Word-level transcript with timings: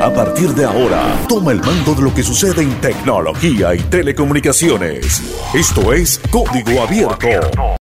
A 0.00 0.12
partir 0.12 0.50
de 0.50 0.64
ahora, 0.64 1.18
toma 1.28 1.50
el 1.50 1.60
mando 1.60 1.92
de 1.92 2.02
lo 2.02 2.14
que 2.14 2.22
sucede 2.22 2.62
en 2.62 2.80
tecnología 2.80 3.74
y 3.74 3.78
telecomunicaciones. 3.78 5.20
Esto 5.52 5.92
es 5.92 6.20
Código 6.30 6.82
Abierto. 6.82 7.76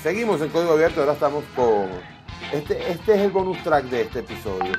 Seguimos 0.00 0.40
en 0.42 0.50
Código 0.50 0.74
Abierto, 0.74 1.00
ahora 1.00 1.14
estamos 1.14 1.42
con... 1.56 1.88
Este, 2.52 2.88
este 2.88 3.14
es 3.14 3.20
el 3.22 3.32
bonus 3.32 3.60
track 3.64 3.86
de 3.86 4.02
este 4.02 4.20
episodio. 4.20 4.72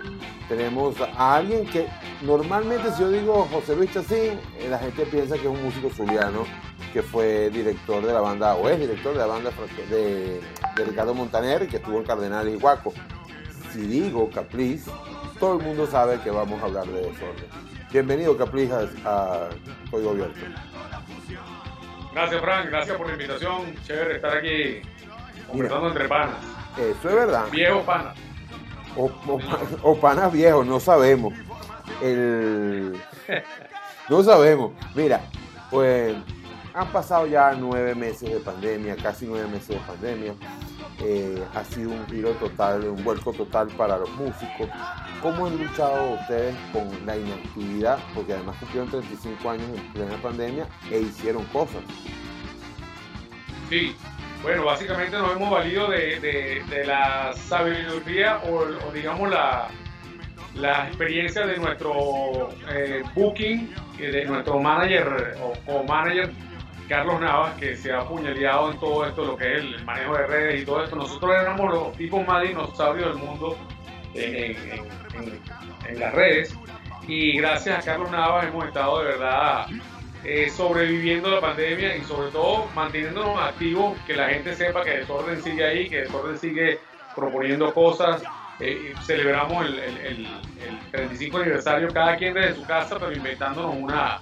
Tenemos 0.48 0.96
a 1.02 1.36
alguien 1.36 1.66
que 1.66 1.88
normalmente 2.22 2.90
si 2.94 3.02
yo 3.02 3.10
digo 3.10 3.50
José 3.52 3.76
Luis 3.76 3.92
Chacín, 3.92 4.40
eh, 4.58 4.68
la 4.70 4.80
gente 4.80 5.06
piensa 5.08 5.36
que 5.36 5.42
es 5.42 5.48
un 5.48 5.62
músico 5.62 5.90
zuliano 5.90 6.46
que 6.94 7.02
fue 7.02 7.50
director 7.50 8.06
de 8.06 8.14
la 8.14 8.22
banda, 8.22 8.56
o 8.56 8.70
es 8.70 8.80
director 8.80 9.12
de 9.12 9.20
la 9.20 9.26
banda 9.26 9.52
de, 9.90 10.40
de 10.78 10.86
Ricardo 10.86 11.14
Montaner, 11.14 11.68
que 11.68 11.78
estuvo 11.78 11.98
en 11.98 12.06
Cardenales 12.06 12.54
y 12.54 12.58
Guaco. 12.58 12.94
Si 13.74 13.82
digo 13.82 14.30
Capriz, 14.30 14.86
todo 15.40 15.58
el 15.58 15.64
mundo 15.64 15.88
sabe 15.88 16.20
que 16.22 16.30
vamos 16.30 16.62
a 16.62 16.66
hablar 16.66 16.86
de 16.88 17.02
desorden. 17.02 17.46
Bienvenido 17.92 18.38
Capriz 18.38 18.72
a, 19.06 19.50
Código 19.92 20.12
Abierto. 20.12 20.40
Gracias 22.14 22.42
Frank, 22.42 22.68
gracias 22.70 22.98
por 22.98 23.08
la 23.08 23.14
invitación. 23.14 23.76
Chévere 23.86 24.16
estar 24.16 24.38
aquí 24.38 24.82
conversando 25.48 25.88
entre 25.90 26.08
panas. 26.08 26.36
Eso 26.78 27.10
es 27.10 27.16
verdad. 27.16 27.46
Viejo 27.52 27.82
panas. 27.84 28.18
O, 28.98 29.06
o, 29.06 29.40
o 29.84 30.00
panas 30.00 30.32
viejos, 30.32 30.66
no 30.66 30.80
sabemos. 30.80 31.34
El... 32.02 32.96
No 34.08 34.22
sabemos. 34.22 34.72
Mira, 34.94 35.20
pues 35.72 36.16
han 36.76 36.92
pasado 36.92 37.26
ya 37.26 37.54
nueve 37.54 37.96
meses 37.96 38.30
de 38.30 38.40
pandemia, 38.40 38.98
casi 38.98 39.26
nueve 39.26 39.48
meses 39.48 39.70
de 39.70 39.80
pandemia. 39.80 40.34
Eh, 41.00 41.42
ha 41.54 41.64
sido 41.64 41.92
un 41.92 42.06
giro 42.08 42.32
total, 42.32 42.84
un 42.90 43.02
vuelco 43.04 43.32
total 43.32 43.70
para 43.70 43.98
los 43.98 44.10
músicos. 44.12 44.70
¿Cómo 45.22 45.48
han 45.48 45.58
luchado 45.58 46.16
ustedes 46.16 46.54
con 46.74 46.90
la 47.06 47.18
inactividad? 47.18 47.98
Porque 48.14 48.34
además 48.34 48.58
cumplieron 48.60 48.90
35 48.90 49.50
años 49.50 49.68
en 49.74 49.94
plena 49.94 50.18
pandemia 50.22 50.68
e 50.92 51.00
hicieron 51.00 51.46
cosas. 51.46 51.82
Sí, 53.70 53.96
bueno, 54.44 54.66
básicamente 54.66 55.18
nos 55.18 55.34
hemos 55.36 55.50
valido 55.50 55.90
de, 55.90 56.20
de, 56.20 56.64
de 56.70 56.86
la 56.86 57.34
sabiduría 57.34 58.42
o, 58.50 58.88
o 58.88 58.92
digamos 58.92 59.30
la, 59.30 59.70
la, 60.56 60.88
experiencia 60.88 61.48
de 61.48 61.58
nuestro 61.58 62.50
eh, 62.70 63.02
booking, 63.16 63.74
de 63.98 64.26
nuestro 64.26 64.60
manager 64.60 65.38
o, 65.42 65.54
o 65.72 65.84
manager 65.84 66.32
Carlos 66.88 67.20
Navas, 67.20 67.56
que 67.56 67.76
se 67.76 67.92
ha 67.92 68.02
apuñaleado 68.02 68.72
en 68.72 68.80
todo 68.80 69.06
esto, 69.06 69.26
lo 69.26 69.38
que 69.38 69.54
es 69.54 69.60
el 69.60 69.86
manejo 69.86 70.16
de 70.16 70.28
redes 70.28 70.62
y 70.62 70.66
todo 70.66 70.84
esto. 70.84 70.96
Nosotros 70.96 71.32
éramos 71.40 71.74
los 71.74 71.98
tipos 71.98 72.26
más 72.28 72.44
dinosaurios 72.44 73.10
del 73.10 73.24
mundo 73.24 73.58
en, 74.14 74.36
en, 74.36 74.58
en, 75.14 75.42
en 75.88 76.00
las 76.00 76.14
redes. 76.14 76.56
Y 77.08 77.38
gracias 77.38 77.80
a 77.80 77.82
Carlos 77.82 78.12
Navas 78.12 78.48
hemos 78.48 78.66
estado 78.66 79.00
de 79.00 79.06
verdad 79.06 79.68
eh, 80.28 80.50
sobreviviendo 80.50 81.30
la 81.30 81.40
pandemia 81.40 81.96
y 81.96 82.02
sobre 82.04 82.32
todo 82.32 82.68
manteniéndonos 82.74 83.40
activos, 83.40 83.96
que 84.08 84.16
la 84.16 84.30
gente 84.30 84.56
sepa 84.56 84.84
que 84.84 84.98
Desorden 84.98 85.42
sigue 85.44 85.64
ahí, 85.64 85.88
que 85.88 86.02
Desorden 86.02 86.38
sigue 86.40 86.80
proponiendo 87.16 87.72
cosas. 87.74 88.24
Eh, 88.60 88.94
celebramos 89.06 89.66
el, 89.66 89.78
el, 89.78 89.98
el, 89.98 90.26
el, 90.26 90.80
35 90.92 91.38
aniversario 91.38 91.90
cada 91.90 92.16
quien 92.18 92.34
desde 92.34 92.56
su 92.56 92.66
casa, 92.66 92.98
pero 92.98 93.12
inventándonos 93.12 93.76
una, 93.76 94.20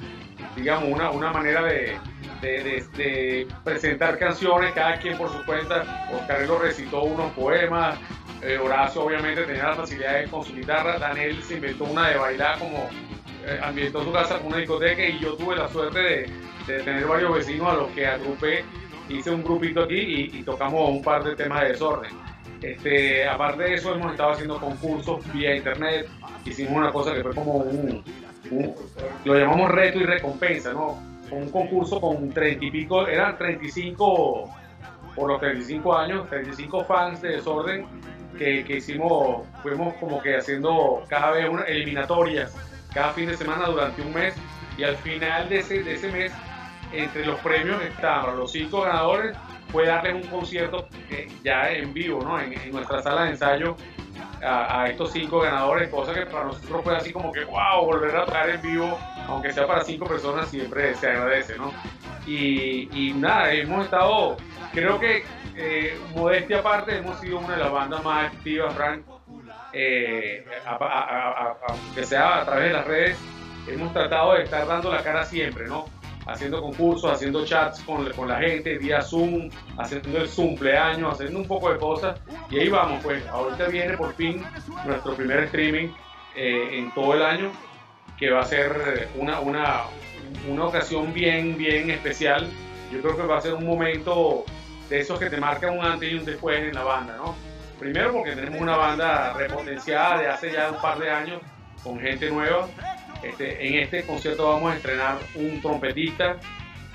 digamos, 0.55 0.89
una, 0.89 1.09
una 1.11 1.31
manera 1.31 1.61
de, 1.63 1.97
de, 2.43 2.63
de, 2.63 2.83
de, 2.97 3.47
presentar 3.63 4.19
canciones, 4.19 4.73
cada 4.73 4.99
quien 4.99 5.17
por 5.17 5.31
su 5.31 5.43
cuenta. 5.45 6.07
Oscar 6.13 6.45
lo 6.45 6.59
recitó 6.59 7.03
unos 7.03 7.31
poemas, 7.31 7.97
eh, 8.41 8.57
Horacio 8.57 9.03
obviamente 9.03 9.43
tenía 9.43 9.69
la 9.69 9.75
facilidad 9.75 10.19
de 10.19 10.27
con 10.27 10.43
su 10.43 10.53
guitarra, 10.53 10.99
Daniel 10.99 11.41
se 11.41 11.55
inventó 11.55 11.85
una 11.85 12.09
de 12.09 12.17
bailar 12.17 12.59
como 12.59 12.89
eh, 13.45 13.59
ambientó 13.63 14.03
su 14.03 14.11
casa 14.11 14.37
con 14.37 14.47
una 14.47 14.57
discoteca 14.57 15.05
y 15.05 15.19
yo 15.19 15.35
tuve 15.35 15.55
la 15.55 15.69
suerte 15.69 15.99
de, 15.99 16.29
de, 16.67 16.83
tener 16.83 17.05
varios 17.07 17.33
vecinos 17.33 17.69
a 17.69 17.75
los 17.75 17.91
que 17.91 18.05
agrupé, 18.05 18.65
hice 19.07 19.31
un 19.31 19.43
grupito 19.43 19.83
aquí 19.83 19.95
y, 19.97 20.39
y 20.39 20.43
tocamos 20.43 20.89
un 20.89 21.01
par 21.01 21.23
de 21.23 21.35
temas 21.35 21.61
de 21.61 21.69
desorden. 21.69 22.11
Este, 22.61 23.27
aparte 23.27 23.63
de 23.63 23.73
eso 23.75 23.93
hemos 23.93 24.11
estado 24.11 24.31
haciendo 24.31 24.59
concursos 24.59 25.19
vía 25.33 25.55
internet, 25.55 26.07
hicimos 26.45 26.73
una 26.73 26.91
cosa 26.91 27.13
que 27.13 27.21
fue 27.21 27.33
como 27.33 27.53
un, 27.55 28.03
un 28.51 28.75
lo 29.25 29.35
llamamos 29.37 29.71
reto 29.71 29.99
y 29.99 30.03
recompensa, 30.03 30.73
¿no? 30.73 31.12
Un 31.33 31.49
concurso 31.49 31.99
con 31.99 32.29
30 32.29 32.65
y 32.65 32.71
pico, 32.71 33.07
eran 33.07 33.37
35 33.37 34.49
por 35.15 35.29
los 35.29 35.39
35 35.39 35.97
años, 35.97 36.29
35 36.29 36.85
fans 36.85 37.21
de 37.21 37.29
Desorden 37.29 37.85
que, 38.37 38.63
que 38.63 38.77
hicimos, 38.77 39.45
fuimos 39.61 39.93
como 39.95 40.21
que 40.21 40.35
haciendo 40.35 41.03
cada 41.07 41.31
vez 41.31 41.49
una 41.49 41.63
eliminatorias, 41.63 42.55
cada 42.93 43.13
fin 43.13 43.27
de 43.27 43.37
semana 43.37 43.67
durante 43.67 44.01
un 44.01 44.13
mes 44.13 44.33
y 44.77 44.83
al 44.83 44.95
final 44.97 45.49
de 45.49 45.59
ese, 45.59 45.83
de 45.83 45.93
ese 45.93 46.11
mes, 46.11 46.31
entre 46.91 47.25
los 47.25 47.39
premios 47.39 47.81
estaban 47.83 48.37
los 48.37 48.51
cinco 48.51 48.81
ganadores, 48.81 49.35
fue 49.69 49.87
darles 49.87 50.23
un 50.23 50.29
concierto 50.29 50.87
eh, 51.09 51.27
ya 51.43 51.71
en 51.71 51.93
vivo, 51.93 52.21
¿no? 52.23 52.39
En, 52.39 52.53
en, 52.53 52.71
nuestra 52.71 53.01
sala 53.01 53.23
de 53.23 53.31
ensayo 53.31 53.75
a, 54.43 54.81
a, 54.81 54.89
estos 54.89 55.11
cinco 55.11 55.39
ganadores, 55.39 55.89
cosa 55.89 56.13
que 56.13 56.25
para 56.25 56.45
nosotros 56.45 56.83
fue 56.83 56.95
así 56.95 57.11
como 57.11 57.31
que, 57.31 57.43
wow, 57.45 57.85
volver 57.85 58.15
a 58.15 58.25
tocar 58.25 58.49
en 58.49 58.61
vivo, 58.61 58.97
aunque 59.27 59.51
sea 59.51 59.67
para 59.67 59.83
cinco 59.83 60.05
personas, 60.05 60.49
siempre 60.49 60.95
se 60.95 61.07
agradece, 61.07 61.57
¿no? 61.57 61.71
Y, 62.25 62.89
y 62.91 63.13
nada, 63.13 63.51
hemos 63.51 63.85
estado, 63.85 64.37
creo 64.73 64.99
que, 64.99 65.23
eh, 65.55 65.99
modestia 66.15 66.59
aparte, 66.59 66.97
hemos 66.97 67.19
sido 67.19 67.39
una 67.39 67.55
de 67.55 67.63
las 67.63 67.71
bandas 67.71 68.03
más 68.03 68.31
activas, 68.33 68.73
Frank, 68.73 69.03
eh, 69.73 70.45
que 71.95 72.03
sea 72.03 72.41
a 72.41 72.45
través 72.45 72.65
de 72.65 72.73
las 72.73 72.85
redes, 72.85 73.17
hemos 73.67 73.91
tratado 73.93 74.33
de 74.33 74.43
estar 74.43 74.67
dando 74.67 74.91
la 74.91 75.03
cara 75.03 75.25
siempre, 75.25 75.67
¿no? 75.67 75.85
Haciendo 76.25 76.61
concursos, 76.61 77.11
haciendo 77.11 77.45
chats 77.45 77.81
con, 77.81 78.09
con, 78.11 78.27
la 78.27 78.39
gente, 78.39 78.77
vía 78.77 79.01
Zoom, 79.01 79.49
haciendo 79.77 80.17
el 80.17 80.29
cumpleaños, 80.29 81.13
haciendo 81.13 81.39
un 81.39 81.47
poco 81.47 81.71
de 81.71 81.79
cosas. 81.79 82.19
Y 82.49 82.59
ahí 82.59 82.69
vamos, 82.69 83.03
pues. 83.03 83.25
Ahorita 83.27 83.67
viene 83.67 83.97
por 83.97 84.13
fin 84.15 84.43
nuestro 84.85 85.15
primer 85.15 85.43
streaming 85.43 85.89
eh, 86.35 86.79
en 86.79 86.93
todo 86.93 87.13
el 87.13 87.23
año, 87.23 87.51
que 88.17 88.29
va 88.29 88.41
a 88.41 88.45
ser 88.45 89.09
una, 89.15 89.39
una, 89.39 89.81
una 90.49 90.65
ocasión 90.65 91.13
bien, 91.13 91.57
bien 91.57 91.89
especial. 91.89 92.49
Yo 92.91 93.01
creo 93.01 93.17
que 93.17 93.23
va 93.23 93.37
a 93.37 93.41
ser 93.41 93.53
un 93.53 93.65
momento 93.65 94.45
de 94.89 94.99
esos 94.99 95.19
que 95.19 95.29
te 95.29 95.37
marcan 95.37 95.77
un 95.77 95.85
antes 95.85 96.11
y 96.11 96.15
un 96.15 96.25
después 96.25 96.59
en 96.59 96.73
la 96.73 96.83
banda, 96.83 97.15
¿no? 97.17 97.35
Primero 97.79 98.13
porque 98.13 98.31
tenemos 98.31 98.61
una 98.61 98.77
banda 98.77 99.33
repotenciada 99.33 100.19
de 100.19 100.27
hace 100.27 100.51
ya 100.51 100.71
un 100.71 100.79
par 100.79 100.99
de 100.99 101.09
años, 101.09 101.41
con 101.83 101.99
gente 101.99 102.29
nueva, 102.29 102.67
este, 103.23 103.67
en 103.67 103.75
este 103.83 104.03
concierto 104.03 104.47
vamos 104.47 104.73
a 104.73 104.75
estrenar 104.75 105.17
un 105.35 105.61
trompetista 105.61 106.37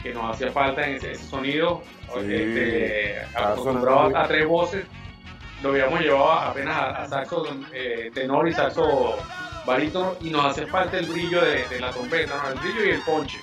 que 0.02 0.12
nos 0.12 0.34
hacía 0.34 0.52
falta 0.52 0.86
en 0.86 0.96
ese, 0.96 1.12
ese 1.12 1.24
sonido, 1.24 1.82
sí. 2.14 2.34
este, 2.34 3.20
acostumbrado 3.34 4.16
a, 4.16 4.24
a, 4.24 4.28
tres 4.28 4.46
voces. 4.46 4.84
Lo 5.62 5.70
habíamos 5.70 6.00
llevado 6.00 6.30
apenas 6.32 6.76
a, 6.76 7.02
a 7.02 7.08
saxo 7.08 7.44
eh, 7.72 8.10
tenor 8.14 8.48
y 8.48 8.52
saxo 8.52 9.16
barítono 9.66 10.16
y 10.20 10.30
nos 10.30 10.46
hace 10.46 10.66
falta 10.66 10.98
el 10.98 11.06
brillo 11.06 11.44
de, 11.44 11.66
de 11.68 11.80
la 11.80 11.90
trompeta, 11.90 12.34
¿no? 12.42 12.50
el 12.50 12.58
brillo 12.60 12.84
y 12.86 12.90
el 12.90 13.02
ponche. 13.02 13.38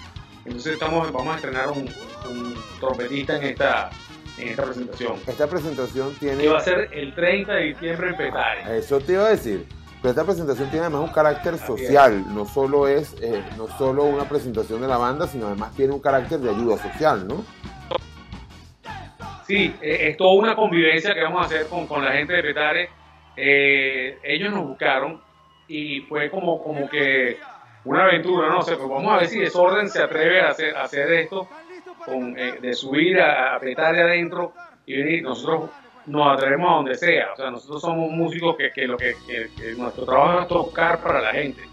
Entonces 0.45 0.73
estamos, 0.73 1.11
vamos 1.11 1.33
a 1.33 1.35
estrenar 1.37 1.71
un, 1.71 1.89
un 2.29 2.55
trompetista 2.79 3.37
en 3.37 3.43
esta, 3.43 3.89
en 4.37 4.49
esta 4.49 4.63
presentación. 4.63 5.15
Esta 5.27 5.47
presentación 5.47 6.13
tiene... 6.15 6.43
Que 6.43 6.49
va 6.49 6.59
a 6.59 6.61
ser 6.61 6.89
el 6.93 7.13
30 7.15 7.53
de 7.53 7.63
diciembre 7.63 8.09
en 8.09 8.15
Petare. 8.15 8.77
Eso 8.77 8.99
te 8.99 9.13
iba 9.13 9.25
a 9.25 9.29
decir. 9.29 9.65
Esta 10.09 10.23
presentación 10.23 10.69
tiene 10.69 10.85
además 10.85 11.07
un 11.07 11.13
carácter 11.13 11.57
social, 11.57 12.23
no 12.33 12.45
solo 12.45 12.87
es 12.87 13.15
eh, 13.21 13.43
no 13.57 13.67
solo 13.67 14.03
una 14.03 14.29
presentación 14.29 14.81
de 14.81 14.87
la 14.87 14.97
banda, 14.97 15.25
sino 15.25 15.47
además 15.47 15.75
tiene 15.75 15.93
un 15.93 15.99
carácter 15.99 16.39
de 16.39 16.49
ayuda 16.51 16.77
social, 16.77 17.27
¿no? 17.27 17.43
Sí, 19.47 19.75
eh, 19.81 20.09
es 20.09 20.17
toda 20.17 20.33
una 20.33 20.55
convivencia 20.55 21.13
que 21.13 21.23
vamos 21.23 21.41
a 21.41 21.45
hacer 21.45 21.67
con, 21.67 22.03
la 22.03 22.11
gente 22.11 22.33
de 22.33 22.43
Petare. 22.43 22.89
Eh, 23.35 24.19
ellos 24.23 24.53
nos 24.53 24.67
buscaron 24.67 25.21
y 25.67 26.01
fue 26.01 26.29
como, 26.29 26.61
como 26.63 26.87
que 26.87 27.37
una 27.83 28.03
aventura, 28.03 28.49
no 28.49 28.61
sé, 28.61 28.75
pues 28.75 28.87
vamos 28.87 29.11
a 29.11 29.17
ver 29.17 29.27
si 29.27 29.39
Desorden 29.39 29.89
se 29.89 30.03
atreve 30.03 30.41
a 30.41 30.49
hacer, 30.49 30.75
hacer 30.77 31.11
esto, 31.13 31.47
de 32.61 32.73
subir 32.73 33.19
a 33.19 33.59
Petare 33.59 34.03
adentro 34.03 34.53
y 34.85 34.97
venir. 34.97 35.23
Nosotros 35.23 35.69
nos 36.05 36.33
atrevemos 36.33 36.71
a 36.71 36.75
donde 36.75 36.95
sea. 36.95 37.33
O 37.33 37.35
sea, 37.35 37.51
nosotros 37.51 37.81
somos 37.81 38.11
músicos 38.11 38.55
que, 38.57 38.71
que 38.71 38.87
lo 38.87 38.97
que, 38.97 39.15
nuestro 39.77 40.05
trabajo 40.05 40.41
es 40.41 40.47
tocar 40.47 41.01
para 41.01 41.21
la 41.21 41.31
gente, 41.31 41.63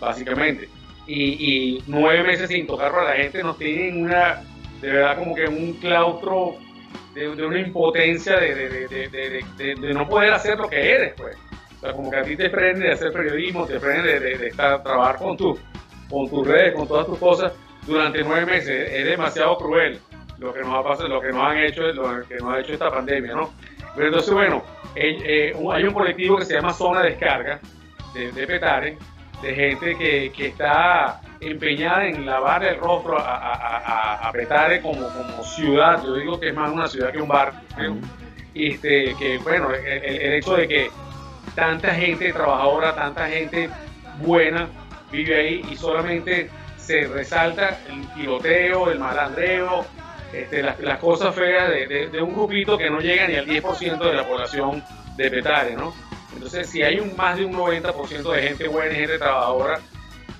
básicamente. 0.00 0.68
Y, 1.06 1.76
y, 1.76 1.84
nueve 1.86 2.22
meses 2.22 2.48
sin 2.48 2.66
tocar 2.66 2.90
para 2.90 3.10
la 3.10 3.16
gente 3.16 3.42
nos 3.42 3.58
tienen 3.58 4.04
una, 4.04 4.42
de 4.80 4.90
verdad, 4.90 5.18
como 5.18 5.34
que 5.34 5.44
un 5.44 5.74
claustro 5.74 6.56
de, 7.14 7.34
de 7.34 7.46
una 7.46 7.60
impotencia 7.60 8.38
de, 8.38 8.54
de, 8.88 9.74
de, 9.74 9.94
no 9.94 10.08
poder 10.08 10.32
hacer 10.32 10.58
lo 10.58 10.68
que 10.68 10.94
eres, 10.94 11.14
pues. 11.16 11.36
O 11.76 11.80
sea, 11.80 11.92
como 11.92 12.10
que 12.10 12.16
a 12.16 12.22
ti 12.22 12.36
te 12.36 12.48
prende 12.48 12.86
de 12.86 12.92
hacer 12.92 13.12
periodismo, 13.12 13.66
te 13.66 13.78
prende 13.78 14.18
de, 14.18 14.46
estar, 14.46 14.82
trabajar 14.82 15.16
con, 15.16 15.36
tu, 15.36 15.58
con 16.08 16.28
tus 16.30 16.46
redes, 16.46 16.74
con 16.74 16.88
todas 16.88 17.06
tus 17.06 17.18
cosas 17.18 17.52
durante 17.86 18.22
nueve 18.22 18.46
meses. 18.46 18.90
Es 18.90 19.04
demasiado 19.04 19.58
cruel 19.58 20.00
lo 20.38 20.52
que 20.54 20.60
nos 20.60 20.74
ha 20.74 20.82
pasado, 20.82 21.08
lo 21.08 21.20
que 21.20 21.28
nos 21.28 21.42
han 21.42 21.58
hecho, 21.58 21.82
lo 21.82 22.26
que 22.26 22.36
nos 22.36 22.54
ha 22.54 22.60
hecho 22.60 22.72
esta 22.72 22.90
pandemia, 22.90 23.34
¿no? 23.34 23.50
Pero 23.94 24.08
entonces, 24.08 24.34
bueno, 24.34 24.62
eh, 24.94 25.18
eh, 25.24 25.56
hay 25.72 25.84
un 25.84 25.94
colectivo 25.94 26.36
que 26.38 26.44
se 26.44 26.54
llama 26.54 26.72
Zona 26.72 27.02
Descarga 27.02 27.60
de, 28.12 28.32
de 28.32 28.46
Petare, 28.46 28.98
de 29.42 29.54
gente 29.54 29.96
que, 29.96 30.32
que 30.32 30.46
está 30.48 31.20
empeñada 31.40 32.06
en 32.06 32.24
lavar 32.24 32.64
el 32.64 32.78
rostro 32.78 33.18
a, 33.18 33.36
a, 33.36 34.28
a, 34.28 34.32
Petare 34.32 34.80
como, 34.80 35.08
como 35.08 35.44
ciudad. 35.44 36.02
Yo 36.04 36.14
digo 36.14 36.40
que 36.40 36.48
es 36.48 36.54
más 36.54 36.70
una 36.70 36.86
ciudad 36.86 37.12
que 37.12 37.20
un 37.20 37.28
barrio. 37.28 37.60
Este, 38.54 39.14
que 39.16 39.38
bueno, 39.38 39.70
el, 39.72 39.84
el, 39.84 40.32
hecho 40.34 40.56
de 40.56 40.68
que 40.68 40.90
tanta 41.54 41.92
gente 41.94 42.32
trabajadora, 42.32 42.94
tanta 42.94 43.28
gente 43.28 43.68
buena 44.20 44.68
vive 45.10 45.36
ahí 45.36 45.64
y 45.70 45.76
solamente 45.76 46.50
se 46.76 47.06
resalta 47.08 47.80
el 47.88 48.06
tiroteo, 48.14 48.90
el 48.90 48.98
malandreo, 48.98 49.84
este, 50.34 50.62
las, 50.62 50.98
cosas 50.98 51.34
feas 51.34 51.70
de, 51.70 52.20
un 52.20 52.34
grupito 52.34 52.76
que 52.76 52.90
no 52.90 52.98
llega 52.98 53.28
ni 53.28 53.36
al 53.36 53.46
10% 53.46 53.98
de 53.98 54.12
la 54.12 54.26
población 54.26 54.82
de 55.16 55.30
Petare, 55.30 55.76
¿no? 55.76 55.94
Entonces, 56.34 56.68
si 56.68 56.82
hay 56.82 56.98
un, 56.98 57.14
más 57.16 57.36
de 57.36 57.44
un 57.44 57.52
90% 57.54 58.32
de 58.32 58.42
gente 58.42 58.66
buena 58.66 58.92
y 58.92 58.96
gente 58.96 59.18
trabajadora 59.18 59.80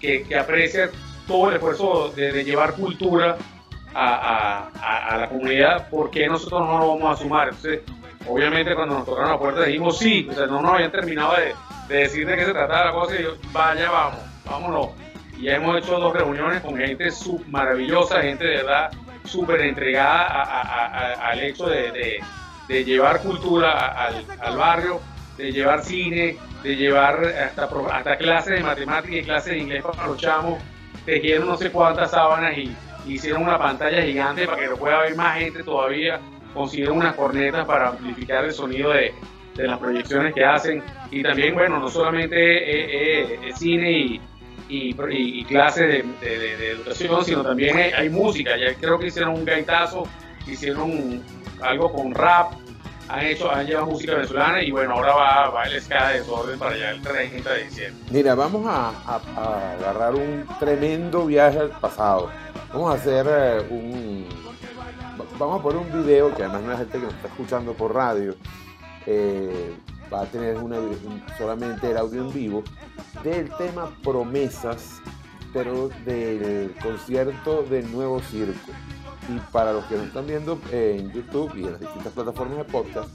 que, 0.00 0.26
aprecia 0.37 0.91
todo 1.29 1.50
el 1.50 1.56
esfuerzo 1.56 2.12
de, 2.17 2.43
llevar 2.43 2.75
cultura 2.75 3.37
a, 3.94 5.17
la 5.17 5.29
comunidad, 5.29 5.88
¿por 5.88 6.11
qué 6.11 6.26
nosotros 6.26 6.61
no 6.67 6.79
lo 6.79 6.88
vamos 6.88 7.17
a 7.17 7.23
sumar? 7.23 7.49
Entonces, 7.49 7.82
obviamente 8.26 8.75
cuando 8.75 8.96
nos 8.96 9.06
tocaron 9.06 9.31
la 9.31 9.38
puerta 9.38 9.62
dijimos 9.62 9.99
sí, 9.99 10.26
o 10.29 10.35
sea, 10.35 10.46
no 10.46 10.61
nos 10.61 10.73
habían 10.73 10.91
terminado 10.91 11.35
de, 11.37 11.55
decir 11.94 12.26
de 12.26 12.37
qué 12.37 12.46
se 12.46 12.52
trataba 12.52 12.87
la 12.87 12.93
cosa 12.93 13.14
y 13.14 13.23
yo, 13.23 13.35
vaya, 13.52 13.91
vamos, 13.91 14.20
vámonos. 14.44 14.88
Y 15.38 15.44
ya 15.44 15.56
hemos 15.56 15.79
hecho 15.79 15.99
dos 16.00 16.12
reuniones 16.12 16.61
con 16.62 16.76
gente 16.76 17.08
maravillosa, 17.49 18.23
gente 18.23 18.44
de 18.44 18.56
verdad 18.56 18.91
súper 19.24 19.62
entregada 19.62 20.26
al 21.30 21.40
hecho 21.40 21.66
de, 21.66 22.20
llevar 22.68 23.20
cultura 23.20 24.06
al, 24.40 24.56
barrio, 24.56 25.00
de 25.36 25.52
llevar 25.52 25.82
cine, 25.82 26.36
de 26.62 26.76
llevar 26.76 27.24
hasta, 27.24 27.68
hasta 27.92 28.16
clases 28.16 28.58
de 28.58 28.64
matemáticas 28.64 29.16
y 29.16 29.22
clases 29.22 29.52
de 29.52 29.58
inglés 29.58 29.82
para 29.82 30.06
los 30.06 30.18
chamos, 30.18 30.62
tejieron 31.04 31.48
no 31.48 31.56
sé 31.56 31.70
cuántas 31.70 32.10
sábanas 32.10 32.56
y 32.56 32.74
hicieron 33.06 33.42
una 33.42 33.58
pantalla 33.58 34.02
gigante 34.02 34.46
para 34.46 34.58
que 34.58 34.68
lo 34.68 34.76
pueda 34.76 35.00
ver 35.00 35.16
más 35.16 35.38
gente 35.38 35.62
todavía, 35.62 36.20
consiguieron 36.52 36.98
unas 36.98 37.14
cornetas 37.14 37.66
para 37.66 37.88
amplificar 37.88 38.44
el 38.44 38.52
sonido 38.52 38.90
de, 38.92 39.14
las 39.56 39.78
proyecciones 39.78 40.34
que 40.34 40.44
hacen. 40.44 40.82
Y 41.12 41.22
también, 41.22 41.54
bueno, 41.54 41.78
no 41.78 41.88
solamente 41.88 43.52
cine 43.54 43.92
y 43.92 44.20
y, 44.69 45.44
clases 45.44 46.05
de, 46.20 46.70
educación, 46.70 47.25
sino 47.25 47.43
también 47.43 47.78
hay, 47.96 48.08
música. 48.08 48.56
Ya 48.56 48.75
creo 48.75 48.99
que 48.99 49.08
hicieron 49.08 49.34
un 49.34 49.44
gaitazo, 49.44 50.05
hicieron 50.46 51.22
algo 51.61 51.93
con 51.93 52.14
rap, 52.14 52.52
han 53.08 53.26
hecho, 53.26 53.50
han 53.50 53.66
llevado 53.66 53.87
música 53.87 54.14
venezolana 54.14 54.62
y 54.62 54.70
bueno, 54.70 54.94
ahora 54.94 55.14
va, 55.14 55.50
va 55.50 55.62
el 55.64 55.81
ska 55.81 56.08
de 56.08 56.20
desorden 56.20 56.58
para 56.58 56.75
allá 56.75 56.90
el 56.90 57.02
30 57.02 57.52
de 57.52 57.64
diciembre. 57.64 58.05
Mira, 58.11 58.34
vamos 58.34 58.64
a, 58.66 59.20
agarrar 59.75 60.14
un 60.14 60.46
tremendo 60.58 61.26
viaje 61.26 61.58
al 61.58 61.70
pasado. 61.70 62.31
Vamos 62.72 62.93
a 62.93 62.94
hacer 62.94 63.26
eh, 63.28 63.67
un. 63.70 64.26
Vamos 65.38 65.60
a 65.60 65.62
poner 65.62 65.78
un 65.78 66.05
video 66.05 66.34
que 66.34 66.44
además 66.44 66.62
no 66.62 66.72
es 66.72 66.78
gente 66.78 66.99
que 66.99 67.05
nos 67.05 67.14
está 67.14 67.28
escuchando 67.28 67.75
por 67.75 67.94
radio. 67.94 68.34
Eh, 69.06 69.75
va 70.12 70.22
a 70.22 70.26
tener 70.26 70.56
una, 70.58 70.76
solamente 71.38 71.90
el 71.90 71.96
audio 71.96 72.22
en 72.22 72.32
vivo 72.32 72.64
del 73.22 73.50
tema 73.56 73.90
Promesas, 74.02 75.00
pero 75.52 75.88
del 76.04 76.74
concierto 76.82 77.62
del 77.62 77.90
nuevo 77.92 78.20
circo. 78.20 78.72
Y 79.28 79.38
para 79.52 79.72
los 79.72 79.84
que 79.86 79.96
nos 79.96 80.06
están 80.08 80.26
viendo 80.26 80.60
en 80.70 81.10
YouTube 81.12 81.54
y 81.56 81.64
en 81.64 81.72
las 81.72 81.80
distintas 81.80 82.12
plataformas 82.12 82.58
de 82.58 82.64
podcast, 82.64 83.08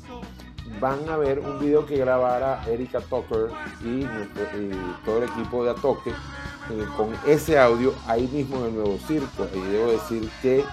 van 0.80 1.08
a 1.10 1.18
ver 1.18 1.40
un 1.40 1.60
video 1.60 1.86
que 1.86 1.98
grabara 1.98 2.62
Erika 2.68 3.00
Tucker 3.02 3.50
y, 3.84 4.06
todo 5.06 5.18
el 5.18 5.24
equipo 5.30 5.64
de 5.64 5.72
Atoque 5.72 6.12
eh, 6.12 6.86
con 6.96 7.10
ese 7.26 7.58
audio 7.58 7.94
ahí 8.08 8.28
mismo 8.28 8.58
en 8.60 8.66
el 8.66 8.74
nuevo 8.76 8.98
circo. 9.08 9.48
Y 9.54 9.60
debo 9.60 9.92
decir 9.92 10.30
que 10.42 10.64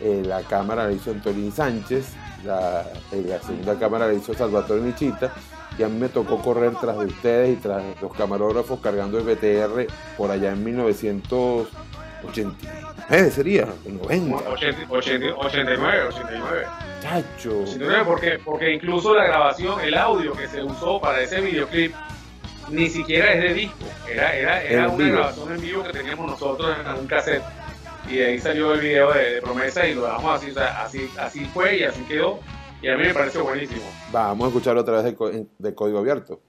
eh, 0.00 0.22
la 0.24 0.42
cámara 0.42 0.86
la 0.86 0.92
hizo 0.92 1.10
Antolín 1.10 1.52
Sánchez, 1.52 2.14
la, 2.46 2.84
la 3.12 3.40
segunda 3.40 3.78
cámara 3.78 4.06
la 4.06 4.14
hizo 4.14 4.32
Salvatore 4.34 4.80
Michita 4.80 5.32
y 5.78 5.82
a 5.82 5.88
mí 5.88 5.98
me 5.98 6.08
tocó 6.08 6.38
correr 6.38 6.72
tras 6.80 6.98
de 6.98 7.06
ustedes 7.06 7.58
y 7.58 7.60
tras 7.60 7.82
los 8.00 8.12
camarógrafos 8.14 8.80
cargando 8.80 9.18
el 9.18 9.24
BTR 9.24 9.86
por 10.16 10.30
allá 10.30 10.52
en 10.52 10.64
1980. 10.64 12.56
Eh, 13.10 13.30
sería, 13.30 13.68
90. 13.84 14.36
89, 14.48 15.36
89. 15.38 16.66
Chacho. 17.02 17.60
89 17.62 18.04
porque, 18.06 18.38
porque 18.44 18.72
incluso 18.74 19.14
la 19.14 19.24
grabación, 19.24 19.80
el 19.80 19.94
audio 19.94 20.32
que 20.32 20.48
se 20.48 20.62
usó 20.62 21.00
para 21.00 21.20
ese 21.20 21.40
videoclip, 21.40 21.94
ni 22.70 22.88
siquiera 22.88 23.32
es 23.34 23.42
de 23.42 23.54
disco. 23.54 23.84
Era, 24.10 24.34
era, 24.34 24.62
era 24.62 24.88
una 24.88 25.08
grabación 25.08 25.52
en 25.52 25.60
vivo 25.60 25.84
que 25.84 25.92
teníamos 25.92 26.30
nosotros 26.30 26.74
en 26.80 27.00
un 27.00 27.06
cassette 27.06 27.44
y 28.08 28.20
ahí 28.20 28.38
salió 28.38 28.74
el 28.74 28.80
video 28.80 29.12
de, 29.12 29.40
promesa 29.42 29.86
y 29.86 29.94
lo 29.94 30.04
dejamos 30.04 30.36
así, 30.36 30.50
o 30.50 30.54
sea, 30.54 30.82
así, 30.82 31.10
así 31.18 31.44
fue 31.46 31.78
y 31.78 31.82
así 31.84 32.00
quedó 32.02 32.40
y 32.82 32.88
a 32.88 32.96
mí 32.96 33.04
me 33.04 33.14
parece 33.14 33.38
buenísimo. 33.38 33.82
Vamos 34.12 34.44
a 34.44 34.48
escucharlo 34.48 34.82
otra 34.82 35.02
vez 35.02 35.16
del, 35.18 35.48
del 35.58 35.74
código 35.74 35.98
abierto. 35.98 36.40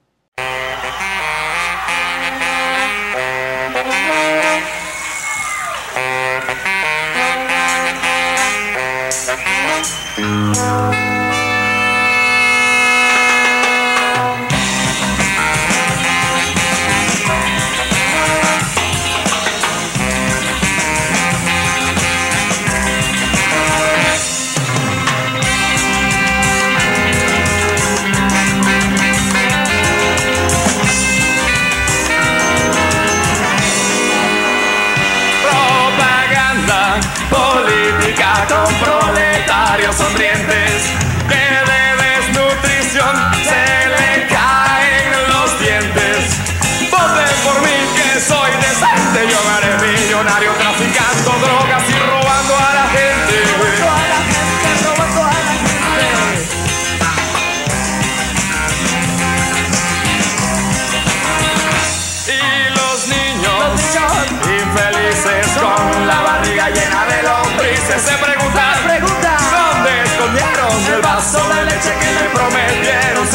se 68.00 68.14
preguntan, 68.18 68.76
se 68.76 68.88
preguntan 68.88 69.38
dónde 69.52 70.04
escondieron 70.04 70.94
el 70.94 71.02
vaso 71.02 71.50
de 71.50 71.66
leche 71.66 71.94
que 72.00 72.12
le 72.14 72.30
prometieron. 72.30 73.27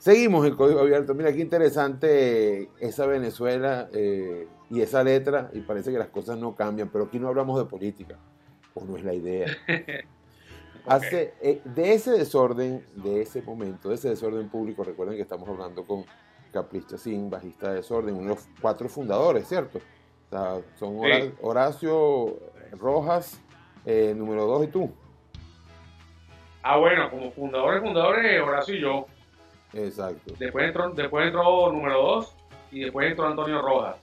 Seguimos 0.00 0.46
en 0.46 0.56
Código 0.56 0.80
Abierto. 0.80 1.14
Mira 1.14 1.30
qué 1.30 1.40
interesante 1.40 2.70
esa 2.78 3.04
Venezuela 3.04 3.90
eh, 3.92 4.48
y 4.70 4.80
esa 4.80 5.04
letra. 5.04 5.50
Y 5.52 5.60
parece 5.60 5.92
que 5.92 5.98
las 5.98 6.08
cosas 6.08 6.38
no 6.38 6.54
cambian, 6.54 6.88
pero 6.88 7.04
aquí 7.04 7.18
no 7.18 7.28
hablamos 7.28 7.58
de 7.58 7.66
política. 7.66 8.16
O 8.72 8.82
no 8.82 8.96
es 8.96 9.04
la 9.04 9.12
idea. 9.12 9.48
Hace, 10.86 11.34
eh, 11.42 11.60
de 11.66 11.92
ese 11.92 12.12
desorden, 12.12 12.82
de 12.94 13.20
ese 13.20 13.42
momento, 13.42 13.90
de 13.90 13.96
ese 13.96 14.08
desorden 14.08 14.48
público, 14.48 14.82
recuerden 14.84 15.16
que 15.16 15.22
estamos 15.22 15.46
hablando 15.46 15.84
con 15.84 16.06
Capricha 16.50 16.96
Sin, 16.96 17.28
bajista 17.28 17.68
de 17.68 17.76
desorden, 17.76 18.14
uno 18.14 18.30
de 18.30 18.34
los 18.36 18.48
cuatro 18.58 18.88
fundadores, 18.88 19.46
¿cierto? 19.46 19.80
O 20.28 20.30
sea, 20.30 20.62
son 20.78 20.98
Sí. 21.02 21.34
Horacio 21.42 22.38
Rojas, 22.72 23.38
eh, 23.84 24.14
número 24.16 24.46
dos, 24.46 24.64
y 24.64 24.68
tú. 24.68 24.90
Ah, 26.62 26.78
bueno, 26.78 27.10
como 27.10 27.30
fundadores, 27.32 27.82
fundadores, 27.82 28.40
Horacio 28.40 28.74
y 28.74 28.80
yo. 28.80 29.06
Exacto. 29.72 30.34
Después 30.38 30.66
entró, 30.66 30.90
después 30.90 31.26
entró 31.26 31.70
número 31.72 32.00
2 32.02 32.36
y 32.72 32.80
después 32.80 33.10
entró 33.10 33.26
Antonio 33.26 33.60
Rojas. 33.62 33.96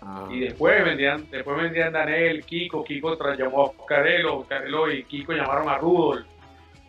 Ajá. 0.00 0.26
Y 0.30 0.40
después 0.40 0.84
vendían, 0.84 1.28
después 1.30 1.56
vendían 1.56 1.92
Daniel, 1.92 2.44
Kiko, 2.44 2.84
Kiko 2.84 3.16
tra- 3.18 3.36
llamó 3.36 3.60
a 3.62 3.64
Oscarelo, 3.66 4.38
Oscarelo 4.38 4.90
y 4.90 5.04
Kiko 5.04 5.32
llamaron 5.32 5.68
a 5.68 5.78
Rudolf, 5.78 6.26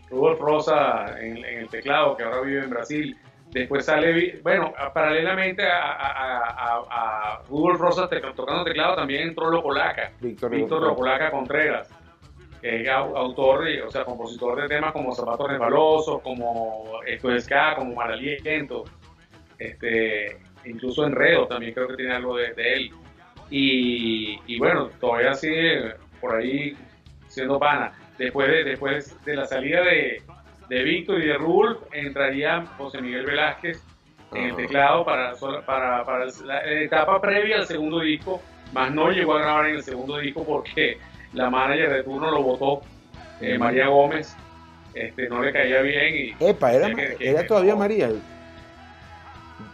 Rudolf 0.10 0.40
Rosa 0.40 1.20
en, 1.20 1.38
en 1.38 1.60
el 1.60 1.70
teclado, 1.70 2.16
que 2.16 2.24
ahora 2.24 2.42
vive 2.42 2.64
en 2.64 2.70
Brasil. 2.70 3.18
Después 3.52 3.86
sale, 3.86 4.40
bueno, 4.44 4.74
paralelamente 4.94 5.64
a, 5.66 5.94
a, 5.94 6.12
a- 6.12 6.50
a- 6.50 7.36
a 7.40 7.42
Rudolf 7.50 7.80
Rosa 7.80 8.10
tocando 8.36 8.64
teclado 8.66 8.96
también 8.96 9.30
entró 9.30 9.50
Lopolaca, 9.50 10.12
Víctor, 10.20 10.52
Víctor 10.52 10.82
Lopolaca 10.82 11.32
Contreras, 11.32 11.90
que 12.62 12.82
es 12.82 12.88
au- 12.90 13.16
autor, 13.16 13.66
o 13.86 13.92
sea, 13.92 14.04
compositor 14.04 14.62
de 14.62 14.68
temas 14.68 14.92
como 14.92 15.14
Zapatos 15.14 15.50
Resbalosos, 15.50 16.22
como 16.22 17.00
Esto 17.06 17.32
es 17.34 17.44
Ska, 17.46 17.76
como 17.76 17.94
Malaliento, 17.96 18.84
este, 19.60 20.38
incluso 20.66 21.06
Enredo 21.06 21.48
también 21.48 21.74
creo 21.74 21.88
que 21.88 21.96
tiene 21.96 22.14
algo 22.14 22.36
de, 22.38 22.54
de 22.54 22.74
él. 22.74 22.92
Y, 23.50 24.40
y 24.46 24.60
bueno, 24.60 24.90
todavía 25.00 25.34
sigue 25.34 25.94
por 26.20 26.36
ahí 26.36 26.76
siendo 27.28 27.60
pana. 27.60 27.94
Después 28.18 28.50
de, 28.50 28.64
después 28.64 29.24
de 29.26 29.36
la 29.36 29.46
salida 29.46 29.84
de, 29.84 30.22
de 30.68 30.84
Víctor 30.84 31.22
y 31.22 31.28
de 31.28 31.36
Rulf, 31.36 31.78
entraría 31.92 32.66
José 32.78 33.02
Miguel 33.02 33.26
Velázquez 33.26 33.84
en 34.34 34.44
el 34.46 34.52
Ajá. 34.52 34.58
teclado 34.58 35.06
para, 35.06 35.34
para, 35.66 36.04
para 36.04 36.26
la 36.44 36.72
etapa 36.74 37.22
previa 37.22 37.58
al 37.58 37.66
segundo 37.68 38.00
disco, 38.00 38.42
más 38.74 38.92
no 38.92 39.12
llegó 39.12 39.36
a 39.36 39.42
grabar 39.42 39.68
en 39.70 39.76
el 39.76 39.84
segundo 39.84 40.18
disco 40.18 40.44
porque 40.44 40.98
la 41.34 41.50
manager 41.50 41.92
de 41.92 42.04
turno 42.04 42.32
lo 42.32 42.42
votó, 42.44 42.82
eh, 43.42 43.58
María 43.58 43.88
Gómez, 43.88 44.36
este, 44.94 45.30
no 45.30 45.42
le 45.44 45.52
caía 45.54 45.82
bien 45.82 46.16
y 46.40 46.44
Epa, 46.44 46.74
era, 46.74 46.88
decía 46.88 47.08
que- 47.10 47.16
que- 47.18 47.30
era 47.30 47.46
todavía 47.46 47.74
no. 47.74 47.80
María. 47.80 48.10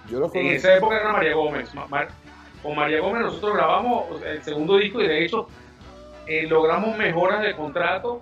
Yo 0.09 0.19
lo 0.19 0.31
En 0.33 0.47
esa 0.47 0.75
época 0.75 0.97
era 0.99 1.11
María 1.11 1.33
Gómez. 1.35 1.73
Ma- 1.73 2.07
con 2.61 2.75
María 2.75 2.99
Gómez 3.01 3.23
nosotros 3.23 3.55
grabamos 3.55 4.21
el 4.23 4.41
segundo 4.43 4.77
disco 4.77 5.01
y 5.01 5.07
de 5.07 5.25
hecho 5.25 5.47
eh, 6.27 6.43
logramos 6.47 6.97
mejoras 6.97 7.41
de 7.41 7.53
contrato 7.53 8.21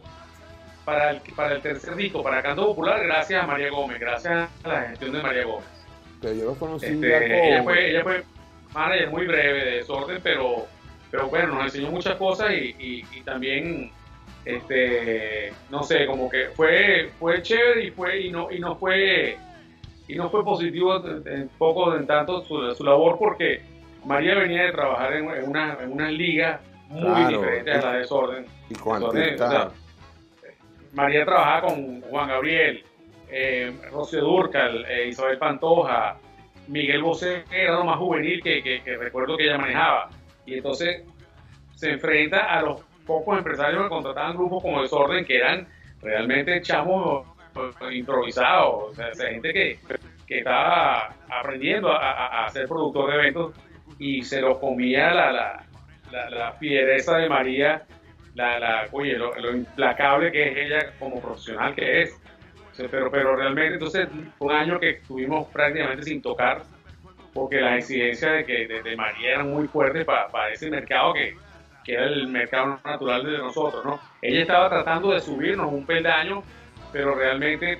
para 0.85 1.11
el, 1.11 1.21
para 1.35 1.53
el 1.55 1.61
tercer 1.61 1.95
disco, 1.95 2.23
para 2.23 2.41
Canto 2.41 2.65
Popular, 2.65 3.03
gracias 3.03 3.43
a 3.43 3.45
María 3.45 3.69
Gómez, 3.69 3.99
gracias 3.99 4.49
a 4.63 4.67
la 4.67 4.81
gestión 4.83 5.11
de 5.11 5.21
María 5.21 5.43
Gómez. 5.45 5.67
Pero 6.21 6.33
yo 6.33 6.45
lo 6.45 6.55
conocí 6.55 6.85
Este, 6.87 7.09
ya 7.09 7.19
con... 7.19 7.31
ella, 7.31 7.63
fue, 7.63 7.89
ella 7.91 8.03
fue 8.03 8.23
manager 8.73 9.09
muy 9.11 9.27
breve 9.27 9.65
de 9.65 9.71
desorden, 9.77 10.19
pero, 10.23 10.65
pero 11.11 11.27
bueno, 11.27 11.55
nos 11.55 11.65
enseñó 11.65 11.91
muchas 11.91 12.15
cosas 12.15 12.51
y, 12.51 12.73
y- 12.79 13.05
y 13.17 13.21
también, 13.21 13.91
este, 14.45 15.53
no 15.69 15.83
sé, 15.83 16.05
como 16.05 16.29
que 16.29 16.45
fue, 16.55 17.09
fue 17.19 17.41
chévere 17.41 17.85
y 17.85 17.91
fue 17.91 18.21
y 18.21 18.31
no 18.31 18.49
y 18.51 18.59
no 18.59 18.75
fue 18.75 19.37
y 20.07 20.15
no 20.15 20.29
fue 20.29 20.43
positivo 20.43 21.01
en, 21.25 21.49
poco 21.57 21.95
en 21.95 22.05
tanto 22.07 22.43
su, 22.43 22.73
su 22.75 22.83
labor 22.83 23.17
porque 23.19 23.61
María 24.05 24.35
venía 24.35 24.63
de 24.63 24.71
trabajar 24.71 25.13
en, 25.13 25.29
en 25.29 25.47
una 25.49 25.77
en 25.81 25.91
una 25.91 26.09
liga 26.09 26.59
muy 26.89 27.01
Claro. 27.03 27.27
diferente 27.39 27.71
a 27.71 27.81
la 27.81 27.91
de 27.93 27.99
desorden. 27.99 28.45
y 28.69 28.73
con 28.75 28.95
Desorden, 28.99 29.23
artistas. 29.23 29.47
o 29.47 29.51
sea, 29.51 29.71
María 30.93 31.23
trabajaba 31.23 31.61
con 31.67 32.01
Juan 32.01 32.27
Gabriel, 32.27 32.83
eh, 33.29 33.71
Rocío 33.91 34.19
Durcal, 34.21 34.85
eh, 34.89 35.07
Isabel 35.07 35.37
Pantoja, 35.37 36.17
Miguel 36.67 37.01
Bosé 37.01 37.43
era 37.51 37.73
lo 37.75 37.85
más 37.85 37.97
juvenil 37.97 38.41
que, 38.43 38.61
que- 38.61 38.81
que 38.81 38.97
recuerdo 38.97 39.37
que 39.37 39.43
ella 39.45 39.57
manejaba. 39.57 40.09
Y 40.45 40.55
entonces 40.55 41.03
se 41.75 41.91
enfrenta 41.91 42.45
a 42.45 42.61
los 42.61 42.81
pocos 43.05 43.37
empresarios 43.37 43.83
que 43.83 43.89
contrataban 43.89 44.35
grupos 44.37 44.61
como 44.63 44.81
Desorden, 44.81 45.25
que 45.25 45.37
eran 45.37 45.67
realmente 46.01 46.61
chamos 46.61 47.27
improvisados, 47.91 48.91
o 48.91 48.93
sea, 48.95 49.29
gente 49.29 49.51
que, 49.53 49.79
que 50.27 50.37
estaba 50.39 51.13
aprendiendo 51.29 51.91
a, 51.91 52.11
a- 52.11 52.45
a 52.45 52.49
ser 52.49 52.67
productor 52.67 53.09
de 53.11 53.15
eventos 53.17 53.53
y 53.99 54.23
se 54.23 54.41
los 54.41 54.57
comía 54.59 55.13
la, 55.13 55.31
la, 55.31 55.65
la, 56.11 56.29
la 56.29 56.51
fiereza 56.53 57.17
de 57.17 57.27
María, 57.29 57.83
la, 58.35 58.57
la, 58.59 58.87
oye, 58.91 59.17
lo, 59.17 59.35
lo 59.35 59.51
implacable 59.55 60.31
que 60.31 60.49
es 60.49 60.57
ella 60.57 60.93
como 60.97 61.19
profesional 61.21 61.75
que 61.75 62.03
es. 62.03 62.17
O 62.71 62.73
sea, 62.73 62.87
pero, 62.89 63.11
pero 63.11 63.35
realmente, 63.35 63.73
entonces, 63.73 64.07
fue 64.37 64.47
un 64.47 64.53
año 64.53 64.79
que 64.79 64.91
estuvimos 64.91 65.47
prácticamente 65.49 66.03
sin 66.03 66.21
tocar, 66.21 66.63
porque 67.33 67.61
las 67.61 67.77
exigencias 67.79 68.33
de, 68.33 68.45
que, 68.45 68.67
de, 68.67 68.81
de 68.83 68.95
María 68.95 69.31
eran 69.35 69.49
muy 69.51 69.67
fuertes 69.67 70.05
para, 70.05 70.27
para 70.27 70.51
ese 70.51 70.69
mercado 70.69 71.13
que, 71.13 71.35
que 71.83 71.93
era 71.93 72.05
el 72.05 72.27
mercado 72.27 72.79
natural 72.83 73.25
de 73.25 73.37
nosotros, 73.37 73.83
¿no? 73.85 73.99
Ella 74.21 74.41
estaba 74.41 74.69
tratando 74.69 75.11
de 75.11 75.21
subirnos 75.21 75.71
un 75.71 75.85
peldaño, 75.85 76.43
pero 76.91 77.15
realmente 77.15 77.79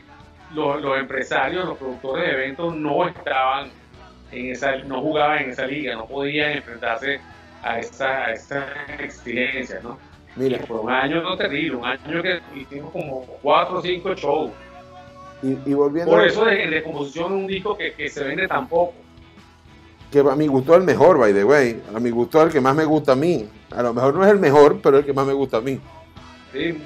los, 0.53 0.81
los 0.81 0.97
empresarios, 0.97 1.65
los 1.65 1.77
productores 1.77 2.25
de 2.25 2.33
eventos 2.33 2.75
no 2.75 3.07
estaban 3.07 3.69
en 4.31 4.51
esa, 4.51 4.77
no 4.77 5.01
jugaban 5.01 5.43
en 5.43 5.49
esa 5.51 5.67
liga, 5.67 5.95
no 5.95 6.05
podían 6.07 6.51
enfrentarse 6.51 7.19
a 7.61 7.79
esas, 7.79 8.01
a 8.01 8.31
esas 8.31 8.65
exigencias, 8.99 9.83
¿no? 9.83 9.97
Mira, 10.35 10.59
Fue 10.65 10.79
un 10.79 10.89
año 10.89 11.21
no 11.21 11.35
terrible, 11.35 11.75
un 11.75 11.85
año 11.85 12.21
que 12.23 12.39
hicimos 12.55 12.91
como 12.91 13.25
cuatro 13.41 13.79
o 13.79 13.81
cinco 13.81 14.13
shows. 14.15 14.51
y, 15.41 15.57
y 15.69 15.73
volviendo... 15.73 16.11
Por 16.11 16.25
eso 16.25 16.45
de, 16.45 16.67
de 16.69 16.83
composición 16.83 17.33
un 17.33 17.47
disco 17.47 17.77
que, 17.77 17.93
que 17.93 18.09
se 18.09 18.23
vende 18.23 18.47
tan 18.47 18.67
poco. 18.69 19.00
Que 20.11 20.19
a 20.19 20.35
mi 20.35 20.47
gusto 20.47 20.73
es 20.73 20.79
el 20.79 20.85
mejor, 20.85 21.17
by 21.17 21.33
the 21.33 21.43
way. 21.43 21.81
A 21.95 21.99
mi 21.99 22.09
gusto 22.09 22.39
es 22.41 22.47
el 22.47 22.51
que 22.53 22.61
más 22.61 22.75
me 22.75 22.85
gusta 22.85 23.13
a 23.13 23.15
mí. 23.15 23.47
A 23.71 23.81
lo 23.81 23.93
mejor 23.93 24.13
no 24.13 24.25
es 24.25 24.31
el 24.31 24.39
mejor, 24.39 24.79
pero 24.81 24.97
el 24.99 25.05
que 25.05 25.13
más 25.13 25.25
me 25.25 25.33
gusta 25.33 25.57
a 25.57 25.61
mí. 25.61 25.79
Sí. 26.51 26.81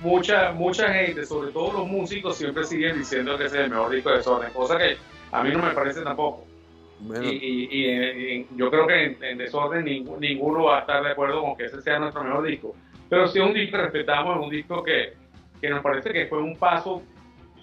Mucha, 0.00 0.52
mucha 0.52 0.92
gente, 0.92 1.26
sobre 1.26 1.50
todo 1.50 1.72
los 1.72 1.88
músicos, 1.88 2.36
siempre 2.36 2.62
siguen 2.64 2.98
diciendo 2.98 3.36
que 3.36 3.46
ese 3.46 3.56
es 3.58 3.64
el 3.64 3.70
mejor 3.70 3.90
disco 3.90 4.10
de 4.10 4.18
Desorden, 4.18 4.52
cosa 4.52 4.78
que 4.78 4.96
a 5.32 5.42
mí 5.42 5.50
no 5.50 5.58
me 5.60 5.70
parece 5.70 6.02
tampoco. 6.02 6.44
Bueno, 7.00 7.24
Y, 7.24 7.28
y- 7.30 7.68
y 7.70 7.88
en- 7.88 8.02
en- 8.02 8.56
yo 8.56 8.70
creo 8.70 8.86
que 8.86 9.04
en, 9.04 9.24
en 9.24 9.38
Desorden 9.38 9.84
ninguno 9.84 10.64
va 10.64 10.78
a 10.78 10.80
estar 10.80 11.02
de 11.02 11.10
acuerdo 11.10 11.42
con 11.42 11.56
que 11.56 11.64
ese 11.64 11.80
sea 11.82 11.98
nuestro 11.98 12.22
mejor 12.22 12.44
disco. 12.46 12.76
Pero 13.08 13.26
sí 13.26 13.40
es 13.40 13.44
un 13.46 13.54
disco 13.54 13.76
que 13.76 13.82
respetamos, 13.84 14.36
es 14.36 14.42
un 14.44 14.50
disco 14.50 14.82
que, 14.84 15.14
que 15.60 15.70
nos 15.70 15.82
parece 15.82 16.12
que 16.12 16.26
fue 16.26 16.38
un 16.42 16.56
paso 16.56 17.02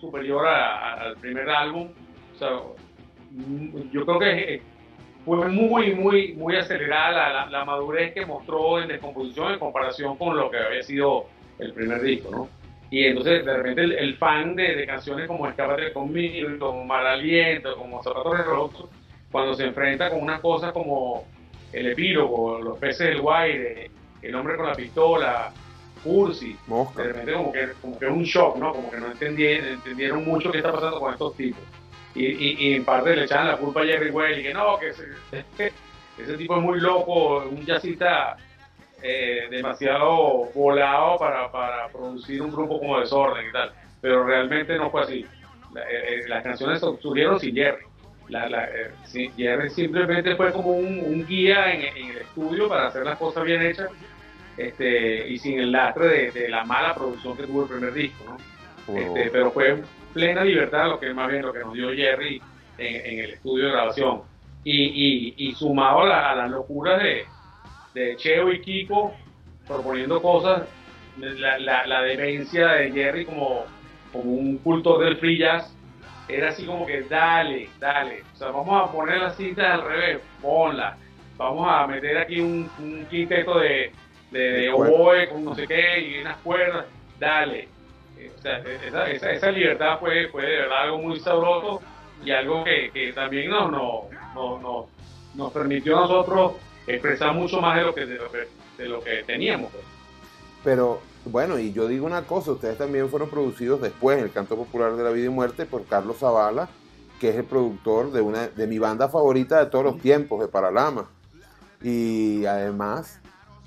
superior 0.02 0.46
a- 0.46 0.78
a- 0.80 0.94
al 1.04 1.16
primer 1.18 1.50
álbum. 1.50 1.90
O 2.34 2.38
sea, 2.38 2.50
yo 3.92 4.06
creo 4.06 4.20
que 4.20 4.54
eh, 4.56 4.62
fue 5.26 5.48
muy, 5.50 5.94
muy, 5.94 6.34
muy 6.34 6.56
acelerada 6.56 7.12
la, 7.12 7.34
la- 7.34 7.46
la 7.50 7.66
madurez 7.66 8.14
que 8.14 8.26
mostró 8.26 8.80
en 8.82 8.88
descomposición 8.88 9.54
en 9.54 9.60
comparación 9.60 10.18
con 10.18 10.38
lo 10.38 10.50
que 10.52 10.58
había 10.58 10.84
sido 10.84 11.26
el 11.60 11.74
primer 11.74 12.02
disco, 12.02 12.30
¿no? 12.32 12.50
Y 12.92 13.06
entonces, 13.06 13.44
de 13.44 13.58
repente, 13.58 13.82
el, 13.82 13.92
el 13.94 14.16
fan 14.18 14.56
de, 14.56 14.76
de 14.76 14.86
canciones 14.86 15.28
como 15.28 15.48
Escápate 15.48 15.92
conmigo, 15.92 16.50
como 16.60 16.86
Mal 16.86 17.08
Aliento, 17.08 17.76
como 17.76 18.02
Zapatos 18.04 18.38
de 18.38 18.44
Rosso, 18.44 18.90
cuando 19.32 19.54
se 19.56 19.66
enfrenta 19.66 20.10
con 20.12 20.22
unas 20.22 20.40
cosas 20.40 20.72
como 20.72 21.26
el 21.74 21.88
epílogo, 21.88 22.62
los 22.62 22.78
peces 22.78 23.08
del 23.08 23.22
Guaire, 23.22 23.90
el 24.22 24.36
hombre 24.36 24.56
con 24.56 24.68
la 24.68 24.76
pistola, 24.76 25.52
Cursi, 26.04 26.56
de 26.96 27.04
repente 27.04 27.34
como 27.34 27.52
que, 27.52 27.68
como 27.82 27.98
que 28.00 28.06
es 28.06 28.12
un 28.12 28.24
shock, 28.24 28.58
¿no? 28.58 28.72
Como 28.74 28.92
que 28.92 28.98
no 28.98 29.08
entendieron, 29.08 29.68
entendieron 29.70 30.24
mucho 30.24 30.52
qué 30.52 30.60
está 30.60 30.72
pasando 30.72 31.00
con 31.00 31.12
estos 31.12 31.36
tipos. 31.36 31.64
Y, 32.16 32.26
y, 32.26 32.56
y 32.70 32.76
en 32.76 32.86
parte 32.86 33.16
le 33.16 33.26
echaban 33.26 33.48
la 33.48 33.58
culpa 33.58 33.82
a 33.82 33.86
Jerry 33.86 34.10
Well 34.10 34.40
y 34.40 34.44
que 34.44 34.54
no, 34.54 34.78
que 34.80 34.88
ese, 34.90 35.04
ese 36.18 36.38
tipo 36.38 36.56
es 36.56 36.62
muy 36.64 36.80
loco, 36.80 37.40
un 37.46 37.66
jazzista 37.66 38.38
eh, 39.02 39.48
demasiado 39.50 40.50
volado 40.56 41.18
para, 41.18 41.52
para 41.52 41.88
producir 41.90 42.42
un 42.42 42.52
grupo 42.52 42.80
como 42.80 43.00
Desorden 43.00 43.50
y 43.50 43.52
tal. 43.52 43.72
Pero 44.02 44.24
realmente 44.26 44.78
no 44.78 44.90
fue 44.90 45.02
así. 45.02 45.26
La- 45.74 45.82
eh, 45.82 46.20
eh, 46.20 46.28
las 46.28 46.42
canciones 46.44 46.80
surgieron 46.80 47.40
sin 47.40 47.54
Jerry. 47.56 47.84
La, 48.30 48.48
la, 48.50 48.64
eh, 48.66 48.92
sí, 49.04 49.30
Jerry 49.38 49.70
simplemente 49.70 50.36
fue 50.36 50.52
como 50.52 50.72
un, 50.72 51.00
un 51.00 51.28
guía 51.28 51.72
en, 51.74 51.82
en 51.98 52.10
el 52.12 52.18
estudio 52.20 52.68
para 52.70 52.88
hacer 52.88 53.04
las 53.06 53.20
cosas 53.20 53.44
bien 53.44 53.62
hechas 53.62 53.90
este, 54.58 55.28
y 55.28 55.38
sin 55.38 55.60
el 55.60 55.72
lastre 55.72 56.08
de, 56.08 56.32
de 56.32 56.50
la 56.50 56.64
mala 56.64 56.96
producción 56.96 57.36
que 57.38 57.44
tuvo 57.44 57.64
el 57.64 57.70
primer 57.70 57.94
disco, 57.94 58.24
¿no? 58.26 58.38
Como- 58.86 58.98
Este, 59.00 59.30
pero 59.32 59.52
fue 59.52 59.84
plena 60.16 60.44
libertad 60.46 60.88
lo 60.88 61.00
que 61.00 61.14
más 61.14 61.30
bien 61.30 61.42
lo 61.44 61.52
que 61.54 61.60
nos 61.60 61.74
dio 61.74 61.90
Jerry 61.94 62.42
en, 62.78 62.96
en 63.06 63.20
el 63.26 63.32
estudio 63.32 63.66
de 63.66 63.72
grabación. 63.72 64.22
Y, 64.64 64.86
y, 64.86 65.50
y 65.50 65.54
sumado 65.54 66.00
a, 66.02 66.06
la- 66.08 66.32
a 66.32 66.36
las 66.36 66.50
locuras 66.50 67.04
de, 67.04 67.26
de 67.94 68.16
Cheo 68.16 68.52
y 68.52 68.62
Kiko 68.62 69.14
proponiendo 69.68 70.22
cosas, 70.22 70.64
la, 71.18 71.60
la, 71.60 71.86
la 71.86 72.02
demencia 72.02 72.68
de 72.70 72.92
Jerry 72.92 73.26
como, 73.26 73.66
como 74.12 74.32
un 74.32 74.58
cultor 74.60 75.04
del 75.04 75.18
free 75.18 75.38
jazz, 75.38 75.72
era 76.28 76.50
así 76.50 76.66
como 76.66 76.86
que 76.86 77.02
dale, 77.04 77.70
dale, 77.80 78.24
o 78.34 78.38
sea, 78.38 78.48
vamos 78.50 78.90
a 78.90 78.92
poner 78.92 79.20
las 79.20 79.36
cintas 79.38 79.66
al 79.66 79.84
revés, 79.86 80.20
ponla, 80.42 80.98
vamos 81.38 81.68
a 81.70 81.86
meter 81.88 82.18
aquí 82.18 82.40
un, 82.42 82.70
un 82.80 83.06
quinteto 83.06 83.60
de, 83.60 83.92
de, 84.32 84.40
de 84.40 84.70
oboe 84.70 85.28
con 85.30 85.46
no 85.46 85.54
sé 85.54 85.68
qué 85.68 86.00
y 86.00 86.22
unas 86.22 86.38
cuerdas, 86.38 86.86
dale. 87.20 87.75
Eh, 88.18 88.32
O 88.38 88.42
sea, 88.42 88.58
esa, 88.60 89.10
esa, 89.10 89.32
esa 89.32 89.52
libertad 89.52 90.00
fue, 90.00 90.28
fue 90.30 90.44
de 90.46 90.58
verdad 90.58 90.84
algo 90.84 90.98
muy 91.00 91.20
sabroso 91.20 91.82
y 92.24 92.32
algo 92.32 92.64
que, 92.64 92.92
que 92.92 93.14
también 93.14 93.50
nos, 93.50 93.72
nos, 93.72 94.04
nos, 94.34 94.62
nos, 94.62 94.86
nos 95.36 95.52
permitió 95.52 95.98
a 95.98 96.02
nosotros 96.02 96.54
expresar 96.88 97.34
mucho 97.34 97.60
más 97.62 97.78
de 97.78 97.84
lo 97.84 97.94
que, 97.96 98.06
de 98.06 98.16
lo 98.18 98.32
que, 98.32 98.48
de 98.78 98.90
lo 98.90 99.02
que 99.04 99.24
teníamos. 99.24 99.72
pues. 99.72 99.84
Pero 100.64 101.00
bueno, 101.26 101.60
y 101.60 101.74
yo 101.74 101.88
digo 101.88 102.06
una 102.06 102.24
cosa, 102.24 102.52
ustedes 102.52 102.78
también 102.78 103.10
fueron 103.10 103.30
producidos 103.30 103.82
después 103.82 104.18
en 104.18 104.26
el 104.26 104.32
canto 104.32 104.56
popular 104.56 104.96
de 104.96 105.04
la 105.04 105.10
vida 105.12 105.26
y 105.26 105.30
muerte 105.30 105.66
por 105.66 105.86
Carlos 105.86 106.18
Zavala, 106.20 106.70
que 107.20 107.30
es 107.30 107.36
el 107.36 107.46
productor 107.46 108.12
de 108.12 108.22
una 108.22 108.48
de 108.48 108.68
mi 108.68 108.80
banda 108.80 109.10
favorita 109.10 109.60
de 109.64 109.70
todos 109.70 109.86
los 109.86 110.00
tiempos, 110.02 110.40
de 110.42 110.48
Paralama. 110.48 111.10
Y 111.82 112.46
además, 112.46 113.20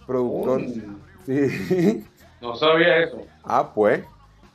productor. 0.07 0.63
Sí. 1.27 2.07
No 2.41 2.57
sabía 2.57 3.01
eso. 3.03 3.19
ah, 3.45 3.73
pues. 3.75 4.03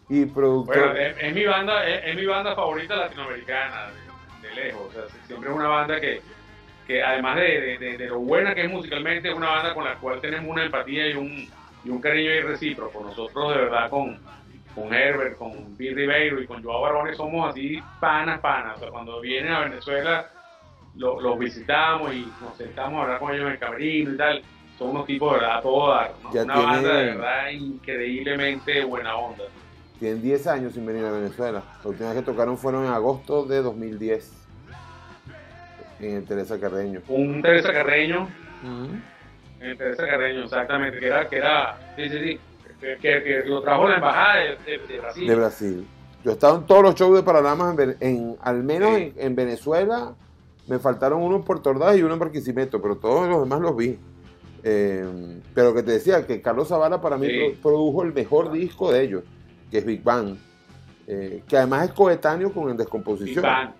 Y 0.09 0.25
productor. 0.25 0.75
Bueno, 0.75 0.93
es, 0.99 1.15
es 1.19 1.33
mi 1.33 1.45
banda, 1.45 1.87
es, 1.87 2.01
es 2.07 2.15
mi 2.15 2.25
banda 2.25 2.55
favorita 2.55 2.95
latinoamericana, 2.95 3.87
de, 4.41 4.47
de 4.49 4.55
lejos. 4.55 4.81
O 4.87 4.91
sea, 4.91 5.03
siempre 5.27 5.49
es 5.49 5.55
una 5.55 5.67
banda 5.67 5.99
que, 5.99 6.21
que 6.87 7.01
además 7.03 7.37
de, 7.37 7.77
de- 7.79 8.07
lo 8.07 8.19
buena 8.19 8.53
que 8.53 8.63
es 8.65 8.69
musicalmente, 8.69 9.29
es 9.29 9.35
una 9.35 9.49
banda 9.49 9.73
con 9.73 9.85
la 9.85 9.95
cual 9.95 10.19
tenemos 10.21 10.49
una 10.51 10.65
empatía 10.65 11.07
y 11.09 11.13
un, 11.13 11.47
y 11.85 11.89
un 11.89 12.01
cariño 12.01 12.31
irrecíproco. 12.31 13.01
Nosotros 13.01 13.53
de 13.55 13.61
verdad 13.61 13.89
con, 13.89 14.19
con 14.75 14.93
Herbert, 14.93 15.37
con 15.37 15.77
Bill 15.77 15.95
Ribeiro 15.95 16.41
y 16.41 16.45
con 16.47 16.61
Joao 16.61 16.81
Barones 16.81 17.15
somos 17.17 17.49
así 17.49 17.81
panas, 17.99 18.39
panas. 18.41 18.77
O 18.77 18.79
sea, 18.81 18.89
cuando 18.89 19.21
vienen 19.21 19.53
a 19.53 19.61
Venezuela 19.61 20.27
lo- 20.95 21.19
los 21.21 21.39
visitamos 21.39 22.13
y 22.13 22.29
nos 22.41 22.55
sentamos 22.57 22.99
a 22.99 23.03
hablar 23.03 23.19
con 23.19 23.33
ellos 23.33 23.45
en 23.47 23.51
el 23.53 23.59
camerino 23.59 24.13
y 24.13 24.17
tal. 24.17 24.43
Son 24.77 24.89
unos 24.89 25.05
tipos 25.05 25.31
de 25.33 25.39
verdad 25.39 25.57
a 25.57 25.61
todo 25.61 25.93
dar. 25.93 26.11
¿no? 26.21 26.31
Una 26.43 26.53
tiene- 26.55 26.67
banda 26.71 26.93
de 26.95 27.05
verdad 27.05 27.49
increíblemente 27.51 28.83
buena 28.83 29.15
onda. 29.15 29.43
Tienen 30.03 30.21
10 30.21 30.47
años 30.47 30.73
sin 30.73 30.85
venir 30.85 31.05
a 31.05 31.11
Venezuela. 31.13 31.63
La 31.81 31.89
última 31.89 32.09
vez 32.09 32.19
que 32.19 32.25
tocaron 32.25 32.57
fueron 32.57 32.83
en 32.83 32.91
agosto 32.91 33.45
de 33.45 33.61
2010. 33.61 34.33
En 36.01 36.17
el 36.17 36.25
Teresa 36.25 36.59
Carreño. 36.59 36.99
Un 37.07 37.41
Teresa 37.41 37.71
Carreño, 37.71 38.27
en 39.61 39.77
Teresa 39.77 40.05
Carreño, 40.05 40.43
exactamente, 40.43 40.99
que 40.99 41.07
era, 41.07 41.29
que 41.29 41.37
era, 41.37 41.77
sí, 41.95 42.09
sí, 42.09 42.19
sí, 42.19 42.39
que, 42.81 42.97
que- 42.97 43.23
que 43.23 43.43
lo 43.45 43.61
trajo 43.61 43.87
la 43.87 43.95
embajada 43.95 44.35
de, 44.39 44.57
de- 44.71 44.87
de 44.87 44.99
Brasil. 44.99 45.25
De 45.29 45.35
Brasil. 45.37 45.87
Yo 46.25 46.31
he 46.31 46.33
estado 46.33 46.57
en 46.57 46.65
todos 46.65 46.83
los 46.83 46.95
shows 46.95 47.15
de 47.15 47.23
Paralamas, 47.23 47.77
en, 48.01 48.35
al 48.41 48.61
menos 48.61 48.97
Sí. 48.97 49.13
en, 49.15 49.25
en 49.27 49.35
Venezuela. 49.37 50.15
Me 50.67 50.79
faltaron 50.79 51.21
uno 51.21 51.37
en 51.37 51.43
Puerto 51.43 51.69
Ordaz 51.69 51.95
y 51.97 52.03
uno 52.03 52.15
en 52.15 52.19
Barquisimeto, 52.19 52.81
pero 52.81 52.97
todos 52.97 53.29
los 53.29 53.39
demás 53.43 53.61
los 53.61 53.77
vi. 53.77 53.97
Eh, 54.65 55.39
pero 55.55 55.73
que 55.73 55.81
te 55.81 55.91
decía 55.91 56.27
que 56.27 56.41
Carlos 56.41 56.67
Zavala 56.67 56.99
para 56.99 57.15
mí 57.17 57.27
Sí. 57.27 57.57
produjo 57.63 58.03
el 58.03 58.11
mejor 58.13 58.51
disco 58.51 58.91
de 58.91 59.01
ellos, 59.03 59.23
que 59.73 59.79
es 59.79 59.85
Big 59.87 60.03
Bang. 60.03 60.37
eh, 61.07 61.41
que 61.49 61.57
además 61.57 61.89
es 61.89 61.93
coetáneo 61.95 62.53
con 62.53 62.65
el 62.65 62.69
Big 62.73 62.77
Descomposición. 62.77 63.41
Bang. 63.43 63.71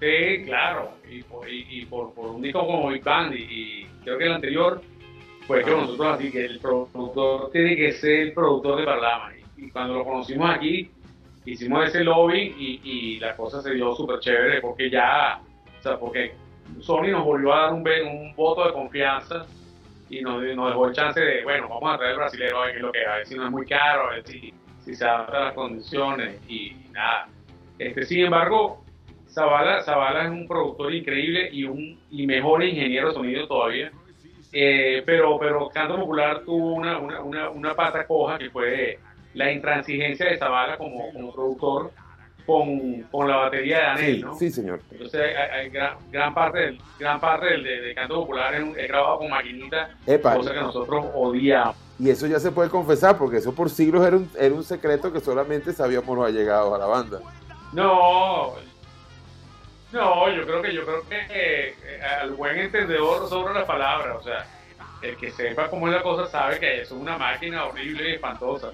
Sí, 0.00 0.44
claro, 0.46 0.94
y 1.08 1.22
por, 1.22 1.48
y, 1.48 1.66
y 1.70 1.84
por, 1.86 2.12
por 2.12 2.30
un 2.30 2.42
disco 2.42 2.66
como 2.66 2.88
Big 2.88 3.04
Bang, 3.04 3.32
y, 3.34 3.42
y 3.42 3.86
creo 4.02 4.18
que 4.18 4.24
el 4.24 4.32
anterior 4.32 4.82
fue 5.46 5.62
que 5.62 5.70
Ah. 5.70 5.76
nosotros 5.76 6.14
así 6.18 6.30
que 6.32 6.44
el 6.44 6.58
productor 6.58 7.50
tiene 7.52 7.76
que 7.76 7.92
ser 7.92 8.20
el 8.20 8.32
productor 8.32 8.80
de 8.80 8.84
Parlama. 8.84 9.32
Y, 9.56 9.70
cuando 9.70 9.94
lo 9.94 10.04
conocimos 10.04 10.50
aquí, 10.50 10.90
hicimos 11.44 11.86
ese 11.86 12.02
lobby 12.02 12.54
y, 12.82 13.18
la 13.20 13.36
cosa 13.36 13.62
se 13.62 13.74
dio 13.74 13.94
súper 13.94 14.18
chévere 14.20 14.60
porque 14.60 14.90
ya, 14.90 15.40
o 15.78 15.82
sea, 15.82 15.98
porque 15.98 16.32
Sony 16.80 17.08
nos 17.12 17.24
volvió 17.24 17.52
a 17.54 17.62
dar 17.62 17.72
un 17.74 18.34
voto 18.34 18.66
de 18.66 18.72
confianza 18.72 19.46
y 20.10 20.20
nos, 20.22 20.42
nos 20.42 20.68
dejó 20.70 20.88
el 20.88 20.94
chance 20.94 21.20
de, 21.20 21.44
bueno, 21.44 21.68
vamos 21.68 21.94
a 21.94 21.98
traer 21.98 22.12
el 22.12 22.18
brasilero 22.18 22.62
a 22.62 22.66
ver 22.66 23.26
si 23.26 23.36
no 23.36 23.44
es 23.44 23.50
muy 23.50 23.64
caro, 23.64 24.08
a 24.08 24.14
ver 24.14 24.26
si, 24.26 24.52
si 24.80 24.94
se 24.94 25.04
adapta 25.04 25.36
a 25.36 25.44
las 25.46 25.54
condiciones 25.54 26.40
y, 26.48 26.76
nada. 26.90 27.28
Este, 27.78 28.04
sin 28.04 28.24
embargo, 28.24 28.84
Zavala, 29.28 29.82
Zavala 29.82 30.24
es 30.24 30.30
un 30.30 30.48
productor 30.48 30.92
increíble 30.92 31.48
y 31.52 31.64
un 31.64 31.98
y 32.10 32.26
mejor 32.26 32.64
ingeniero 32.64 33.08
de 33.08 33.14
sonido 33.14 33.46
todavía. 33.46 33.92
Eh, 34.52 35.04
pero, 35.06 35.38
pero 35.38 35.68
Canto 35.68 35.96
Popular 35.96 36.42
tuvo 36.44 36.74
una, 36.74 36.98
una, 36.98 37.22
una, 37.22 37.50
una 37.50 37.74
pata 37.74 38.04
coja 38.04 38.36
que 38.36 38.50
fue 38.50 38.98
la 39.34 39.52
intransigencia 39.52 40.26
de 40.28 40.38
Zavala 40.38 40.76
como, 40.76 41.12
como 41.12 41.32
productor 41.32 41.92
con, 42.46 43.02
con 43.10 43.28
la 43.28 43.36
batería 43.36 43.78
de 43.78 43.84
Anel, 43.86 44.14
Sí, 44.16 44.22
¿no? 44.22 44.34
sí, 44.36 44.50
señor. 44.50 44.80
Entonces, 44.90 45.20
hay, 45.20 45.60
hay 45.60 45.68
gran, 45.70 45.96
gran 46.10 46.34
parte 46.34 46.58
del, 46.58 46.80
gran 46.98 47.20
parte 47.20 47.46
del 47.46 47.62
de, 47.64 47.80
de 47.80 47.94
Canto 47.94 48.14
Popular 48.16 48.54
es, 48.54 48.76
es 48.76 48.88
grabado 48.88 49.18
con 49.18 49.30
maquinita, 49.30 49.90
Epa, 50.06 50.36
cosa 50.36 50.52
que 50.52 50.60
nosotros 50.60 51.06
odiamos. 51.14 51.76
y 51.98 52.10
eso 52.10 52.26
ya 52.26 52.38
se 52.40 52.50
puede 52.50 52.70
confesar, 52.70 53.16
porque 53.18 53.38
eso 53.38 53.54
por 53.54 53.70
siglos 53.70 54.06
era 54.06 54.16
un, 54.16 54.30
era 54.38 54.54
un 54.54 54.64
secreto 54.64 55.12
que 55.12 55.20
solamente 55.20 55.72
sabíamos 55.72 56.16
los 56.16 56.26
allegados 56.26 56.74
a 56.74 56.78
la 56.78 56.86
banda. 56.86 57.20
No, 57.72 58.54
no, 59.92 60.30
yo 60.32 60.44
creo 60.46 60.62
que 60.62 60.72
yo 60.74 60.84
creo 60.84 61.08
que 61.08 61.16
eh, 61.30 61.74
al 62.20 62.30
buen 62.32 62.56
entendedor 62.58 63.28
sobre 63.28 63.54
la 63.54 63.66
palabra, 63.66 64.16
o 64.16 64.22
sea, 64.22 64.46
el 65.02 65.16
que 65.16 65.30
sepa 65.30 65.68
cómo 65.68 65.88
es 65.88 65.94
la 65.94 66.02
cosa 66.02 66.26
sabe 66.26 66.58
que 66.60 66.82
eso 66.82 66.94
es 66.94 67.00
una 67.00 67.16
máquina 67.18 67.64
horrible 67.64 68.10
y 68.10 68.12
espantosa. 68.14 68.70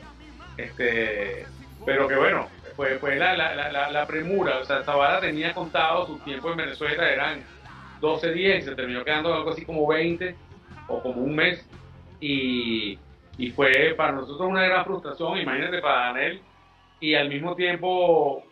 Este, 0.57 1.47
pero 1.85 2.09
que 2.09 2.17
bueno, 2.17 2.49
fue, 2.77 2.99
fue 2.99 3.17
la, 3.17 3.37
la, 3.37 3.55
la, 3.73 3.91
la- 3.91 4.07
premura, 4.07 4.59
o 4.59 4.65
sea, 4.65 4.83
Zavala 4.85 5.21
tenía 5.21 5.55
contado 5.55 6.07
su 6.07 6.19
tiempo 6.19 6.51
en 6.51 6.59
Venezuela, 6.59 7.11
eran 7.11 7.43
12 8.01 8.33
días 8.33 8.59
y 8.59 8.63
se 8.63 8.75
terminó 8.75 9.03
quedando 9.05 9.33
algo 9.35 9.51
así 9.51 9.65
como 9.65 9.87
20 9.87 10.35
o 10.89 11.03
como 11.03 11.23
un 11.23 11.35
mes 11.35 11.67
y, 12.21 12.99
y 13.39 13.51
fue 13.51 13.95
para 13.97 14.13
nosotros 14.13 14.49
una 14.49 14.65
gran 14.65 14.85
frustración, 14.85 15.39
imagínate 15.39 15.81
para 15.81 16.13
Daniel 16.13 16.41
y 17.01 17.15
al 17.15 17.29
mismo 17.29 17.55
tiempo 17.55 18.43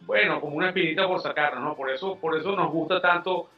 bueno, 0.00 0.40
como 0.40 0.56
una 0.56 0.68
espinita 0.68 1.06
por 1.06 1.20
sacarnos, 1.20 1.62
¿no? 1.64 1.74
Por 1.74 1.90
eso, 1.90 2.18
por 2.20 2.36
eso 2.36 2.54
nos 2.54 2.70
gusta 2.70 3.00
tanto 3.00 3.48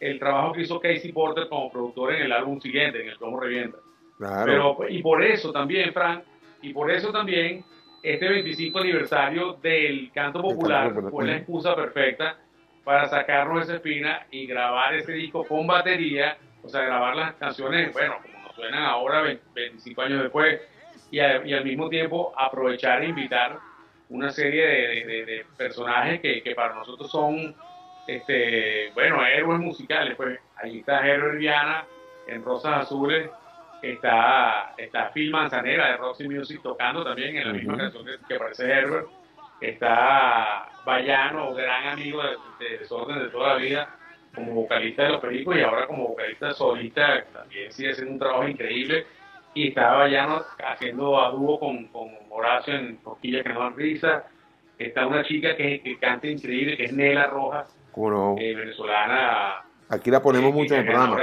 el 0.00 0.18
trabajo 0.18 0.52
que 0.52 0.62
hizo 0.62 0.78
Casey 0.78 1.12
Porter 1.12 1.48
como 1.48 1.70
productor 1.70 2.14
en 2.14 2.22
el 2.22 2.32
álbum 2.32 2.60
siguiente, 2.60 3.00
en 3.02 3.08
el 3.08 3.16
Como 3.18 3.40
Revienta. 3.40 3.78
Claro. 4.18 4.44
Pero, 4.76 4.88
y 4.90 5.02
por 5.02 5.22
eso 5.24 5.50
también, 5.50 5.92
Frank, 5.94 6.22
y 6.60 6.74
por 6.74 6.90
eso 6.90 7.10
también 7.10 7.64
este 8.04 8.28
25 8.28 8.78
aniversario 8.80 9.54
del 9.54 10.10
canto 10.12 10.40
popular 10.42 10.92
fue 11.10 11.24
la 11.26 11.36
excusa 11.38 11.74
perfecta 11.74 12.36
para 12.84 13.06
sacarnos 13.08 13.62
esa 13.62 13.76
espina 13.76 14.26
y 14.30 14.46
grabar 14.46 14.94
ese 14.94 15.12
disco 15.12 15.44
con 15.46 15.66
batería, 15.66 16.36
o 16.62 16.68
sea, 16.68 16.82
grabar 16.82 17.16
las 17.16 17.34
canciones, 17.36 17.92
bueno, 17.94 18.16
como 18.22 18.38
nos 18.46 18.54
suenan 18.54 18.82
ahora, 18.84 19.22
20 19.22 19.42
25 19.54 20.02
años 20.02 20.22
después, 20.22 20.60
y, 21.10 21.18
a- 21.18 21.44
y 21.46 21.54
al 21.54 21.64
mismo 21.64 21.88
tiempo 21.88 22.32
aprovechar 22.36 23.02
e 23.02 23.06
invitar 23.08 23.58
una 24.10 24.30
serie 24.30 24.66
de, 24.66 24.76
de- 24.76 25.04
de- 25.06 25.24
de 25.24 25.46
personajes 25.56 26.20
que, 26.20 26.42
que 26.42 26.54
para 26.54 26.74
nosotros 26.74 27.10
son, 27.10 27.54
este, 28.06 28.90
bueno, 28.92 29.24
héroes 29.24 29.60
musicales. 29.60 30.14
Pues 30.14 30.38
ahí 30.62 30.80
está 30.80 31.06
Herbert 31.08 31.38
Viana 31.38 31.86
en 32.26 32.44
Rosas 32.44 32.82
Azules, 32.82 33.30
está, 33.92 34.74
está 34.76 35.10
Phil 35.12 35.30
Manzanera 35.30 35.90
de 35.92 35.96
Roxy 35.96 36.28
Music 36.28 36.60
tocando 36.62 37.04
también 37.04 37.36
en 37.36 37.46
la 37.48 37.52
misma 37.52 37.72
Ujú. 37.74 37.82
canción 37.82 38.04
que, 38.04 38.12
que 38.28 38.34
aparece 38.34 38.70
Herbert. 38.70 39.06
Está 39.60 40.68
Bayano, 40.84 41.54
gran 41.54 41.88
amigo 41.88 42.22
de, 42.22 42.36
de 42.64 42.78
Desorden 42.78 43.18
de 43.20 43.28
toda 43.28 43.54
la 43.54 43.56
vida, 43.56 43.96
como 44.34 44.52
vocalista 44.52 45.04
de 45.04 45.08
Los 45.10 45.20
Pericos 45.20 45.56
y 45.56 45.60
ahora 45.60 45.86
como 45.86 46.08
vocalista 46.08 46.52
solista, 46.52 47.24
también 47.32 47.72
sigue 47.72 47.92
haciendo 47.92 48.12
un 48.12 48.18
trabajo 48.18 48.48
increíble. 48.48 49.06
Y 49.54 49.68
está 49.68 49.92
Bayano 49.92 50.42
haciendo 50.66 51.20
a 51.22 51.30
dúo 51.30 51.60
con, 51.60 51.86
con 51.88 52.10
Horacio 52.30 52.74
en 52.74 52.96
Cosquillas 52.96 53.44
que 53.44 53.50
no 53.50 53.60
dan 53.60 53.76
risa. 53.76 54.24
Está 54.78 55.06
una 55.06 55.22
chica 55.24 55.56
que, 55.56 55.80
que 55.80 55.98
canta 55.98 56.26
increíble, 56.26 56.76
que 56.76 56.86
es 56.86 56.92
Nela 56.92 57.28
Rojas, 57.28 57.74
eh, 58.38 58.54
venezolana. 58.56 59.62
Aquí 59.88 60.10
la 60.10 60.20
ponemos 60.20 60.50
eh, 60.50 60.52
mucho 60.52 60.74
en 60.74 60.80
el 60.80 60.86
programa. 60.86 61.16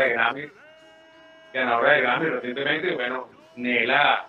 Ganadora 1.54 1.94
de 1.94 2.02
Grammy, 2.02 2.26
recientemente. 2.28 2.94
Bueno, 2.94 3.28
Nela 3.56 4.28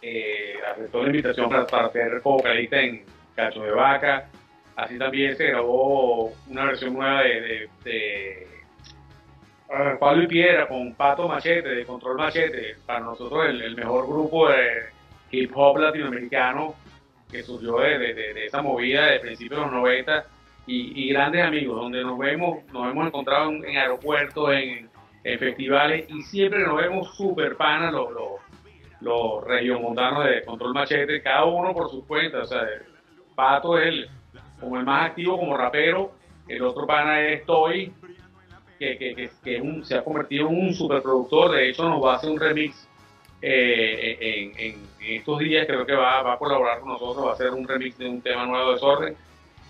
eh, 0.00 0.54
aceptó 0.70 1.02
la 1.02 1.06
invitación 1.08 1.48
para, 1.48 1.66
para 1.66 1.90
ser 1.90 2.20
vocalista 2.20 2.80
en 2.80 3.04
Cacho 3.34 3.62
de 3.62 3.70
Vaca. 3.72 4.28
Así 4.76 4.98
también 4.98 5.36
se 5.36 5.48
grabó 5.48 6.32
una 6.48 6.64
versión 6.64 6.94
nueva 6.94 7.22
de, 7.22 7.68
de, 7.84 8.46
Pablo 9.98 10.22
y 10.24 10.26
Piedra 10.26 10.66
con 10.68 10.94
Pato 10.94 11.28
Machete, 11.28 11.68
de 11.68 11.84
Control 11.84 12.16
Machete. 12.18 12.76
Para 12.86 13.00
nosotros 13.00 13.46
el, 13.48 13.74
mejor 13.76 14.06
grupo 14.06 14.48
de 14.48 14.84
hip 15.30 15.50
hop 15.54 15.78
latinoamericano 15.78 16.74
que 17.30 17.42
surgió 17.42 17.78
de- 17.78 18.12
de 18.14 18.46
esa 18.46 18.60
movida 18.60 19.06
de 19.06 19.20
principios 19.20 19.60
de 19.60 19.66
los 19.66 19.72
90 19.72 20.26
y, 20.66 21.04
y 21.04 21.12
grandes 21.12 21.42
amigos, 21.42 21.76
donde 21.80 22.02
nos 22.02 22.18
vemos, 22.18 22.64
nos 22.72 22.90
hemos 22.90 23.06
encontrado 23.06 23.50
en, 23.50 23.64
en 23.64 23.76
aeropuertos, 23.78 24.52
en, 24.52 24.88
en 25.24 25.38
festivales 25.38 26.06
y 26.08 26.22
siempre 26.22 26.60
nos 26.66 26.76
vemos 26.76 27.14
súper 27.16 27.56
panas 27.56 27.92
los, 27.92 28.10
los, 28.12 28.30
los 29.00 29.44
regiomontanos 29.44 30.24
de 30.24 30.44
Control 30.44 30.74
Machete, 30.74 31.22
cada 31.22 31.44
uno 31.44 31.72
por 31.72 31.90
su 31.90 32.06
cuenta, 32.06 32.40
o 32.40 32.44
sea, 32.44 32.66
Pato 33.34 33.78
es 33.78 33.86
el, 33.86 34.08
como 34.60 34.76
el 34.78 34.84
más 34.84 35.10
activo 35.10 35.38
como 35.38 35.56
rapero, 35.56 36.12
el 36.48 36.62
otro 36.62 36.86
pana 36.86 37.20
es 37.28 37.44
Toy, 37.46 37.92
que, 38.78 38.98
que, 38.98 39.14
que, 39.14 39.30
que 39.44 39.60
un- 39.60 39.84
se 39.84 39.94
ha 39.96 40.02
convertido 40.04 40.48
en 40.48 40.58
un 40.60 40.74
superproductor, 40.74 41.52
de 41.52 41.68
hecho 41.70 41.88
nos 41.88 42.04
va 42.04 42.14
a 42.14 42.16
hacer 42.16 42.30
un 42.30 42.40
remix 42.40 42.88
eh, 43.40 44.18
en, 44.20 44.58
en- 44.58 44.86
en 45.00 45.16
estos 45.18 45.38
días, 45.38 45.66
creo 45.66 45.84
que 45.86 45.94
va, 45.94 46.22
va 46.22 46.34
a 46.34 46.38
colaborar 46.38 46.80
con 46.80 46.90
nosotros, 46.90 47.24
va 47.26 47.30
a 47.30 47.34
hacer 47.34 47.50
un 47.50 47.66
remix 47.66 47.96
de 47.98 48.08
un 48.08 48.20
tema 48.22 48.44
nuevo 48.46 48.68
de 48.68 48.74
Desorden. 48.74 49.16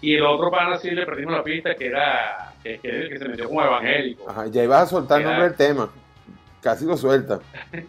Y 0.03 0.17
el 0.17 0.27
otro 0.27 0.51
pana 0.51 0.77
sí 0.79 0.91
le 0.91 1.07
perdimos 1.07 1.33
la 1.33 1.45
pista, 1.45 1.75
que 1.77 1.87
era 1.87 2.53
que, 2.63 2.81
el 2.83 3.09
que 3.09 3.19
se 3.19 3.29
metió 3.29 3.49
como 3.49 3.63
evangélico. 3.63 4.29
Ajá, 4.29 4.47
ya 4.49 4.65
ibas 4.65 4.83
a 4.83 4.87
soltar 4.87 5.21
el 5.21 5.29
nombre 5.29 5.45
del 5.45 5.57
tema. 5.57 5.91
Casi 6.61 6.85
lo 6.85 6.97
suelta. 6.97 7.41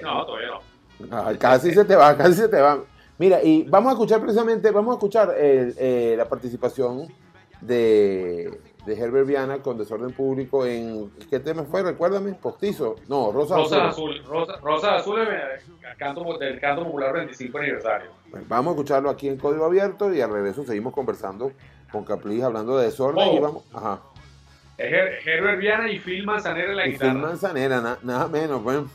No, 0.00 0.24
todavía 0.24 0.46
no. 0.46 1.18
Ajá, 1.18 1.36
casi 1.36 1.72
se 1.72 1.84
te 1.84 1.96
va, 1.96 2.16
casi 2.16 2.34
se 2.34 2.48
te 2.48 2.60
va. 2.60 2.78
Mira, 3.18 3.42
y 3.42 3.64
vamos 3.64 3.90
a 3.90 3.92
escuchar 3.94 4.20
precisamente, 4.20 4.70
vamos 4.70 4.92
a 4.92 4.94
escuchar 4.94 5.34
el, 5.36 5.74
eh, 5.76 6.14
la 6.16 6.28
participación 6.28 7.08
de, 7.60 8.60
de 8.86 8.98
Herbert 8.98 9.26
Viana 9.26 9.58
con 9.58 9.78
Desorden 9.78 10.12
Público 10.12 10.66
en, 10.66 11.10
¿qué 11.30 11.38
tema 11.40 11.62
fue? 11.64 11.82
Recuérdame, 11.82 12.32
Postizo. 12.34 12.96
No, 13.08 13.30
Rosa, 13.30 13.56
Rosa 13.56 13.88
Azul. 13.88 14.12
Azul, 14.16 14.24
Rosa, 14.26 14.56
Rosa 14.60 14.94
Azul 14.96 15.20
canto, 15.98 16.38
del 16.38 16.58
canto 16.60 16.84
popular 16.84 17.12
25 17.12 17.58
aniversario. 17.58 18.10
Bueno, 18.30 18.46
vamos 18.48 18.72
a 18.72 18.74
escucharlo 18.74 19.10
aquí 19.10 19.28
en 19.28 19.36
Código 19.36 19.64
Abierto 19.64 20.12
y 20.12 20.20
al 20.20 20.32
regreso 20.32 20.64
seguimos 20.64 20.92
conversando 20.92 21.52
con 21.92 22.04
Caplis 22.04 22.42
hablando 22.42 22.76
de 22.78 22.86
Desorden 22.86 23.28
Oh. 23.28 23.34
y 23.36 23.38
vamos, 23.38 23.62
ajá. 23.72 24.00
Her- 24.78 25.18
Herbert 25.24 25.60
Viana 25.60 25.90
y 25.92 25.98
Phil 25.98 26.24
Manzanera 26.24 26.70
en 26.70 26.76
la 26.76 26.86
Y 26.86 26.92
guitarra. 26.92 27.12
Phil 27.12 27.20
Manzanera, 27.22 27.80
na- 27.80 27.98
nada 28.02 28.26
menos, 28.28 28.62
pues. 28.62 28.78
O 28.78 28.88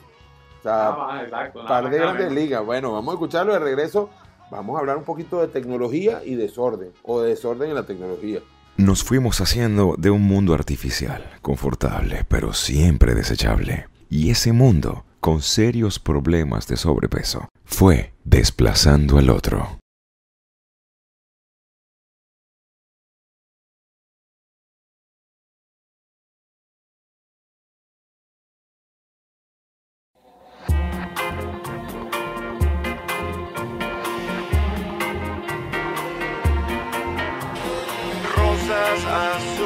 Nada 0.70 0.98
más, 0.98 1.24
exacto. 1.24 1.60
nada 1.60 1.70
par 1.70 1.84
más, 1.84 1.92
de 1.94 1.98
grandes 2.00 2.32
ligas. 2.34 2.66
Bueno, 2.66 2.92
vamos 2.92 3.14
a 3.14 3.16
escucharlo 3.16 3.54
de 3.54 3.60
regreso. 3.60 4.10
Vamos 4.52 4.76
a 4.76 4.80
hablar 4.80 4.98
un 4.98 5.04
poquito 5.06 5.40
de 5.40 5.48
tecnología 5.48 6.22
y 6.26 6.36
desorden, 6.36 6.92
o 7.04 7.22
de 7.22 7.30
desorden 7.30 7.70
en 7.70 7.76
la 7.76 7.86
tecnología. 7.86 8.40
Nos 8.78 9.04
fuimos 9.04 9.42
haciendo 9.42 9.96
de 9.98 10.12
un 10.12 10.22
mundo 10.22 10.54
artificial, 10.54 11.32
confortable, 11.42 12.26
pero 12.28 12.54
siempre 12.54 13.16
desechable. 13.16 13.88
Y 14.08 14.30
ese 14.30 14.54
mundo, 14.54 15.04
con 15.20 15.42
serios 15.42 15.98
problemas 15.98 16.68
de 16.68 16.78
sobrepeso, 16.78 17.50
fue 17.66 18.14
desplazando 18.24 19.18
al 19.18 19.32
otro. 19.32 19.80
Rosas 39.18 39.57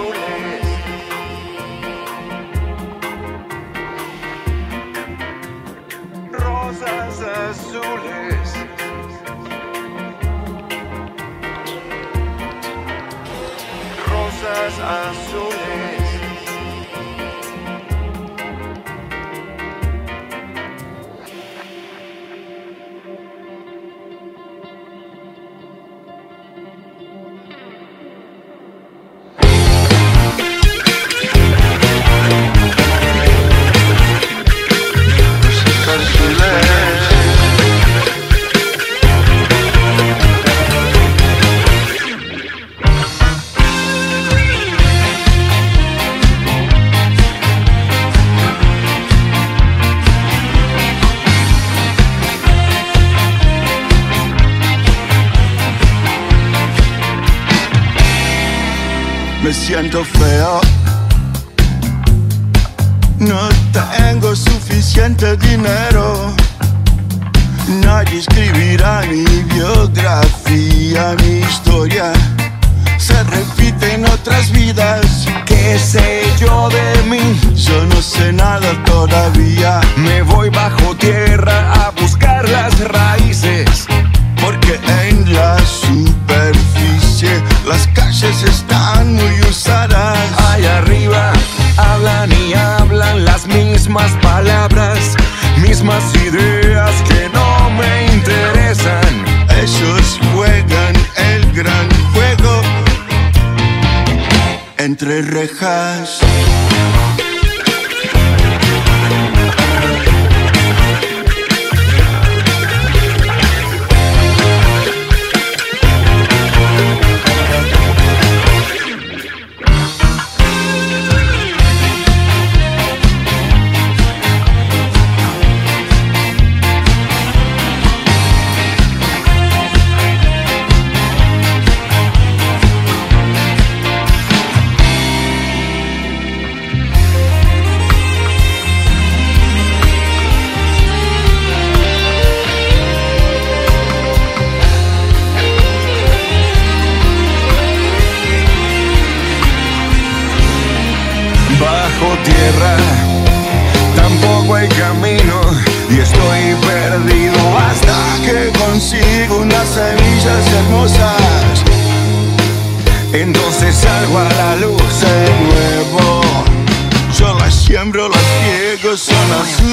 Miles. 169.42 169.71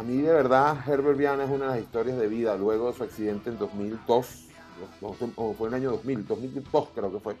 A 0.00 0.02
mí 0.02 0.16
de 0.22 0.32
verdad 0.32 0.78
Herbert 0.88 1.18
Viana 1.18 1.44
es 1.44 1.50
una 1.50 1.66
de 1.66 1.70
las 1.72 1.80
historias 1.80 2.16
de 2.16 2.26
vida 2.26 2.56
luego 2.56 2.90
de 2.90 2.96
su 2.96 3.02
accidente 3.02 3.50
en 3.50 3.58
2002, 3.58 4.48
no, 5.02 5.14
o 5.36 5.52
fue 5.52 5.68
en 5.68 5.74
el 5.74 5.80
año 5.82 5.90
2000, 5.90 6.26
2002 6.26 6.88
creo 6.94 7.12
que 7.12 7.18
fue, 7.18 7.34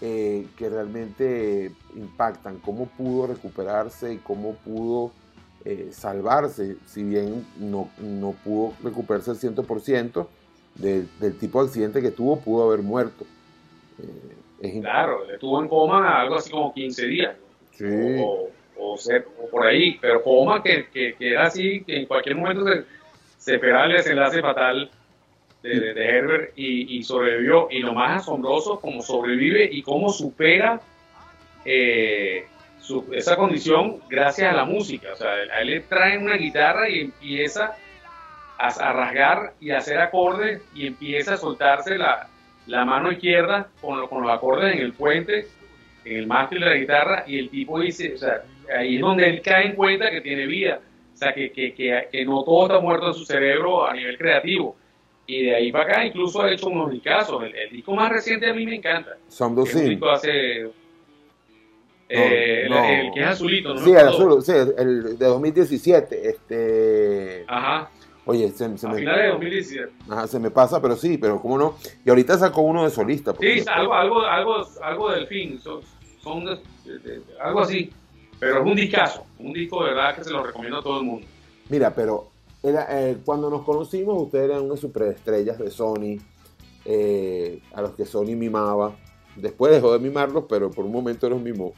eh, 0.00 0.48
que 0.56 0.68
realmente 0.68 1.70
impactan 1.94 2.58
cómo 2.58 2.86
pudo 2.86 3.28
recuperarse 3.28 4.14
y 4.14 4.18
cómo 4.18 4.54
pudo 4.54 5.12
eh, 5.64 5.90
salvarse, 5.92 6.78
si 6.84 7.04
bien 7.04 7.46
no, 7.60 7.90
no 8.00 8.32
pudo 8.44 8.72
recuperarse 8.82 9.30
al 9.30 9.36
100% 9.36 10.26
del, 10.74 11.08
del 11.20 11.38
tipo 11.38 11.62
de 11.62 11.68
accidente 11.68 12.02
que 12.02 12.10
tuvo, 12.10 12.40
pudo 12.40 12.64
haber 12.64 12.82
muerto. 12.82 13.24
Eh, 14.00 14.34
es 14.62 14.80
Claro, 14.80 15.30
estuvo 15.30 15.62
en 15.62 15.68
coma 15.68 16.22
algo 16.22 16.34
así 16.34 16.50
como 16.50 16.74
15 16.74 17.06
días. 17.06 17.36
Sí. 17.70 18.16
O, 18.18 18.48
o, 18.78 18.96
ser- 18.96 19.26
o 19.38 19.48
por 19.50 19.66
ahí, 19.66 19.98
pero 20.00 20.22
coma 20.22 20.62
que, 20.62 20.86
que, 20.92 21.14
que 21.14 21.30
era 21.30 21.44
así, 21.44 21.82
que 21.84 21.96
en 21.96 22.06
cualquier 22.06 22.36
momento 22.36 22.64
se, 22.66 22.84
se 23.38 23.54
esperaba 23.54 23.86
el 23.86 23.92
desenlace 23.92 24.40
fatal 24.40 24.90
de, 25.62 25.80
de- 25.80 25.94
de 25.94 26.04
Herbert 26.04 26.52
y, 26.56 26.98
y 26.98 27.02
sobrevivió. 27.02 27.68
Y 27.70 27.80
lo 27.80 27.92
más 27.92 28.22
asombroso, 28.22 28.80
como 28.80 29.02
sobrevive 29.02 29.68
y 29.70 29.82
cómo 29.82 30.10
supera 30.10 30.80
eh, 31.64 32.46
su- 32.80 33.06
esa 33.12 33.36
condición 33.36 34.00
gracias 34.08 34.52
a 34.52 34.56
la 34.56 34.64
música. 34.64 35.12
O 35.12 35.16
sea, 35.16 35.30
a 35.30 35.60
él 35.60 35.68
le 35.68 35.80
traen 35.80 36.22
una 36.22 36.36
guitarra 36.36 36.88
y 36.88 37.00
empieza 37.00 37.76
a, 38.58 38.68
a 38.68 38.92
rasgar 38.92 39.52
y 39.60 39.70
a 39.70 39.78
hacer 39.78 39.98
acordes 39.98 40.62
y 40.74 40.86
empieza 40.86 41.34
a 41.34 41.36
soltarse 41.36 41.96
la, 41.96 42.28
la 42.66 42.84
mano 42.84 43.12
izquierda 43.12 43.68
con, 43.80 44.06
con 44.08 44.22
los 44.22 44.30
acordes 44.32 44.74
en 44.74 44.80
el 44.82 44.92
puente, 44.92 45.46
en 46.04 46.16
el 46.16 46.26
mástil 46.26 46.60
de 46.60 46.66
la 46.66 46.74
guitarra, 46.74 47.24
y 47.26 47.38
el 47.38 47.48
tipo 47.50 47.78
dice, 47.78 48.14
o 48.14 48.18
sea, 48.18 48.42
ahí 48.76 48.96
es 48.96 49.00
donde 49.00 49.28
él 49.28 49.42
cae 49.42 49.66
en 49.66 49.76
cuenta 49.76 50.10
que 50.10 50.20
tiene 50.20 50.46
vida, 50.46 50.80
o 51.12 51.16
sea, 51.16 51.32
que, 51.34 51.50
que, 51.52 51.72
que, 51.74 52.08
que 52.10 52.24
no 52.24 52.42
todo 52.44 52.66
está 52.66 52.80
muerto 52.80 53.08
en 53.08 53.14
su 53.14 53.24
cerebro 53.24 53.86
a 53.86 53.92
nivel 53.94 54.16
creativo. 54.18 54.76
Y 55.26 55.44
de 55.44 55.54
ahí 55.54 55.70
para 55.72 55.84
acá 55.84 56.04
incluso 56.04 56.42
ha 56.42 56.50
hecho 56.50 56.68
unos 56.68 56.90
discazos. 56.90 57.42
El, 57.44 57.54
el 57.54 57.70
disco 57.70 57.94
más 57.94 58.10
reciente 58.10 58.48
a 58.50 58.52
mí 58.54 58.66
me 58.66 58.74
encanta. 58.76 59.16
Es 59.28 59.40
un 59.40 59.66
Sin. 59.66 59.88
disco 59.90 60.10
hace... 60.10 60.66
eh, 62.08 62.66
No, 62.68 62.76
el- 62.76 62.82
no. 62.82 62.84
El, 63.08 63.12
que 63.14 63.20
es 63.20 63.26
azulito, 63.26 63.74
¿no? 63.74 63.80
Sí, 63.80 63.90
el 63.90 64.08
azul, 64.08 64.42
sí, 64.42 64.52
el 64.52 65.18
de 65.18 65.26
2017. 65.26 66.28
Este, 66.28 67.44
Ajá, 67.46 67.88
oye, 68.26 68.48
se, 68.50 68.76
se 68.76 68.86
a 68.86 68.90
me, 68.90 68.98
finales 68.98 69.22
de 69.22 69.28
2017. 69.28 69.92
ajá, 70.10 70.26
se 70.26 70.38
me 70.40 70.50
pasa, 70.50 70.82
pero 70.82 70.96
sí, 70.96 71.16
pero 71.18 71.40
cómo 71.40 71.56
no. 71.56 71.76
Y 72.04 72.10
ahorita 72.10 72.36
sacó 72.36 72.62
uno 72.62 72.84
de 72.84 72.90
solista. 72.90 73.32
Sí, 73.40 73.62
algo, 73.72 73.94
algo, 73.94 74.20
algo, 74.22 74.56
algo 74.82 75.10
del 75.12 75.26
fin, 75.28 75.58
son, 75.60 75.80
son 76.20 76.44
de- 76.44 76.58
de- 76.84 76.98
de- 76.98 77.22
algo 77.40 77.60
así. 77.60 77.90
Pero 78.42 78.58
es 78.58 78.66
un 78.66 78.74
discazo, 78.74 79.24
un 79.38 79.52
disco 79.52 79.84
de 79.84 79.90
verdad 79.90 80.16
que 80.16 80.24
se 80.24 80.30
lo 80.30 80.42
recomiendo 80.42 80.78
a 80.80 80.82
todo 80.82 80.98
el 80.98 81.06
mundo. 81.06 81.24
Mira, 81.68 81.94
pero 81.94 82.32
eh, 82.64 83.18
cuando 83.24 83.48
nos 83.48 83.62
conocimos, 83.62 84.20
ustedes 84.20 84.50
eran 84.50 84.62
unas 84.62 84.80
superestrellas 84.80 85.60
de 85.60 85.70
Sony, 85.70 86.18
eh, 86.84 87.62
a 87.72 87.82
los 87.82 87.92
que 87.92 88.04
Sony 88.04 88.34
mimaba. 88.34 88.96
Después 89.36 89.72
dejó 89.72 89.92
de 89.92 90.00
mimarlos, 90.00 90.46
pero 90.48 90.72
por 90.72 90.84
un 90.84 90.90
momento 90.90 91.30
los 91.30 91.40
mimó. 91.40 91.72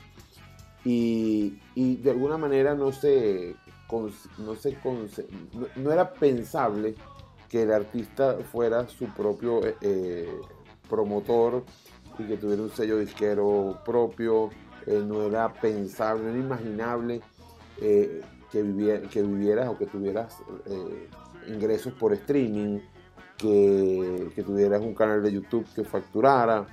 Y, 0.87 1.59
y 1.75 1.97
de 1.97 2.13
alguna 2.13 2.39
manera 2.39 2.75
no 2.75 2.93
se, 2.93 3.57
no, 4.39 4.55
se 4.55 4.79
no, 5.77 5.93
era 5.93 6.15
pensable 6.15 6.95
que 7.51 7.65
el 7.65 7.73
artista 7.73 8.39
fuera 8.51 8.89
su 8.89 9.05
propio 9.09 9.61
eh, 9.83 10.41
promotor 10.89 11.63
y 12.19 12.23
que 12.23 12.39
tuviera 12.39 12.63
un 12.63 12.71
sello 12.71 12.97
disquero 12.97 13.81
propio. 13.85 14.49
Eh, 14.87 15.03
no 15.05 15.23
era 15.27 15.53
pensable, 15.53 16.25
no 16.25 16.31
era 16.31 16.39
imaginable 16.39 17.21
eh, 17.81 18.21
que, 18.53 18.63
viviera- 18.63 19.09
que 19.09 19.23
vivieras 19.23 19.69
o 19.69 19.79
que 19.79 19.87
tuvieras 19.87 20.43
eh, 20.67 21.09
ingresos 21.49 21.93
por 21.95 22.13
streaming, 22.13 22.81
que, 23.39 24.31
tuvieras 24.43 24.81
un 24.81 24.95
canal 24.95 25.23
de 25.23 25.33
YouTube 25.33 25.67
que 25.75 25.85
facturara. 25.85 26.67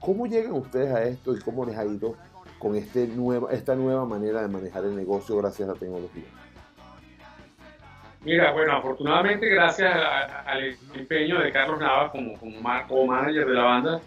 ¿Cómo 0.00 0.26
llegan 0.26 0.52
ustedes 0.52 0.92
a 0.92 1.02
esto 1.04 1.34
y 1.34 1.40
cómo 1.40 1.64
les 1.64 1.78
ha 1.78 1.84
ido 1.86 2.14
con 2.58 2.76
este 2.76 3.06
nueva, 3.06 3.50
esta 3.52 3.74
nueva 3.74 4.04
manera 4.04 4.42
de 4.42 4.48
manejar 4.48 4.84
el 4.84 4.94
negocio 4.94 5.36
gracias 5.38 5.66
a 5.68 5.72
la 5.72 5.78
tecnología? 5.78 6.24
Mira, 8.22 8.52
bueno, 8.52 8.72
afortunadamente 8.76 9.46
gracias 9.48 9.94
al 10.46 10.76
empeño 10.94 11.40
de 11.40 11.52
Carlos 11.52 11.78
ma- 12.62 12.86
como 12.86 13.06
manager 13.06 13.46
de 13.46 13.54
la 13.54 13.62
banda, 13.64 14.00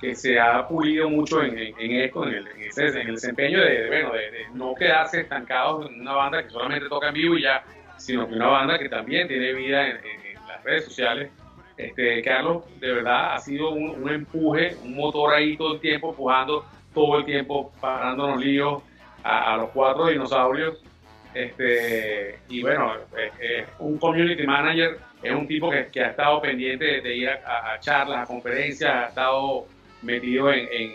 que 0.00 0.14
se 0.14 0.38
ha 0.38 0.66
pulido 0.68 1.08
mucho 1.10 1.42
en, 1.42 1.58
en- 1.58 1.74
en 1.78 1.92
esto, 2.02 2.26
en 2.26 2.34
el, 2.34 2.46
en 2.48 2.62
ese- 2.62 2.86
en 2.88 3.08
el 3.08 3.14
desempeño 3.14 3.60
de, 3.60 3.82
de, 3.82 3.86
bueno, 3.88 4.12
de, 4.12 4.30
de 4.30 4.46
no 4.54 4.74
quedarse 4.74 5.20
estancados 5.20 5.90
en 5.90 6.00
una 6.00 6.12
banda 6.12 6.42
que 6.42 6.50
solamente 6.50 6.88
toca 6.88 7.08
en 7.08 7.14
vivo 7.14 7.36
y 7.36 7.42
ya, 7.42 7.64
sino 7.96 8.28
que 8.28 8.34
una 8.34 8.46
banda 8.46 8.78
que 8.78 8.88
también 8.88 9.26
tiene 9.28 9.52
vida 9.52 9.88
en, 9.88 9.96
las 10.46 10.62
redes 10.64 10.84
sociales. 10.86 11.30
Este, 11.76 12.22
Carlos, 12.22 12.64
de 12.80 12.92
verdad, 12.92 13.34
ha 13.34 13.38
sido 13.38 13.70
un, 13.70 14.02
un 14.02 14.08
empuje, 14.10 14.76
un 14.82 14.94
motor 14.96 15.34
ahí 15.34 15.56
todo 15.56 15.74
el 15.74 15.80
tiempo 15.80 16.10
empujando 16.10 16.64
todo 16.94 17.18
el 17.18 17.24
tiempo 17.24 17.72
parándonos 17.80 18.40
líos 18.44 18.82
a, 19.22 19.54
a 19.54 19.56
los 19.58 19.70
cuatro 19.70 20.06
dinosaurios. 20.06 20.82
Este, 21.34 22.38
y 22.48 22.62
bueno, 22.62 22.94
es 23.40 23.64
un 23.78 23.98
community 23.98 24.44
manager, 24.46 24.98
es 25.22 25.32
un 25.32 25.46
tipo 25.46 25.70
que, 25.70 25.86
que 25.86 26.00
ha 26.02 26.08
estado 26.10 26.40
pendiente 26.40 26.84
de, 26.84 27.00
de 27.00 27.14
ir 27.16 27.28
a, 27.28 27.74
a 27.74 27.80
charlas, 27.80 28.24
a 28.24 28.26
conferencias, 28.26 28.90
ha 28.92 29.08
estado 29.08 29.66
metido 30.02 30.52
en, 30.52 30.68
en, 30.70 30.92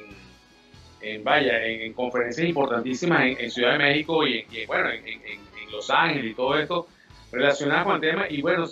en, 1.02 1.24
vaya, 1.24 1.66
en, 1.66 1.82
en 1.82 1.94
conferencias 1.94 2.48
importantísimas 2.48 3.22
en, 3.22 3.52
Ciudad 3.52 3.74
de 3.74 3.78
México 3.80 4.26
y, 4.26 4.46
y, 4.52 4.66
bueno, 4.66 4.90
en, 4.90 5.42
Los 5.72 5.90
Ángeles 5.90 6.32
y 6.32 6.36
todo 6.36 6.58
esto 6.58 6.88
relacionado 7.32 7.86
con 7.86 7.96
el 7.96 8.02
tema. 8.02 8.26
Y 8.30 8.42
bueno, 8.42 8.66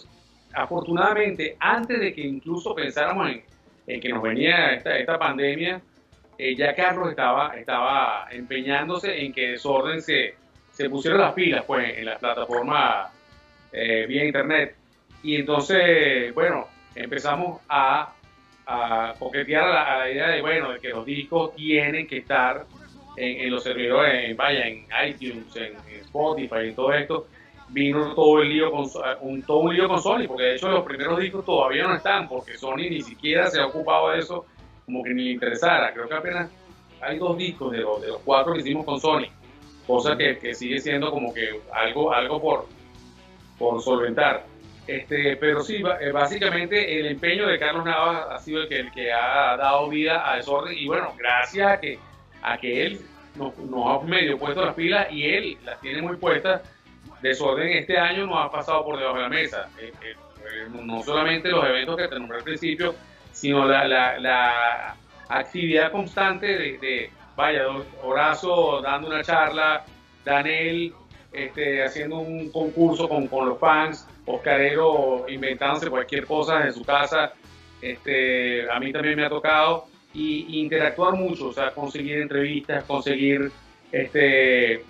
afortunadamente, 0.54 1.58
antes 1.60 2.00
de 2.00 2.13
que 2.13 2.22
incluso 2.22 2.76
pensáramos 2.76 3.32
en, 3.88 4.00
que 4.00 4.10
nos 4.10 4.22
venía 4.22 4.74
esta, 4.74 4.98
esta 4.98 5.17
pandemia, 5.17 5.82
eh, 6.38 6.56
ya 6.56 6.74
Carlos 6.76 7.10
estaba, 7.10 7.56
estaba 7.56 8.28
empeñándose 8.32 9.26
en 9.26 9.34
que 9.34 9.52
Desorden 9.52 10.02
se, 10.02 10.36
se 10.72 10.89
pusiera 10.89 11.17
las 11.17 11.34
pilas 11.34 11.65
pues, 11.65 11.98
en 11.98 12.06
la 12.06 12.17
plataforma 12.17 13.10
eh, 13.72 14.06
vía 14.08 14.26
internet. 14.26 14.76
Y 15.24 15.36
entonces, 15.36 16.34
bueno, 16.34 16.67
empezamos 16.96 17.62
a, 17.70 18.13
a 18.71 19.13
coquetear 19.17 19.63
a 19.63 19.99
la, 19.99 20.10
idea 20.10 20.29
de, 20.29 20.41
bueno, 20.41 20.71
de 20.71 20.79
que 20.79 20.89
los 20.89 21.05
discos 21.05 21.53
tienen 21.55 22.07
que 22.07 22.17
estar 22.17 22.65
en, 23.17 23.41
en 23.41 23.51
los 23.51 23.63
servidores, 23.63 24.29
en, 24.29 24.38
vaya, 24.38 24.67
en 24.67 24.86
iTunes, 25.07 25.55
en, 25.55 25.73
en 25.89 25.99
Spotify 26.01 26.67
y 26.69 26.73
todo 26.73 26.93
esto. 26.93 27.27
Vino 27.69 28.13
todo 28.13 28.41
el 28.41 28.49
lío 28.49 28.71
con, 28.71 28.86
un, 29.21 29.43
todo 29.43 29.60
un 29.60 29.73
lío 29.73 29.88
con 29.88 30.01
Sony, 30.01 30.25
porque 30.27 30.43
de 30.43 30.55
hecho 30.55 30.69
los 30.69 30.84
primeros 30.84 31.19
discos 31.19 31.45
todavía 31.45 31.88
no 31.88 31.95
están, 31.95 32.27
porque 32.27 32.57
Sony 32.57 32.89
ni 32.89 33.01
siquiera 33.01 33.49
se 33.49 33.62
ha 33.62 33.67
ocupado 33.67 34.12
de 34.12 34.19
eso, 34.19 34.45
como 34.86 35.03
que 35.03 35.13
ni 35.13 35.31
interesara. 35.31 35.93
Creo 35.93 36.07
que 36.07 36.15
apenas 36.15 36.51
hay 37.01 37.17
dos 37.17 37.38
discos 37.38 37.71
de 37.71 37.79
los, 37.79 38.01
de 38.01 38.07
los 38.10 38.19
cuatro 38.19 38.53
que 38.53 38.60
hicimos 38.60 38.86
con 38.86 38.99
Sony, 38.99 39.27
cosa 39.88 40.17
que, 40.17 40.38
que 40.38 40.53
sigue 40.53 40.79
siendo 40.79 41.12
como 41.12 41.34
que 41.34 41.62
algo, 41.73 42.13
algo 42.13 42.41
por, 42.41 42.67
por 43.57 43.81
solventar. 43.81 44.50
Este, 44.88 45.38
pero 45.38 45.62
sí, 45.62 45.84
eh, 46.02 46.12
básicamente 46.12 47.00
el 47.00 47.08
empeño 47.08 47.48
de 47.48 47.60
Carlos 47.60 47.86
Navas 47.86 48.26
ha 48.32 48.39
sido 48.39 48.63
el 48.63 48.91
que, 48.91 49.12
ha 49.12 49.56
dado 49.56 49.88
vida 49.89 50.30
a 50.30 50.38
Desorden 50.38 50.78
y 50.78 50.88
bueno, 50.88 51.13
gracias 51.17 51.72
a 51.72 51.80
que, 51.80 52.00
a 52.41 52.58
que 52.58 52.86
él 52.88 53.02
nos, 53.36 53.54
ha 53.88 54.04
medio 54.06 54.38
puesto 54.38 54.65
las 54.65 54.74
pilas 54.74 55.08
y 55.12 55.26
él 55.26 55.58
las 55.63 55.80
tiene 55.82 56.02
muy 56.02 56.17
puestas, 56.17 56.62
Desorden 57.22 57.70
este 57.70 57.98
año 57.98 58.26
nos 58.26 58.44
ha 58.44 58.52
pasado 58.52 58.84
por 58.84 58.98
debajo 58.98 59.17
de 59.17 59.24
la 59.24 59.30
mesa. 59.30 59.70
Eh, 59.80 59.94
eh, 60.02 60.67
no 60.72 61.04
solamente 61.04 61.50
los 61.50 61.63
eventos 61.63 61.96
que 61.96 62.08
te 62.08 62.20
nombré 62.20 62.39
al 62.39 62.44
principio, 62.44 62.96
sino 63.32 63.65
la, 63.67 64.96
actividad 65.30 65.91
constante 65.91 66.48
de, 66.48 66.78
de, 66.80 67.12
vaya, 67.38 67.65
Horacio 68.04 68.82
dando 68.82 69.08
una 69.08 69.24
charla, 69.24 69.86
Daniel 70.26 70.94
este, 71.32 71.84
haciendo 71.84 72.17
un 72.17 72.52
concurso 72.52 73.08
con, 73.08 73.28
con 73.28 73.48
los 73.48 73.60
fans, 73.60 74.08
Oscarero 74.25 75.25
inventándose 75.29 75.89
cualquier 75.89 76.25
cosa 76.25 76.65
en 76.65 76.73
su 76.73 76.84
casa, 76.84 77.34
este, 77.81 78.69
a 78.69 78.79
mí 78.79 78.91
también 78.91 79.15
me 79.15 79.25
ha 79.25 79.29
tocado, 79.29 79.86
y, 80.13 80.45
y 80.49 80.60
interactuar 80.60 81.13
mucho, 81.13 81.47
o 81.47 81.53
sea, 81.53 81.71
conseguir 81.71 82.17
entrevistas, 82.21 82.84
conseguir 82.84 83.49
este, 83.91 84.84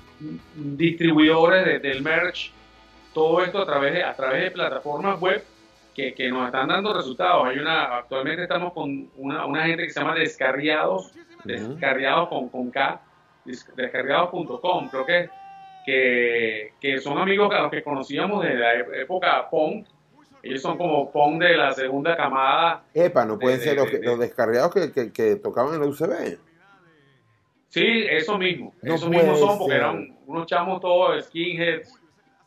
distribuidores 0.56 1.66
de- 1.66 1.80
del 1.80 2.02
merch, 2.02 2.52
todo 3.14 3.44
esto 3.44 3.60
a 3.62 3.66
través 3.66 3.94
de, 3.94 4.04
a 4.04 4.14
través 4.16 4.44
de 4.44 4.52
plataformas 4.52 5.20
web 5.20 5.44
que, 5.96 6.14
que 6.14 6.30
nos 6.30 6.46
están 6.46 6.70
dando 6.70 6.94
resultados. 6.94 7.48
Hay 7.48 7.58
una, 7.60 7.98
actualmente 7.98 8.44
estamos 8.44 8.74
con 8.74 9.10
una, 9.18 9.46
una 9.46 9.64
gente 9.66 9.84
que 9.84 9.90
se 9.92 10.00
llama 10.00 10.16
Descarriados, 10.16 11.12
Descarriados 11.44 12.30
con, 12.30 12.50
con 12.50 12.72
K, 12.72 13.02
des- 13.46 13.76
descarriados.com, 13.76 14.90
creo 14.90 15.06
que, 15.06 15.30
que, 15.86 16.74
que 16.80 17.00
son 17.00 17.18
amigos 17.18 17.54
a 17.54 17.62
los 17.64 17.72
que 17.72 17.84
conocíamos 17.84 18.44
desde 18.44 18.58
la 18.60 18.74
época 19.02 19.50
punk. 19.50 19.88
Ellos 20.44 20.62
son 20.62 20.78
como 20.78 21.12
punk 21.12 21.42
de 21.42 21.56
la 21.56 21.72
segunda 21.74 22.16
camada. 22.18 22.84
Epa, 22.94 23.26
no 23.26 23.38
pueden 23.38 23.60
De- 23.60 23.64
ser 23.66 23.76
de- 23.76 23.82
los, 23.82 23.92
que- 23.92 24.00
de- 24.00 24.06
los 24.06 24.20
descarriados 24.20 24.74
que, 24.74 24.92
que, 24.92 25.12
que 25.14 25.36
tocaban 25.36 25.76
en 25.76 25.82
la 25.82 25.88
UCB. 25.88 26.38
Sí, 27.70 28.06
eso 28.10 28.38
mismo. 28.38 28.74
No 28.82 28.96
eso 28.96 29.10
mismo 29.10 29.36
son, 29.36 29.58
porque 29.58 29.74
ser. 29.74 29.82
eran 29.82 30.18
unos 30.26 30.46
chamos 30.48 30.82
todos 30.82 31.24
skinheads 31.26 31.94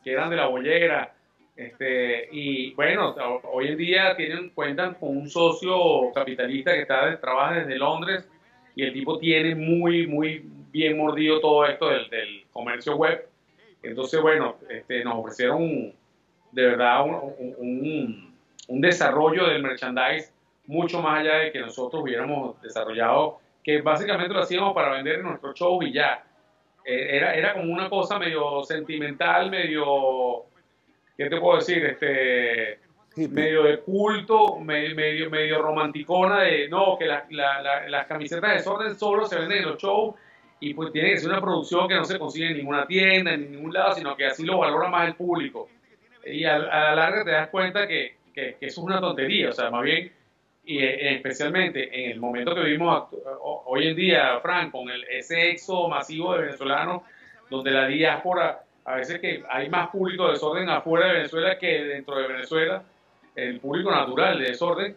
que 0.03 0.13
eran 0.13 0.29
de 0.31 0.37
la 0.37 0.47
bollera. 0.47 1.15
Este, 1.57 2.29
y 2.33 2.75
bueno, 2.75 3.11
ho- 3.11 3.41
hoy 3.53 3.69
en 3.69 3.77
día 3.79 4.17
tienen, 4.17 4.51
cuentan 4.51 4.95
con 4.95 5.17
un 5.17 5.31
socio 5.31 6.13
capitalista 6.13 6.73
que 6.75 6.83
está, 6.83 7.19
trabaja 7.21 7.61
desde 7.61 7.77
Londres 7.79 8.29
y 8.75 8.83
el 8.83 8.93
tipo 8.93 9.19
tiene 9.19 9.55
muy, 9.55 10.07
muy 10.07 10.45
bien 10.75 10.99
mordido 10.99 11.41
todo 11.41 11.65
esto 11.67 11.89
del, 11.89 12.11
del 12.11 12.45
comercio 12.53 12.97
web. 12.97 13.29
Entonces, 13.81 14.21
bueno, 14.21 14.57
este, 14.69 15.05
nos 15.05 15.15
ofrecieron 15.15 15.93
de 16.51 16.63
verdad 16.67 17.05
un, 17.05 17.15
un- 17.39 17.57
un- 17.59 18.35
un 18.67 18.81
desarrollo 18.81 19.47
del 19.47 19.63
merchandise 19.63 20.33
mucho 20.67 21.01
más 21.01 21.21
allá 21.21 21.35
de 21.37 21.53
que 21.53 21.61
nosotros 21.61 22.03
hubiéramos 22.03 22.61
desarrollado, 22.61 23.39
que 23.63 23.83
básicamente 23.83 24.35
lo 24.35 24.41
hacíamos 24.41 24.75
para 24.75 24.91
vender 24.91 25.17
en 25.21 25.23
nuestros 25.27 25.55
shows 25.55 25.85
y 25.87 25.93
ya. 25.93 26.25
Eh, 26.85 27.17
Era, 27.19 27.35
era 27.35 27.53
como 27.55 27.73
una 27.73 27.89
cosa 27.89 28.19
medio 28.19 28.65
sentimental, 28.65 29.51
medio, 29.51 30.45
¿qué 31.17 31.31
te 31.31 31.39
puedo 31.41 31.59
decir? 31.59 31.85
Este, 31.85 32.81
medio 33.31 33.63
de 33.63 33.79
culto, 33.79 34.57
medio, 34.59 34.97
medio, 34.97 35.31
medio 35.31 35.63
romanticona 35.63 36.41
de, 36.41 36.69
no, 36.69 36.97
que 36.99 37.07
la- 37.07 37.27
la- 37.31 37.63
la- 37.63 37.89
las 37.89 38.07
camisetas 38.07 38.51
de 38.51 38.57
desorden 38.57 38.99
solo 38.99 39.25
se 39.27 39.39
venden 39.39 39.59
en 39.59 39.67
los 39.69 39.79
shows 39.81 40.17
y 40.69 40.73
pues 40.75 40.91
tiene 40.93 41.11
que 41.11 41.19
ser 41.19 41.29
una 41.31 41.41
producción 41.41 41.87
que 41.89 41.95
no 41.95 42.05
se 42.05 42.19
consigue 42.19 42.49
en 42.51 42.57
ninguna 42.57 42.87
tienda, 42.87 43.35
en 43.35 43.53
ningún 43.53 43.73
lado, 43.73 43.93
sino 43.95 44.17
que 44.17 44.25
así 44.27 44.45
lo 44.45 44.59
valora 44.59 44.89
más 44.89 45.07
el 45.09 45.15
público. 45.15 45.69
Y 46.25 46.45
a, 46.45 46.55
a 46.57 46.59
la 46.59 46.95
larga 46.95 47.25
te 47.25 47.31
das 47.33 47.49
cuenta 47.49 47.87
que, 47.87 48.15
que- 48.33 48.57
eso 48.61 48.81
es 48.81 48.87
una 48.87 48.99
tontería, 49.01 49.51
o 49.51 49.53
sea, 49.53 49.71
más 49.71 49.83
bien, 49.83 50.11
y 50.65 50.79
eh, 50.79 51.15
especialmente 51.17 52.05
en 52.05 52.13
el 52.13 52.19
momento 52.21 52.55
que 52.55 52.63
vivimos 52.63 53.09
hoy 53.67 53.89
en 53.89 53.97
día, 53.97 54.39
Frank, 54.41 54.71
con 54.71 54.89
el, 54.89 55.05
ese 55.11 55.51
éxodo 55.51 55.89
masivo 55.89 56.35
de 56.35 56.43
venezolanos, 56.47 57.03
donde 57.51 57.71
la 57.71 57.87
diáspora, 57.87 58.63
a 58.87 58.95
veces 58.97 59.21
que 59.21 59.43
hay 59.51 59.69
más 59.69 59.89
público 59.91 60.27
de 60.27 60.33
desorden 60.33 60.71
afuera 60.71 61.09
de 61.09 61.13
Venezuela 61.15 61.59
que 61.59 61.85
dentro 61.85 62.17
de 62.17 62.27
Venezuela, 62.29 62.83
el 63.37 63.61
público 63.61 63.91
natural 63.91 64.39
de 64.39 64.47
desorden, 64.47 64.97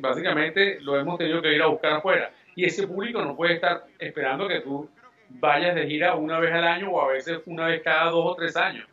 básicamente 0.00 0.78
lo 0.80 0.96
hemos 0.98 1.18
tenido 1.18 1.42
que 1.42 1.52
ir 1.54 1.62
a 1.62 1.66
buscar 1.66 1.94
afuera. 1.94 2.30
Y 2.54 2.64
ese 2.64 2.86
público 2.86 3.22
no 3.22 3.34
puede 3.36 3.54
estar 3.54 3.84
esperando 3.98 4.46
que 4.48 4.60
tú 4.60 4.88
vayas 5.28 5.74
de 5.74 5.86
gira 5.86 6.14
una 6.14 6.38
vez 6.38 6.52
al 6.52 6.64
año 6.64 6.90
o 6.90 7.00
a 7.00 7.12
veces 7.12 7.40
una 7.46 7.66
vez 7.66 7.82
cada 7.82 8.10
dos 8.10 8.24
o 8.26 8.34
tres 8.34 8.56
años. 8.56 8.86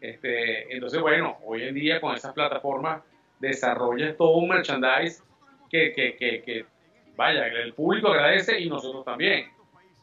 Este, 0.00 0.72
entonces, 0.74 1.00
bueno, 1.00 1.38
hoy 1.44 1.64
en 1.64 1.74
día 1.74 2.00
con 2.00 2.14
esas 2.14 2.32
plataformas 2.32 3.02
desarrollas 3.40 4.16
todo 4.16 4.36
un 4.36 4.48
merchandise 4.48 5.22
que, 5.70 5.92
que, 5.92 6.16
que, 6.16 6.42
que, 6.42 6.64
vaya, 7.16 7.46
el 7.46 7.72
público 7.74 8.08
agradece 8.08 8.60
y 8.60 8.68
nosotros 8.68 9.04
también. 9.04 9.48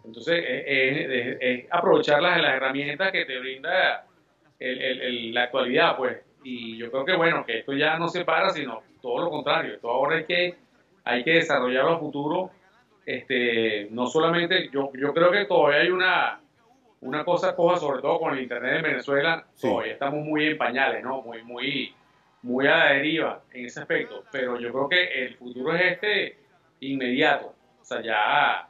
Entonces, 0.04 0.44
es, 0.48 0.64
es- 0.68 1.10
es- 1.10 1.38
es 1.42 1.66
aprovechar 1.72 2.22
las, 2.22 2.40
las 2.42 2.54
herramientas 2.56 3.12
que 3.12 3.26
te 3.26 3.40
brinda 3.40 4.06
el- 4.60 4.82
el- 4.82 5.02
el- 5.02 5.34
la 5.34 5.44
actualidad, 5.44 5.96
pues. 5.98 6.18
Y 6.44 6.78
yo 6.78 6.92
creo 6.92 7.06
que, 7.06 7.16
bueno, 7.16 7.46
que 7.46 7.60
esto 7.60 7.74
ya 7.74 7.98
no 7.98 8.08
se 8.08 8.24
para, 8.26 8.50
sino 8.52 8.84
todo 9.02 9.24
lo 9.24 9.30
contrario. 9.32 9.74
Esto 9.76 9.90
ahora 9.90 10.20
es 10.20 10.26
que 10.26 10.56
hay 11.04 11.24
que 11.24 11.34
desarrollarlo 11.34 11.92
a 11.96 12.00
futuro. 12.00 12.52
Este, 13.06 13.88
no 13.92 14.08
solamente, 14.08 14.70
yo, 14.72 14.92
yo 14.94 15.14
creo 15.14 15.32
que 15.32 15.46
todavía 15.46 15.82
hay 15.82 15.90
una, 15.90 16.40
una 17.02 17.24
cosa 17.24 17.56
coja, 17.56 17.78
sobre 17.78 18.02
todo 18.02 18.20
con 18.20 18.34
el 18.34 18.42
Internet 18.42 18.78
en 18.78 18.82
Venezuela, 18.84 19.46
Sí. 19.54 19.68
todavía 19.70 19.94
estamos 19.94 20.26
muy 20.26 20.48
en 20.48 20.58
pañales, 20.58 21.04
¿no? 21.04 21.22
Muy, 21.22 21.44
muy, 21.44 21.94
muy 22.42 22.66
a 22.68 22.78
la 22.78 22.86
deriva 22.94 23.44
en 23.54 23.66
ese 23.66 23.80
aspecto. 23.82 24.24
Pero 24.32 24.60
yo 24.60 24.72
creo 24.72 24.90
que 24.90 25.26
el 25.26 25.36
futuro 25.36 25.74
es 25.76 25.82
este 25.94 26.38
inmediato. 26.80 27.54
O 27.80 27.86
sea, 27.86 28.02
ya, 28.02 28.68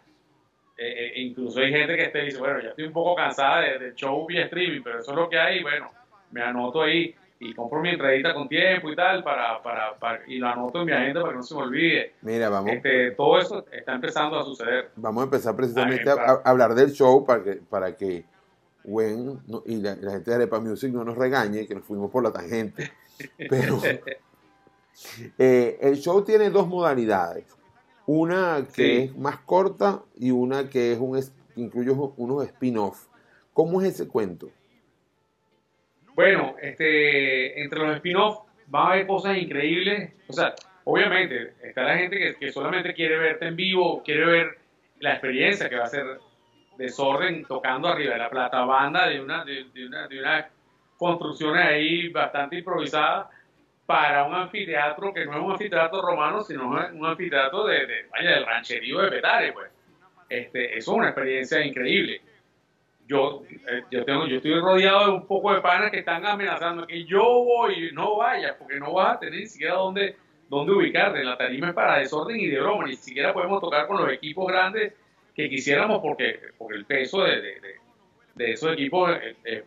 eh, 0.77 1.13
eh, 1.15 1.21
incluso 1.21 1.61
hay 1.61 1.71
gente 1.71 1.95
que 1.95 2.07
te 2.09 2.21
dice, 2.23 2.37
bueno, 2.37 2.59
ya 2.61 2.69
estoy 2.69 2.85
un 2.85 2.93
poco 2.93 3.15
cansada 3.15 3.61
de- 3.61 3.95
show 3.95 4.25
vía 4.27 4.43
streaming, 4.45 4.81
pero 4.83 4.99
eso 4.99 5.11
es 5.11 5.17
lo 5.17 5.29
que 5.29 5.39
hay, 5.39 5.61
bueno, 5.63 5.89
me 6.31 6.41
anoto 6.41 6.81
ahí 6.81 7.15
y 7.39 7.53
compro 7.53 7.81
mi 7.81 7.89
entradita 7.89 8.33
con 8.33 8.47
tiempo 8.47 8.89
y 8.91 8.95
tal, 8.95 9.23
para, 9.23 9.61
para, 9.61 9.97
para- 9.99 10.21
y 10.27 10.37
lo 10.37 10.47
anoto 10.47 10.79
en 10.81 10.85
mi 10.85 10.91
agenda 10.93 11.21
para 11.21 11.33
que 11.33 11.37
no 11.37 11.43
se 11.43 11.55
me 11.55 11.61
olvide. 11.61 12.13
Mira, 12.21 12.49
vamos, 12.49 12.71
Este, 12.71 13.11
todo 13.11 13.39
eso 13.39 13.65
está 13.71 13.93
empezando 13.95 14.39
a 14.39 14.43
suceder. 14.43 14.91
vamos 14.95 15.21
a 15.21 15.25
empezar 15.25 15.55
precisamente 15.55 16.09
a, 16.09 16.41
hablar 16.45 16.73
del 16.75 16.91
show 16.91 17.25
para 17.25 17.43
que, 17.43 17.53
para 17.55 17.95
que 17.95 18.25
Gwen 18.85 19.41
no- 19.47 19.63
y 19.65 19.77
la, 19.77 19.95
la 19.95 20.11
gente 20.11 20.31
de 20.31 20.35
Arepa 20.35 20.59
Music 20.59 20.93
no 20.93 21.03
nos 21.03 21.17
regañe, 21.17 21.67
que 21.67 21.75
nos 21.75 21.83
fuimos 21.83 22.09
por 22.11 22.23
la 22.23 22.31
tangente. 22.31 22.91
Pero 23.49 23.79
eh, 25.37 25.77
el 25.81 25.95
show 25.97 26.23
tiene 26.23 26.49
dos 26.49 26.67
modalidades. 26.67 27.45
Una 28.07 28.65
que 28.73 28.83
Sí. 28.83 28.91
es 29.09 29.17
más 29.17 29.39
corta 29.39 30.01
y 30.15 30.31
una 30.31 30.69
que 30.69 30.93
es 30.93 30.99
un 30.99 31.17
es- 31.17 31.33
incluye 31.55 31.91
unos 31.91 32.45
spin-off. 32.45 33.07
¿Cómo 33.53 33.81
es 33.81 33.89
ese 33.93 34.07
cuento? 34.07 34.49
Bueno, 36.15 36.55
este, 36.61 37.61
entre 37.61 37.79
los 37.79 37.95
spin-off 37.97 38.47
van 38.67 38.87
a 38.87 38.91
haber 38.93 39.07
cosas 39.07 39.37
increíbles. 39.37 40.13
O 40.27 40.33
sea, 40.33 40.55
obviamente, 40.85 41.53
está 41.61 41.83
la 41.83 41.97
gente 41.97 42.35
que, 42.39 42.51
solamente 42.51 42.93
quiere 42.93 43.17
verte 43.17 43.47
en 43.47 43.55
vivo, 43.55 44.01
quiere 44.01 44.25
ver 44.25 44.57
la 44.99 45.11
experiencia 45.11 45.69
que 45.69 45.75
va 45.75 45.83
a 45.83 45.89
ser 45.89 46.05
desorden 46.77 47.43
tocando 47.43 47.89
arriba 47.89 48.13
de 48.13 48.19
la 48.19 48.29
plata 48.29 48.63
banda 48.63 49.07
de 49.07 49.19
una, 49.19 49.43
de, 49.43 49.65
de 49.73 49.87
una, 49.87 50.07
de 50.07 50.19
una 50.19 50.49
construcciones 50.97 51.65
ahí 51.65 52.07
bastante 52.09 52.57
improvisadas 52.57 53.27
para 53.85 54.23
un 54.23 54.33
anfiteatro 54.33 55.13
que 55.13 55.25
no 55.25 55.33
es 55.33 55.39
un 55.39 55.51
anfiteatro 55.51 56.01
romano, 56.01 56.41
sino 56.41 56.69
un 56.69 57.05
anfiteatro 57.05 57.65
de, 57.65 57.85
de 57.85 58.05
vaya, 58.09 58.31
del 58.31 58.45
rancherío 58.45 59.01
de 59.01 59.11
Petare, 59.11 59.51
pues. 59.51 59.71
Este, 60.27 60.77
eso 60.77 60.91
es 60.91 60.97
una 60.97 61.09
experiencia 61.09 61.63
increíble. 61.63 62.21
Yo, 63.07 63.43
eh, 63.69 63.83
yo, 63.91 64.03
tengo, 64.03 64.25
yo 64.25 64.37
estoy 64.37 64.59
rodeado 64.59 65.05
de 65.05 65.11
un 65.11 65.27
poco 65.27 65.53
de 65.53 65.61
panas 65.61 65.91
que 65.91 65.99
están 65.99 66.25
amenazando 66.25 66.87
que 66.87 67.03
yo 67.05 67.21
voy, 67.43 67.91
no 67.93 68.17
vayas, 68.17 68.55
porque 68.57 68.79
no 68.79 68.93
vas 68.93 69.15
a 69.15 69.19
tener 69.19 69.39
ni 69.41 69.45
siquiera 69.45 69.75
dónde, 69.75 70.15
dónde 70.49 70.71
ubicarte. 70.73 71.23
La 71.23 71.37
tarima 71.37 71.67
es 71.69 71.73
para 71.75 71.99
desorden 71.99 72.39
y 72.39 72.47
de 72.47 72.59
broma, 72.59 72.85
ni 72.85 72.95
siquiera 72.95 73.31
podemos 73.33 73.61
tocar 73.61 73.85
con 73.87 73.97
los 74.01 74.11
equipos 74.11 74.47
grandes 74.47 74.93
que 75.35 75.49
quisiéramos 75.49 75.99
porque, 76.01 76.39
porque 76.57 76.75
el 76.77 76.85
peso 76.85 77.21
de, 77.23 77.59
de, 78.33 78.51
esos 78.51 78.73
equipos 78.73 79.11
es, 79.43 79.63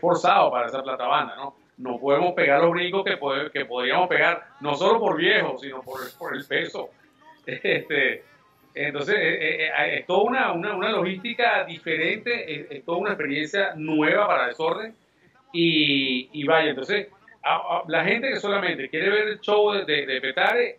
forzado 0.00 0.50
para 0.50 0.66
esa 0.68 0.82
plata 0.82 1.06
banda, 1.06 1.34
¿no? 1.36 1.56
No 1.78 1.98
podemos 1.98 2.32
pegar 2.34 2.62
los 2.62 2.70
brincos 2.70 3.04
que, 3.04 3.18
pod- 3.18 3.50
que 3.50 3.64
podríamos 3.66 4.08
pegar, 4.08 4.46
no 4.60 4.74
solo 4.76 4.98
por 5.00 5.16
viejos, 5.16 5.60
sino 5.60 5.82
por, 5.82 6.00
por 6.18 6.36
el 6.36 6.44
peso. 6.46 6.90
Este, 7.46 8.24
entonces, 8.76 9.14
eh, 9.16 9.64
eh, 9.64 9.66
eh, 9.68 9.98
es 10.00 10.06
toda 10.06 10.22
una, 10.24 10.52
una, 10.52 10.76
una 10.76 10.90
logística 10.90 11.64
diferente, 11.64 12.54
es, 12.54 12.66
es 12.70 12.84
toda 12.84 12.98
una 12.98 13.10
experiencia 13.10 13.72
nueva 13.76 14.26
para 14.26 14.48
desorden. 14.48 14.94
Y, 15.52 16.28
y 16.32 16.44
vaya, 16.44 16.70
entonces, 16.70 17.08
a- 17.42 17.54
a- 17.56 17.82
la 17.88 18.04
gente 18.04 18.28
que 18.28 18.36
solamente 18.36 18.88
quiere 18.90 19.08
ver 19.10 19.28
el 19.28 19.40
show 19.40 19.72
de, 19.72 19.84
de, 19.84 20.06
de 20.06 20.20
Petare 20.20 20.68
eh, 20.68 20.78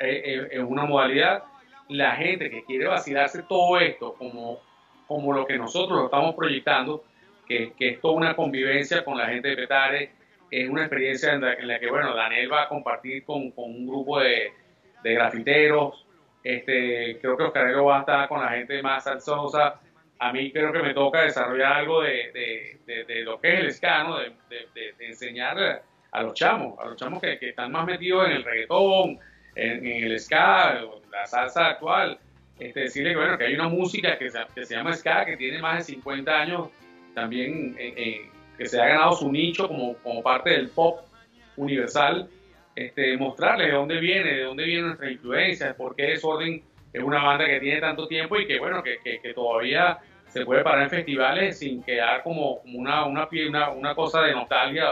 eh, 0.00 0.48
es 0.50 0.60
una 0.60 0.84
modalidad. 0.84 1.44
La 1.88 2.16
gente 2.16 2.50
que 2.50 2.64
quiere 2.64 2.86
vacilarse 2.86 3.42
todo 3.48 3.78
esto 3.80 4.14
como, 4.14 4.60
como 5.06 5.32
lo 5.32 5.46
que 5.46 5.56
nosotros 5.56 5.98
lo 5.98 6.04
estamos 6.06 6.34
proyectando, 6.34 7.04
que, 7.46 7.72
que 7.78 7.90
es 7.90 8.00
toda 8.00 8.14
una 8.14 8.34
convivencia 8.36 9.04
con 9.04 9.16
la 9.18 9.26
gente 9.28 9.48
de 9.48 9.56
Petare, 9.56 10.10
es 10.50 10.68
una 10.68 10.82
experiencia 10.82 11.32
en 11.32 11.40
la, 11.40 11.54
en 11.54 11.66
la 11.68 11.78
que, 11.78 11.88
bueno, 11.88 12.14
Daniel 12.14 12.52
va 12.52 12.62
a 12.64 12.68
compartir 12.68 13.24
con, 13.24 13.50
con 13.52 13.64
un 13.70 13.86
grupo 13.86 14.20
de, 14.20 14.52
de 15.02 15.14
grafiteros, 15.14 16.01
este, 16.42 17.18
creo 17.20 17.36
que 17.36 17.44
Oscarero 17.44 17.84
va 17.84 17.98
a 17.98 18.00
estar 18.00 18.28
con 18.28 18.40
la 18.40 18.50
gente 18.50 18.82
más 18.82 19.04
salsosa. 19.04 19.80
A 20.18 20.32
mí 20.32 20.52
creo 20.52 20.72
que 20.72 20.82
me 20.82 20.94
toca 20.94 21.22
desarrollar 21.22 21.72
algo 21.72 22.02
de, 22.02 22.78
de, 22.86 23.22
lo 23.22 23.40
que 23.40 23.54
es 23.54 23.60
el 23.60 23.72
ska, 23.72 24.04
¿no? 24.04 24.18
De, 24.18 24.32
enseñar 25.00 25.82
a 26.10 26.22
los 26.22 26.34
chamos, 26.34 26.78
a 26.78 26.86
los 26.86 26.96
chamos 26.96 27.20
que, 27.20 27.38
que 27.38 27.50
están 27.50 27.72
más 27.72 27.86
metidos 27.86 28.26
en 28.26 28.32
el 28.32 28.44
reggaetón, 28.44 29.18
en, 29.54 29.86
en 29.86 30.04
el 30.04 30.20
ska, 30.20 30.80
la 31.10 31.26
salsa 31.26 31.66
actual. 31.66 32.18
Este, 32.58 32.80
decirle 32.80 33.10
que, 33.10 33.16
bueno, 33.16 33.38
que 33.38 33.44
hay 33.44 33.54
una 33.54 33.68
música 33.68 34.16
que 34.18 34.30
se, 34.30 34.38
que 34.54 34.64
se 34.64 34.74
llama 34.74 34.92
ska, 34.92 35.24
que 35.24 35.36
tiene 35.36 35.60
más 35.60 35.78
de 35.78 35.94
50 35.94 36.32
años, 36.32 36.68
también 37.14 37.74
eh, 37.78 37.94
eh, 37.96 38.30
que 38.56 38.66
se 38.66 38.80
ha 38.80 38.86
ganado 38.86 39.12
su 39.12 39.30
nicho 39.32 39.66
como, 39.66 39.94
como 39.98 40.22
parte 40.22 40.50
del 40.50 40.68
pop 40.68 41.00
universal 41.56 42.28
este, 42.74 43.16
mostrarles 43.16 43.68
de 43.68 43.72
dónde 43.74 43.98
viene, 44.00 44.32
de 44.34 44.42
dónde 44.44 44.64
vienen 44.64 44.86
nuestras 44.86 45.10
influencias, 45.12 45.74
por 45.74 45.94
qué 45.94 46.04
Desorden 46.04 46.62
es 46.92 47.02
una 47.02 47.22
banda 47.22 47.46
que 47.46 47.60
tiene 47.60 47.80
tanto 47.80 48.06
tiempo 48.06 48.38
y 48.38 48.46
que 48.46 48.58
bueno, 48.58 48.82
que, 48.82 48.98
que- 49.02 49.20
que 49.20 49.34
todavía 49.34 49.98
se 50.28 50.44
puede 50.46 50.62
parar 50.62 50.84
en 50.84 50.90
festivales 50.90 51.58
sin 51.58 51.82
quedar 51.82 52.22
como, 52.22 52.60
una, 52.64 53.04
una, 53.04 53.28
una, 53.48 53.70
una 53.70 53.94
cosa 53.94 54.22
de 54.22 54.32
nostalgia 54.32 54.86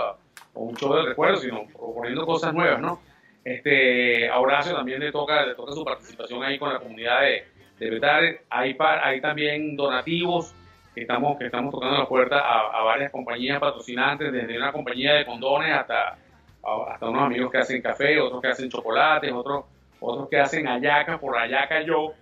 o 0.53 0.64
un 0.64 0.76
show 0.76 0.95
de 0.97 1.03
recuerdo, 1.05 1.37
sino 1.39 1.64
proponiendo 1.66 2.26
cosas 2.26 2.53
nuevas, 2.53 2.81
¿no? 2.81 3.01
Este, 3.43 4.28
a 4.28 4.39
Horacio 4.39 4.74
también 4.76 5.01
le 5.01 5.11
toca, 5.11 5.47
le 5.47 5.55
toca 5.55 5.72
su 5.72 5.83
participación 5.85 6.43
ahí 6.43 6.59
con 6.59 6.72
la 6.72 6.78
comunidad 6.78 7.22
de, 7.22 7.45
de 7.78 7.91
Betare. 7.91 8.43
Hay, 8.51 8.74
pa- 8.74 9.01
hay 9.07 9.20
también 9.22 9.76
donativos 9.76 10.55
que 10.95 11.01
estamos, 11.03 11.39
que 11.39 11.47
estamos 11.47 11.72
tocando 11.72 11.97
la 11.99 12.07
puerta 12.07 12.39
a, 12.41 12.78
a 12.78 12.83
varias 12.83 13.11
compañías 13.11 13.59
patrocinantes, 13.59 14.31
desde 14.31 14.59
una 14.59 14.72
compañía 14.72 15.14
de 15.14 15.24
condones 15.24 15.72
hasta 15.72 16.18
hasta 16.63 17.09
unos 17.09 17.23
amigos 17.23 17.51
que 17.51 17.59
hacen 17.59 17.81
café, 17.83 18.21
otros 18.21 18.41
que 18.43 18.49
hacen 18.49 18.69
chocolates, 18.71 19.33
otros, 19.33 19.65
otros 20.01 20.29
que 20.29 20.39
hacen 20.39 20.69
ayaca, 20.69 21.19
por 21.19 21.37
ayaca 21.37 21.83
yo. 21.83 22.13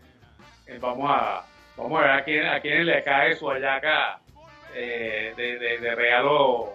Eh, 0.67 0.79
vamos 0.81 1.11
a 1.11 1.45
vamos 1.77 1.99
a 1.99 2.03
ver 2.03 2.11
a 2.11 2.25
quién, 2.25 2.47
a 2.47 2.61
quién 2.61 2.85
le 2.87 3.03
cae 3.05 3.35
su 3.37 3.51
ayaca 3.51 4.21
eh, 4.75 5.33
de, 5.37 5.59
de- 5.59 5.79
de 5.79 5.95
regalo 5.95 6.73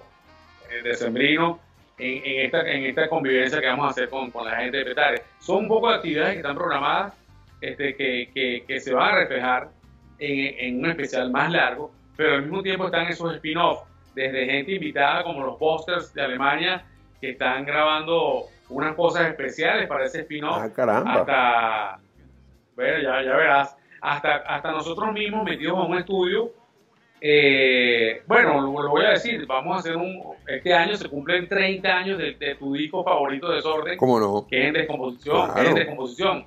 eh, 0.72 0.82
de 0.82 0.94
sembrino 0.96 1.60
en, 1.98 2.24
en 2.26 2.46
esta, 2.46 2.62
en 2.72 2.86
esta 2.86 3.08
convivencia 3.10 3.60
que 3.60 3.68
vamos 3.68 3.88
a 3.88 3.90
hacer 3.90 4.10
con, 4.10 4.32
con 4.32 4.46
la 4.46 4.56
gente 4.56 4.78
de 4.78 4.86
Petare. 4.86 5.22
Son 5.40 5.58
un 5.58 5.68
poco 5.68 5.90
de 5.90 5.96
actividades 5.96 6.32
que 6.34 6.38
están 6.40 6.56
programadas 6.56 7.14
este, 7.62 7.96
que, 7.96 8.30
que- 8.34 8.64
que 8.68 8.80
se 8.80 8.94
van 8.94 9.14
a 9.14 9.16
reflejar 9.20 9.70
en, 10.20 10.56
en 10.60 10.80
un 10.84 10.90
especial 10.92 11.30
más 11.32 11.52
largo, 11.52 11.92
pero 12.16 12.36
al 12.36 12.42
mismo 12.44 12.62
tiempo 12.64 12.86
están 12.86 13.08
esos 13.08 13.34
spin-off, 13.36 13.82
desde 14.16 14.46
gente 14.46 14.72
invitada 14.74 15.24
como 15.24 15.44
los 15.44 15.58
Posters 15.58 16.14
de 16.14 16.22
Alemania, 16.22 16.86
que 17.24 17.30
están 17.30 17.64
grabando 17.64 18.48
unas 18.68 18.96
cosas 18.96 19.30
especiales 19.30 19.88
para 19.88 20.04
ese 20.04 20.20
spin-off, 20.24 20.58
Ah, 20.62 20.70
caramba. 20.76 21.14
hasta, 21.14 22.00
bueno, 22.76 22.98
ya, 23.02 23.24
ya 23.24 23.38
verás, 23.38 23.78
hasta, 24.02 24.36
hasta 24.36 24.72
nosotros 24.74 25.14
mismos 25.14 25.46
metidos 25.46 25.86
en 25.86 25.92
un 25.92 25.98
estudio. 26.00 26.52
eh, 27.22 28.22
bueno, 28.28 28.60
lo, 28.60 28.84
lo 28.84 28.90
voy 28.90 29.06
a 29.06 29.12
decir, 29.12 29.46
vamos 29.46 29.78
a 29.78 29.80
hacer 29.80 29.96
un, 29.96 30.22
este 30.46 30.74
año 30.74 30.98
se 30.98 31.08
cumplen 31.08 31.48
30 31.48 31.88
años 31.90 32.18
de, 32.18 32.34
de 32.34 32.56
tu 32.56 32.74
disco 32.74 33.02
favorito 33.06 33.48
de 33.48 33.56
Desorden, 33.56 33.98
¿Cómo 33.98 34.20
no? 34.20 34.46
que 34.50 34.60
es 34.60 34.68
en 34.68 34.74
descomposición, 34.74 35.46
Claro. 35.46 35.62
es 35.62 35.70
en 35.70 35.76
descomposición. 35.76 36.46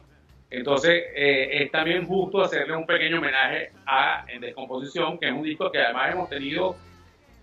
Entonces, 0.51 1.05
eh, 1.15 1.63
es 1.63 1.71
también 1.73 2.07
justo 2.07 2.43
hacerle 2.43 2.77
un 2.77 2.85
pequeño 2.85 3.17
homenaje 3.17 3.73
a 3.87 4.27
En 4.29 4.43
Descomposición, 4.43 5.19
que 5.19 5.27
es 5.29 5.33
un 5.33 5.43
disco 5.43 5.73
que 5.73 5.79
además 5.81 6.13
hemos 6.13 6.29
tenido 6.29 6.77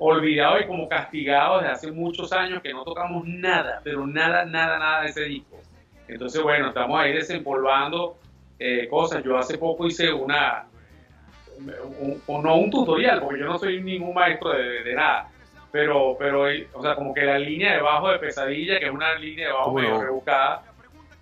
olvidado 0.05 0.59
y 0.59 0.65
como 0.67 0.87
castigado 0.89 1.59
desde 1.59 1.71
hace 1.71 1.91
muchos 1.91 2.31
años, 2.33 2.61
que 2.61 2.73
no 2.73 2.83
tocamos 2.83 3.25
nada, 3.27 3.79
pero 3.83 4.05
nada, 4.05 4.45
nada, 4.45 4.77
nada 4.79 5.01
de 5.01 5.07
ese 5.09 5.21
disco. 5.23 5.59
Entonces, 6.07 6.41
bueno, 6.41 6.67
estamos 6.69 6.99
ahí 6.99 7.13
desempolvando 7.13 8.17
eh, 8.59 8.87
cosas. 8.89 9.23
Yo 9.23 9.37
hace 9.37 9.57
poco 9.57 9.87
hice 9.87 10.11
una, 10.11 10.65
un- 11.99 12.21
un- 12.27 12.43
no 12.43 12.55
un 12.55 12.69
tutorial, 12.69 13.21
porque 13.21 13.39
yo 13.39 13.45
no 13.45 13.57
soy 13.57 13.81
ningún 13.81 14.13
maestro 14.13 14.49
de, 14.51 14.83
de 14.83 14.93
nada, 14.95 15.29
pero, 15.71 16.15
pero, 16.19 16.43
o 16.73 16.81
sea, 16.81 16.95
como 16.95 17.13
que 17.13 17.23
la 17.23 17.39
línea 17.39 17.73
de 17.73 17.81
bajo 17.81 18.09
de 18.09 18.19
pesadilla, 18.19 18.79
que 18.79 18.85
es 18.85 18.91
una 18.91 19.15
línea 19.15 19.47
de 19.47 19.53
bajo 19.53 19.65
¿Cómo 19.65 19.79
medio 19.79 20.01
rebuscada, 20.01 20.63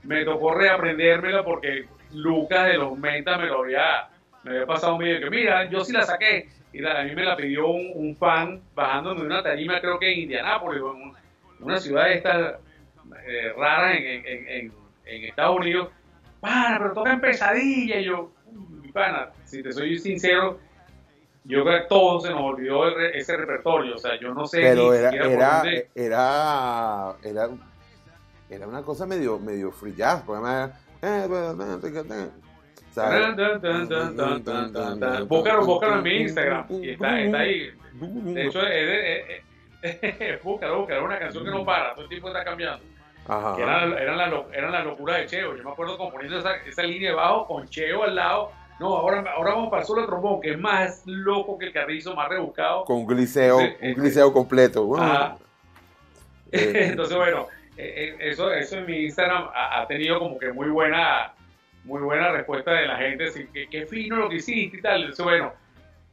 me 0.04 0.26
tocó 0.26 0.54
reaprendérmela 0.54 1.44
porque 1.44 1.86
Lucas 2.14 2.66
de 2.68 2.78
los 2.78 2.98
Mentas 2.98 3.40
me 3.40 3.46
lo 3.46 3.60
había, 3.64 4.08
me 4.44 4.52
había 4.52 4.66
pasado 4.66 4.94
un 4.96 5.00
video 5.00 5.20
que, 5.22 5.30
mira, 5.30 5.66
yo 5.70 5.84
sí 5.86 5.94
la 5.94 6.04
saqué, 6.04 6.50
y 6.74 6.80
la- 6.80 7.02
a 7.02 7.04
mí 7.04 7.14
me 7.16 7.24
la 7.24 7.36
pidió 7.36 7.68
un, 7.68 7.92
un 7.96 8.16
fan 8.16 8.62
bajándome 8.74 9.22
de 9.22 9.26
una 9.28 9.44
tarima, 9.44 9.80
creo 9.82 10.00
que 10.00 10.12
en 10.14 10.20
Indianápolis, 10.22 10.80
en 10.82 10.86
un- 10.88 11.14
una 11.60 11.80
ciudad 11.80 12.06
de 12.06 12.14
estas 12.16 12.56
eh, 13.28 13.54
raras 13.58 13.98
en, 13.98 14.06
en- 14.06 14.26
en- 14.48 14.74
en- 15.06 15.24
Estados 15.26 15.58
Unidos, 15.58 15.90
pana, 16.40 16.78
pero 16.80 16.94
toca 16.94 17.12
en 17.14 17.22
pesadilla, 17.22 18.00
y 18.00 18.06
yo, 18.06 18.32
"Uy, 18.82 18.92
pana, 18.92 19.30
si 19.44 19.62
te 19.62 19.72
soy 19.74 19.98
sincero, 20.00 20.60
yo 21.44 21.64
creo 21.64 21.78
que 21.80 21.84
a 21.84 21.88
todos 21.88 22.24
se 22.24 22.30
nos 22.30 22.42
olvidó 22.42 22.90
re- 22.96 23.18
ese 23.18 23.36
repertorio, 23.36 23.96
o 23.96 23.98
sea, 23.98 24.18
yo 24.20 24.34
no 24.34 24.46
sé 24.48 24.62
Pero 24.62 24.92
ni 24.92 24.98
era, 24.98 25.10
siquiera 25.12 25.26
por 25.26 25.34
era, 25.34 25.56
dónde- 25.58 25.90
era, 25.96 27.16
era, 27.24 27.50
era 28.50 28.68
una 28.68 28.82
cosa 28.84 29.06
medio, 29.06 29.40
medio 29.40 29.72
free 29.72 29.94
jazz, 29.96 30.24
porque 30.26 30.44
además 30.46 30.72
era- 31.02 32.30
Búscalo, 35.26 35.66
búscalo 35.66 35.96
en 35.98 36.04
mi 36.04 36.16
Instagram. 36.18 36.66
Y 36.70 36.90
está, 36.92 37.22
está 37.22 37.40
ahí. 37.40 37.72
De 37.94 38.46
hecho, 38.48 38.62
es 38.66 39.42
es- 39.82 40.44
búscalo, 40.44 40.80
búscalo. 40.80 41.00
Es 41.02 41.06
una 41.06 41.20
canción 41.20 41.44
que 41.44 41.52
no 41.52 41.66
para. 41.66 41.94
Todo 41.94 42.04
el 42.04 42.10
tiempo 42.10 42.28
está 42.28 42.44
cambiando. 42.44 42.84
Ajá. 43.28 43.56
Que 43.56 43.64
eran, 43.64 43.94
eran, 43.94 44.32
lo- 44.32 44.52
eran 44.52 44.72
las 44.72 44.86
locuras 44.86 45.18
de 45.20 45.26
Cheo. 45.28 45.56
Yo 45.56 45.64
me 45.64 45.72
acuerdo 45.72 45.98
componiendo 45.98 46.38
esa, 46.40 46.56
esa 46.58 46.84
línea 46.84 47.10
de 47.12 47.16
bajo 47.16 47.48
con 47.48 47.68
Cheo 47.68 48.04
al 48.04 48.16
lado. 48.16 48.52
No, 48.80 48.96
ahora, 48.98 49.24
ahora 49.36 49.52
vamos 49.52 49.70
para 49.70 49.82
el 49.84 49.88
solo 49.88 50.06
trombón, 50.08 50.42
que 50.42 50.52
es 50.52 50.60
más 50.60 51.04
loco 51.06 51.58
que 51.60 51.68
el 51.68 51.72
carrizo, 51.74 52.16
más 52.16 52.28
rebuscado. 52.30 52.84
con 52.86 52.98
un 52.98 53.06
gliceo, 53.08 53.60
Sí, 53.60 53.76
un 53.82 53.94
completo. 54.34 54.86
Bueno, 54.86 55.06
Ajá. 55.06 55.36
eh, 56.52 56.88
Entonces, 56.90 57.16
bueno, 57.16 57.48
eh, 57.78 58.16
eh, 58.20 58.32
eso, 58.32 58.52
eso 58.52 58.78
en 58.80 58.88
mi 58.88 59.04
Instagram 59.04 59.50
ha, 59.54 59.82
ha 59.82 59.88
tenido 59.88 60.18
como 60.18 60.40
que 60.40 60.52
muy 60.52 60.70
buena, 60.70 61.32
muy 61.84 62.02
buena 62.02 62.32
respuesta 62.32 62.72
de 62.74 62.88
la 62.88 62.98
gente, 62.98 63.26
así 63.28 63.48
que 63.48 63.68
qué 63.70 63.86
fino 63.86 64.16
lo 64.18 64.30
que 64.30 64.36
hiciste 64.36 64.78
y 64.78 64.82
tal. 64.82 65.02
Entonces, 65.02 65.26
bueno, 65.26 65.54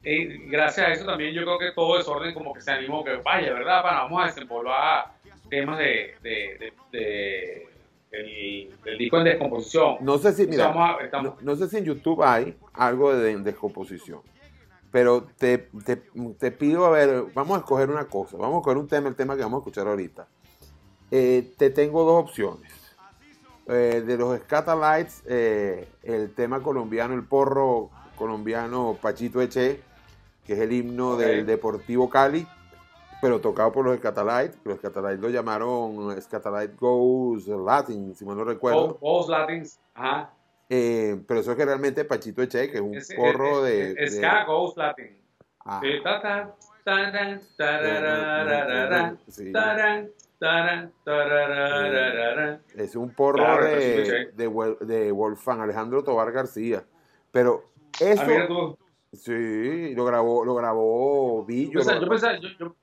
eh, 0.02 0.46
gracias 0.48 0.86
a 0.86 0.92
eso 0.92 1.04
también 1.04 1.34
yo 1.34 1.42
creo 1.42 1.58
que 1.58 1.72
todo 1.72 1.98
desorden 1.98 2.32
como 2.34 2.54
que 2.54 2.60
se 2.60 2.70
animó, 2.70 3.04
que 3.04 3.16
vaya, 3.16 3.52
¿verdad? 3.52 3.82
Pana? 3.82 4.02
vamos 4.02 4.22
a 4.22 4.26
desempolvar 4.26 5.12
temas 5.50 5.78
de, 5.78 6.14
de, 6.22 6.56
de, 6.58 6.72
de- 6.92 7.68
el, 8.10 8.98
disco 8.98 9.18
en 9.18 9.24
descomposición. 9.24 9.96
no 10.00 10.16
sé 10.16 10.32
si, 10.32 10.46
mira, 10.46 10.68
Estamos 10.68 10.90
a- 11.00 11.04
estamos- 11.04 11.34
no, 11.42 11.52
no 11.52 11.56
sé 11.56 11.68
si 11.68 11.76
en 11.76 11.84
YouTube 11.84 12.22
hay 12.22 12.56
algo 12.72 13.14
de, 13.14 13.36
de 13.36 13.42
descomposición, 13.42 14.20
pero 14.90 15.24
te, 15.38 15.58
te, 15.84 15.96
te 16.38 16.50
pido, 16.50 16.86
a 16.86 16.90
ver, 16.90 17.24
vamos 17.34 17.56
a 17.56 17.60
escoger 17.60 17.90
una 17.90 18.06
cosa, 18.06 18.38
vamos 18.38 18.56
a 18.56 18.58
escoger 18.60 18.78
un 18.78 18.88
tema, 18.88 19.08
el 19.08 19.14
tema 19.16 19.36
que 19.36 19.42
vamos 19.42 19.58
a 19.58 19.60
escuchar 19.60 19.86
ahorita. 19.88 20.26
Eh, 21.10 21.52
te 21.58 21.68
tengo 21.70 22.04
dos 22.04 22.24
opciones. 22.24 22.72
Eh, 23.68 24.02
de 24.06 24.16
los 24.16 24.38
Scatalites, 24.40 25.22
eh, 25.26 25.86
el 26.02 26.32
tema 26.34 26.62
colombiano, 26.62 27.12
el 27.14 27.24
porro, 27.24 27.90
colombiano 28.16 28.96
Pachito 29.00 29.42
Eche, 29.42 29.80
que 30.46 30.54
es 30.54 30.58
el 30.60 30.72
himno 30.72 31.16
del 31.16 31.44
Deportivo 31.44 32.08
Cali, 32.08 32.46
pero 33.20 33.40
tocado 33.40 33.70
por 33.70 33.84
los 33.84 33.98
Scatalites. 33.98 34.58
Los 34.64 34.78
Scatalites 34.78 35.20
lo 35.20 35.28
llamaron 35.28 36.20
Scatalite 36.22 36.74
Goes 36.78 37.46
Latin, 37.48 38.14
si 38.14 38.24
mal 38.24 38.36
no 38.38 38.44
recuerdo. 38.44 38.96
Post 38.96 39.28
Latins, 39.28 39.78
ajá. 39.94 40.30
Eh, 40.70 41.20
pero 41.26 41.40
eso 41.40 41.50
es 41.52 41.56
que 41.58 41.64
realmente 41.64 42.04
Pachito 42.06 42.40
Eche, 42.42 42.70
que 42.70 42.76
es 42.78 42.82
un 42.82 42.94
Es- 42.94 43.12
porro 43.14 43.66
es- 43.66 43.72
de... 43.72 43.90
es- 43.92 43.96
es 43.98 44.12
de- 44.12 44.18
Ska 44.26 44.44
Ghost 44.44 44.78
Latin. 44.78 45.16
Ah, 45.64 45.80
Sí, 45.82 45.88
ta, 46.02 46.22
ta, 46.22 46.54
taran, 49.52 50.10
Sí. 50.40 50.92
tararararara. 51.04 52.60
Es 52.76 52.94
un 52.96 53.10
porro 53.14 53.38
Claro, 53.38 53.64
de, 53.64 54.30
de, 54.34 54.76
de 54.86 55.12
Wolfgang 55.12 55.60
Alejandro 55.62 56.04
Tobar 56.04 56.30
García. 56.32 56.84
Pero 57.32 57.64
eso... 58.00 58.22
Ah. 58.22 58.74
Sí, 59.10 59.94
lo 59.94 60.04
grabó, 60.04 60.44
lo 60.44 60.54
grabó 60.54 61.40
Yo 61.40 61.46
Billo. 61.46 61.72
pensaba, 61.78 61.98
yo 62.00 62.08
pensaba, 62.08 62.38
yo- 62.38 62.48
yo- 62.58 62.76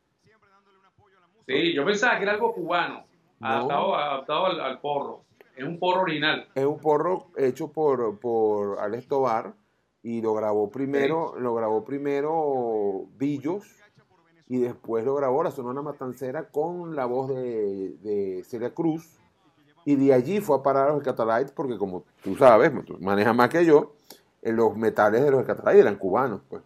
sí, 1.48 1.74
yo 1.76 1.86
pensaba 1.86 2.18
que 2.18 2.24
era 2.24 2.32
algo 2.34 2.52
cubano, 2.52 3.06
No. 3.40 3.48
adaptado, 3.48 3.96
adaptado 3.96 4.46
al, 4.48 4.60
al 4.60 4.80
porro. 4.82 5.24
Es 5.56 5.64
un 5.64 5.78
porro 5.80 6.02
original. 6.02 6.48
Es 6.56 6.66
un 6.66 6.80
porro 6.80 7.28
hecho 7.38 7.72
por, 7.72 8.20
por 8.20 8.80
Alex 8.80 9.08
Tobar 9.08 9.54
y 10.02 10.20
lo 10.22 10.34
grabó 10.34 10.70
primero, 10.72 11.36
lo 11.38 11.54
grabó 11.54 11.86
primero 11.86 13.06
Billos 13.18 13.64
y 14.48 14.60
después 14.60 15.04
lo 15.06 15.16
grabó 15.16 15.44
la 15.44 15.52
Sonora 15.52 15.82
Matancera 15.82 16.44
con 16.50 16.96
la 16.96 17.06
voz 17.06 17.30
de, 17.30 17.96
de 18.02 18.44
Celia 18.46 18.72
Cruz 18.74 19.18
y 19.86 19.96
de 19.96 20.14
allí 20.14 20.40
fue 20.40 20.58
a 20.58 20.64
parar 20.64 20.90
a 20.90 20.94
los 20.94 21.04
Catalites 21.04 21.52
porque 21.52 21.78
como 21.78 22.04
tú 22.24 22.36
sabes, 22.36 22.72
tú 22.86 22.98
manejas 23.00 23.36
más 23.36 23.50
que 23.50 23.66
yo, 23.66 23.94
eh, 24.42 24.52
los 24.52 24.76
metales 24.78 25.24
de 25.24 25.32
los 25.32 25.44
Catalites 25.46 25.82
eran 25.82 25.96
cubanos, 25.98 26.42
pues. 26.50 26.62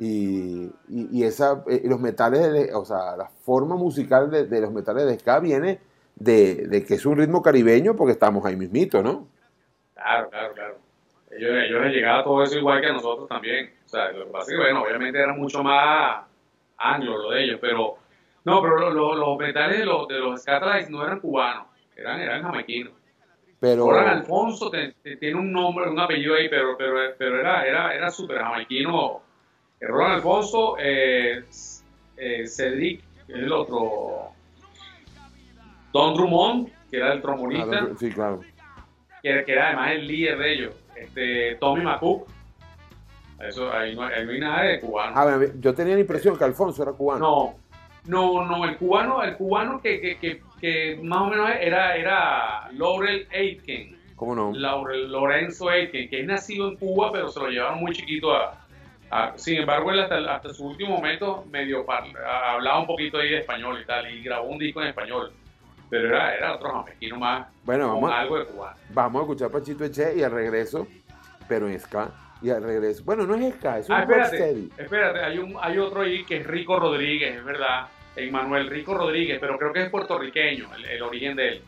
Y, 0.00 0.66
y, 0.88 1.08
y 1.18 1.24
esa, 1.24 1.64
eh, 1.66 1.82
los 1.84 2.00
metales, 2.00 2.52
de- 2.52 2.72
o 2.74 2.84
sea, 2.84 3.16
la 3.16 3.26
forma 3.28 3.74
musical 3.74 4.30
de, 4.30 4.60
los 4.60 4.72
metales 4.72 5.06
de 5.06 5.18
ska 5.18 5.40
viene 5.40 5.80
de, 6.14 6.84
que 6.86 6.94
es 6.94 7.04
un 7.06 7.16
ritmo 7.16 7.42
caribeño 7.42 7.96
porque 7.96 8.12
estamos 8.12 8.44
ahí 8.44 8.54
mismito, 8.56 9.02
¿no? 9.02 9.26
Claro, 9.94 10.30
claro, 10.30 10.54
claro. 10.54 10.74
Ellos, 11.32 11.50
ellos 11.66 11.82
les 11.82 11.92
llegaba 11.94 12.22
todo 12.22 12.42
eso 12.44 12.56
igual 12.56 12.80
que 12.80 12.92
nosotros 12.92 13.28
también. 13.28 13.70
O 13.86 13.88
sea, 13.88 14.12
lo 14.12 14.26
que, 14.46 14.56
bueno, 14.56 14.82
obviamente 14.82 15.18
era 15.18 15.32
mucho 15.32 15.62
más 15.64 16.27
anglo 16.78 17.18
lo 17.18 17.30
de 17.30 17.44
ellos, 17.44 17.58
pero 17.60 17.96
no, 18.44 18.62
pero 18.62 18.78
lo- 18.78 18.90
lo- 18.90 19.14
los 19.14 19.36
metales 19.38 19.78
de 19.78 19.84
los, 19.84 20.08
de 20.08 20.18
los 20.18 20.44
no 20.88 21.04
eran 21.04 21.20
cubanos, 21.20 21.66
eran, 21.96 22.20
eran 22.20 22.42
jamaiquinos. 22.42 22.92
Pero 23.60 23.90
Roland 23.90 24.20
Alfonso 24.20 24.70
te- 24.70 24.94
te- 25.02 25.16
tiene 25.16 25.36
un 25.36 25.52
nombre, 25.52 25.88
un 25.90 25.98
apellido 25.98 26.34
ahí, 26.36 26.48
pero, 26.48 26.76
pero, 26.78 26.94
pero 27.18 27.40
era, 27.40 27.66
era, 27.66 27.92
era 27.94 28.10
súper 28.10 28.38
jamaiquino. 28.38 29.20
Eh, 29.80 29.86
Roland 29.86 30.14
Alfonso, 30.14 30.76
eh, 30.78 31.44
eh, 32.16 32.46
Cedric, 32.46 33.02
el 33.28 33.52
otro, 33.52 34.30
Don 35.92 36.14
Drummond, 36.14 36.68
que 36.90 36.96
era 36.98 37.12
el 37.12 37.20
trombonista, 37.20 37.66
Claro, 37.66 37.96
sí, 37.98 38.10
claro. 38.12 38.40
que, 39.22 39.28
era- 39.30 39.44
que 39.44 39.52
era 39.52 39.66
además 39.68 39.90
el 39.92 40.06
líder 40.06 40.38
de 40.38 40.52
ellos, 40.52 40.74
este, 40.94 41.56
Tommy 41.56 41.82
McCook. 41.82 42.28
Eso, 43.40 43.72
ahí 43.72 43.94
no, 43.94 44.02
ahí 44.02 44.24
no 44.24 44.32
hay 44.32 44.40
nada 44.40 44.62
de 44.64 44.80
cubano. 44.80 45.16
A 45.16 45.24
ver, 45.36 45.60
yo 45.60 45.74
tenía 45.74 45.94
la 45.94 46.00
impresión 46.00 46.36
que 46.36 46.44
Alfonso 46.44 46.82
era 46.82 46.92
cubano. 46.92 47.20
No, 47.20 47.54
no, 48.04 48.44
no, 48.46 48.64
el 48.64 48.76
cubano, 48.76 49.22
el 49.22 49.36
cubano 49.36 49.80
que, 49.80 50.00
que, 50.00 50.18
que, 50.18 50.42
que 50.60 50.98
más 51.02 51.20
o 51.22 51.26
menos 51.26 51.50
era, 51.60 51.96
era 51.96 52.68
Laurel 52.72 53.28
Aitken. 53.32 53.96
¿Cómo 54.16 54.34
no? 54.34 54.52
Laurel- 54.52 55.06
Lorenzo 55.08 55.68
Aitken, 55.68 56.08
que 56.08 56.20
es 56.20 56.26
nacido 56.26 56.68
en 56.68 56.76
Cuba, 56.76 57.12
pero 57.12 57.28
se 57.28 57.38
lo 57.38 57.48
llevaron 57.48 57.78
muy 57.78 57.92
chiquito 57.92 58.34
a... 58.34 58.54
a- 59.10 59.32
sin 59.38 59.58
embargo, 59.58 59.92
él 59.92 60.00
hasta, 60.00 60.16
hasta 60.34 60.52
su 60.52 60.66
último 60.66 60.96
momento 60.96 61.44
medio 61.50 61.86
hablaba 61.88 62.80
un 62.80 62.86
poquito 62.88 63.18
ahí 63.18 63.28
de 63.30 63.38
español 63.38 63.78
y 63.80 63.86
tal, 63.86 64.10
y 64.12 64.20
grabó 64.22 64.48
un 64.48 64.58
disco 64.58 64.80
en 64.82 64.88
español. 64.88 65.30
Pero 65.90 66.08
era, 66.08 66.34
era 66.34 66.54
otro 66.56 66.70
jamaiquino 66.72 67.16
más, 67.18 67.46
Bueno, 67.62 67.84
con 67.92 67.94
vamos 68.02 68.10
a, 68.12 68.20
algo 68.20 68.38
de 68.40 68.44
cubano. 68.46 68.76
vamos 68.90 69.20
a 69.20 69.22
escuchar 69.22 69.50
Pachito 69.50 69.84
Eche 69.84 70.14
y 70.16 70.22
al 70.24 70.32
regreso, 70.32 70.86
pero 71.48 71.68
en 71.68 71.78
ska. 71.78 72.10
Y 72.40 72.50
al 72.50 72.62
regreso. 72.62 73.02
Bueno, 73.04 73.26
no 73.26 73.34
es 73.34 73.54
ska, 73.56 73.78
es 73.78 73.88
un 73.88 73.94
Ah, 73.96 74.02
espérate, 74.02 74.38
rocksteady. 74.38 74.72
espérate, 74.78 75.20
hay, 75.24 75.38
un, 75.38 75.56
hay 75.60 75.78
otro 75.78 76.02
ahí 76.02 76.24
que 76.24 76.36
es 76.38 76.46
Rico 76.46 76.78
Rodríguez, 76.78 77.36
es 77.36 77.44
verdad, 77.44 77.88
Emmanuel 78.14 78.68
Rico 78.68 78.94
Rodríguez, 78.94 79.38
pero 79.40 79.58
creo 79.58 79.72
que 79.72 79.82
es 79.82 79.90
puertorriqueño, 79.90 80.68
el, 80.76 80.84
el 80.84 81.02
origen 81.02 81.34
de 81.36 81.48
él. 81.48 81.62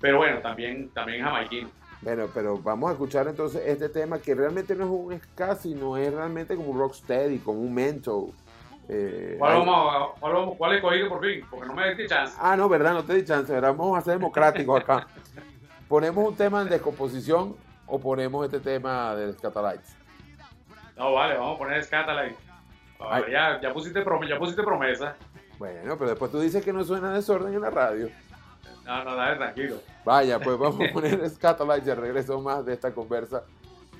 Pero 0.00 0.18
bueno, 0.18 0.40
también, 0.40 0.90
también 0.90 1.22
jamaiquino. 1.24 1.68
Bueno, 2.02 2.26
pero 2.34 2.58
vamos 2.58 2.90
a 2.90 2.92
escuchar 2.92 3.26
entonces 3.28 3.62
este 3.66 3.88
tema 3.88 4.18
que 4.20 4.34
realmente 4.34 4.74
no 4.74 4.84
es 4.84 4.90
un 4.90 5.20
ska, 5.20 5.54
sino 5.56 5.96
es 5.96 6.12
realmente 6.12 6.54
como 6.54 6.70
un 6.70 6.78
rocksteady, 6.78 7.38
como 7.38 7.60
un 7.60 7.72
mento. 7.72 8.28
Eh, 8.88 9.36
¿Cuál, 9.38 9.54
vamos 9.58 10.10
cuál, 10.20 10.32
vamos- 10.34 10.54
cuál 10.58 10.76
he 10.76 11.06
por 11.08 11.20
fin? 11.24 11.44
Porque 11.50 11.66
no 11.66 11.72
me 11.74 11.88
diste 11.88 12.06
chance. 12.06 12.36
Ah, 12.38 12.56
no, 12.56 12.68
verdad, 12.68 12.92
no 12.92 13.02
te 13.04 13.14
di 13.14 13.24
chance, 13.24 13.52
¿verdad? 13.52 13.74
Vamos 13.74 13.98
a 13.98 14.02
ser 14.02 14.14
democráticos 14.18 14.80
acá. 14.80 15.06
¿Ponemos 15.88 16.28
un 16.28 16.36
tema 16.36 16.62
en 16.62 16.68
descomposición 16.68 17.56
o 17.86 17.98
ponemos 17.98 18.44
este 18.44 18.60
tema 18.60 19.14
de 19.16 19.32
Scatalites? 19.32 19.96
No, 20.96 21.12
vale, 21.12 21.36
vamos 21.36 21.56
a 21.56 21.58
poner 21.58 21.84
Scatalight. 21.84 22.36
Ay. 22.98 23.24
ya, 23.30 23.60
ya, 23.60 23.72
pusiste 23.72 24.00
promesa, 24.02 24.34
ya 24.34 24.38
pusiste 24.38 24.62
promesa. 24.62 25.16
Bueno, 25.58 25.96
pero 25.98 26.10
después 26.10 26.30
tú 26.30 26.40
dices 26.40 26.64
que 26.64 26.72
no 26.72 26.82
suena 26.84 27.12
desorden 27.12 27.52
en 27.54 27.60
la 27.60 27.70
radio. 27.70 28.08
No, 28.84 29.04
no, 29.04 29.16
dale, 29.16 29.36
tranquilo. 29.36 29.76
Vaya, 30.04 30.38
pues 30.38 30.58
vamos 30.58 30.88
a 30.88 30.92
poner 30.92 31.28
Scatalites 31.28 31.88
y 31.88 31.94
regreso 31.94 32.40
más 32.40 32.64
de 32.64 32.72
esta 32.72 32.92
conversa 32.92 33.44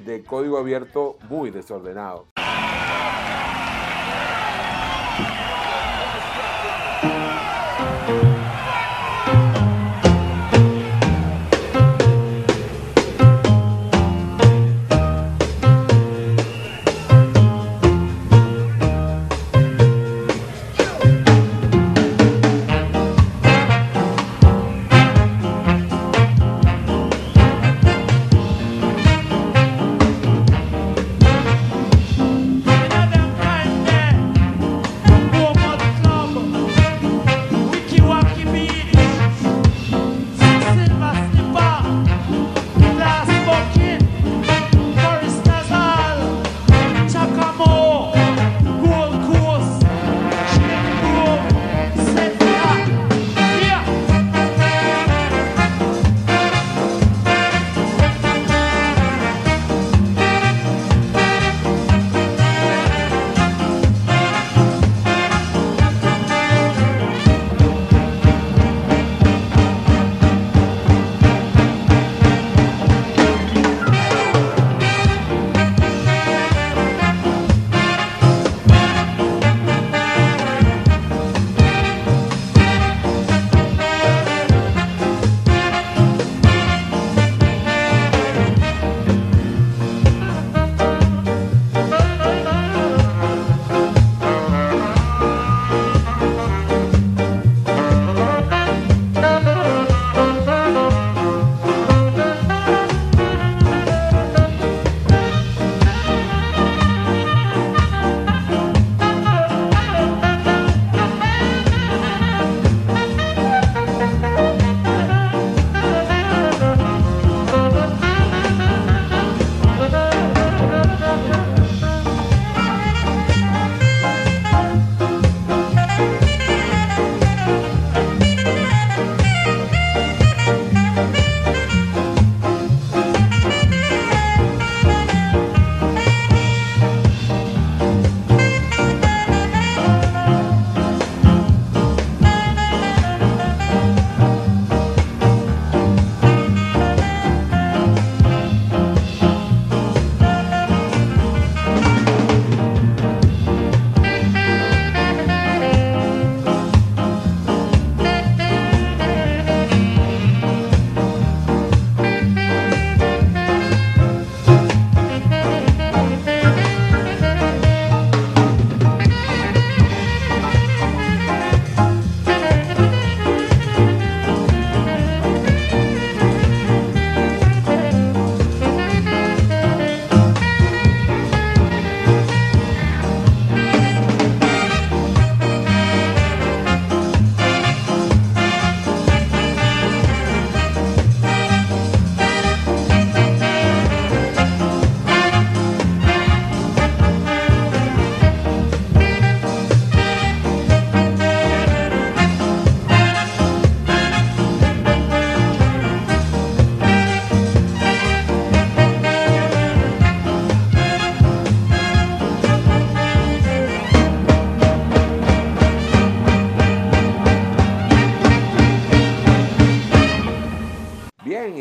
de 0.05 0.23
código 0.23 0.59
abierto 0.59 1.19
muy 1.29 1.51
desordenado. 1.51 2.27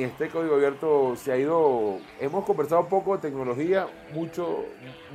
Este 0.06 0.30
código 0.30 0.56
abierto 0.56 1.16
se 1.16 1.32
ha 1.32 1.38
ido, 1.38 1.98
hemos 2.20 2.46
conversado 2.46 2.88
poco 2.88 3.16
de 3.16 3.22
tecnología, 3.22 3.88
mucho, 4.14 4.66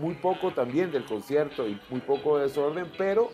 muy 0.01 0.14
poco 0.14 0.53
también 0.53 0.91
del 0.93 1.05
concierto 1.05 1.66
y 1.68 1.78
muy 1.91 2.01
poco 2.01 2.36
de 2.38 2.45
desorden, 2.45 2.86
pero 2.99 3.30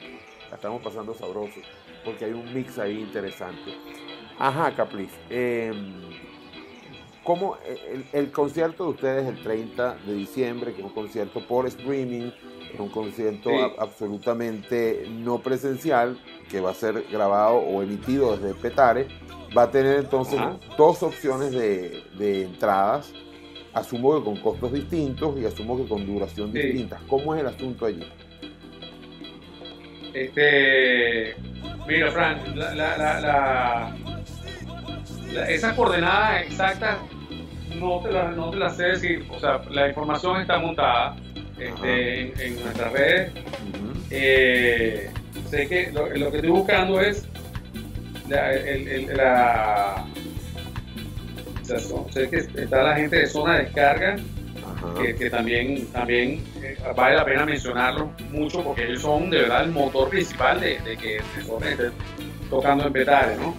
la 0.51 0.57
estamos 0.57 0.83
pasando 0.83 1.15
sabroso, 1.15 1.61
porque 2.05 2.27
hay 2.27 2.33
un 2.33 2.53
mix 2.55 2.79
ahí 2.79 3.01
interesante. 3.01 3.73
Ajá, 4.39 4.75
Capriz, 4.75 5.11
eh, 5.31 5.73
¿cómo 7.25 7.57
el, 7.67 8.05
el 8.13 8.31
concierto 8.31 8.85
de 8.85 8.91
ustedes 8.91 9.27
el 9.27 9.43
30 9.43 9.97
de 10.07 10.15
diciembre, 10.15 10.73
que 10.73 10.81
es 10.81 10.85
un 10.87 10.93
concierto 10.93 11.41
por 11.41 11.67
streaming, 11.67 12.31
es 12.73 12.81
un 12.81 12.89
concierto 12.91 13.51
Sí. 13.51 13.57
a- 13.57 13.83
absolutamente 13.83 15.07
no 15.11 15.39
presencial, 15.41 16.19
que 16.51 16.61
va 16.61 16.71
a 16.71 16.75
ser 16.75 17.05
grabado 17.11 17.57
o 17.57 17.83
emitido 17.83 18.37
desde 18.37 18.55
Petare, 18.55 19.07
va 19.57 19.63
a 19.65 19.71
tener 19.71 19.99
entonces 20.01 20.39
Ajá. 20.39 20.57
dos 20.77 21.03
opciones 21.03 21.53
de, 21.53 22.03
de 22.19 22.45
entradas. 22.45 23.13
Asumo 23.75 24.19
que 24.19 24.25
con 24.25 24.37
costos 24.37 24.73
distintos 24.73 25.39
y 25.39 25.45
asumo 25.45 25.77
que 25.77 25.87
con 25.89 26.07
duración 26.07 26.51
Sí. 26.53 26.59
distintas. 26.59 27.01
¿Cómo 27.09 27.35
es 27.35 27.41
el 27.43 27.47
asunto 27.49 27.85
allí? 27.87 28.07
Este, 30.15 31.37
mira, 31.87 32.11
Frank, 32.11 32.39
la, 32.55 32.75
la, 32.75 32.97
la, 32.97 33.21
la- 33.21 33.97
la- 35.33 35.51
esas 35.51 35.75
coordenadas 35.75 36.43
exactas 36.47 36.97
no 37.79 38.01
te, 38.01 38.11
las, 38.11 38.35
no 38.35 38.51
te 38.51 38.57
las 38.57 38.77
sé 38.77 38.85
decir. 38.85 39.27
O 39.31 39.39
sea, 39.39 39.61
la 39.71 39.89
información 39.89 40.41
está 40.41 40.59
montada 40.59 41.17
este, 41.59 42.21
en, 42.33 42.41
en 42.41 42.63
nuestras 42.65 42.93
redes. 42.93 43.33
Eh, 44.11 45.11
sé 45.47 45.67
que 45.69 45.91
lo, 45.93 46.09
lo 46.09 46.31
que 46.31 46.37
estoy 46.39 46.51
buscando 46.51 47.01
es 47.01 47.27
la, 48.29 48.53
el- 48.53 48.89
el- 48.89 49.17
la- 49.17 50.05
o 51.63 51.65
sea, 51.65 51.79
so- 51.81 52.07
sé 52.11 52.29
que 52.29 52.37
está 52.39 52.83
la 52.83 52.95
gente 52.97 53.17
de 53.17 53.27
zona 53.27 53.55
de 53.57 53.65
descarga 53.65 54.17
que, 55.03 55.15
que 55.17 55.31
también, 55.31 55.87
también 55.89 56.45
eh, 56.63 56.77
vale 56.97 57.17
la 57.17 57.25
pena 57.25 57.45
mencionarlo 57.47 58.13
mucho 58.31 58.63
porque 58.63 58.85
ellos 58.85 59.03
son 59.03 59.31
de 59.31 59.39
verdad 59.43 59.65
el 59.65 59.71
motor 59.73 60.09
principal 60.11 60.61
de, 60.61 60.79
de 60.81 60.97
que 60.97 61.21
Desorden 61.37 61.73
esté 61.73 61.91
tocando 62.51 62.87
en 62.87 62.93
Petare, 62.93 63.37
¿no? 63.37 63.55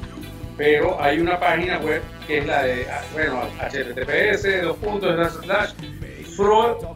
Pero 0.58 1.02
hay 1.02 1.20
una 1.20 1.40
página 1.40 1.78
web 1.80 2.02
que 2.26 2.40
es 2.40 2.48
la 2.48 2.64
de, 2.64 2.88
ah, 2.90 3.02
bueno, 3.14 3.42
https, 3.60 4.62
dos 4.64 4.78
puntos, 4.78 5.34
slash, 5.44 5.44
slash, 5.44 5.70
fro- 6.36 6.96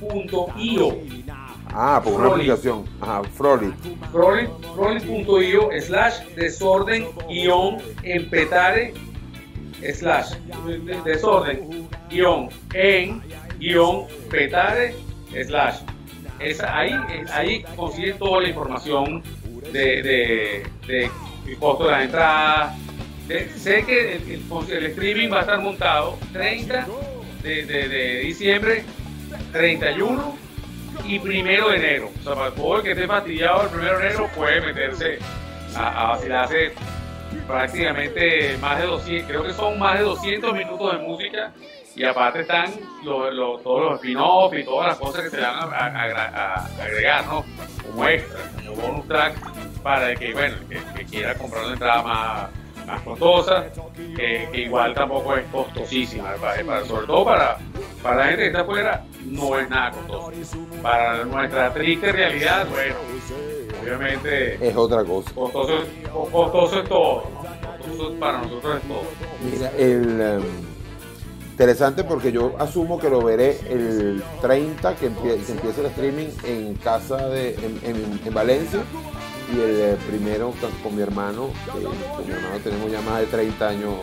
froli.io, 0.00 0.98
Ah, 1.74 2.00
por 2.02 2.14
una 2.14 2.28
aplicación. 2.28 2.84
Ajá, 3.00 3.22
Froli. 3.34 3.74
froli- 4.12 4.48
froli.io, 4.74 5.70
slash, 5.80 6.20
desorden, 6.36 7.06
guion, 7.28 7.78
en 8.04 8.30
Petare, 8.30 8.94
slash, 9.92 10.34
de- 10.66 11.00
desorden, 11.04 11.88
guion, 12.08 12.48
en, 12.74 13.20
guion, 13.58 14.06
petare, 14.30 14.94
slash. 15.46 15.78
Esa, 16.38 16.76
ahí, 16.78 16.92
ahí 17.32 17.64
consiguen 17.76 18.18
toda 18.18 18.42
la 18.42 18.48
información 18.48 19.22
de, 19.72 20.02
de, 20.02 20.62
de 20.86 21.10
el 21.46 21.58
costo 21.58 21.84
de 21.86 21.90
las 21.90 22.02
entradas. 22.04 22.78
De- 23.28 23.48
sé 23.50 23.84
que 23.84 24.16
el, 24.16 24.22
el- 24.30 24.70
el 24.76 24.86
streaming 24.86 25.28
va 25.32 25.38
a 25.38 25.40
estar 25.40 25.60
montado 25.60 26.18
30 26.32 26.86
de, 27.42 27.64
de- 27.66 27.88
de 27.88 28.18
diciembre, 28.20 28.84
31 29.52 30.36
y 31.04 31.18
primero 31.18 31.68
de 31.70 31.76
enero. 31.76 32.10
O 32.20 32.22
sea, 32.22 32.34
para 32.34 32.76
el 32.76 32.82
que 32.82 32.90
esté 32.92 33.06
fastidiado 33.06 33.62
el 33.62 33.68
primero 33.68 33.98
de 33.98 34.06
enero 34.06 34.30
puede 34.34 34.60
meterse 34.60 35.18
a, 35.76 36.08
vacilarse 36.08 36.72
prácticamente 37.46 38.56
más 38.60 38.78
de 38.80 38.86
200, 38.86 39.28
creo 39.28 39.42
que 39.42 39.52
son 39.52 39.78
más 39.78 39.98
de 39.98 40.04
200 40.04 40.52
minutos 40.54 40.92
de 40.92 40.98
música 40.98 41.52
y 41.96 42.04
aparte 42.04 42.40
están 42.40 42.72
los- 43.04 43.62
todos 43.62 43.82
los 43.84 43.94
spin-offs 43.96 44.58
y 44.58 44.64
todas 44.64 44.88
las 44.88 44.98
cosas 44.98 45.22
que 45.22 45.30
se 45.30 45.40
van 45.40 45.54
a, 45.72 46.66
agregar, 46.82 47.26
¿no? 47.26 47.44
Como 47.82 48.06
extra, 48.08 48.40
como 48.56 48.76
bonus 48.80 49.08
track 49.08 49.34
para 49.82 50.14
que, 50.14 50.32
bueno, 50.32 50.56
el 50.70 50.84
que 50.94 51.04
quiera 51.04 51.34
comprar 51.34 51.64
una 51.64 51.72
entrada 51.74 52.02
más, 52.02 52.50
más 52.86 53.02
costosa, 53.02 53.66
que, 54.16 54.48
que 54.52 54.60
igual 54.62 54.92
tampoco 54.94 55.36
es 55.36 55.44
costosísima, 55.46 56.34
para, 56.40 56.64
para- 56.64 56.84
sobre 56.84 57.06
todo 57.06 57.24
para, 57.24 57.58
para 58.02 58.16
la 58.16 58.24
gente 58.26 58.40
que 58.42 58.46
está 58.48 58.60
afuera, 58.60 59.04
no 59.24 59.58
es 59.58 59.68
nada 59.70 59.90
costoso. 59.92 60.32
Para 60.82 61.24
nuestra 61.24 61.72
triste 61.72 62.12
realidad, 62.12 62.66
bueno, 62.70 62.94
obviamente 63.82 64.68
Es 64.68 64.76
otra 64.76 65.04
cosa. 65.04 65.32
costoso, 65.34 65.84
costoso 66.30 66.80
es 66.82 66.88
todo, 66.88 67.30
¿no? 67.34 67.84
costoso 67.84 68.14
para 68.18 68.38
nosotros 68.42 68.76
es 68.76 68.88
todo. 68.88 69.02
Mira, 69.50 69.70
el, 69.78 70.20
em, 70.20 70.42
interesante 71.52 72.02
porque 72.04 72.32
yo 72.32 72.54
asumo 72.58 72.98
que 72.98 73.08
lo 73.08 73.22
veré 73.22 73.58
el 73.68 74.22
30 74.42 74.96
que, 74.96 75.10
empie- 75.10 75.44
que 75.44 75.52
empieza 75.52 75.80
el 75.82 75.86
streaming 75.86 76.28
en 76.44 76.74
casa 76.74 77.28
de 77.28 77.54
en, 77.54 77.80
en- 77.84 78.20
en 78.24 78.34
Valencia 78.34 78.80
y 79.52 79.60
el 79.60 79.80
eh, 79.80 79.96
primero 80.08 80.54
con, 80.82 80.96
mi 80.96 81.02
hermano 81.02 81.50
que 81.66 81.82
con 81.82 82.26
mi 82.26 82.32
hermano 82.32 82.58
tenemos 82.62 82.90
ya 82.90 83.00
más 83.02 83.20
de 83.20 83.26
30 83.26 83.68
años 83.68 83.94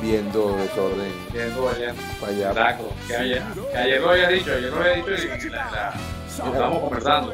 viendo 0.00 0.56
desorden 0.56 1.12
allá. 1.30 1.94
para 2.20 2.32
allá 2.32 2.78
que 3.06 3.16
ayer, 3.16 3.42
que 3.72 3.78
ayer 3.78 4.00
lo 4.00 4.10
había 4.10 4.28
dicho, 4.28 4.52
ayer 4.52 4.70
lo 4.70 4.80
había 4.80 4.94
dicho 4.94 5.10
y, 5.12 5.50
la, 5.50 5.94
estábamos 6.28 6.80
conversando. 6.80 7.32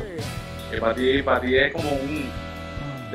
Que 0.70 0.78
para 0.78 0.94
ti, 0.94 1.22
para 1.22 1.40
ti 1.40 1.56
es 1.56 1.72
como 1.72 1.90
un 1.90 2.30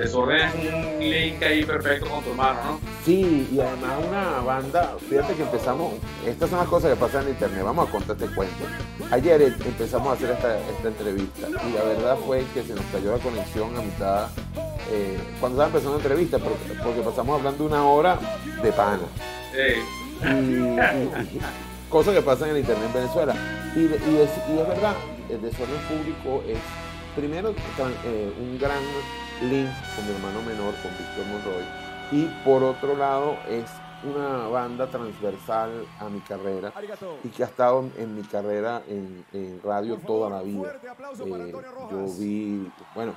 desorden, 0.01 0.47
es 0.59 0.73
un 0.73 0.99
link 0.99 1.41
ahí 1.43 1.63
perfecto 1.63 2.07
con 2.09 2.23
tu 2.23 2.29
hermano, 2.31 2.59
¿no? 2.65 2.79
Sí, 3.05 3.47
y 3.51 3.59
además 3.59 3.91
una 4.07 4.39
banda, 4.41 4.95
fíjate 5.09 5.33
que 5.35 5.43
empezamos, 5.43 5.93
estas 6.25 6.49
son 6.49 6.59
las 6.59 6.67
cosas 6.67 6.91
que 6.91 6.95
pasan 6.97 7.23
en 7.23 7.29
internet, 7.29 7.61
vamos 7.63 7.87
a 7.87 7.91
contar 7.91 8.15
este 8.19 8.33
cuento. 8.35 8.63
Ayer 9.11 9.41
em- 9.41 9.55
empezamos 9.65 10.07
a 10.09 10.13
hacer 10.13 10.31
esta, 10.31 10.57
esta 10.57 10.87
entrevista 10.87 11.47
y 11.49 11.73
la 11.73 11.83
verdad 11.83 12.17
fue 12.25 12.43
que 12.53 12.63
se 12.63 12.73
nos 12.75 12.85
cayó 12.91 13.11
la 13.11 13.23
conexión 13.23 13.75
a 13.77 13.81
mitad, 13.81 14.27
eh, 14.91 15.17
cuando 15.39 15.61
estaba 15.61 15.67
empezando 15.67 15.97
la 15.97 16.03
entrevista, 16.03 16.37
porque, 16.39 16.81
porque 16.83 17.01
pasamos 17.01 17.37
hablando 17.39 17.65
una 17.65 17.83
hora 17.85 18.19
de 18.61 18.71
pana. 18.71 18.99
Eh, 19.55 19.81
Y, 20.21 21.39
cosas 21.89 22.13
que 22.13 22.21
pasan 22.21 22.49
en 22.49 22.55
el 22.55 22.61
internet 22.61 22.85
en 22.87 22.93
Venezuela. 22.93 23.35
Y, 23.75 23.79
de- 23.81 23.97
y 23.97 24.17
es, 24.17 24.29
y 24.49 24.59
es 24.59 24.67
verdad, 24.67 24.93
el 25.29 25.41
desorden 25.41 25.79
público 25.87 26.43
es 26.47 26.57
primero 27.15 27.49
eh, 27.51 28.31
un 28.39 28.59
gran 28.59 28.77
link 29.41 29.69
con 29.95 30.05
mi 30.05 30.11
hermano 30.15 30.41
menor, 30.41 30.73
con 30.81 30.91
Víctor 30.97 31.25
Monroy, 31.27 31.63
y 32.11 32.25
por 32.43 32.63
otro 32.63 32.95
lado 32.95 33.37
es 33.47 33.65
una 34.03 34.47
banda 34.47 34.87
transversal 34.87 35.85
a 35.99 36.07
mi 36.09 36.19
carrera 36.21 36.71
y 37.23 37.27
que 37.29 37.43
ha 37.43 37.47
estado 37.47 37.85
en, 37.97 38.15
mi 38.15 38.23
carrera 38.23 38.81
en, 38.87 39.25
en 39.33 39.61
radio 39.61 39.97
toda 39.97 40.29
la 40.29 40.41
vida. 40.41 40.79
Eh, 41.25 41.51
yo 41.91 42.05
vi, 42.17 42.71
bueno, 42.95 43.13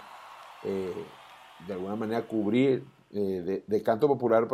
eh, 0.64 0.92
de 1.66 1.72
alguna 1.72 1.94
manera 1.94 2.22
cubrir 2.22 2.84
eh, 3.12 3.18
de, 3.18 3.64
de 3.66 3.82
canto 3.82 4.08
popular 4.08 4.48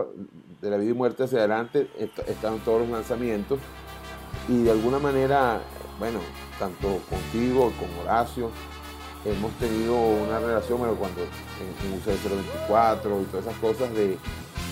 de 0.61 0.71
la 0.71 0.77
vida 0.77 0.91
y 0.91 0.95
muerte 0.95 1.25
hacia 1.25 1.39
adelante, 1.39 1.91
est- 1.99 2.19
estaban 2.29 2.59
todos 2.61 2.81
los 2.83 2.91
lanzamientos. 2.91 3.59
Y 4.49 4.65
de 4.65 4.71
alguna 4.71 4.99
manera, 4.99 5.61
bueno, 5.99 6.21
tanto 6.59 7.01
contigo, 7.09 7.73
con 7.79 7.89
Horacio, 8.01 8.51
hemos 9.25 9.53
tenido 9.53 9.95
una 9.95 10.39
relación, 10.39 10.79
bueno, 10.79 10.95
cuando 10.95 11.23
en, 11.23 11.93
en 11.93 11.99
UCD 11.99 12.19
024 12.23 13.23
y 13.23 13.25
todas 13.25 13.47
esas 13.47 13.59
cosas 13.59 13.93
de, 13.95 14.19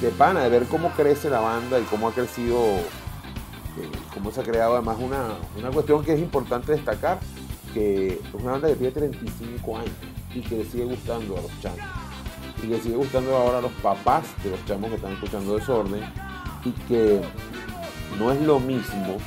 de 0.01 0.11
pana, 0.11 0.43
de 0.43 0.49
ver 0.49 0.65
cómo 0.65 0.91
crece 0.91 1.31
la 1.31 1.41
banda 1.41 1.79
y 1.81 1.83
cómo 1.85 2.09
ha 2.09 2.13
crecido, 2.13 2.59
eh, 2.59 3.91
cómo 4.15 4.31
se 4.31 4.41
ha 4.41 4.45
creado 4.45 4.75
además 4.75 4.99
una, 5.01 5.35
una 5.59 5.71
cuestión 5.71 6.05
que 6.05 6.15
es 6.15 6.21
importante 6.21 6.73
destacar, 6.73 7.19
que 7.75 8.09
es 8.09 8.35
una 8.35 8.53
banda 8.53 8.69
que 8.69 8.77
tiene 8.77 8.93
35 8.93 9.77
años 9.77 9.91
y 10.35 10.41
que 10.41 10.57
le 10.59 10.65
sigue 10.65 10.85
gustando 10.85 11.37
a 11.37 11.43
los 11.43 11.61
chamos. 11.61 11.81
Y 12.63 12.69
que 12.69 12.81
sigue 12.81 12.97
gustando 12.97 13.37
ahora 13.37 13.59
a 13.59 13.61
los 13.63 13.73
papás 13.73 14.25
de 14.43 14.51
los 14.51 14.65
chamos 14.67 14.91
que 14.91 14.97
están 14.97 15.13
escuchando 15.13 15.57
desorden 15.57 16.03
y 16.65 16.71
que 16.89 17.21
no 18.19 18.33
es 18.33 18.41
lo 18.41 18.61
mismo 18.61 19.19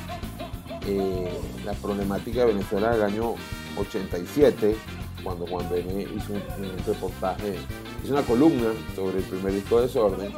eh, 0.86 1.40
la 1.64 1.72
problemática 1.74 2.40
de 2.40 2.46
Venezuela 2.46 2.90
del 2.90 3.02
año 3.02 3.34
87 3.78 4.76
cuando 5.22 5.46
Juan 5.46 5.68
Bené 5.70 6.02
hizo 6.02 6.32
un, 6.32 6.42
reportaje, 6.86 7.56
hizo 8.04 8.12
una 8.12 8.22
columna 8.22 8.68
sobre 8.94 9.18
el 9.18 9.24
primer 9.24 9.52
disco 9.54 9.76
de 9.76 9.86
desorden 9.86 10.32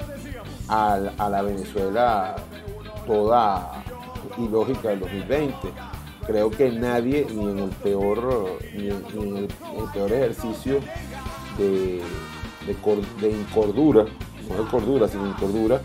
a, 0.68 0.94
a 1.18 1.28
la 1.30 1.42
Venezuela 1.42 2.36
toda 3.06 3.84
ilógica 4.38 4.88
del 4.90 5.00
2020 5.00 5.56
creo 6.26 6.50
que 6.50 6.70
nadie 6.70 7.26
ni 7.34 7.50
en 7.50 7.58
el 7.58 7.70
peor 7.70 8.58
ni 8.74 8.88
en, 8.88 9.36
el, 9.36 9.48
peor 9.92 10.12
ejercicio 10.12 10.78
de, 11.58 12.00
de, 12.66 12.74
cor- 12.80 13.04
de 13.20 13.30
incordura, 13.32 14.04
no 14.48 14.62
de 14.64 14.70
cordura, 14.70 15.08
sino 15.08 15.26
incordura, 15.26 15.80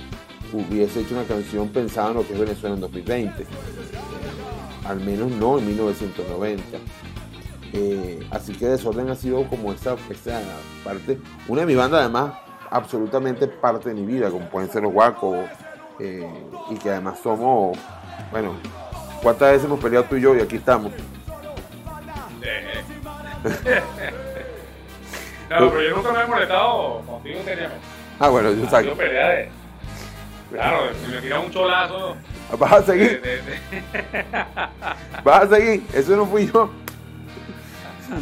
hubiese 0.53 1.01
hecho 1.01 1.15
una 1.15 1.23
canción 1.23 1.69
pensada 1.69 2.09
en 2.09 2.13
lo 2.17 2.27
que 2.27 2.33
es 2.33 2.39
Venezuela 2.39 2.75
en 2.75 2.81
2020. 2.81 3.41
Eh, 3.41 3.45
al 4.85 4.99
menos 4.99 5.31
no 5.31 5.57
en 5.57 5.65
1990. 5.67 6.77
Eh, 7.74 8.26
así 8.32 8.53
que 8.53 8.65
Desorden 8.65 9.09
ha 9.09 9.15
sido 9.15 9.43
como 9.47 9.72
esa, 9.74 9.95
esa 10.09 10.39
parte. 10.84 11.18
Una 11.47 11.61
de 11.61 11.68
mis 11.68 11.78
bandas, 11.78 12.01
además, 12.01 12.34
absolutamente 12.70 13.47
parte 13.47 13.89
de 13.89 13.95
mi 13.95 14.05
vida, 14.05 14.30
como 14.30 14.47
pueden 14.49 14.70
ser 14.72 14.84
los 14.84 14.93
guacos, 14.93 15.38
eh, 15.99 16.28
y 16.70 16.76
que 16.76 16.89
además 16.91 17.20
somos, 17.22 17.78
bueno, 18.32 18.53
¿cuántas 19.22 19.51
veces 19.51 19.65
hemos 19.65 19.80
peleado 19.80 20.05
tú 20.05 20.15
y 20.15 20.22
yo 20.22 20.36
y 20.36 20.41
aquí 20.41 20.55
estamos? 20.57 20.91
No, 25.49 25.70
pero 25.70 25.82
yo 25.82 25.95
nunca 25.95 26.11
me 26.11 26.22
he 26.24 26.28
molestado 26.28 27.01
contigo 27.07 27.39
seriamente. 27.45 27.78
Ah, 28.20 28.28
bueno, 28.30 28.51
yo 28.51 28.70
saco. 28.70 28.93
pelea 28.95 29.30
de. 29.30 29.49
Claro, 30.51 30.80
si 31.03 31.11
me 31.11 31.22
tiran 31.22 31.45
un 31.45 31.51
cholazo. 31.51 32.15
¿Vas 32.59 32.72
a 32.74 32.80
de- 32.82 32.86
seguir? 32.86 33.22
de- 33.22 33.41
de- 33.41 34.26
¿Vas 35.24 35.43
a 35.43 35.55
seguir? 35.55 35.86
Eso 35.93 36.15
no 36.18 36.26
fui 36.26 36.51
yo. 36.51 36.70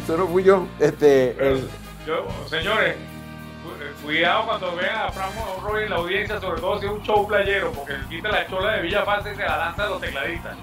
Eso 0.02 0.16
no 0.16 0.26
fui 0.26 0.42
yo. 0.44 0.66
Este, 0.80 1.30
el- 1.38 1.68
Yo, 2.06 2.26
señores, 2.48 2.94
cu- 3.64 4.04
cuidado 4.06 4.46
cuando 4.46 4.76
vean 4.76 4.96
a 4.96 5.10
Frank 5.12 5.30
Monroy 5.34 5.84
en 5.84 5.90
la 5.90 5.96
audiencia, 5.96 6.40
sobre 6.40 6.60
todo 6.60 6.78
si 6.80 6.86
es 6.86 6.92
un 6.92 7.02
show 7.02 7.26
playero, 7.26 7.72
porque 7.72 7.94
quita 8.08 8.28
la 8.30 8.46
chola 8.46 8.72
de 8.72 8.82
Villa 8.82 9.04
Falsa 9.04 9.32
y 9.32 9.36
se 9.36 9.42
la 9.42 9.56
lanza 9.56 9.84
a 9.84 9.88
los 9.88 10.00
tecladistas. 10.00 10.56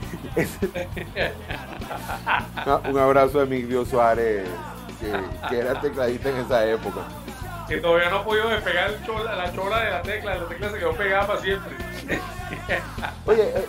una- 2.65 2.77
un 2.89 2.97
abrazo 2.99 3.39
a 3.39 3.43
Emilio 3.43 3.85
Suárez, 3.85 4.47
que, 4.99 5.49
que 5.49 5.59
era 5.59 5.79
tecladista 5.81 6.29
en 6.29 6.37
esa 6.37 6.65
época. 6.65 7.01
Que 7.67 7.77
todavía 7.77 8.09
no 8.09 8.17
ha 8.17 8.23
podido 8.25 8.49
despegar 8.49 8.89
el 8.91 9.05
chola- 9.05 9.35
la 9.35 9.53
chola 9.53 9.79
de 9.83 9.91
la 9.91 10.01
tecla, 10.01 10.35
la 10.35 10.45
tecla 10.47 10.69
se 10.71 10.77
quedó 10.79 10.91
pegada 10.93 11.27
para 11.27 11.39
siempre. 11.39 11.73
Oye, 13.25 13.41
eh, 13.55 13.65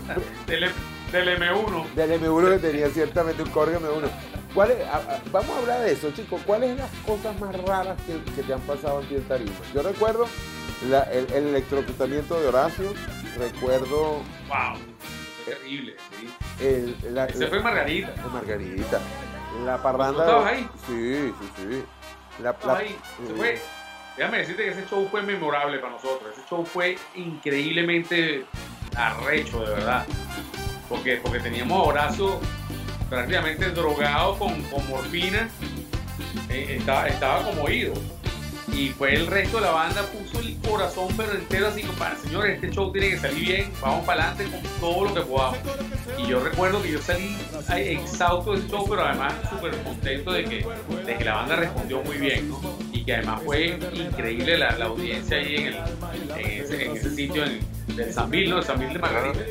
Del, 0.47 0.73
del 1.13 1.41
M1. 1.41 1.95
del 1.95 2.21
M1 2.21 2.51
que 2.51 2.59
tenía 2.59 2.89
ciertamente 2.89 3.43
un 3.43 3.51
Korg 3.51 3.71
M1. 3.73 4.09
¿Cuál 4.55 4.71
es- 4.71 4.87
a- 4.87 4.97
a- 4.97 5.21
vamos 5.33 5.51
a 5.57 5.59
hablar 5.59 5.81
de 5.81 5.93
eso, 5.93 6.11
chicos. 6.13 6.41
¿Cuáles 6.47 6.71
son 6.71 6.79
las 6.79 6.91
cosas 7.07 7.41
más 7.41 7.55
raras 7.67 7.97
que, 8.07 8.33
que 8.35 8.43
te 8.43 8.53
han 8.55 8.61
pasado 8.61 9.03
en 9.03 9.17
en 9.17 9.25
tarima? 9.25 9.51
Yo 9.75 9.83
recuerdo 9.83 10.27
la- 10.89 11.03
el, 11.05 11.27
el 11.33 11.49
electrocutamiento 11.49 12.41
de 12.41 12.47
Horacio, 12.49 12.95
recuerdo 13.37 14.23
¡Wow! 14.49 14.79
Fue 15.45 15.55
terrible, 15.55 15.97
sí. 16.19 16.29
el, 16.65 16.97
la, 17.15 17.27
Ese 17.27 17.49
fue 17.49 17.61
Margarita. 17.61 18.13
la 19.65 19.77
¿Tú 19.77 19.83
parranda. 19.83 20.25
estabas 20.25 20.53
ahí? 20.53 20.69
Sí, 20.87 21.33
sí, 21.41 21.49
sí. 21.57 21.85
La- 22.43 22.57
ahí. 22.77 22.97
Se 23.27 23.35
fue. 23.35 23.61
Déjame 24.17 24.39
decirte 24.39 24.63
que 24.65 24.71
ese 24.71 24.87
show 24.89 25.09
fue 25.11 25.23
memorable 25.23 25.79
para 25.81 25.93
nosotros. 25.95 26.31
Ese 26.33 26.47
show 26.49 26.65
fue 26.65 26.97
increíblemente 27.17 28.47
arrecho, 28.97 29.61
de 29.65 29.75
verdad. 29.75 30.07
Porque, 30.89 31.17
porque 31.17 31.41
teníamos 31.41 31.79
a 31.79 31.83
Horacio 31.83 32.39
prácticamente 33.15 33.71
drogado 33.71 34.39
con, 34.39 34.61
con 34.65 34.87
morfina. 34.89 35.49
Eh, 36.51 36.77
estaba, 36.79 37.07
estaba 37.09 37.45
como 37.45 37.63
oído. 37.63 37.95
Y 38.73 38.89
fue 38.89 39.15
el 39.15 39.29
resto 39.29 39.59
de 39.59 39.67
la 39.67 39.71
banda, 39.71 40.03
puso 40.03 40.41
el 40.41 40.57
corazón 40.59 41.07
pero 41.17 41.33
entero 41.33 41.69
así, 41.69 41.83
para 41.97 42.17
señores, 42.17 42.57
este 42.57 42.75
show 42.75 42.91
tiene 42.91 43.11
que 43.11 43.19
salir 43.19 43.47
bien, 43.47 43.73
vamos 43.81 44.05
para 44.05 44.31
adelante 44.31 44.57
con 44.57 44.81
todo 44.81 45.05
lo 45.05 45.15
que 45.15 45.21
podamos. 45.21 45.59
Y 46.19 46.27
yo 46.27 46.41
recuerdo 46.41 46.83
que 46.83 46.91
yo 46.91 47.01
salí 47.01 47.37
exhausto 47.77 48.53
de 48.53 48.59
ese 48.59 48.69
show, 48.69 48.85
pero 48.89 49.05
además 49.05 49.33
súper 49.49 49.77
contento 49.83 50.33
de 50.33 50.45
que, 50.45 50.67
de 51.07 51.17
que 51.17 51.25
la 51.25 51.35
banda 51.35 51.57
respondió 51.57 52.03
muy 52.03 52.17
bien, 52.17 52.49
¿no? 52.49 52.61
Y 52.93 53.05
que 53.05 53.15
además 53.15 53.43
fue 53.45 53.79
increíble 53.93 54.59
la, 54.59 54.77
la 54.77 54.87
audiencia 54.87 55.37
ahí 55.37 55.57
en, 55.57 55.67
el, 55.67 55.77
en, 56.37 56.97
ese, 56.97 57.11
sitio 57.15 57.45
en, 57.45 57.61
del 57.95 58.13
San 58.13 58.29
Bill, 58.29 58.51
¿no? 58.51 58.59
El 58.59 58.65
San 58.65 58.81
Bill 58.81 58.93
de 58.93 58.99
Margarita. 58.99 59.45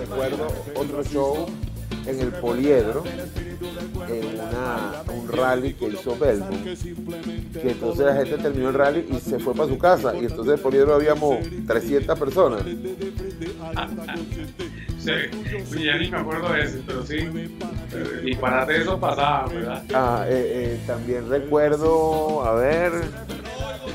recuerdo 0.00 0.48
otro 0.74 1.04
show 1.04 1.46
en 2.08 2.20
el 2.20 2.32
Poliedro, 2.32 3.04
en 4.08 4.40
una, 4.40 5.02
un 5.12 5.28
rally 5.28 5.74
que 5.74 5.88
hizo 5.88 6.16
Belmont, 6.18 6.64
que 7.52 7.70
entonces 7.70 8.06
la 8.06 8.14
gente 8.16 8.38
terminó 8.38 8.68
el 8.68 8.74
rally 8.74 9.06
y 9.10 9.20
se 9.20 9.38
fue 9.38 9.54
para 9.54 9.68
su 9.68 9.78
casa, 9.78 10.14
y 10.14 10.20
entonces 10.20 10.46
en 10.46 10.52
el 10.54 10.60
Poliedro 10.60 10.94
habíamos 10.94 11.38
300 11.66 12.18
personas. 12.18 12.62
Sí, 14.98 15.84
ya 15.84 15.96
ni 15.96 16.10
me 16.10 16.18
acuerdo 16.18 16.52
de 16.52 16.62
ese, 16.62 16.80
pero 16.86 17.04
sí. 17.06 17.18
Disparate 18.24 18.72
de 18.72 18.78
esos 18.80 18.98
pasaban, 18.98 19.54
¿verdad? 19.54 19.82
Ah, 19.94 20.24
eh, 20.28 20.76
eh, 20.76 20.80
también 20.86 21.28
recuerdo, 21.28 22.44
a 22.44 22.54
ver, 22.54 22.92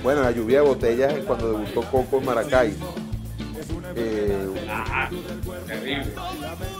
bueno, 0.01 0.21
la 0.21 0.31
lluvia 0.31 0.61
de 0.61 0.67
botellas 0.67 1.13
cuando 1.25 1.51
debutó 1.51 1.81
Coco 1.83 2.17
en 2.19 2.25
Maracay. 2.25 2.73
Eh, 3.95 4.37
Ah, 4.69 5.09
terrible. 5.67 6.05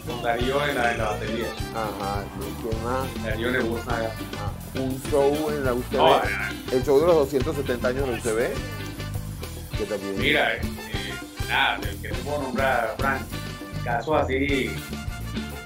Con 0.05 0.21
Darío 0.21 0.65
en 0.67 0.75
la, 0.75 0.91
en 0.91 0.97
la 0.97 1.09
batería. 1.11 1.45
ajá, 1.73 2.23
¿qué 2.61 2.75
más? 2.83 3.23
Darío 3.23 3.51
le 3.51 3.59
gusta. 3.61 4.11
Ah, 4.37 4.51
un 4.79 5.01
show 5.09 5.49
en 5.49 5.63
la 5.63 5.73
UCB, 5.73 5.93
No, 5.93 6.21
el 6.71 6.83
show 6.83 6.99
de 6.99 7.05
los 7.07 7.15
270 7.15 7.87
años 7.87 8.05
de 8.07 8.11
la 8.11 8.17
UCB, 8.17 9.77
que 9.77 9.85
también... 9.85 10.19
mira, 10.19 10.53
eh, 10.55 10.61
eh, 10.63 11.13
nada, 11.47 11.79
que 11.79 12.09
te 12.09 12.13
puedo 12.15 12.41
nombrar, 12.41 12.95
Frank, 12.97 13.21
casos 13.83 14.15
así 14.21 14.71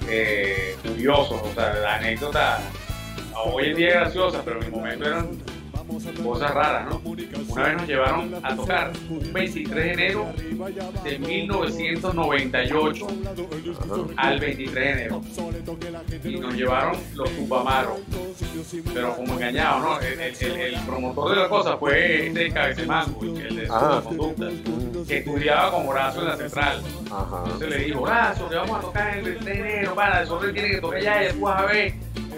eh, 0.08 0.76
curiosos, 0.86 1.40
o 1.42 1.54
sea, 1.54 1.74
la 1.74 1.96
anécdota 1.96 2.60
hoy 3.44 3.66
en 3.70 3.76
día 3.76 3.88
es 3.88 3.94
graciosa, 3.94 4.42
pero 4.44 4.58
en 4.60 4.66
el 4.66 4.70
momento 4.72 5.06
eran 5.06 5.30
cosas 5.88 6.50
raras, 6.52 6.86
¿no? 6.90 7.00
Una 7.48 7.62
vez 7.64 7.76
nos 7.76 7.86
llevaron 7.88 8.34
a 8.42 8.54
tocar 8.56 8.92
un 9.08 9.32
23 9.32 9.74
de 9.74 9.92
enero 9.92 10.26
de 11.04 11.18
1998 11.18 13.06
al 14.16 14.38
23 14.40 14.74
de 14.74 14.90
enero 14.90 15.22
y 16.24 16.36
nos 16.40 16.54
llevaron 16.54 16.96
los 17.14 17.30
Tupamaros, 17.30 17.98
pero 18.92 19.14
como 19.16 19.34
engañados, 19.34 19.82
¿no? 19.82 20.00
El, 20.00 20.20
el- 20.20 20.36
el- 20.42 20.74
el 20.74 20.80
promotor 20.82 21.30
de 21.30 21.36
la 21.42 21.48
cosa 21.48 21.76
fue 21.76 22.26
este 22.26 22.50
Cabecemango, 22.50 23.20
el 23.22 23.56
de 23.56 23.66
Ajá. 23.68 24.00
conducta, 24.02 24.48
que 25.06 25.18
estudiaba 25.18 25.70
con 25.72 25.86
Horacio 25.88 26.22
en 26.22 26.28
la 26.28 26.36
central. 26.36 26.82
Ajá. 27.10 27.42
Entonces 27.44 27.68
le 27.70 27.78
dijo, 27.84 28.00
Horacio, 28.02 28.48
que 28.48 28.54
vamos 28.56 28.78
a 28.78 28.80
tocar 28.80 29.18
el 29.18 29.24
23 29.24 29.44
de 29.62 29.70
enero, 29.72 29.94
para, 29.94 30.20
el 30.22 30.26
sobre 30.28 30.52
tiene 30.52 30.70
que 30.70 30.80
tocar 30.80 31.00
ya, 31.02 31.24
y 31.30 31.38
vas 31.40 31.62
a 31.62 31.66
ver 31.66 31.94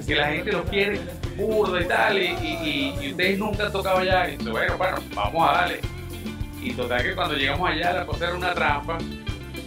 que 0.06 0.14
la 0.14 0.26
gente 0.28 0.52
los 0.52 0.62
quiere 0.70 1.00
burda 1.40 1.80
y 1.80 1.84
tal, 1.86 2.18
y, 2.18 2.26
y- 2.26 2.94
y- 3.00 3.06
y 3.06 3.10
ustedes 3.10 3.38
nunca 3.38 3.66
han 3.66 3.72
tocado 3.72 3.98
allá. 3.98 4.28
Y 4.28 4.36
dice, 4.36 4.50
bueno, 4.50 4.76
bueno, 4.78 4.96
vamos 5.14 5.48
a 5.48 5.52
darle. 5.52 5.80
Y 6.62 6.72
total 6.72 7.02
que 7.02 7.14
cuando 7.14 7.34
llegamos 7.36 7.70
allá 7.70 7.92
la 7.92 8.06
cosa 8.06 8.26
era 8.26 8.34
una 8.36 8.52
trampa, 8.54 8.98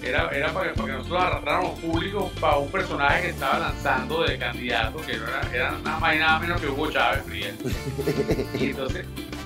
era, 0.03 0.30
era 0.30 0.51
para, 0.53 0.69
que, 0.71 0.76
para 0.76 0.88
que 0.91 0.97
nosotros 0.97 1.24
arrastráramos 1.24 1.80
público 1.80 2.32
para 2.39 2.57
un 2.57 2.69
personaje 2.69 3.21
que 3.24 3.30
estaba 3.30 3.57
lanzando 3.59 4.24
de 4.24 4.38
candidato, 4.38 4.97
que 5.05 5.17
no 5.17 5.28
era, 5.28 5.41
era 5.53 5.71
nada 5.84 5.99
más 5.99 6.15
y 6.15 6.19
nada 6.19 6.39
menos 6.39 6.61
que 6.61 6.67
Hugo 6.67 6.91
Chávez, 6.91 7.24
Frías. 7.26 7.53
Y 8.59 8.65
entonces, 8.71 9.05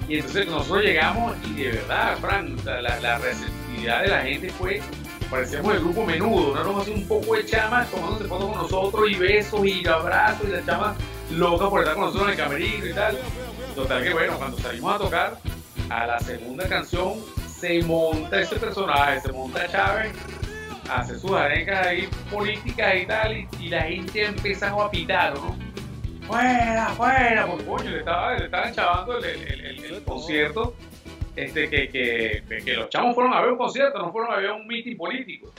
y 0.10 0.16
entonces 0.18 0.48
nosotros 0.48 0.84
llegamos 0.84 1.36
y 1.56 1.62
de 1.64 1.70
verdad, 1.72 2.18
Fran, 2.20 2.56
o 2.58 2.62
sea, 2.64 2.82
la, 2.82 3.00
la 3.00 3.18
receptividad 3.20 4.02
de 4.02 4.08
la 4.10 4.22
gente 4.24 4.50
fue, 4.50 4.82
parecíamos 5.30 5.74
el 5.76 5.80
grupo 5.82 6.06
menudo, 6.06 6.54
¿no? 6.56 6.62
Éramos 6.62 6.82
así 6.84 6.92
un 6.92 7.08
poco 7.08 7.36
de 7.36 7.46
chamas 7.46 7.90
tomándose 7.92 8.26
fotos 8.26 8.50
con 8.52 8.58
nosotros 8.62 9.10
y 9.12 9.16
besos 9.16 9.66
y 9.66 9.88
abrazos 9.88 10.48
y 10.48 10.52
las 10.52 10.66
chamas 10.66 10.96
locas 11.32 11.70
por 11.70 11.82
estar 11.82 11.96
con 11.96 12.06
nosotros 12.06 12.28
en 12.28 12.40
el 12.40 12.44
camerino 12.44 12.86
y 12.86 12.94
tal. 12.94 13.18
Total 13.76 14.04
que 14.04 14.14
bueno, 14.14 14.38
cuando 14.38 14.58
salimos 14.58 14.96
a 14.96 14.98
tocar, 14.98 15.38
a 15.90 16.08
la 16.08 16.20
segunda 16.20 16.68
canción 16.68 17.16
se 17.48 17.82
monta 17.84 18.40
ese 18.42 18.56
personaje, 18.58 19.22
se 19.22 19.32
monta 19.32 19.68
Chávez, 19.68 20.14
hace 20.90 21.20
sus 21.20 21.32
arencas 21.32 21.88
ahí 21.88 22.08
políticas 22.32 22.96
y 23.02 23.06
tal, 23.06 23.38
y, 23.60 23.70
la 23.70 23.82
gente 23.82 24.26
empieza 24.26 24.70
a 24.70 24.92
pitar, 24.92 25.34
¿no? 25.36 25.56
fuera, 26.28 26.88
fuera, 26.90 27.48
porque 27.48 27.66
coño, 27.66 27.90
le 27.90 28.00
estaba, 28.00 28.38
le 28.38 28.46
estaban 28.46 28.74
chavando 28.74 29.18
el, 29.18 30.04
concierto, 30.04 30.76
este, 31.36 31.70
que, 31.70 31.90
que, 31.90 32.64
que 32.64 32.74
los 32.74 32.90
chavos 32.90 33.16
fueron 33.16 33.34
a 33.34 33.42
ver 33.42 33.52
un 33.52 33.58
concierto, 33.58 34.00
no 34.00 34.12
fueron 34.12 34.34
a 34.34 34.38
ver 34.38 34.52
un 34.52 34.68
meeting 34.68 34.98
político. 34.98 35.52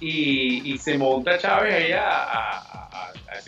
Y, 0.00 0.72
y 0.72 0.78
se 0.78 0.96
monta 0.96 1.36
Chávez 1.38 1.74
ahí 1.74 1.92
a, 1.92 2.67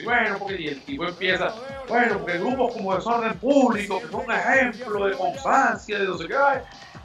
decir, 0.00 0.04
bueno, 0.04 0.38
porque 0.38 0.62
y 0.62 0.68
el 0.68 0.80
tipo 0.82 1.06
empieza, 1.06 1.54
bueno, 1.88 2.18
porque 2.18 2.38
grupos 2.38 2.74
como 2.74 2.94
Desorden 2.94 3.38
Público, 3.38 4.00
que 4.00 4.08
son 4.08 4.24
un 4.24 4.32
ejemplo 4.32 5.06
de 5.06 5.16
constancia, 5.16 5.98
de 5.98 6.06
no 6.06 6.18
sé 6.18 6.26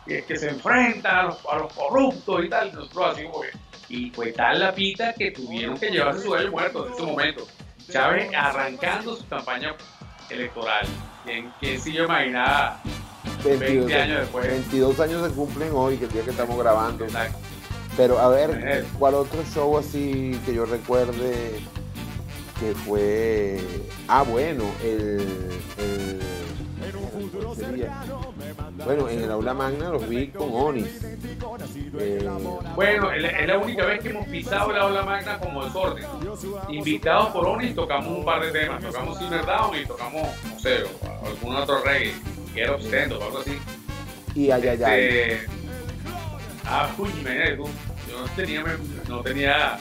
qué, 0.06 0.24
que 0.24 0.38
se 0.38 0.50
enfrentan 0.50 1.16
a 1.16 1.24
los, 1.24 1.40
a 1.52 1.58
los 1.58 1.74
corruptos 1.74 2.46
y 2.46 2.50
tal, 2.50 2.70
y 2.70 2.72
nosotros 2.74 3.14
así 3.14 3.24
como 3.24 3.42
que, 3.42 3.50
y 3.90 4.10
fue 4.12 4.32
tal 4.32 4.60
la 4.60 4.74
pita 4.74 5.14
que 5.14 5.32
tuvieron 5.32 5.78
que 5.78 5.90
llevarse 5.90 6.24
su 6.24 6.32
gallo 6.32 6.52
muerto 6.52 6.88
en 6.88 6.94
ese 6.94 7.04
momento. 7.04 7.48
Chávez 7.92 8.30
arrancando 8.36 9.16
su 9.16 9.28
campaña 9.28 9.76
electoral. 10.30 10.88
¿Quién, 11.24 11.52
quién 11.60 11.80
se 11.80 11.92
imaginaba? 11.92 12.82
22, 13.44 13.60
20 13.60 13.96
años 13.96 14.20
después. 14.22 14.48
22 14.48 15.00
años 15.00 15.28
se 15.28 15.36
cumplen 15.36 15.70
hoy, 15.74 15.98
que 15.98 16.06
el 16.06 16.12
día 16.12 16.24
que 16.24 16.32
estamos 16.32 16.58
grabando. 16.58 17.06
Exacto. 17.06 17.38
Pero 17.96 18.20
a 18.20 18.30
ver. 18.30 18.86
¿cuál 19.00 19.14
otro 19.16 19.44
show 19.54 19.78
así 19.78 20.40
que 20.46 20.54
yo 20.54 20.66
recuerde 20.66 21.62
que 22.60 22.74
fue... 22.74 23.60
Ah, 24.08 24.24
bueno, 24.24 24.64
el... 24.84 25.52
el-. 25.78 26.20
Bueno, 28.86 29.10
en 29.10 29.24
el 29.24 29.32
aula 29.32 29.54
magna 29.54 29.90
los 29.90 30.08
vi 30.08 30.28
con 30.28 30.50
Onis. 30.54 31.04
Eh, 31.98 32.30
Bueno, 32.76 33.12
es 33.12 33.48
la- 33.48 33.58
única 33.58 33.86
vez 33.86 34.02
que 34.02 34.10
hemos 34.10 34.28
pisado 34.28 34.72
la 34.72 34.86
ola 34.86 35.04
magna 35.04 35.40
como 35.40 35.64
desorden. 35.66 36.06
Invitados 36.70 37.30
por 37.30 37.48
Oni, 37.48 37.74
tocamos 37.74 38.18
un 38.20 38.26
par 38.26 38.44
de 38.46 38.52
temas. 38.52 38.84
Tocamos 38.84 39.18
Silver 39.18 39.46
Down 39.46 39.76
y 39.82 39.86
tocamos, 39.86 40.28
no 40.52 40.60
sé, 40.60 40.84
algún 41.26 41.56
otro 41.56 41.82
reggae, 41.84 42.14
que 42.54 42.62
era 42.62 42.76
ostento 42.76 43.18
o 43.20 43.24
algo 43.24 43.40
así. 43.40 43.58
Y 44.36 44.52
ay, 44.52 44.68
ay. 44.68 44.76
Este, 44.78 45.46
ah, 46.66 46.90
uy, 46.98 47.10
tú, 47.58 47.64
yo 48.10 48.20
no 48.20 48.28
tenía, 48.36 48.64
no 49.08 49.22
tenía 49.22 49.80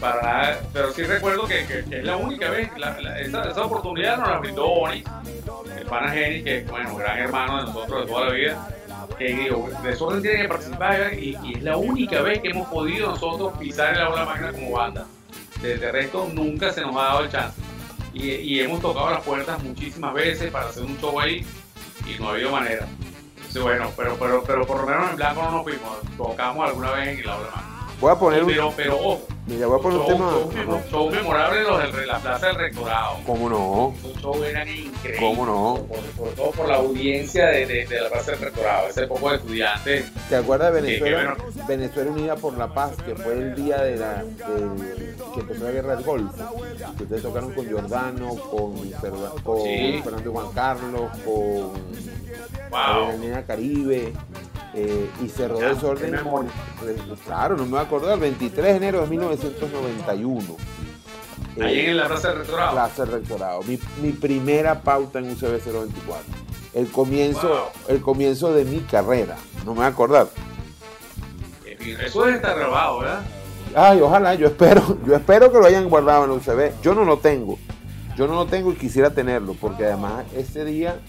para 0.00 0.60
pero 0.72 0.92
sí 0.92 1.02
recuerdo 1.02 1.46
que, 1.46 1.60
es 1.60 2.04
la 2.04 2.16
única 2.16 2.50
vez, 2.50 2.70
esa, 3.20 3.64
oportunidad 3.64 4.18
nos 4.18 4.28
la 4.28 4.38
brindó 4.38 4.66
Oni, 4.66 5.04
el 5.78 5.86
pana 5.86 6.10
Geni, 6.10 6.42
que 6.42 6.62
bueno, 6.62 6.96
gran 6.96 7.18
hermano 7.18 7.58
de 7.58 7.62
nosotros 7.64 8.00
de 8.00 8.12
toda 8.12 8.26
la 8.26 8.32
vida, 8.32 8.68
que 9.18 9.24
digo, 9.34 9.68
Desorden 9.82 10.22
tiene 10.22 10.42
que 10.42 10.48
participar 10.48 11.14
y, 11.14 11.36
y 11.42 11.54
es 11.56 11.62
la 11.62 11.76
única 11.76 12.22
vez 12.22 12.40
que 12.40 12.48
hemos 12.48 12.68
podido 12.68 13.10
nosotros 13.10 13.52
pisar 13.58 13.94
el 13.94 14.02
aula 14.02 14.24
magna 14.24 14.52
como 14.52 14.70
banda. 14.72 15.06
Desde 15.60 15.92
resto 15.92 16.28
nunca 16.32 16.72
se 16.72 16.80
nos 16.80 16.96
ha 16.96 17.02
dado 17.02 17.24
el 17.24 17.30
chance. 17.30 17.60
Y, 18.12 18.58
hemos 18.58 18.80
tocado 18.80 19.10
las 19.10 19.22
puertas 19.22 19.62
muchísimas 19.62 20.12
veces 20.14 20.50
para 20.50 20.68
hacer 20.68 20.82
un 20.82 20.98
show 20.98 21.18
ahí 21.20 21.46
y 22.06 22.20
no 22.20 22.28
ha 22.28 22.32
habido 22.32 22.50
manera. 22.50 22.86
Bueno, 23.60 23.90
pero, 23.96 24.16
pero, 24.18 24.42
pero 24.44 24.66
por 24.66 24.80
lo 24.80 24.86
menos 24.86 25.10
en 25.10 25.16
blanco 25.16 25.42
no 25.42 25.50
nos 25.52 25.62
fuimos. 25.62 25.98
Tocamos 26.16 26.68
alguna 26.68 26.90
vez 26.92 27.08
en 27.08 27.18
el 27.20 27.28
aula 27.28 27.50
magna. 27.54 27.79
Voy 28.00 28.10
a 28.10 28.14
poner 28.14 28.42
un, 28.44 28.48
Pero, 28.50 28.72
pero 28.74 28.96
ojo, 28.96 29.20
mira, 29.46 29.66
voy 29.66 29.78
a 29.78 29.82
poner 29.82 29.98
un 29.98 30.06
show, 30.06 30.12
tema. 30.16 30.30
show 30.30 30.52
memo- 30.54 30.82
show 30.90 31.10
memorable 31.10 31.62
los 31.64 31.92
de 31.96 32.06
la 32.06 32.18
Plaza 32.18 32.46
del 32.46 32.56
Rectorado. 32.56 33.16
¿Cómo 33.26 33.50
no? 33.50 33.94
Esos 33.98 34.22
shows 34.22 34.46
eran 34.46 34.68
increíbles. 34.68 35.20
¿Cómo 35.20 35.44
no? 35.44 35.82
Por, 35.86 35.98
por 36.16 36.28
todo 36.30 36.50
por 36.52 36.68
la 36.68 36.76
audiencia 36.76 37.46
de, 37.48 37.66
de, 37.66 37.84
de 37.86 38.00
la 38.00 38.08
Plaza 38.08 38.30
del 38.30 38.40
Rectorado. 38.40 38.88
Ese 38.88 39.06
poco 39.06 39.28
de 39.30 39.36
estudiantes. 39.36 40.04
¿Te 40.30 40.36
acuerdas 40.36 40.72
de 40.72 40.80
Venezuela? 40.80 41.36
que 41.54 41.62
Venezuela 41.68 42.10
Unida 42.10 42.36
por 42.36 42.56
la 42.56 42.72
Paz, 42.72 42.92
que 43.04 43.14
fue 43.14 43.34
el 43.34 43.54
día 43.54 43.82
de 43.82 43.96
la 43.96 44.14
del- 44.24 45.14
que 45.34 45.40
empezó 45.40 45.64
la 45.64 45.70
guerra 45.70 45.96
del 45.96 46.04
Golfo. 46.04 46.34
Que 46.96 47.02
ustedes 47.02 47.22
tocaron 47.22 47.52
con 47.52 47.66
Giordano, 47.66 48.28
con, 48.50 48.76
Ferda- 48.92 49.32
con 49.44 49.62
Sí. 49.62 50.00
Fernando 50.02 50.32
Juan 50.32 50.52
Carlos, 50.54 51.10
con 51.22 51.72
la 52.70 52.98
Wow. 53.10 53.18
Nena 53.18 53.42
Caribe. 53.44 54.12
Eh, 54.74 55.10
y 55.24 55.28
cerró 55.28 55.60
Ya, 55.60 55.68
desorden. 55.68 56.10
qué 56.10 56.16
memoria. 56.16 56.50
Claro, 57.26 57.56
no 57.56 57.64
me 57.64 57.70
voy 57.70 57.78
a 57.80 57.82
acordar, 57.82 58.14
el 58.14 58.20
23 58.20 58.64
de 58.66 58.76
enero 58.76 59.00
de 59.02 59.06
1991. 59.08 60.56
Ahí 61.60 61.78
Eh, 61.80 61.90
en 61.90 61.96
la 61.96 62.06
Plaza 62.06 62.28
del 62.28 62.38
Rectorado. 62.38 62.72
Plaza 62.72 63.04
del 63.04 63.12
Rectorado. 63.14 63.62
Mi, 63.62 63.78
mi 64.02 64.12
primera 64.12 64.80
pauta 64.82 65.18
en 65.18 65.30
UCB 65.32 65.60
024. 65.64 66.24
El 66.74 66.88
comienzo, 66.88 67.48
Wow. 67.48 67.58
el 67.88 68.00
comienzo 68.00 68.52
de 68.52 68.64
mi 68.64 68.80
carrera. 68.80 69.36
No 69.64 69.72
me 69.72 69.78
voy 69.78 69.84
a 69.86 69.88
acordar. 69.88 70.28
Fin, 71.78 71.96
Eso 72.04 72.22
debe 72.24 72.36
estar 72.36 72.56
grabado, 72.58 73.00
¿verdad? 73.00 73.20
Ay, 73.74 74.00
ojalá, 74.00 74.34
yo 74.34 74.48
espero, 74.48 74.98
yo 75.06 75.14
espero 75.16 75.50
que 75.50 75.58
lo 75.58 75.64
hayan 75.66 75.88
guardado 75.88 76.24
en 76.24 76.30
la 76.30 76.36
UCB. 76.36 76.80
Yo 76.82 76.94
no 76.94 77.04
lo 77.04 77.18
tengo. 77.18 77.58
Yo 78.16 78.26
no 78.26 78.34
lo 78.34 78.46
tengo 78.46 78.70
y 78.72 78.74
quisiera 78.76 79.10
tenerlo, 79.10 79.54
porque 79.60 79.84
además 79.86 80.24
ese 80.36 80.64
día 80.64 81.00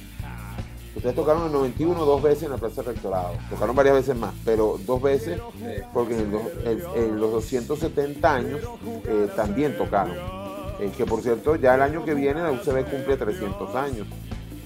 ustedes 0.95 1.15
tocaron 1.15 1.45
el 1.45 1.51
91 1.51 2.05
dos 2.05 2.21
veces 2.21 2.43
en 2.43 2.51
la 2.51 2.57
Plaza 2.57 2.81
del 2.81 2.93
Rectorado. 2.93 3.33
Tocaron 3.49 3.75
varias 3.75 3.95
veces 3.95 4.15
más, 4.15 4.33
pero 4.45 4.79
dos 4.85 5.01
veces, 5.01 5.39
porque 5.93 6.17
en, 6.17 6.33
en 6.95 7.19
los 7.19 7.31
270 7.31 8.33
años 8.33 8.59
eh, 9.05 9.29
también 9.35 9.77
tocaron. 9.77 10.15
Eh, 10.81 10.91
que 10.97 11.05
por 11.05 11.21
cierto, 11.21 11.55
ya 11.55 11.75
el 11.75 11.81
año 11.83 12.03
que 12.03 12.15
viene 12.15 12.41
la 12.41 12.51
UCB 12.51 12.89
cumple 12.89 13.15
300 13.15 13.75
años. 13.75 14.07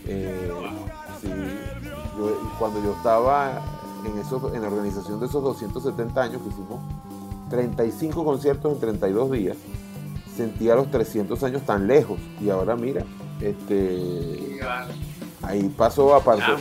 Eh, 0.08 0.50
sí, 1.22 1.30
cuando 2.58 2.82
yo 2.82 2.94
estaba 2.94 3.62
en, 4.06 4.18
esos, 4.20 4.54
en 4.54 4.62
la 4.62 4.68
organización 4.70 5.20
de 5.20 5.26
esos 5.26 5.44
270 5.44 6.22
años 6.22 6.42
que 6.42 6.50
hicimos 6.50 6.80
35 7.50 8.24
conciertos 8.24 8.74
en 8.74 8.80
32 8.80 9.32
días, 9.32 9.58
sentía 10.36 10.76
los 10.76 10.90
300 10.90 11.44
años 11.44 11.64
tan 11.64 11.86
lejos. 11.86 12.18
Y 12.42 12.50
ahora 12.50 12.78
mira, 12.78 13.04
este, 13.42 14.60
ahí 15.42 15.70
pasó 15.78 16.16
a 16.16 16.24
parte. 16.24 16.44
Ah. 16.48 16.58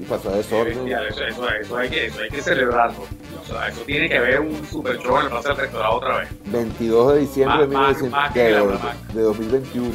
Y 0.00 0.04
pasó 0.04 0.30
a 0.30 0.32
desorden. 0.36 0.88
Eso, 0.88 1.22
eso, 1.24 1.48
eso 1.48 1.76
hay 1.76 1.88
que, 1.90 2.06
eso 2.06 2.20
hay 2.22 2.28
que 2.30 2.42
celebrarlo. 2.42 2.98
O 3.42 3.46
sea, 3.46 3.68
eso 3.68 3.80
tiene 3.82 4.08
que 4.08 4.16
haber 4.18 4.40
un 4.40 4.64
super 4.66 4.98
show 4.98 5.18
en 5.18 5.24
la 5.24 5.30
Plaza 5.30 5.48
del 5.50 5.56
Rectorado 5.58 5.94
otra 5.96 6.18
vez. 6.18 6.28
22 6.46 7.12
de 7.14 7.20
diciembre 7.20 7.66
de, 7.66 7.66
Más- 7.66 7.88
más- 7.88 8.02
1900 8.02 8.10
más 8.20 8.32
que 8.32 8.40
de- 8.42 8.50
la 8.52 8.58
de- 8.60 8.66
Black. 8.66 8.96
de 9.12 9.22
2021. 9.22 9.88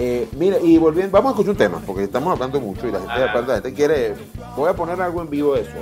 Eh, 0.00 0.28
mira, 0.36 0.58
y 0.60 0.78
volviendo, 0.78 1.10
vamos 1.10 1.30
a 1.30 1.32
escuchar 1.32 1.50
un 1.50 1.56
tema, 1.56 1.82
porque 1.84 2.04
estamos 2.04 2.32
hablando 2.32 2.60
mucho 2.60 2.86
y 2.86 2.92
la 2.92 3.00
gente, 3.00 3.14
aparte, 3.14 3.48
la 3.48 3.54
gente 3.54 3.74
quiere. 3.74 4.14
Voy 4.56 4.70
a 4.70 4.74
poner 4.74 5.00
algo 5.02 5.20
en 5.22 5.28
vivo 5.30 5.54
de 5.54 5.62
eso. 5.62 5.72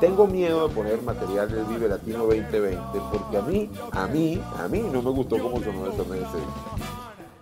Tengo 0.00 0.26
miedo 0.28 0.68
de 0.68 0.74
poner 0.74 1.02
material 1.02 1.50
del 1.50 1.64
Vive 1.64 1.88
Latino 1.88 2.18
2020, 2.26 2.78
porque 3.12 3.36
a 3.36 3.42
mí, 3.42 3.68
a 3.92 4.06
mí, 4.06 4.40
a 4.64 4.68
mí 4.68 4.78
no 4.92 5.02
me 5.02 5.10
gustó 5.10 5.36
cómo 5.38 5.58
sonó 5.62 5.88
eso 5.88 6.02
ese 6.14 6.24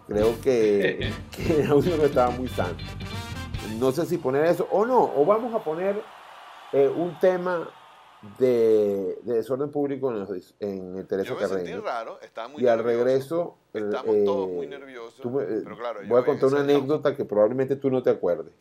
Creo 0.08 0.40
que, 0.40 1.12
que 1.36 1.60
el 1.60 1.70
audio 1.70 1.96
no 1.96 2.04
estaba 2.04 2.30
muy 2.30 2.48
sano. 2.48 2.76
No 3.78 3.92
sé 3.92 4.06
si 4.06 4.16
poner 4.18 4.46
eso 4.46 4.66
o 4.70 4.84
no, 4.86 5.12
o 5.14 5.24
vamos 5.26 5.54
a 5.54 5.62
poner 5.62 6.00
eh, 6.72 6.88
un 6.88 7.18
tema 7.20 7.68
de, 8.38 9.18
de 9.22 9.34
desorden 9.34 9.70
público 9.70 10.10
en, 10.10 10.20
los- 10.20 10.54
en 10.60 10.96
el 10.96 11.06
Teresa 11.06 11.28
Yo 11.28 11.34
me 11.36 11.46
sentí 11.46 11.64
Carreño. 11.70 11.82
raro, 11.82 12.20
estaba 12.22 12.48
muy 12.48 12.62
Y 12.62 12.66
al 12.66 12.82
regreso, 12.82 13.58
eh, 13.74 13.78
Estamos 13.84 14.16
todos 14.24 14.48
eh, 14.48 14.52
muy 14.54 14.66
nerviosos. 14.66 15.24
me- 15.26 15.42
eh, 15.42 15.60
pero 15.62 15.76
claro, 15.76 16.00
voy 16.08 16.20
a 16.22 16.24
contar 16.24 16.48
una 16.48 16.60
anécdota 16.60 17.14
que 17.14 17.24
probablemente 17.24 17.76
tú 17.76 17.90
no 17.90 18.02
te 18.02 18.10
acuerdes. 18.10 18.52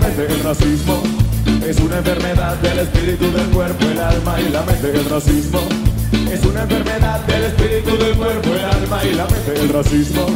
El 0.00 0.42
racismo 0.42 1.02
es 1.66 1.78
una 1.78 1.98
enfermedad 1.98 2.56
del 2.58 2.80
espíritu, 2.80 3.30
del 3.32 3.46
cuerpo, 3.48 3.84
el 3.84 3.98
alma 3.98 4.40
y 4.40 4.50
la 4.50 4.62
mente. 4.62 4.90
El 4.92 5.04
racismo 5.04 5.60
es 6.32 6.44
una 6.44 6.62
enfermedad 6.62 7.20
del 7.26 7.44
espíritu, 7.44 7.96
del 8.02 8.16
cuerpo, 8.16 8.50
el 8.54 8.64
alma 8.64 9.04
y 9.04 9.14
la 9.14 9.26
mente. 9.26 9.60
El 9.60 9.68
racismo 9.68 10.26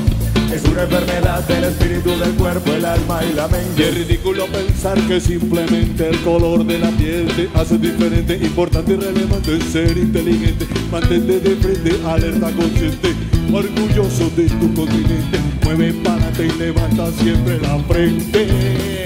es 0.52 0.64
una 0.64 0.82
enfermedad 0.82 1.42
del 1.48 1.64
espíritu, 1.64 2.10
del 2.10 2.32
cuerpo, 2.34 2.72
el 2.72 2.84
alma 2.84 3.24
y 3.24 3.32
la 3.32 3.48
mente. 3.48 3.82
Y 3.82 3.82
es 3.84 3.94
ridículo 3.94 4.46
pensar 4.46 5.00
que 5.08 5.18
simplemente 5.20 6.10
el 6.10 6.20
color 6.20 6.64
de 6.64 6.78
la 6.78 6.90
piel 6.90 7.26
te 7.34 7.48
hace 7.58 7.78
diferente, 7.78 8.36
importante 8.36 8.92
y 8.92 8.96
relevante 8.96 9.60
ser 9.72 9.96
inteligente. 9.96 10.66
Mantente 10.92 11.40
de 11.40 11.56
frente, 11.56 12.00
alerta 12.06 12.50
consciente, 12.52 13.14
orgulloso 13.52 14.30
de 14.36 14.44
tu 14.44 14.74
continente. 14.74 15.40
Mueve 15.64 15.94
para 16.04 16.30
y 16.38 16.58
levanta 16.58 17.10
siempre 17.12 17.58
la 17.60 17.78
frente. 17.84 19.03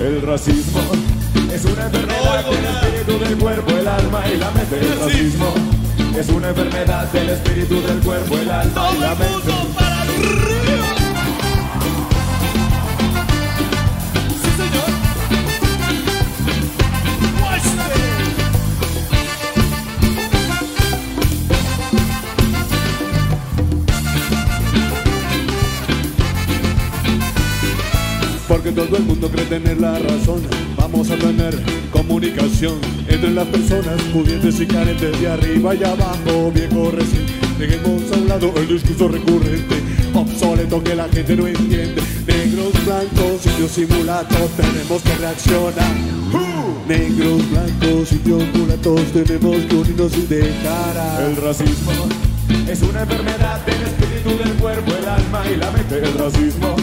El 0.00 0.22
racismo 0.22 0.80
es 1.52 1.64
una 1.64 1.86
enfermedad 1.86 2.44
del 2.44 2.64
espíritu, 2.64 3.24
del 3.24 3.38
cuerpo, 3.38 3.70
el 3.70 3.86
alma 3.86 4.24
y 4.28 4.36
la 4.36 4.50
mente. 4.50 4.80
El 4.80 5.00
racismo 5.00 5.54
es 6.18 6.28
una 6.28 6.48
enfermedad 6.48 7.12
del 7.12 7.30
espíritu, 7.30 7.80
del 7.80 8.00
cuerpo, 8.00 8.36
el 8.36 8.50
alma 8.50 8.90
y 8.96 8.98
la 8.98 9.14
mente. 9.14 10.53
Porque 28.64 28.80
todo 28.80 28.96
el 28.96 29.02
mundo 29.02 29.28
cree 29.28 29.44
tener 29.44 29.78
la 29.78 29.98
razón. 29.98 30.40
Vamos 30.78 31.10
a 31.10 31.16
tener 31.16 31.54
comunicación 31.92 32.78
entre 33.06 33.30
las 33.30 33.46
personas 33.48 34.00
pudientes 34.04 34.58
y 34.58 34.66
carentes 34.66 35.20
de 35.20 35.28
arriba 35.28 35.74
y 35.74 35.84
abajo, 35.84 36.50
viejo 36.50 36.90
recién. 36.90 37.26
Dejemos 37.58 38.10
a 38.10 38.16
un 38.16 38.26
lado 38.26 38.54
el 38.56 38.66
discurso 38.66 39.08
recurrente, 39.08 39.82
obsoleto 40.14 40.82
que 40.82 40.94
la 40.94 41.10
gente 41.10 41.36
no 41.36 41.46
entiende. 41.46 42.00
Negros, 42.26 42.72
blancos, 42.86 43.44
indios 43.44 43.70
simulatos, 43.70 44.50
tenemos 44.56 45.02
que 45.02 45.14
reaccionar. 45.14 45.94
Negros, 46.88 47.50
blancos, 47.50 48.12
indios 48.12 48.44
mulatos, 48.54 49.02
tenemos 49.12 49.56
que 49.56 49.76
unirnos 49.76 50.16
y 50.16 50.22
dejar 50.22 51.22
El 51.28 51.36
racismo 51.36 51.92
es 52.66 52.80
una 52.80 53.02
enfermedad 53.02 53.60
del 53.66 53.82
espíritu, 53.82 54.42
del 54.42 54.54
cuerpo, 54.54 54.90
el 54.98 55.06
alma 55.06 55.42
y 55.52 55.56
la 55.56 55.70
mente. 55.70 55.98
El 55.98 56.14
racismo 56.14 56.76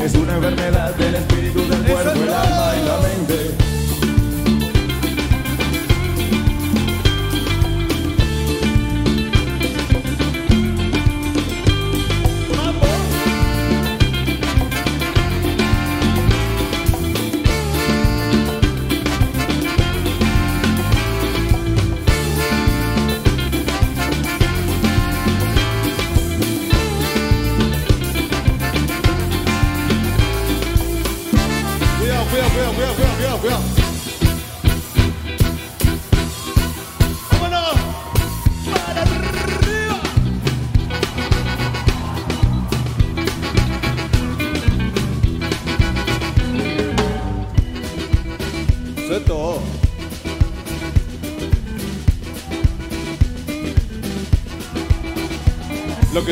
es 0.00 0.14
una 0.14 0.36
enfermedad 0.36 0.94
del 0.94 1.14
espíritu, 1.14 1.58
del 1.68 1.82
cuerpo, 1.82 2.12
el 2.12 2.32
alma 2.32 2.72
y 2.76 2.86
la 2.86 2.98
mente. 3.00 3.57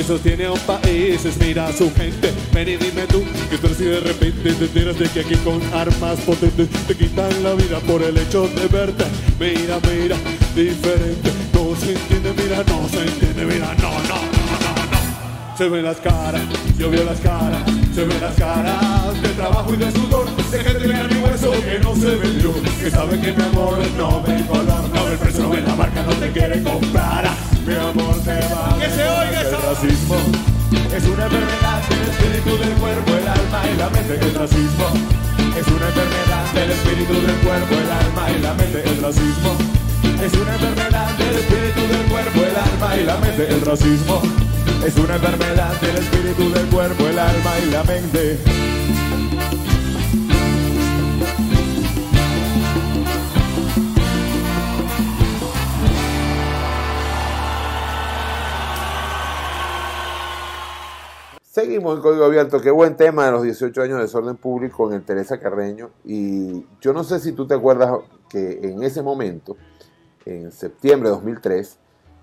Sostiene 0.07 0.44
a 0.44 0.52
un 0.52 0.61
país 0.61 1.24
es 1.24 1.36
mira 1.38 1.66
a 1.66 1.72
su 1.72 1.92
gente. 1.92 2.32
Ven 2.52 2.68
y 2.68 2.76
dime 2.76 3.07
tú 3.09 3.24
que 3.50 3.59
tú 3.59 3.68
si 3.74 3.84
de 3.84 4.00
repente 4.00 4.52
te 4.52 4.64
enteras 4.64 4.98
de 4.98 5.09
que 5.09 5.20
aquí 5.20 5.34
con 5.36 5.61
armas 5.74 6.20
potentes 6.20 6.68
te 6.86 6.94
quitan 6.94 7.42
la 7.42 7.54
vida 7.54 7.80
por 7.80 8.02
el 8.02 8.16
hecho 8.16 8.48
de 8.48 8.68
verte. 8.68 9.04
Mira, 9.40 9.80
mira, 9.82 10.16
diferente. 10.54 11.32
No 11.52 11.74
se 11.74 11.92
entiende, 11.92 12.32
mira, 12.36 12.62
no 12.68 12.88
se 12.88 13.02
entiende, 13.02 13.44
mira, 13.46 13.74
no, 13.82 13.90
no, 13.90 14.14
no, 14.14 14.57
no, 14.62 14.86
no. 14.92 15.57
Se 15.59 15.68
ven 15.68 15.82
las 15.82 15.96
caras, 15.96 16.42
yo 16.78 16.90
veo 16.90 17.04
las 17.04 17.18
caras, 17.20 17.62
se 17.94 18.04
ven 18.04 18.20
las 18.20 18.34
caras 18.36 19.20
de 19.20 19.28
trabajo 19.30 19.74
y 19.74 19.76
de 19.76 19.90
sudor. 19.90 20.26
De 20.50 20.59
gente 20.59 20.82
que 20.82 21.14
mi 21.14 21.20
hueso 21.22 21.50
que 21.50 21.78
no 21.80 21.96
se 21.96 22.14
vendió, 22.14 22.52
que 22.80 22.90
sabe 22.90 23.18
que 23.18 23.32
mi 23.32 23.42
amor 23.42 23.78
no 23.96 24.22
ve 24.22 24.44
color, 24.46 24.88
no 24.94 25.04
ve 25.04 25.12
el 25.12 25.18
precio, 25.18 25.42
no 25.42 25.50
ve 25.50 25.62
la 25.62 25.74
marca, 25.74 26.02
no 26.02 26.12
te 26.12 26.30
quiere 26.30 26.62
comprar. 26.62 27.45
Mi 27.67 27.75
amor 27.75 28.14
se 28.23 28.39
va. 28.55 28.79
Que 28.79 28.89
se 28.91 29.03
oiga 29.03 29.41
El 29.41 29.51
racismo 29.51 30.17
es 30.95 31.05
una 31.05 31.25
enfermedad 31.25 31.83
del 31.89 32.03
espíritu, 32.11 32.59
del 32.59 32.75
cuerpo, 32.79 33.11
el 33.11 33.27
alma 33.27 33.61
y 33.67 33.77
la 33.77 33.91
mente. 33.91 34.14
El 34.14 34.35
racismo 34.35 34.87
es 35.59 35.67
una 35.67 35.89
enfermedad 35.89 36.53
del 36.55 36.71
espíritu, 36.71 37.12
del 37.14 37.37
cuerpo, 37.43 37.75
el 37.75 37.91
alma 37.91 38.31
y 38.31 38.39
la 38.41 38.55
mente. 38.55 38.83
El 38.87 39.03
racismo 39.03 39.57
es 40.23 40.33
una 40.35 40.55
enfermedad 40.55 41.11
del 41.19 41.35
espíritu, 41.35 41.81
del 41.89 42.07
cuerpo, 42.07 42.39
el 42.39 42.57
alma 42.57 42.97
y 42.97 43.05
la 43.05 43.17
mente. 43.19 43.49
El 43.49 43.61
racismo 43.61 44.23
es 44.87 44.97
una 44.97 45.17
enfermedad 45.17 45.81
del 45.81 45.97
espíritu, 45.97 46.51
del 46.53 46.67
cuerpo, 46.67 47.07
el 47.09 47.19
alma 47.19 47.53
y 47.67 47.71
la 47.73 47.83
mente. 47.83 48.76
Seguimos 61.77 61.97
en 61.97 62.03
Código 62.03 62.24
Abierto. 62.24 62.62
Qué 62.62 62.70
buen 62.70 62.97
tema 62.97 63.27
de 63.27 63.33
los 63.33 63.43
18 63.43 63.83
años 63.83 63.97
de 63.97 64.05
desorden 64.05 64.37
público 64.39 64.89
en 64.89 64.97
el 64.97 65.03
Teresa 65.03 65.39
Carreño. 65.39 65.91
Y 66.07 66.64
yo 66.81 66.95
no 66.95 67.05
sé 67.05 67.20
si 67.20 67.33
tú 67.33 67.47
te 67.47 67.53
acuerdas 67.53 67.93
que 68.31 68.61
en 68.62 68.83
ese 68.83 69.03
momento, 69.03 69.59
en 70.24 70.53
septiembre 70.53 71.11
de 71.11 71.16
2003, 71.16 71.79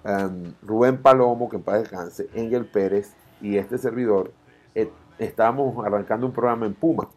um, 0.06 0.54
Rubén 0.64 0.98
Palomo, 0.98 1.50
que 1.50 1.58
en 1.58 1.62
paz 1.62 1.82
descanse, 1.82 2.30
Engel 2.34 2.66
Pérez 2.66 3.14
y 3.42 3.58
este 3.58 3.78
servidor, 3.78 4.32
eh, 4.74 4.90
estábamos 5.20 5.86
arrancando 5.86 6.26
un 6.26 6.34
programa 6.34 6.66
en 6.66 6.74
Puma 6.74 7.08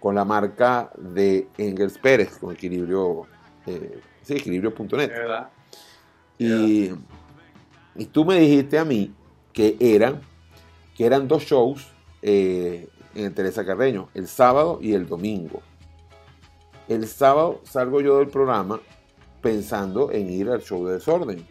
con 0.00 0.16
la 0.16 0.24
marca 0.24 0.90
de 0.98 1.46
Engels 1.58 1.98
Pérez, 1.98 2.38
con 2.38 2.52
equilibrio, 2.52 3.22
eh, 3.66 4.00
sí, 4.22 4.34
equilibrio.net. 4.34 5.12
Y, 6.38 6.90
y 7.94 8.06
tú 8.06 8.24
me 8.24 8.40
dijiste 8.40 8.80
a 8.80 8.84
mí 8.84 9.14
que 9.52 9.76
eran, 9.78 10.33
que 10.94 11.06
eran 11.06 11.28
dos 11.28 11.44
shows 11.44 11.88
eh, 12.22 12.88
en 13.14 13.34
Teresa 13.34 13.64
Carreño, 13.64 14.08
el 14.14 14.28
sábado 14.28 14.78
y 14.80 14.94
el 14.94 15.06
domingo. 15.06 15.62
El 16.88 17.06
sábado 17.06 17.60
salgo 17.64 18.00
yo 18.00 18.18
del 18.18 18.28
programa 18.28 18.80
pensando 19.40 20.10
en 20.10 20.30
ir 20.30 20.48
al 20.48 20.62
show 20.62 20.86
de 20.86 20.94
desorden. 20.94 21.46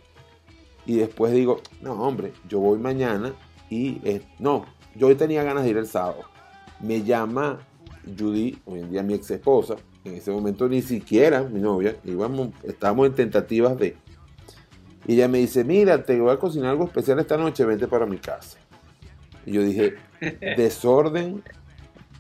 Y 0.86 0.98
después 0.98 1.34
digo, 1.34 1.62
no, 1.82 1.94
hombre, 1.94 2.34
yo 2.48 2.60
voy 2.60 2.78
mañana 2.80 3.34
y 3.70 4.02
eh, 4.04 4.22
no, 4.40 4.66
yo 4.96 5.08
hoy 5.08 5.16
tenía 5.16 5.44
ganas 5.44 5.64
de 5.64 5.70
ir 5.70 5.78
el 5.78 5.88
sábado. 5.88 6.22
Me 6.82 7.04
llama 7.04 7.60
Judy, 8.18 8.60
hoy 8.66 8.80
en 8.80 8.92
día 8.92 9.04
mi 9.04 9.14
ex 9.14 9.32
esposa, 9.32 9.76
en 10.04 10.16
ese 10.16 10.32
momento 10.32 10.68
ni 10.68 10.82
siquiera 10.82 11.44
mi 11.44 11.62
novia, 11.62 11.96
íbamos, 12.04 12.50
estábamos 12.64 13.08
en 13.08 13.14
tentativas 13.14 13.78
de. 13.78 13.96
Y 15.06 15.14
ella 15.16 15.28
me 15.28 15.40
dice, 15.40 15.64
mira, 15.64 16.04
te 16.04 16.20
voy 16.20 16.32
a 16.32 16.38
cocinar 16.38 16.72
algo 16.72 16.86
especial 16.86 17.20
esta 17.20 17.38
noche, 17.38 17.66
vente 17.66 17.88
para 17.88 18.06
mi 18.06 18.18
casa. 18.18 18.58
Y 19.46 19.52
yo 19.54 19.62
dije, 19.64 19.96
desorden 20.58 21.44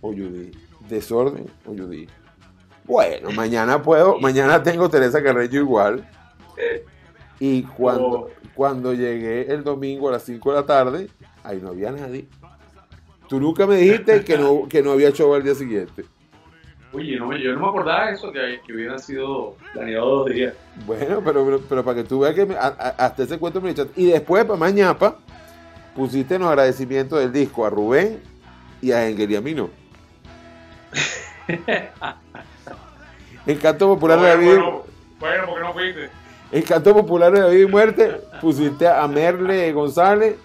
o 0.02 0.10
Judy, 0.12 0.52
desorden 0.90 1.46
o 1.66 1.72
Judy. 1.72 2.08
Bueno, 2.86 3.32
mañana 3.32 3.82
puedo, 3.82 4.20
mañana 4.20 4.62
tengo 4.62 4.90
Teresa 4.90 5.24
Carreño 5.24 5.60
igual. 5.62 6.08
Y 7.40 7.64
cuando, 7.64 8.06
Oh. 8.08 8.30
cuando 8.54 8.94
llegué 8.94 9.52
el 9.52 9.64
domingo 9.64 10.10
a 10.10 10.14
las 10.14 10.24
5 10.24 10.52
de 10.52 10.56
la 10.60 10.66
tarde, 10.66 11.10
ahí 11.44 11.60
no 11.62 11.70
había 11.70 11.92
nadie. 11.92 12.28
Tú 13.28 13.40
nunca 13.40 13.66
me 13.66 13.78
dijiste 13.78 14.24
que 14.24 14.38
no, 14.38 14.68
que 14.68 14.84
no 14.84 14.92
había 14.92 15.12
show 15.12 15.34
al 15.34 15.44
día 15.44 15.56
siguiente. 15.56 16.04
Oye, 16.92 17.18
no, 17.18 17.28
me- 17.28 17.42
yo 17.42 17.54
no 17.54 17.62
me 17.62 17.68
acordaba 17.70 18.08
de 18.08 18.14
eso, 18.14 18.32
que, 18.32 18.60
que 18.68 18.74
hubieran 18.74 19.00
sido 19.00 19.56
planeados 19.74 20.10
dos 20.26 20.30
días. 20.30 20.54
Bueno, 20.86 21.22
pero, 21.26 21.44
pero, 21.44 21.62
pero 21.68 21.84
para 21.84 21.96
que 22.02 22.08
tú 22.08 22.20
veas 22.20 22.36
que 22.36 22.46
me- 22.46 22.56
a- 22.56 22.68
a- 22.68 22.96
hasta 23.06 23.24
ese 23.24 23.40
cuento 23.40 23.60
me 23.62 23.72
echaste. 23.72 24.00
Y 24.00 24.12
después, 24.12 24.46
para 24.46 24.60
mañapa, 24.60 25.18
pusiste 25.96 26.38
los 26.40 26.48
agradecimientos 26.50 27.20
del 27.20 27.32
disco 27.32 27.66
a 27.66 27.70
Rubén 27.70 28.20
y 28.82 28.92
a 28.92 29.08
Engel 29.08 29.32
y 29.32 29.36
a 29.36 29.42
mí 29.42 29.54
no. 29.54 29.70
En 33.46 33.58
canto 33.58 33.88
popular 33.88 34.20
de 34.22 34.28
la 34.30 34.36
bueno, 34.36 34.50
vida, 34.52 34.62
bueno, 34.62 34.84
bueno, 35.20 35.46
¿por 35.48 35.56
qué 35.56 35.62
no 35.62 35.74
fuiste? 35.74 36.10
en 36.52 36.62
canto 36.64 36.94
popular 36.94 37.32
de 37.34 37.40
la 37.42 37.48
vida 37.48 37.64
y 37.64 37.72
muerte, 37.72 38.22
pusiste 38.40 38.88
a 38.88 39.06
Merle 39.08 39.74
González, 39.74 40.36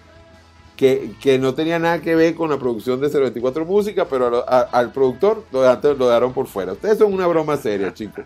que, 0.75 1.13
que 1.21 1.37
no 1.39 1.53
tenía 1.53 1.77
nada 1.79 2.01
que 2.01 2.15
ver 2.15 2.35
con 2.35 2.49
la 2.49 2.57
producción 2.57 2.99
de 2.99 3.07
024 3.07 3.63
Música, 3.65 4.05
pero 4.05 4.27
a 4.27 4.29
lo- 4.29 4.49
a- 4.49 4.67
al 4.71 4.91
productor 4.91 5.45
lo 5.51 5.61
dejaron, 5.61 5.97
lo 5.97 6.33
por 6.33 6.47
fuera. 6.47 6.73
Ustedes 6.73 6.97
son 6.97 7.13
una 7.13 7.27
broma 7.27 7.55
seria, 7.57 7.93
chicos. 7.93 8.25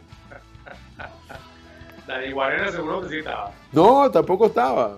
Dani 2.08 2.32
Guarena 2.32 2.72
seguro 2.72 3.02
que 3.02 3.10
sí 3.10 3.18
estaba. 3.20 3.52
No, 3.72 4.10
tampoco 4.10 4.48
estaba. 4.48 4.98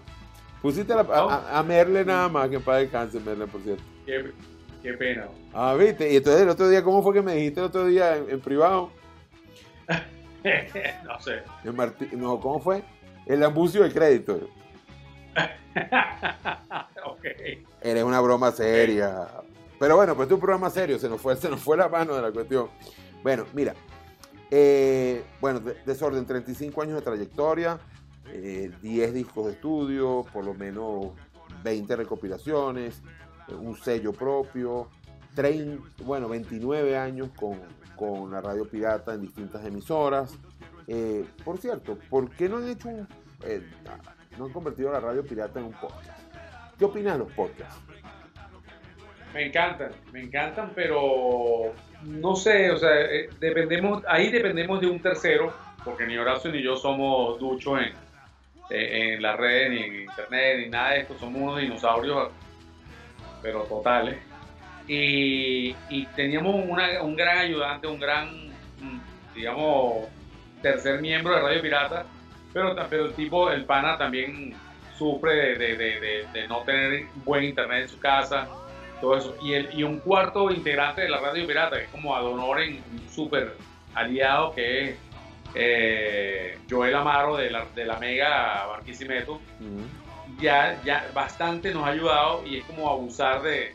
Pusiste 0.62 0.94
a, 0.94 0.98
la- 1.04 1.14
a- 1.16 1.60
a- 1.60 1.64
Merle 1.64 2.04
nada 2.06 2.28
más, 2.30 2.50
que 2.50 2.60
para 2.60 2.80
descanse 2.80 3.20
Merle, 3.20 3.46
por 3.48 3.62
cierto. 3.62 3.84
Qué, 4.06 4.32
qué 4.82 4.94
pena. 4.94 5.28
Ah, 5.54 5.76
viste. 5.76 6.12
Y 6.12 6.16
entonces 6.18 6.42
el 6.42 6.50
otro 6.50 6.68
día, 6.70 6.84
¿cómo 6.84 7.04
fue 7.04 7.14
que 7.14 7.22
me 7.22 7.36
dijiste 7.36 7.60
el 7.60 7.68
otro 7.68 7.86
día 7.86 8.18
en, 8.18 8.30
en 8.30 8.40
privado? 8.42 8.92
no 11.04 11.20
sé. 11.22 11.42
En 11.64 11.76
Martí- 11.76 12.12
no, 12.14 12.40
¿cómo 12.40 12.60
fue? 12.60 12.84
El 13.26 13.44
ambucio 13.44 13.84
de 13.84 13.92
crédito. 13.92 14.40
ok. 17.06 17.26
Eres 17.82 18.04
una 18.04 18.22
broma 18.22 18.52
seria. 18.52 19.28
Pero 19.80 19.96
bueno, 19.98 20.16
pues 20.16 20.28
es 20.28 20.34
un 20.34 20.40
programa 20.40 20.70
serio, 20.70 20.98
se 20.98 21.10
nos 21.10 21.20
fue, 21.22 21.36
se 21.36 21.50
nos 21.50 21.62
fue 21.62 21.76
la 21.78 21.90
mano 21.90 22.16
de 22.16 22.22
la 22.22 22.32
cuestión. 22.32 22.70
Bueno, 23.24 23.46
mira. 23.54 23.74
eh, 24.52 25.24
bueno, 25.42 25.60
de- 25.60 25.76
Desorden, 25.86 26.26
35 26.26 26.82
años 26.82 26.96
de 26.96 27.02
trayectoria, 27.02 27.78
eh, 28.32 28.72
10 28.82 29.14
discos 29.14 29.48
de 29.48 29.52
estudio, 29.54 30.26
por 30.32 30.46
lo 30.46 30.54
menos 30.54 31.08
20 31.64 31.96
recopilaciones, 31.96 33.02
eh, 33.48 33.54
un 33.54 33.76
sello 33.78 34.14
propio, 34.14 34.90
30, 35.36 36.04
bueno, 36.04 36.30
29 36.30 36.98
años 36.98 37.30
con, 37.36 37.60
con 37.96 38.32
la 38.32 38.42
radio 38.42 38.68
pirata 38.68 39.14
en 39.14 39.22
distintas 39.22 39.66
emisoras. 39.66 40.38
Eh, 40.88 41.26
por 41.44 41.58
cierto, 41.58 41.98
¿por 42.10 42.30
qué 42.32 42.48
no 42.48 42.58
han 42.58 42.70
hecho 42.70 42.90
un... 42.90 43.08
eh, 43.44 43.62
no 44.38 44.46
han 44.46 44.52
convertido 44.52 44.92
la 44.92 45.00
radio 45.00 45.24
pirata 45.24 45.60
en 45.60 45.68
un 45.68 45.74
podcast? 45.74 46.20
¿Qué 46.78 46.86
opinas 46.86 47.14
de 47.14 47.20
los 47.20 47.32
podcasts? 47.32 47.80
Me 49.34 49.48
encantan, 49.48 49.92
me 50.14 50.22
encantan, 50.22 50.72
pero 50.76 51.74
no 52.04 52.36
sé, 52.36 52.72
o 52.72 52.78
sea, 52.78 52.92
dependemos, 53.40 54.04
ahí 54.08 54.32
dependemos 54.32 54.80
de 54.80 54.88
un 54.88 55.02
tercero, 55.02 55.54
porque 55.84 56.06
ni 56.06 56.18
Horacio 56.18 56.52
ni 56.52 56.62
yo 56.64 56.78
somos 56.78 57.38
duchos 57.40 57.80
en, 57.82 57.94
eh, 58.70 59.14
en 59.16 59.22
las 59.22 59.38
redes, 59.38 59.70
ni 59.72 59.78
en 59.84 60.02
internet, 60.02 60.58
ni 60.60 60.70
nada 60.70 60.92
de 60.92 61.00
esto, 61.02 61.18
somos 61.20 61.42
unos 61.42 61.60
dinosaurios, 61.60 62.30
pero 63.42 63.64
totales. 63.64 64.18
Y, 64.88 65.76
y 65.90 66.06
teníamos 66.16 66.56
un 66.56 67.16
gran 67.16 67.38
ayudante, 67.40 67.88
un 67.88 68.00
gran, 68.00 68.30
digamos, 69.34 70.06
tercer 70.62 71.02
miembro 71.02 71.36
de 71.36 71.42
Radio 71.42 71.62
Pirata, 71.62 72.06
pero, 72.54 72.76
pero 72.90 73.06
el 73.06 73.14
tipo, 73.14 73.52
el 73.52 73.66
pana 73.66 73.98
también 73.98 74.54
sufre 74.98 75.58
de, 75.58 75.76
de- 75.76 76.28
de- 76.32 76.48
no 76.48 76.60
tener 76.62 77.06
buen 77.26 77.44
internet 77.44 77.84
en 77.84 77.90
su 77.90 78.00
casa, 78.00 78.48
todo 79.02 79.18
eso. 79.18 79.36
Y, 79.42 79.54
el, 79.54 79.70
y 79.78 79.84
un 79.84 80.00
cuarto 80.00 80.50
integrante 80.52 81.02
de 81.02 81.10
la 81.10 81.20
Radio 81.20 81.46
Pirata, 81.48 81.78
que 81.78 81.84
es 81.84 81.90
como 81.90 82.16
Adonoren, 82.16 82.82
un 82.94 83.10
súper 83.10 83.56
aliado, 83.94 84.54
que 84.54 84.90
es 84.92 84.98
eh, 85.56 86.58
Joel 86.70 86.96
Amaro 86.96 87.38
de 87.38 87.50
la, 87.50 87.66
de 87.76 87.86
la 87.86 87.98
Mega 87.98 88.66
Barquisimeto, 88.68 89.40
ya, 90.40 90.80
ya 90.84 91.06
bastante 91.14 91.74
nos 91.74 91.84
ha 91.86 91.90
ayudado 91.92 92.46
y 92.46 92.58
es 92.58 92.66
como 92.66 92.90
abusar 92.90 93.42
de, 93.42 93.74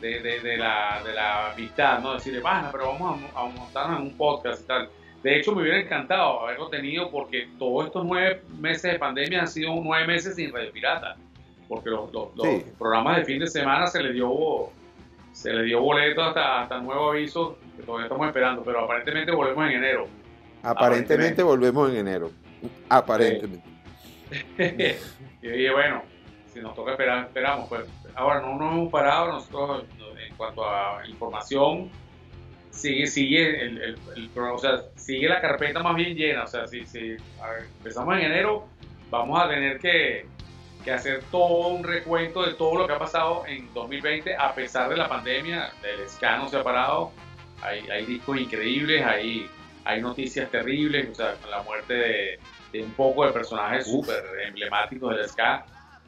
de, 0.00 0.20
de- 0.20 0.40
de 0.40 0.56
la, 0.56 1.02
de 1.04 1.12
la 1.12 1.52
amistad, 1.52 1.98
¿no? 2.00 2.14
Decirle, 2.14 2.40
pana, 2.40 2.70
pero 2.72 2.86
vamos 2.86 3.20
a, 3.34 3.40
a 3.40 3.44
montarnos 3.46 4.00
en 4.00 4.06
un 4.06 4.16
podcast 4.16 4.62
y 4.62 4.66
tal. 4.66 4.88
De 5.22 5.36
hecho, 5.38 5.52
me 5.54 5.62
hubiera 5.62 5.78
encantado 5.78 6.40
haberlo 6.40 6.68
tenido 6.68 7.10
porque 7.10 7.48
todos 7.58 7.86
estos 7.86 8.04
nueve 8.04 8.42
meses 8.58 8.92
de 8.92 8.98
pandemia 8.98 9.40
han 9.42 9.48
sido 9.48 9.72
nueve 9.82 10.06
meses 10.06 10.34
sin 10.34 10.52
Radio 10.52 10.72
Pirata. 10.72 11.16
Porque 11.68 11.90
los, 11.90 12.12
los- 12.12 12.34
los 12.36 12.46
Sí. 12.46 12.64
programas 12.78 13.18
de 13.18 13.24
fin 13.24 13.38
de 13.38 13.46
semana 13.46 13.86
se 13.86 14.02
le 14.02 14.12
dio 14.12 14.70
se 15.32 15.50
le 15.52 15.62
dio 15.62 15.80
boleto 15.80 16.22
hasta, 16.22 16.60
hasta 16.62 16.78
nuevo 16.78 17.10
aviso, 17.10 17.56
que 17.76 17.82
todavía 17.84 18.04
estamos 18.06 18.26
esperando, 18.26 18.62
pero 18.62 18.80
aparentemente 18.84 19.32
volvemos 19.32 19.64
en 19.66 19.72
enero. 19.78 20.06
Aparentemente 20.62 21.42
volvemos 21.42 21.90
en 21.90 21.96
enero. 21.96 22.30
Aparentemente. 22.88 23.68
y 25.42 25.46
dije, 25.48 25.70
bueno, 25.72 26.02
si 26.52 26.60
nos 26.60 26.74
toca 26.74 26.92
esperar, 26.92 27.26
esperamos. 27.26 27.68
Pues 27.68 27.84
ahora 28.14 28.40
no 28.40 28.56
nos 28.58 28.72
hemos 28.72 28.90
parado, 28.92 29.32
nosotros 29.32 29.84
en 30.28 30.34
cuanto 30.36 30.64
a 30.68 31.02
información, 31.08 31.90
sigue, 32.70 33.06
sigue 33.06 33.60
el, 33.64 33.82
el- 33.82 33.98
el 34.16 34.30
o 34.38 34.58
sea, 34.58 34.82
sigue 34.94 35.28
la 35.28 35.40
carpeta 35.40 35.82
más 35.82 35.96
bien 35.96 36.14
llena. 36.16 36.44
O 36.44 36.46
sea, 36.46 36.66
si, 36.66 36.86
si 36.86 37.00
ver, 37.10 37.18
empezamos 37.78 38.14
en 38.16 38.22
enero, 38.22 38.66
vamos 39.10 39.42
a 39.42 39.48
tener 39.48 39.78
que, 39.78 40.26
que 40.84 40.92
hacer 40.92 41.22
todo 41.30 41.68
un 41.68 41.82
recuento 41.84 42.42
de 42.44 42.54
todo 42.54 42.76
lo 42.78 42.86
que 42.86 42.92
ha 42.94 42.98
pasado 42.98 43.44
en 43.46 43.72
2020, 43.74 44.34
a 44.36 44.54
pesar 44.54 44.88
de 44.88 44.96
la 44.96 45.08
pandemia, 45.08 45.70
el 45.82 46.08
ska 46.08 46.38
no 46.38 46.48
se 46.48 46.56
ha 46.56 46.62
parado, 46.64 47.10
hay, 47.60 47.80
hay 47.90 48.06
discos 48.06 48.38
increíbles, 48.38 49.04
hay, 49.04 49.48
hay 49.84 50.00
noticias 50.00 50.50
terribles, 50.50 51.08
o 51.10 51.14
sea, 51.14 51.34
con 51.34 51.50
la 51.50 51.62
muerte 51.62 51.94
de, 51.94 52.38
de 52.72 52.82
un 52.82 52.90
poco 52.92 53.26
de 53.26 53.32
personajes 53.32 53.86
súper 53.86 54.22
emblemáticos 54.46 55.16
del 55.16 55.28
ska. 55.28 55.64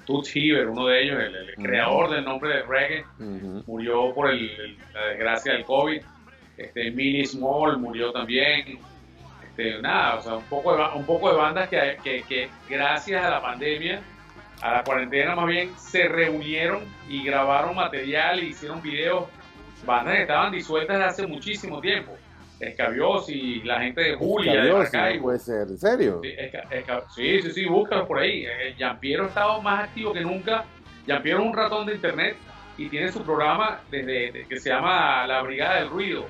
Toots 0.06 0.36
Hibbert, 0.36 0.68
uno 0.68 0.86
de 0.86 1.02
ellos, 1.02 1.18
el, 1.18 1.54
creador 1.64 2.10
del 2.10 2.24
nombre 2.24 2.56
de 2.56 2.62
reggae, 2.62 3.04
murió 3.66 4.12
por 4.14 4.30
el- 4.30 4.50
el- 4.50 4.78
la 4.92 5.06
desgracia 5.06 5.52
del 5.54 5.64
COVID. 5.64 6.02
Este, 6.58 6.90
Millie 6.90 7.24
Small 7.26 7.78
murió 7.78 8.12
también. 8.12 8.78
Este, 9.48 9.80
nada, 9.80 10.16
o 10.16 10.22
sea, 10.22 10.34
un 10.34 10.44
poco 10.44 10.76
de, 10.76 10.82
un 10.94 11.06
poco 11.06 11.30
de 11.30 11.36
bandas 11.36 11.68
que, 11.68 11.96
que, 12.04 12.22
que 12.28 12.48
gracias 12.68 13.24
a 13.24 13.30
la 13.30 13.40
pandemia, 13.40 14.00
a 14.60 14.72
la 14.72 14.84
cuarentena 14.84 15.34
más 15.34 15.46
bien, 15.46 15.70
se 15.78 16.06
reunieron 16.08 16.82
y 17.08 17.24
grabaron 17.24 17.74
material 17.74 18.42
y 18.42 18.48
hicieron 18.48 18.82
videos. 18.82 19.24
Bandas 19.86 20.14
que 20.16 20.22
estaban 20.22 20.52
disueltas 20.52 21.00
hace 21.00 21.26
muchísimo 21.26 21.80
tiempo. 21.80 22.12
Escabiosi, 22.68 23.62
la 23.64 23.80
gente 23.80 24.00
de 24.00 24.14
Julia, 24.16 24.52
de 24.52 24.58
Escabiosi, 24.58 24.96
Maracaibo. 24.96 25.16
no 25.16 25.22
puede 25.24 25.38
ser, 25.38 25.68
¿en 25.68 25.78
serio? 25.78 26.20
Sí, 26.22 26.30
sí, 27.14 27.42
sí, 27.42 27.50
sí, 27.52 27.64
búscalo 27.66 28.06
por 28.06 28.18
ahí. 28.18 28.44
Eh, 28.46 28.74
Giampiero 28.76 29.24
ha 29.24 29.28
estado 29.28 29.62
más 29.62 29.84
activo 29.84 30.12
que 30.12 30.20
nunca. 30.20 30.64
Giampiero 31.06 31.40
es 31.40 31.46
un 31.46 31.54
ratón 31.54 31.86
de 31.86 31.94
internet 31.94 32.36
y 32.78 32.88
tiene 32.88 33.10
su 33.12 33.22
programa 33.22 33.80
desde 33.90 34.32
de- 34.32 34.46
que 34.48 34.58
se 34.58 34.70
llama 34.70 35.26
La 35.26 35.42
Brigada 35.42 35.76
del 35.76 35.88
Ruido 35.90 36.26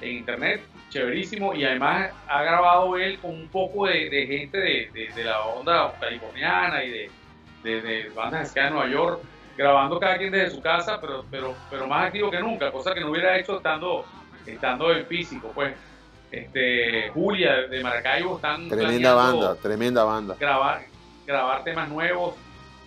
en 0.00 0.16
internet, 0.18 0.62
chéverísimo. 0.90 1.54
Y 1.54 1.64
además 1.64 2.10
ha 2.28 2.42
grabado 2.42 2.96
él 2.96 3.18
con 3.18 3.32
un 3.32 3.48
poco 3.48 3.86
de, 3.86 4.08
de 4.10 4.26
gente 4.26 4.58
de, 4.58 4.90
de- 4.92 5.08
de 5.14 5.24
la 5.24 5.40
onda 5.46 5.92
californiana 5.98 6.84
y 6.84 6.90
de, 6.90 8.10
bandas 8.14 8.54
de 8.54 8.70
Nueva 8.70 8.88
York, 8.88 9.20
grabando 9.56 9.98
cada 10.00 10.16
quien 10.16 10.32
desde 10.32 10.50
su 10.54 10.62
casa, 10.62 10.98
pero, 11.00 11.24
pero, 11.30 11.54
pero 11.68 11.86
más 11.86 12.06
activo 12.06 12.30
que 12.30 12.40
nunca, 12.40 12.70
cosa 12.72 12.94
que 12.94 13.00
no 13.00 13.10
hubiera 13.10 13.38
hecho 13.38 13.58
estando, 13.58 14.04
estando 14.46 14.92
en 14.92 15.06
físico. 15.06 15.50
Pues 15.54 15.74
este, 16.30 17.08
Julia 17.10 17.62
de 17.68 17.82
Maracaibo 17.82 18.36
están 18.36 18.68
Tremenda 18.68 19.14
banda, 19.14 19.54
tremenda 19.56 20.04
banda. 20.04 20.36
grabar, 20.38 20.82
grabar 21.26 21.64
temas 21.64 21.88
nuevos. 21.88 22.34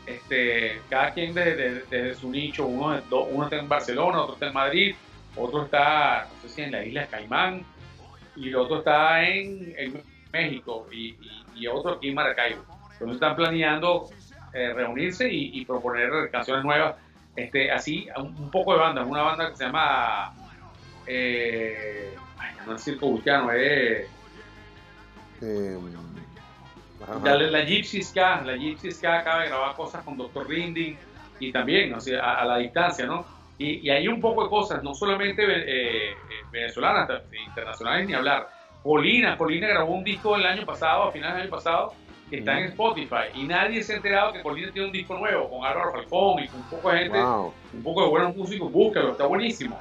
Este, 0.05 0.81
cada 0.89 1.11
quien 1.13 1.33
desde, 1.33 1.55
desde- 1.55 1.83
desde 1.89 2.15
su 2.15 2.29
nicho, 2.29 2.65
uno, 2.65 2.99
uno 3.31 3.43
está 3.45 3.55
en 3.57 3.69
Barcelona, 3.69 4.21
otro 4.21 4.33
está 4.33 4.47
en 4.47 4.53
Madrid, 4.53 4.95
otro 5.35 5.63
está, 5.63 6.27
no 6.35 6.41
sé 6.49 6.55
si 6.55 6.61
en 6.63 6.71
la 6.73 6.83
isla 6.83 7.01
de 7.01 7.07
Caimán, 7.07 7.65
y 8.35 8.49
el 8.49 8.55
otro 8.57 8.79
está 8.79 9.23
en, 9.27 9.73
en 9.77 10.03
México 10.33 10.87
y, 10.91 11.09
y- 11.11 11.43
y 11.55 11.67
otro 11.67 11.93
aquí 11.93 12.09
en 12.09 12.15
Maracaibo. 12.15 12.63
Entonces 12.93 13.15
están 13.15 13.35
planeando 13.35 14.09
eh, 14.53 14.73
reunirse 14.73 15.31
y, 15.31 15.51
y 15.59 15.65
proponer 15.65 16.29
canciones 16.31 16.63
nuevas. 16.65 16.95
Este, 17.35 17.71
así, 17.71 18.07
un, 18.17 18.27
un 18.37 18.51
poco 18.51 18.73
de 18.73 18.79
bandas, 18.79 19.07
una 19.07 19.21
banda 19.23 19.49
que 19.49 19.55
se 19.55 19.63
llama 19.65 20.33
eh, 21.07 22.15
no 22.65 22.75
es 22.75 22.83
Circo 22.83 23.07
Vulcano, 23.07 23.51
es 23.51 24.07
Eh, 25.41 25.77
ajá. 27.01 27.19
la, 27.23 27.35
la 27.35 27.63
Gypsy 27.65 28.01
Ska, 28.01 28.41
la 28.45 28.55
Gypsy 28.55 28.91
Ska 28.91 29.19
acaba 29.19 29.41
de 29.43 29.49
grabar 29.49 29.75
cosas 29.75 30.03
con 30.03 30.15
Dr. 30.17 30.47
Rinding 30.47 30.95
y 31.39 31.51
también 31.51 31.93
o 31.93 31.99
sea, 31.99 32.21
a, 32.23 32.41
a 32.41 32.45
la 32.45 32.57
distancia, 32.57 33.05
¿no? 33.05 33.25
Y, 33.57 33.85
y 33.85 33.89
hay 33.89 34.07
un 34.07 34.19
poco 34.21 34.43
de 34.45 34.49
cosas, 34.49 34.81
no 34.83 34.95
solamente 34.95 35.43
eh, 35.43 36.11
eh, 36.11 36.15
venezolanas, 36.51 37.09
internacionales 37.47 38.07
ni 38.07 38.13
hablar. 38.13 38.47
Polina, 38.81 39.37
Polina 39.37 39.67
grabó 39.67 39.93
un 39.93 40.03
disco 40.03 40.35
el 40.35 40.45
año 40.45 40.65
pasado, 40.65 41.03
a 41.03 41.11
finales 41.11 41.35
del 41.35 41.41
año 41.43 41.51
pasado, 41.51 41.93
que 42.29 42.39
está 42.39 42.57
en 42.59 42.65
Spotify 42.69 43.25
y 43.35 43.43
nadie 43.43 43.83
se 43.83 43.93
ha 43.93 43.95
enterado 43.97 44.33
que 44.33 44.39
Polina 44.39 44.71
tiene 44.71 44.87
un 44.87 44.93
disco 44.93 45.17
nuevo 45.17 45.49
con 45.49 45.65
Álvaro 45.65 45.91
Falcón 45.91 46.43
y 46.43 46.47
con 46.47 46.61
un 46.61 46.69
poco 46.69 46.89
de 46.91 46.99
gente, 46.99 47.21
Wow. 47.21 47.53
un 47.73 47.83
poco 47.83 48.03
de 48.03 48.09
buenos 48.09 48.35
músicos, 48.35 48.71
búscalo, 48.71 49.11
está 49.11 49.25
buenísimo. 49.27 49.79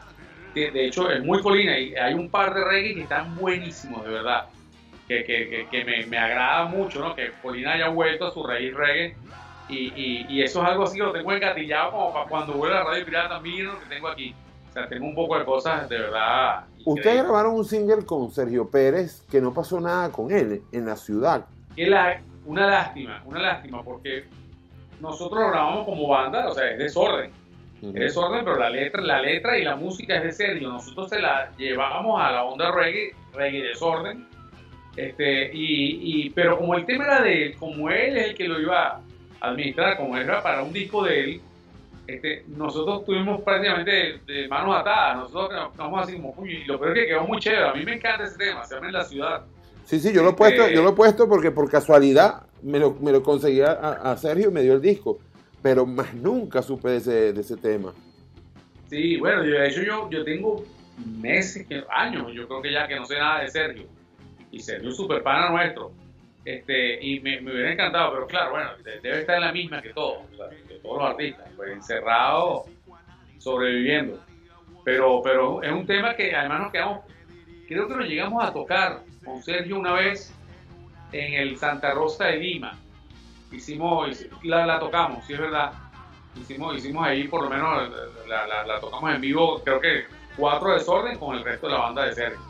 De, 0.54 0.70
de 0.70 0.86
hecho, 0.86 1.10
es 1.10 1.24
muy 1.24 1.40
Colina 1.40 1.78
y 1.78 1.94
hay 1.94 2.14
un 2.14 2.30
par 2.30 2.54
de 2.54 2.64
reggae 2.64 2.94
que 2.94 3.02
están 3.02 3.36
buenísimos, 3.36 4.04
de 4.04 4.10
verdad. 4.10 4.46
Que, 5.08 5.24
que, 5.24 5.48
que, 5.48 5.68
que 5.70 5.84
me, 5.84 6.06
me 6.06 6.18
agrada 6.18 6.64
mucho, 6.66 7.00
¿no? 7.00 7.14
Que 7.14 7.32
Colina 7.42 7.72
haya 7.72 7.88
vuelto 7.88 8.26
a 8.26 8.30
su 8.32 8.42
raíz 8.42 8.72
reggae. 8.74 9.16
Y, 9.68 9.92
y, 9.94 10.26
y 10.28 10.42
eso 10.42 10.62
es 10.62 10.68
algo 10.68 10.84
así 10.84 10.98
que 10.98 11.04
lo 11.04 11.12
tengo 11.12 11.32
engatillado 11.32 11.92
como 11.92 12.12
para 12.12 12.28
cuando 12.28 12.52
vuelva 12.54 12.76
a 12.76 12.84
la 12.84 12.90
radio 12.90 13.04
pirata, 13.04 13.40
miren 13.40 13.68
lo 13.68 13.80
que 13.80 13.86
tengo 13.86 14.08
aquí. 14.08 14.34
O 14.68 14.72
sea, 14.72 14.88
tengo 14.88 15.06
un 15.06 15.14
poco 15.14 15.38
de 15.38 15.44
cosas 15.44 15.88
de 15.88 15.98
verdad. 15.98 16.64
Ustedes 16.84 17.22
grabaron 17.22 17.54
un 17.54 17.64
single 17.64 18.04
con 18.04 18.30
Sergio 18.30 18.70
Pérez 18.70 19.22
que 19.30 19.40
no 19.40 19.52
pasó 19.52 19.80
nada 19.80 20.10
con 20.10 20.30
él 20.30 20.62
en 20.72 20.86
la 20.86 20.96
ciudad. 20.96 21.46
Una 22.44 22.66
lástima, 22.66 23.22
una 23.24 23.40
lástima, 23.40 23.84
porque 23.84 24.24
nosotros 25.00 25.40
lo 25.40 25.48
grabamos 25.48 25.84
como 25.84 26.08
banda, 26.08 26.48
o 26.48 26.54
sea, 26.54 26.70
es 26.70 26.78
desorden. 26.78 27.30
Ujú. 27.82 27.88
Es 27.96 28.00
desorden, 28.00 28.44
pero 28.44 28.59
la 28.59 28.70
letra, 28.70 29.02
la 29.02 29.20
letra 29.20 29.59
y 29.59 29.64
la 29.64 29.76
música 29.76 30.16
es 30.16 30.22
de 30.24 30.32
Sergio. 30.32 30.68
Nosotros 30.70 31.09
se 31.10 31.18
la 31.20 31.50
llevábamos 31.59 32.20
a 32.20 32.30
la 32.32 32.44
onda 32.44 32.70
reggae, 32.72 33.12
reggae 33.34 33.62
desorden. 33.62 34.26
Este, 34.96 35.50
y, 35.54 36.26
y- 36.26 36.30
pero 36.30 36.59
como 36.59 36.74
el 36.74 36.84
tema 36.84 37.04
era 37.04 37.22
de 37.22 37.46
él, 37.46 37.56
como 37.56 37.88
él 37.90 38.16
es 38.18 38.26
el 38.28 38.34
que 38.34 38.46
lo 38.46 38.60
iba 38.60 38.88
a 39.40 39.48
administrar, 39.48 39.96
como 39.96 40.16
era 40.16 40.42
para 40.42 40.62
un 40.62 40.72
disco 40.72 41.04
de 41.04 41.20
él, 41.20 41.40
este, 42.06 42.44
nosotros 42.48 43.04
tuvimos 43.06 43.40
prácticamente 43.42 43.90
de, 44.26 44.32
de 44.32 44.48
manos 44.48 44.76
atadas. 44.76 45.16
Nosotros 45.16 45.52
nos 45.52 45.72
quedamos 45.72 46.02
así 46.02 46.12
como, 46.16 46.34
uy, 46.36 46.52
y 46.56 46.64
lo 46.66 46.78
peor 46.78 46.96
es 46.96 47.02
que 47.04 47.09
quedó 47.10 47.24
muy 47.24 47.38
chévere. 47.40 47.68
A 47.68 47.72
mí 47.74 47.84
me 47.84 47.94
encanta 47.94 48.24
ese 48.24 48.36
tema, 48.38 48.64
se 48.64 48.74
llama 48.74 48.88
En 48.88 48.92
la 48.92 49.04
ciudad. 49.04 49.42
Sí, 49.84 49.98
sí, 49.98 50.12
yo 50.12 50.22
lo 50.22 50.30
he 50.30 50.34
puesto, 50.34 50.62
Este- 50.62 50.74
yo 50.74 50.82
lo 50.82 50.90
he 50.90 50.94
puesto 50.94 51.28
porque 51.28 51.50
por 51.50 51.70
casualidad 51.70 52.42
me 52.62 52.78
lo, 52.78 52.94
me 53.00 53.10
lo 53.12 53.22
conseguí 53.22 53.60
a, 53.62 53.72
a 53.72 54.16
Sergio 54.16 54.50
y 54.50 54.52
me 54.52 54.62
dio 54.62 54.74
el 54.74 54.82
disco. 54.82 55.18
Pero 55.62 55.86
más 55.86 56.12
nunca 56.14 56.62
supe 56.62 56.90
de 56.90 57.30
ese, 57.40 57.56
tema. 57.56 57.94
Sí, 58.89 59.16
bueno, 59.16 59.43
de 59.43 59.68
hecho 59.68 59.82
yo, 59.82 60.10
yo 60.10 60.24
tengo 60.24 60.64
meses, 61.18 61.66
años, 61.89 62.32
yo 62.34 62.47
creo 62.48 62.62
que 62.62 62.72
ya 62.72 62.89
que 62.89 62.97
no 62.97 63.06
sé 63.06 63.16
nada 63.18 63.40
de 63.43 63.48
Sergio. 63.48 63.86
Y 64.51 64.60
Sergio 64.60 64.90
es 64.90 64.97
súper 64.97 65.22
pana 65.22 65.51
nuestro. 65.51 65.93
Este, 66.44 67.01
y 67.01 67.20
me, 67.20 67.40
hubiera 67.40 67.72
encantado, 67.72 68.12
pero 68.12 68.26
claro, 68.26 68.51
bueno, 68.51 68.70
de- 68.82 69.01
debe 69.01 69.20
estar 69.20 69.36
en 69.36 69.43
la 69.43 69.52
misma 69.52 69.80
que 69.80 69.90
todos, 69.90 70.18
o 70.32 70.36
sea, 70.36 70.48
que 70.51 70.74
todos 70.74 70.98
los 70.98 71.10
artistas, 71.10 71.48
pues 71.56 71.70
encerrado, 71.70 72.64
sobreviviendo. 73.39 74.20
Pero, 74.84 75.22
pero 75.22 75.62
es 75.62 75.70
un 75.70 75.86
tema 75.86 76.16
que 76.16 76.34
además 76.34 76.62
nos 76.62 76.72
quedamos, 76.72 77.01
creo 77.68 77.86
que 77.86 77.94
lo 77.94 78.05
llegamos 78.05 78.44
a 78.44 78.52
tocar 78.52 79.02
con 79.24 79.40
Sergio 79.40 79.78
una 79.78 79.93
vez 79.93 80.34
en 81.12 81.34
el 81.34 81.56
Santa 81.56 81.93
Rosa 81.93 82.26
de 82.26 82.39
Lima. 82.39 82.76
Hicimos, 83.52 84.08
hici- 84.08 84.28
la, 84.44 84.66
la 84.66 84.78
tocamos, 84.78 85.24
sí 85.26 85.34
es 85.34 85.38
verdad. 85.40 85.72
Hicimos, 86.40 86.76
hicimos 86.76 87.06
ahí 87.06 87.28
por 87.28 87.42
lo 87.44 87.50
menos, 87.50 87.90
la, 88.26 88.46
la- 88.46 88.64
la 88.66 88.80
tocamos 88.80 89.14
en 89.14 89.20
vivo, 89.20 89.60
creo 89.62 89.80
que 89.80 90.06
cuatro 90.36 90.72
desorden 90.72 91.18
con 91.18 91.36
el 91.36 91.44
resto 91.44 91.66
de 91.66 91.72
la 91.74 91.78
banda 91.80 92.04
de 92.06 92.14
Sergio. 92.14 92.40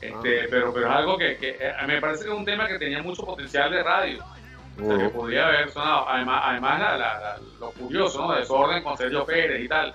Este, 0.00 0.42
Ah. 0.42 0.46
pero, 0.50 0.72
pero 0.72 0.86
es 0.88 0.92
algo 0.94 1.18
que, 1.18 1.36
que, 1.36 1.50
eh, 1.60 1.72
me 1.86 2.00
parece 2.00 2.24
que 2.24 2.30
es 2.30 2.36
un 2.36 2.44
tema 2.44 2.66
que 2.66 2.78
tenía 2.78 3.02
mucho 3.02 3.24
potencial 3.24 3.70
de 3.70 3.82
radio. 3.82 4.24
O 4.80 4.84
sea, 4.86 4.96
que 4.98 5.06
Ujú. 5.06 5.18
podría 5.20 5.46
haber 5.48 5.70
sonado. 5.70 6.08
Además, 6.08 6.42
además 6.44 6.80
la- 6.80 6.96
la- 6.98 7.38
lo 7.58 7.70
curioso, 7.72 8.26
¿no? 8.26 8.34
Desorden 8.34 8.82
con 8.82 8.96
Sergio 8.96 9.24
Pérez 9.26 9.62
y 9.62 9.68
tal. 9.68 9.94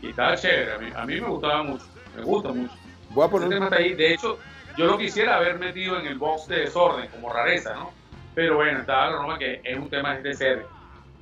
Y 0.00 0.08
estaba 0.10 0.36
chévere. 0.36 0.72
A 0.72 0.78
mí, 0.78 0.90
a 0.94 1.04
mí 1.06 1.20
me 1.20 1.28
gustaba 1.28 1.62
mucho. 1.62 1.84
Me 2.16 2.22
gusta 2.22 2.48
mucho. 2.50 2.72
Voy 3.10 3.22
a 3.24 3.26
Ese 3.26 3.30
poner 3.32 3.48
tema 3.50 3.64
está 3.66 3.76
ahí. 3.76 3.92
De 3.94 4.14
hecho, 4.14 4.38
yo 4.78 4.86
lo 4.86 4.96
quisiera 4.96 5.36
haber 5.36 5.58
metido 5.58 5.98
en 5.98 6.06
el 6.06 6.18
box 6.18 6.48
de 6.48 6.60
Desorden, 6.60 7.08
como 7.10 7.30
rareza, 7.32 7.74
¿no? 7.74 7.90
Pero 8.34 8.56
bueno, 8.56 8.80
estaba 8.80 9.10
la 9.10 9.16
norma 9.16 9.38
que 9.38 9.60
es 9.62 9.78
un 9.78 9.90
tema 9.90 10.16
de 10.16 10.34
Sergio, 10.34 10.66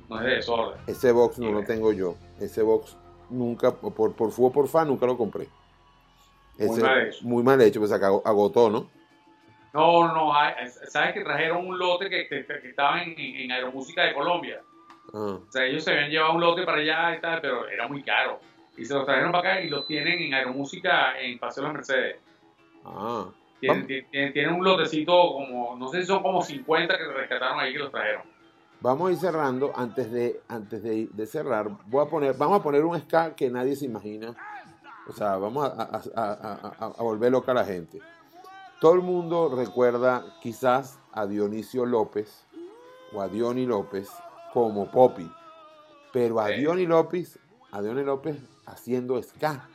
no 0.09 0.17
es 0.19 0.25
de 0.25 0.29
Desorden. 0.35 0.79
ese 0.87 1.11
box, 1.11 1.39
no 1.39 1.51
lo 1.51 1.63
tengo 1.63 1.91
yo. 1.93 2.15
Ese 2.39 2.61
box 2.61 2.95
nunca, 3.29 3.71
por, 3.73 4.13
por 4.13 4.31
fu 4.31 4.45
o 4.45 4.51
por 4.51 4.67
fan, 4.67 4.87
nunca 4.87 5.05
lo 5.05 5.17
compré. 5.17 5.47
Muy 6.57 6.79
mal 6.81 7.07
hecho. 7.07 7.19
Muy 7.23 7.43
mal 7.43 7.61
hecho, 7.61 7.79
pues 7.79 7.91
agotó, 7.91 8.69
¿no? 8.69 8.87
No, 9.73 10.13
no, 10.13 10.33
hay- 10.35 10.53
¿Sabes 10.89 11.13
que 11.13 11.21
trajeron 11.21 11.65
un 11.65 11.79
lote 11.79 12.09
que, 12.09 12.27
que, 12.27 12.45
que 12.45 12.67
estaba 12.69 13.01
en, 13.01 13.11
en, 13.17 13.35
en 13.37 13.51
Aeromúsica 13.51 14.03
de 14.03 14.13
Colombia? 14.13 14.61
Ah, 15.13 15.39
O 15.47 15.51
sea, 15.51 15.65
ellos 15.65 15.83
se 15.83 15.91
habían 15.91 16.09
llevado 16.09 16.33
un 16.33 16.41
lote 16.41 16.63
para 16.63 16.79
allá 16.79 17.15
y 17.15 17.21
tal, 17.21 17.39
pero 17.41 17.67
era 17.67 17.87
muy 17.87 18.03
caro. 18.03 18.39
Y 18.77 18.85
se 18.85 18.93
los 18.93 19.05
trajeron 19.05 19.31
para 19.31 19.53
acá 19.53 19.61
y 19.61 19.69
los 19.69 19.85
tienen 19.87 20.19
en 20.21 20.33
Aeromúsica 20.33 21.19
en 21.19 21.39
Paseo 21.39 21.63
de 21.63 21.67
las 21.69 21.73
Mercedes. 21.75 22.17
ah. 22.85 23.25
Tienen, 23.61 23.87
tienen, 23.87 24.33
tienen 24.33 24.53
un 24.55 24.63
lotecito 24.65 25.13
como, 25.13 25.75
no 25.77 25.87
sé 25.87 26.01
si 26.01 26.07
son 26.07 26.21
como 26.21 26.41
50 26.41 26.97
que 26.97 27.05
rescataron 27.05 27.59
ahí 27.59 27.71
que 27.73 27.79
los 27.79 27.91
trajeron. 27.91 28.23
Vamos 28.81 29.09
a 29.09 29.11
ir 29.13 29.17
cerrando. 29.19 29.71
Antes 29.75 30.11
de, 30.11 30.41
antes 30.47 30.81
de, 30.83 31.07
de 31.13 31.25
cerrar, 31.27 31.69
voy 31.85 32.05
a 32.05 32.09
poner, 32.09 32.35
vamos 32.35 32.59
a 32.59 32.63
poner 32.63 32.83
un 32.83 32.99
ska 32.99 33.35
que 33.35 33.49
nadie 33.49 33.75
se 33.75 33.85
imagina. 33.85 34.35
O 35.07 35.13
sea, 35.13 35.37
vamos 35.37 35.63
a, 35.69 35.81
a- 35.83 36.01
a- 36.15 36.33
a- 36.33 36.75
a- 36.85 36.93
a 36.97 37.03
volver 37.03 37.31
loca 37.31 37.51
a 37.51 37.55
la 37.55 37.65
gente. 37.65 37.99
todo 38.79 38.95
el 38.95 39.01
mundo 39.01 39.53
recuerda 39.55 40.25
quizás 40.41 40.99
a 41.11 41.27
Dionisio 41.27 41.85
López 41.85 42.47
o 43.13 43.21
a 43.21 43.27
Diony 43.27 43.67
López 43.67 44.09
como 44.53 44.89
Poppy, 44.89 45.29
pero 46.11 46.39
a 46.39 46.47
Sí. 46.47 46.53
Diony 46.55 46.87
López, 46.87 47.37
a 47.71 47.79
Diony 47.83 48.03
López 48.03 48.37
haciendo 48.65 49.21
ska. 49.21 49.69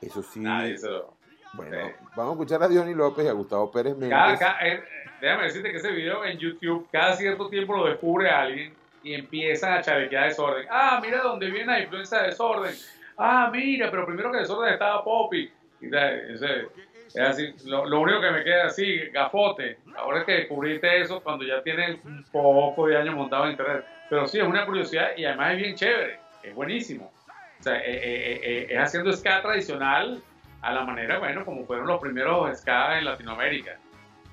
Eso 0.00 0.24
sí, 0.24 0.40
Nadie 0.40 0.78
se 0.78 0.88
lo- 0.90 1.14
bueno, 1.52 1.76
sí. 1.86 1.92
vamos 2.16 2.30
a 2.30 2.34
escuchar 2.34 2.62
a 2.62 2.68
Diony 2.68 2.94
López 2.94 3.24
y 3.24 3.28
a 3.28 3.32
Gustavo 3.32 3.70
Pérez 3.70 3.92
Méndez. 3.96 4.10
Cada- 4.10 4.38
cada- 4.38 4.66
eh, 4.68 4.82
déjame 5.20 5.44
decirte 5.44 5.70
que 5.70 5.76
ese 5.78 5.90
video 5.92 6.24
en 6.24 6.38
YouTube, 6.38 6.88
cada 6.92 7.14
cierto 7.14 7.48
tiempo 7.48 7.76
lo 7.76 7.86
descubre 7.86 8.28
alguien 8.30 8.74
y 9.02 9.14
empiezan 9.14 9.74
a 9.74 9.80
chalequear 9.82 10.28
desorden. 10.28 10.66
Ah, 10.70 10.98
mira 11.02 11.22
dónde 11.22 11.50
viene 11.50 11.66
la 11.72 11.80
influencia 11.80 12.18
de 12.22 12.26
desorden. 12.28 12.74
Ah, 13.16 13.48
mira, 13.52 13.90
pero 13.90 14.06
primero 14.06 14.30
que 14.32 14.38
desorden 14.38 14.72
estaba 14.72 15.02
Poppy. 15.02 15.50
Y 15.80 15.86
ese- 15.86 16.66
es 17.08 17.18
así, 17.18 17.54
lo, 17.64 17.86
lo 17.86 18.00
único 18.00 18.20
que 18.20 18.30
me 18.30 18.44
queda 18.44 18.66
así, 18.66 18.98
gafote. 19.12 19.78
Ahora 19.96 20.20
es 20.20 20.24
que 20.26 20.32
descubriste 20.32 21.00
eso 21.00 21.20
cuando 21.22 21.44
ya 21.44 21.62
tienes 21.62 21.98
un 22.04 22.22
poco 22.30 22.86
de 22.86 22.96
años 22.98 23.14
montado 23.14 23.44
en 23.44 23.52
internet. 23.52 23.84
Pero 24.10 24.26
sí, 24.26 24.38
es 24.38 24.44
una 24.46 24.66
curiosidad 24.66 25.10
y 25.16 25.24
además 25.24 25.52
es 25.52 25.56
bien 25.58 25.74
chévere. 25.74 26.18
Es 26.42 26.54
buenísimo. 26.54 27.10
O 27.58 27.62
sea, 27.62 27.76
eh, 27.78 27.82
eh, 27.86 28.40
eh, 28.42 28.66
es 28.70 28.78
haciendo 28.78 29.12
ska 29.12 29.40
tradicional 29.42 30.22
a 30.62 30.72
la 30.72 30.84
manera, 30.84 31.18
bueno, 31.18 31.44
como 31.44 31.64
fueron 31.64 31.86
los 31.86 32.00
primeros 32.00 32.58
ska 32.58 32.98
en 32.98 33.04
Latinoamérica. 33.04 33.78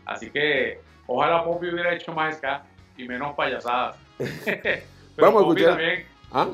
Así 0.05 0.29
que 0.29 0.79
ojalá 1.07 1.43
Poppy 1.43 1.69
hubiera 1.69 1.93
hecho 1.93 2.13
más 2.13 2.37
ska 2.37 2.63
y 2.97 3.07
menos 3.07 3.35
payasadas. 3.35 3.97
Pero 4.45 4.81
Vamos 5.17 5.43
a 5.43 5.45
escuchar- 5.47 5.69
también, 5.69 6.05
¿Ah? 6.31 6.47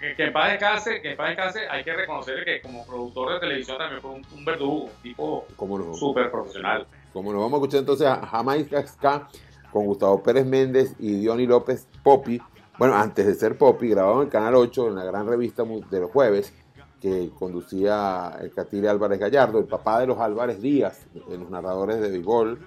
que, 0.00 0.14
que 0.14 0.24
en 0.24 0.32
paz 0.32 0.50
descanse, 0.52 1.02
que 1.02 1.10
en 1.10 1.16
paz 1.16 1.28
descanse, 1.28 1.68
hay 1.68 1.84
que 1.84 1.92
reconocerle 1.94 2.44
que 2.44 2.60
como 2.62 2.86
productor 2.86 3.34
de 3.34 3.40
televisión 3.40 3.78
también 3.78 4.00
fue 4.00 4.10
un, 4.12 4.22
un 4.32 4.44
verdugo, 4.44 4.90
tipo 5.02 5.46
¿Cómo 5.56 5.78
no? 5.78 5.94
súper 5.94 6.30
profesional. 6.30 6.86
Como 7.12 7.32
nos 7.32 7.40
vamos 7.42 7.54
a 7.54 7.56
escuchar 7.56 7.80
entonces 7.80 8.06
a 8.06 8.26
Jamaica 8.26 8.86
Ska 8.86 9.28
con 9.72 9.84
Gustavo 9.86 10.22
Pérez 10.22 10.46
Méndez 10.46 10.94
y 10.98 11.20
Diony 11.20 11.46
López 11.46 11.88
Poppy. 12.02 12.40
Bueno, 12.78 12.94
antes 12.94 13.26
de 13.26 13.34
ser 13.34 13.58
Poppy, 13.58 13.88
grabado 13.90 14.20
en 14.22 14.26
el 14.28 14.32
Canal 14.32 14.54
8 14.54 14.88
en 14.88 14.94
la 14.94 15.04
gran 15.04 15.26
revista 15.26 15.64
de 15.64 16.00
los 16.00 16.10
jueves 16.10 16.54
que 17.00 17.30
conducía 17.38 18.36
el 18.40 18.52
Catire 18.52 18.88
Álvarez 18.88 19.18
Gallardo, 19.18 19.58
el 19.58 19.66
papá 19.66 20.00
de 20.00 20.06
los 20.06 20.18
Álvarez 20.18 20.60
Díaz, 20.60 21.06
de 21.28 21.38
los 21.38 21.50
narradores 21.50 22.00
de 22.00 22.10
béisbol, 22.10 22.58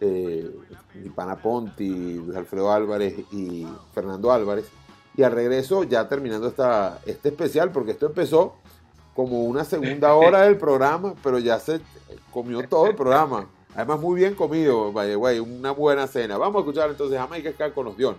eh, 0.00 0.50
Ipana 1.04 1.36
Ponti, 1.36 2.14
Luis 2.14 2.36
Alfredo 2.36 2.72
Álvarez 2.72 3.14
y 3.32 3.66
Fernando 3.92 4.32
Álvarez. 4.32 4.66
Y 5.16 5.22
al 5.22 5.32
regreso, 5.32 5.84
ya 5.84 6.08
terminando 6.08 6.48
esta, 6.48 7.00
este 7.06 7.30
especial, 7.30 7.70
porque 7.70 7.92
esto 7.92 8.06
empezó 8.06 8.54
como 9.14 9.44
una 9.44 9.64
segunda 9.64 10.14
hora 10.16 10.42
del 10.42 10.58
programa, 10.58 11.14
pero 11.22 11.38
ya 11.38 11.58
se 11.58 11.80
comió 12.32 12.68
todo 12.68 12.86
el 12.86 12.94
programa. 12.94 13.46
Además, 13.74 14.00
muy 14.00 14.20
bien 14.20 14.34
comido, 14.34 14.90
way, 14.90 15.38
una 15.38 15.70
buena 15.70 16.06
cena. 16.06 16.38
Vamos 16.38 16.56
a 16.56 16.58
escuchar 16.60 16.90
entonces 16.90 17.18
Jamaica 17.18 17.52
Ska 17.52 17.72
con 17.72 17.86
los 17.86 17.96
Dion. 17.96 18.16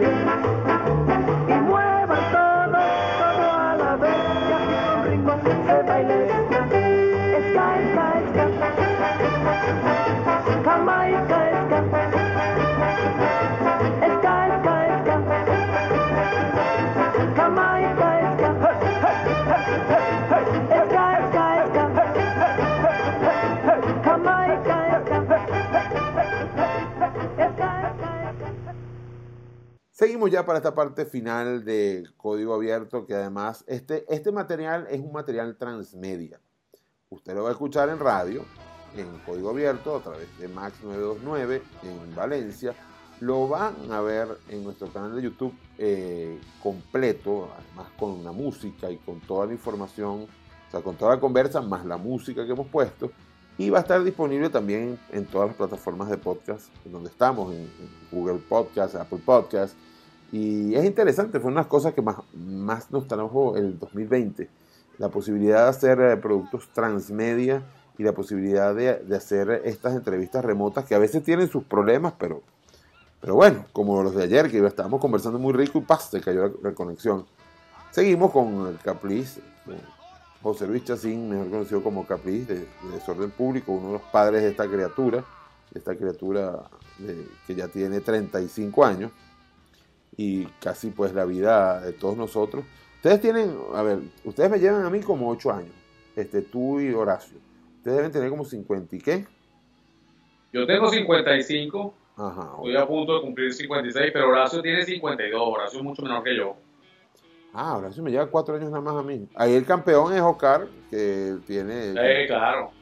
Muevan 0.00 0.26
los 0.26 0.39
Seguimos 30.20 30.38
ya 30.38 30.44
para 30.44 30.58
esta 30.58 30.74
parte 30.74 31.06
final 31.06 31.64
de 31.64 32.06
Código 32.18 32.52
Abierto, 32.52 33.06
que 33.06 33.14
además 33.14 33.64
este, 33.66 34.04
este 34.06 34.30
material 34.30 34.86
es 34.90 35.00
un 35.00 35.12
material 35.12 35.56
transmedia. 35.56 36.38
Usted 37.08 37.34
lo 37.34 37.44
va 37.44 37.48
a 37.48 37.52
escuchar 37.52 37.88
en 37.88 37.98
radio, 37.98 38.44
en 38.98 39.08
Código 39.20 39.48
Abierto, 39.48 39.96
a 39.96 40.02
través 40.02 40.28
de 40.38 40.46
Max 40.48 40.74
929 40.82 41.62
en 41.84 42.14
Valencia. 42.14 42.74
Lo 43.20 43.48
van 43.48 43.76
a 43.90 44.02
ver 44.02 44.28
en 44.50 44.62
nuestro 44.62 44.88
canal 44.88 45.16
de 45.16 45.22
YouTube 45.22 45.54
eh, 45.78 46.38
completo, 46.62 47.48
además 47.56 47.90
con 47.98 48.22
la 48.22 48.32
música 48.32 48.90
y 48.90 48.98
con 48.98 49.20
toda 49.20 49.46
la 49.46 49.54
información, 49.54 50.24
o 50.24 50.70
sea, 50.70 50.82
con 50.82 50.96
toda 50.96 51.14
la 51.14 51.20
conversa, 51.22 51.62
más 51.62 51.86
la 51.86 51.96
música 51.96 52.44
que 52.44 52.52
hemos 52.52 52.66
puesto. 52.66 53.10
Y 53.56 53.70
va 53.70 53.78
a 53.78 53.80
estar 53.80 54.04
disponible 54.04 54.50
también 54.50 54.98
en 55.12 55.24
todas 55.24 55.48
las 55.48 55.56
plataformas 55.56 56.10
de 56.10 56.18
podcast 56.18 56.68
en 56.84 56.92
donde 56.92 57.08
estamos, 57.08 57.54
en 57.54 57.70
Google 58.12 58.38
Podcast, 58.46 58.96
Apple 58.96 59.20
Podcast. 59.24 59.74
Y 60.32 60.74
es 60.74 60.84
interesante, 60.84 61.40
fue 61.40 61.50
una 61.50 61.60
de 61.60 61.64
las 61.64 61.70
cosas 61.70 61.92
que 61.94 62.02
más, 62.02 62.16
más 62.34 62.90
nos 62.90 63.08
trajo 63.08 63.56
el 63.56 63.78
2020, 63.78 64.48
la 64.98 65.08
posibilidad 65.08 65.64
de 65.64 65.70
hacer 65.70 66.00
eh, 66.00 66.16
productos 66.16 66.68
transmedia 66.72 67.62
y 67.98 68.04
la 68.04 68.12
posibilidad 68.12 68.74
de, 68.74 68.94
de 69.00 69.16
hacer 69.16 69.62
estas 69.64 69.94
entrevistas 69.94 70.44
remotas 70.44 70.84
que 70.84 70.94
a 70.94 70.98
veces 70.98 71.24
tienen 71.24 71.48
sus 71.48 71.64
problemas, 71.64 72.14
pero, 72.18 72.42
pero 73.20 73.34
bueno, 73.34 73.64
como 73.72 74.02
los 74.02 74.14
de 74.14 74.22
ayer, 74.24 74.50
que 74.50 74.64
estábamos 74.64 75.00
conversando 75.00 75.38
muy 75.38 75.52
rico 75.52 75.78
y 75.78 75.82
¡paz! 75.82 76.08
se 76.10 76.20
cayó 76.20 76.54
la, 76.62 76.72
conexión. 76.72 77.26
Seguimos 77.90 78.30
con 78.30 78.68
el 78.68 78.78
Capriz, 78.78 79.40
con 79.64 79.74
José 80.42 80.66
Luis 80.68 80.84
Chacín, 80.84 81.28
mejor 81.28 81.50
conocido 81.50 81.82
como 81.82 82.06
Capriz, 82.06 82.46
de, 82.46 82.54
de 82.60 82.66
Desorden 82.94 83.30
Público, 83.32 83.72
uno 83.72 83.88
de 83.88 83.92
los 83.94 84.02
padres 84.02 84.42
de 84.42 84.50
esta 84.50 84.66
criatura, 84.68 85.24
de 85.72 85.78
esta 85.78 85.96
criatura 85.96 86.62
de- 86.98 87.26
que 87.46 87.54
ya 87.54 87.66
tiene 87.68 88.00
35 88.00 88.84
años 88.84 89.10
y 90.16 90.44
casi 90.60 90.90
pues 90.90 91.12
la 91.14 91.24
vida 91.24 91.80
de 91.80 91.92
todos 91.92 92.16
nosotros. 92.16 92.64
Ustedes 92.96 93.20
tienen, 93.20 93.56
a 93.74 93.82
ver, 93.82 93.98
ustedes 94.24 94.50
me 94.50 94.58
llevan 94.58 94.84
a 94.84 94.90
mí 94.90 95.00
como 95.00 95.30
8 95.30 95.52
años, 95.52 95.74
este, 96.16 96.42
tú 96.42 96.80
y 96.80 96.92
Horacio. 96.92 97.38
Ustedes 97.78 97.96
deben 97.96 98.12
tener 98.12 98.28
como 98.28 98.44
50 98.44 98.96
y 98.96 98.98
qué. 99.00 99.26
Yo 100.52 100.66
tengo 100.66 100.88
55 100.90 101.94
Ajá. 102.16 102.50
Estoy 102.58 102.76
a 102.76 102.86
punto 102.86 103.14
de 103.14 103.20
cumplir 103.22 103.50
56, 103.52 104.10
pero 104.12 104.28
Horacio 104.28 104.60
tiene 104.60 104.84
52. 104.84 105.40
Horacio 105.42 105.78
es 105.78 105.84
mucho 105.84 106.02
menor 106.02 106.22
que 106.22 106.36
yo. 106.36 106.54
Ah, 107.54 107.78
Horacio 107.78 108.02
me 108.02 108.10
lleva 108.10 108.26
cuatro 108.26 108.54
años 108.56 108.70
nada 108.70 108.82
más 108.82 108.94
a 108.96 109.02
mí. 109.02 109.26
Ahí 109.34 109.54
el 109.54 109.64
campeón 109.64 110.12
es 110.12 110.20
Oscar, 110.20 110.68
que 110.90 111.36
tiene 111.46 111.94
Eh, 111.96 112.26
claro. 112.26 112.72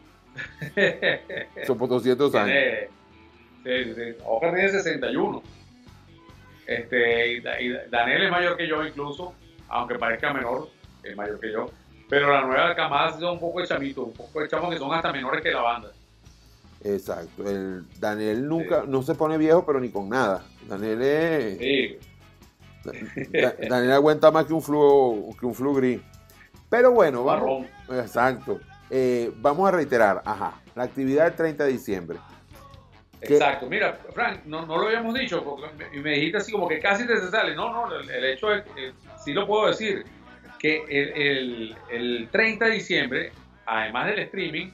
son 1.67 1.79
por 1.79 1.89
200 1.89 2.35
años. 2.35 2.57
Tiene, 3.63 3.85
sí, 3.85 3.95
sí. 3.95 4.17
Oscar 4.27 4.55
tiene 4.55 4.69
61. 4.71 5.43
Este, 6.69 7.33
y, 7.33 7.41
Da- 7.41 7.61
y 7.61 7.71
Daniel 7.91 8.25
es 8.25 8.31
mayor 8.31 8.57
que 8.57 8.69
yo 8.69 8.85
incluso, 8.87 9.33
aunque 9.69 9.95
parezca 9.99 10.33
menor, 10.35 10.69
es 11.03 11.17
mayor 11.17 11.41
que 11.41 11.51
yo. 11.51 11.67
Pero 12.11 12.31
la 12.33 12.43
nueva 12.43 12.75
camada 12.77 13.19
son 13.19 13.33
un 13.35 13.41
poco 13.41 13.61
de 13.61 13.67
chamitos, 13.67 14.05
un 14.07 14.13
poco 14.13 14.41
de 14.41 14.49
chamos 14.49 14.71
que 14.71 14.79
son 14.79 14.93
hasta 14.93 15.11
menores 15.13 15.43
que 15.43 15.51
la 15.51 15.63
banda. 15.63 15.91
Exacto. 16.85 17.49
El 17.49 17.85
Daniel 17.99 18.47
nunca, 18.47 18.85
no 18.87 19.03
se 19.03 19.15
pone 19.15 19.37
viejo, 19.39 19.65
pero 19.67 19.81
ni 19.81 19.89
con 19.91 20.09
nada. 20.11 20.45
Daniel 20.69 21.03
es. 21.03 21.59
Sí, 21.59 21.99
Da- 23.33 23.55
Daniel 23.69 23.93
aguanta 23.93 24.31
más 24.31 24.45
que 24.47 24.53
un 24.53 24.63
flu, 24.63 25.35
que 25.41 25.47
un 25.47 25.55
flu 25.55 25.75
gris. 25.75 26.01
Pero 26.71 26.93
bueno, 26.93 27.25
vamos. 27.25 27.67
marrón. 27.89 27.99
Exacto. 28.05 28.61
Eh, 28.91 29.33
vamos 29.39 29.69
a 29.69 29.73
reiterar, 29.73 30.23
ajá, 30.25 30.61
la 30.75 30.85
actividad 30.85 31.25
del 31.25 31.35
30 31.35 31.65
de 31.65 31.73
diciembre. 31.73 32.19
Exacto. 33.21 33.67
Mira, 33.67 33.99
Frank, 34.15 34.41
no, 34.45 34.65
no 34.67 34.79
lo 34.79 34.87
habíamos 34.87 35.15
dicho, 35.15 35.43
porque 35.45 35.67
me, 35.77 35.97
y 35.97 36.01
me 36.01 36.11
dijiste 36.13 36.39
así 36.39 36.53
como 36.53 36.69
que 36.69 36.79
casi 36.79 37.07
te 37.07 37.17
sale. 37.19 37.55
No, 37.55 37.73
no, 37.73 37.95
el, 37.97 38.09
el 38.09 38.25
hecho 38.25 38.53
es, 38.55 38.63
que 38.75 38.93
sí 39.25 39.33
lo 39.33 39.47
puedo 39.47 39.67
decir, 39.69 40.05
que 40.59 40.85
el, 40.89 41.23
el- 41.23 41.77
el 41.91 42.29
30 42.31 42.65
de 42.67 42.71
diciembre, 42.73 43.33
además 43.67 44.07
del 44.07 44.19
streaming, 44.21 44.71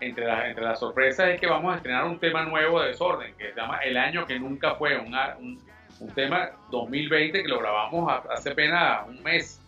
entre, 0.00 0.26
la- 0.26 0.48
entre 0.48 0.64
las 0.64 0.78
sorpresas 0.80 1.28
es 1.30 1.40
que 1.40 1.46
vamos 1.46 1.72
a 1.72 1.76
estrenar 1.76 2.04
un 2.04 2.18
tema 2.18 2.44
nuevo 2.44 2.80
de 2.80 2.88
Desorden, 2.88 3.34
que 3.36 3.50
se 3.52 3.56
llama 3.56 3.78
El 3.78 3.96
año 3.96 4.26
que 4.26 4.38
nunca 4.38 4.74
fue, 4.76 4.96
un, 4.98 5.14
un, 5.40 5.60
un 6.00 6.10
tema 6.14 6.50
2020 6.70 7.42
que 7.42 7.48
lo 7.48 7.58
grabamos 7.58 8.12
hace 8.30 8.50
apenas 8.50 9.06
un 9.08 9.22
mes. 9.22 9.60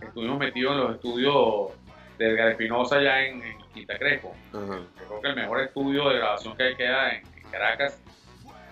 Estuvimos 0.00 0.38
metidos 0.38 0.72
en 0.72 0.78
los 0.80 0.94
estudios 0.96 1.72
de 2.18 2.28
Edgar 2.30 2.48
Espinosa 2.50 3.00
ya 3.00 3.22
en, 3.22 3.42
en 3.42 3.56
Quinta 3.72 3.96
Crespo 3.98 4.34
Ajá. 4.52 4.80
creo 4.96 5.20
que 5.22 5.28
el 5.28 5.34
mejor 5.36 5.60
estudio 5.62 6.08
de 6.10 6.18
grabación 6.18 6.56
que 6.56 6.76
queda 6.76 7.10
en, 7.14 7.22
en 7.24 7.31
Caracas. 7.52 8.02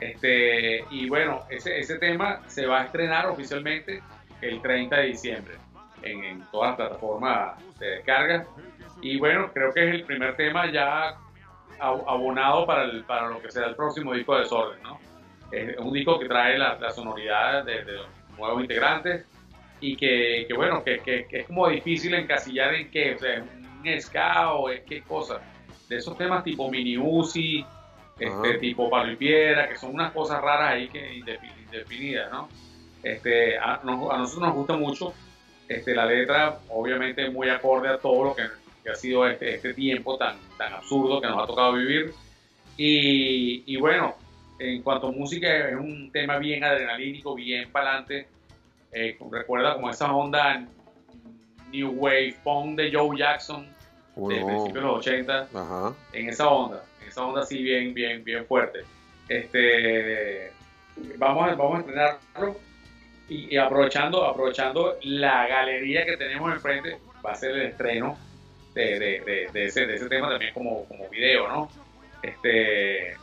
Este, 0.00 0.84
y 0.90 1.08
bueno, 1.08 1.42
ese, 1.50 1.78
ese 1.78 1.98
tema 1.98 2.40
se 2.46 2.66
va 2.66 2.80
a 2.80 2.84
estrenar 2.86 3.26
oficialmente 3.26 4.02
el 4.40 4.62
30 4.62 4.96
de 4.96 5.06
diciembre 5.08 5.54
en, 6.02 6.24
en 6.24 6.40
todas 6.50 6.70
las 6.70 6.76
plataformas 6.76 7.58
de 7.78 7.86
descarga. 7.96 8.46
Y 9.02 9.18
bueno, 9.18 9.50
creo 9.52 9.72
que 9.72 9.88
es 9.88 9.94
el 9.94 10.04
primer 10.04 10.36
tema 10.36 10.70
ya 10.72 11.16
ab- 11.78 12.04
abonado 12.08 12.66
para, 12.66 12.84
el- 12.84 13.04
para 13.04 13.28
lo 13.28 13.40
que 13.42 13.50
será 13.50 13.66
el 13.68 13.74
próximo 13.76 14.14
disco 14.14 14.34
de 14.34 14.40
Desorden, 14.42 14.82
¿no? 14.82 14.98
Es 15.52 15.76
un 15.78 15.92
disco 15.92 16.18
que 16.18 16.26
trae 16.26 16.56
la, 16.56 16.76
la 16.78 16.90
sonoridad 16.90 17.64
de, 17.64 17.84
de 17.84 17.92
los 17.92 18.06
nuevos 18.38 18.62
integrantes 18.62 19.26
y 19.80 19.96
que, 19.96 20.44
que 20.48 20.54
bueno, 20.54 20.82
que, 20.84 21.00
que- 21.00 21.26
es 21.30 21.46
como 21.46 21.68
difícil 21.68 22.14
encasillar 22.14 22.74
en 22.74 22.90
qué, 22.90 23.16
o 23.16 23.18
un 23.82 24.00
ska 24.00 24.50
es 24.72 24.80
qué 24.82 25.02
cosa. 25.02 25.40
De 25.88 25.96
esos 25.96 26.16
temas 26.16 26.44
tipo 26.44 26.70
Mini 26.70 26.96
Uzi, 26.96 27.66
este, 28.20 28.58
tipo 28.58 28.88
Pablo 28.90 29.12
y 29.12 29.16
Piedra, 29.16 29.68
que 29.68 29.76
son 29.76 29.94
unas 29.94 30.12
cosas 30.12 30.40
raras 30.42 30.72
ahí 30.72 30.88
que 30.88 31.14
indefi- 31.20 31.52
indefinidas, 31.64 32.30
¿no? 32.30 32.48
Este, 33.02 33.56
a, 33.58 33.80
nos- 33.84 34.10
a 34.12 34.18
nosotros 34.18 34.48
nos 34.48 34.54
gusta 34.56 34.74
mucho 34.76 35.14
este, 35.68 35.94
la 35.94 36.04
letra, 36.06 36.58
obviamente 36.68 37.30
muy 37.30 37.48
acorde 37.48 37.88
a 37.88 37.98
todo 37.98 38.24
lo 38.24 38.34
que, 38.36 38.42
que 38.84 38.90
ha 38.90 38.94
sido 38.94 39.26
este, 39.28 39.54
este 39.54 39.72
tiempo 39.74 40.16
tan, 40.18 40.36
tan 40.58 40.72
absurdo 40.74 41.20
que 41.20 41.26
nos 41.28 41.42
ha 41.42 41.46
tocado 41.46 41.72
vivir. 41.74 42.12
Y, 42.76 43.62
y 43.66 43.76
bueno, 43.76 44.14
en 44.58 44.82
cuanto 44.82 45.08
a 45.08 45.12
música, 45.12 45.68
es 45.70 45.76
un 45.76 46.10
tema 46.12 46.38
bien 46.38 46.64
adrenalínico, 46.64 47.34
bien 47.34 47.70
pa'lante. 47.70 48.26
Eh, 48.92 49.16
recuerda 49.30 49.74
como 49.74 49.88
esa 49.90 50.12
onda 50.12 50.66
New 51.72 51.90
Wave, 51.92 52.36
Punk 52.42 52.76
de 52.76 52.92
Joe 52.92 53.16
Jackson 53.16 53.64
de 53.64 53.70
Bueno, 54.16 54.46
principios 54.46 54.74
de 54.74 54.80
los 54.80 54.98
80 54.98 55.48
ajá. 55.54 55.94
en 56.12 56.28
esa 56.28 56.48
onda, 56.48 56.82
esa 57.10 57.24
onda 57.24 57.42
así 57.42 57.62
bien, 57.62 57.92
bien, 57.94 58.24
bien 58.24 58.46
fuerte. 58.46 58.80
Este, 59.28 60.50
vamos, 61.18 61.48
a, 61.50 61.54
vamos 61.54 61.76
a 61.76 61.80
estrenarlo 61.80 62.56
y, 63.28 63.54
y 63.54 63.56
aprovechando, 63.56 64.24
aprovechando 64.24 64.96
la 65.02 65.46
galería 65.46 66.04
que 66.04 66.16
tenemos 66.16 66.52
enfrente, 66.52 66.98
va 67.24 67.32
a 67.32 67.34
ser 67.36 67.52
el 67.52 67.62
estreno 67.62 68.18
de, 68.74 68.98
de- 68.98 69.20
de- 69.20 69.48
de 69.52 69.64
ese, 69.66 69.92
ese 69.94 70.08
tema 70.08 70.28
también 70.30 70.52
como, 70.54 70.84
como 70.86 71.08
video, 71.08 71.46
¿no? 71.48 71.70
Este, 72.22 73.14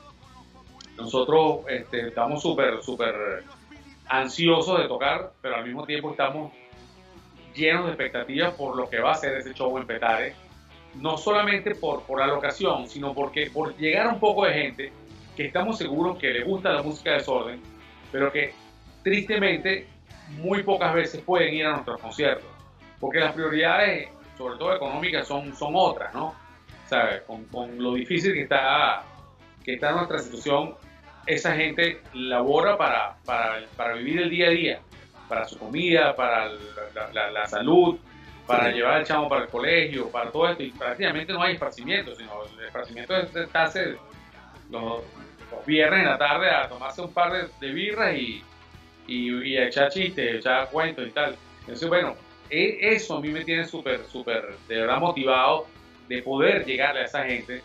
nosotros 0.97 1.61
este, 1.69 2.07
estamos 2.07 2.41
súper, 2.41 2.81
súper 2.81 3.43
ansiosos 4.07 4.79
de 4.79 4.87
tocar, 4.87 5.31
pero 5.41 5.55
al 5.55 5.65
mismo 5.65 5.85
tiempo 5.85 6.11
estamos 6.11 6.51
llenos 7.53 7.85
de 7.85 7.89
expectativas 7.91 8.53
por 8.55 8.75
lo 8.77 8.89
que 8.89 8.99
va 8.99 9.11
a 9.11 9.15
ser 9.15 9.37
ese 9.37 9.53
show 9.53 9.77
en 9.77 9.85
Petare 9.85 10.33
no 11.01 11.17
solamente 11.17 11.75
por, 11.75 12.03
por 12.03 12.19
la 12.19 12.27
locación, 12.27 12.87
sino 12.87 13.13
porque 13.13 13.49
por 13.51 13.75
llegar 13.77 14.07
a 14.07 14.13
un 14.13 14.19
poco 14.19 14.45
de 14.45 14.53
gente 14.53 14.91
que 15.35 15.45
estamos 15.45 15.77
seguros 15.77 16.17
que 16.17 16.29
le 16.31 16.43
gusta 16.43 16.71
la 16.73 16.81
música 16.83 17.11
de 17.11 17.17
desorden, 17.17 17.61
pero 18.11 18.31
que 18.31 18.53
tristemente 19.03 19.87
muy 20.39 20.63
pocas 20.63 20.93
veces 20.93 21.21
pueden 21.21 21.53
ir 21.53 21.65
a 21.65 21.71
nuestros 21.73 22.01
conciertos, 22.01 22.49
porque 22.99 23.19
las 23.19 23.33
prioridades, 23.33 24.09
sobre 24.37 24.57
todo 24.57 24.75
económicas, 24.75 25.27
son, 25.27 25.55
son 25.55 25.73
otras, 25.75 26.13
¿no? 26.13 26.33
¿Sabes? 26.87 27.21
Con, 27.23 27.45
con 27.45 27.81
lo 27.81 27.93
difícil 27.93 28.33
que 28.33 28.41
está, 28.43 29.03
que 29.63 29.73
está 29.75 29.91
nuestra 29.91 30.19
situación, 30.19 30.75
esa 31.25 31.53
gente 31.55 32.01
labora 32.13 32.77
para, 32.77 33.17
para, 33.25 33.59
para 33.75 33.93
vivir 33.93 34.21
el 34.21 34.29
día 34.29 34.47
a 34.47 34.51
día, 34.51 34.79
para 35.29 35.45
su 35.45 35.57
comida, 35.59 36.15
para 36.15 36.47
la, 36.49 37.11
la- 37.13 37.31
la 37.31 37.47
salud, 37.47 37.97
para 38.47 38.69
Sí. 38.69 38.77
llevar 38.77 38.93
al 38.95 39.03
chamo 39.05 39.27
para 39.29 39.43
el 39.43 39.49
colegio, 39.49 40.09
para 40.09 40.31
todo 40.31 40.49
esto, 40.49 40.63
y 40.63 40.71
prácticamente 40.71 41.33
no 41.33 41.41
hay 41.43 41.53
esparcimiento, 41.53 42.15
sino 42.15 42.31
el 42.57 42.65
esparcimiento 42.65 43.15
es 43.17 43.29
sentarse 43.29 43.97
los, 44.71 45.03
los 45.51 45.65
viernes 45.65 45.99
en 45.99 46.05
la 46.05 46.17
tarde 46.17 46.49
a 46.49 46.67
tomarse 46.69 47.01
un 47.01 47.13
par 47.13 47.33
de, 47.33 47.47
de 47.59 47.73
birras 47.73 48.15
y, 48.15 48.41
y, 49.07 49.43
y 49.49 49.57
a 49.57 49.65
echar 49.67 49.89
chistes, 49.91 50.35
echar 50.35 50.69
cuentos 50.69 51.05
y 51.07 51.11
tal. 51.11 51.35
Entonces, 51.61 51.87
bueno, 51.89 52.15
e- 52.49 52.77
eso 52.81 53.17
a 53.17 53.21
mí 53.21 53.29
me 53.29 53.43
tiene 53.43 53.65
súper, 53.65 54.05
súper, 54.05 54.55
de 54.67 54.79
verdad 54.79 54.97
motivado 54.99 55.67
de 56.07 56.21
poder 56.21 56.65
llegarle 56.65 57.01
a 57.01 57.05
esa 57.05 57.25
gente, 57.25 57.61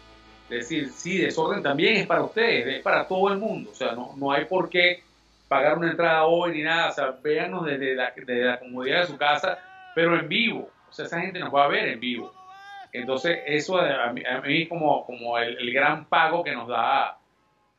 de 0.48 0.56
decir, 0.56 0.90
sí, 0.90 1.18
desorden 1.18 1.62
también 1.62 1.96
es 1.96 2.06
para 2.06 2.22
ustedes, 2.24 2.66
es 2.66 2.82
para 2.82 3.06
todo 3.06 3.28
el 3.32 3.38
mundo, 3.38 3.70
o 3.70 3.74
sea, 3.74 3.92
no, 3.92 4.14
no 4.16 4.32
hay 4.32 4.46
por 4.46 4.68
qué 4.68 5.04
pagar 5.46 5.78
una 5.78 5.90
entrada 5.90 6.24
hoy 6.24 6.52
ni 6.52 6.62
nada, 6.62 6.88
o 6.88 6.92
sea, 6.92 7.14
véanos 7.22 7.64
desde 7.66 7.94
la, 7.94 8.12
desde 8.16 8.44
la 8.44 8.58
comodidad 8.58 9.02
de 9.02 9.06
su 9.06 9.16
casa, 9.16 9.58
pero 9.94 10.18
en 10.18 10.28
vivo, 10.28 10.70
o 10.88 10.92
sea, 10.92 11.06
esa 11.06 11.20
gente 11.20 11.38
nos 11.38 11.54
va 11.54 11.64
a 11.64 11.68
ver 11.68 11.88
en 11.88 12.00
vivo. 12.00 12.32
Entonces, 12.92 13.40
eso 13.46 13.78
a 13.78 14.12
mí, 14.12 14.22
es 14.44 14.68
como, 14.68 15.06
como 15.06 15.38
el, 15.38 15.56
el 15.58 15.72
gran 15.72 16.04
pago 16.06 16.44
que 16.44 16.52
nos 16.52 16.68
da 16.68 17.18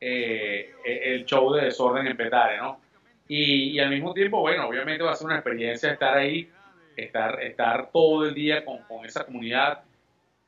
eh, 0.00 0.72
el 0.84 1.24
show 1.24 1.52
de 1.52 1.66
desorden 1.66 2.06
en 2.06 2.16
Petare, 2.16 2.58
¿no? 2.58 2.80
Y, 3.28 3.70
y 3.70 3.78
al 3.78 3.90
mismo 3.90 4.12
tiempo, 4.12 4.40
bueno, 4.40 4.66
obviamente 4.68 5.04
va 5.04 5.12
a 5.12 5.14
ser 5.14 5.26
una 5.26 5.36
experiencia 5.36 5.92
estar 5.92 6.18
ahí, 6.18 6.50
estar, 6.96 7.40
estar 7.42 7.90
todo 7.90 8.26
el 8.26 8.34
día 8.34 8.64
con, 8.64 8.78
con 8.82 9.06
esa 9.06 9.24
comunidad. 9.24 9.82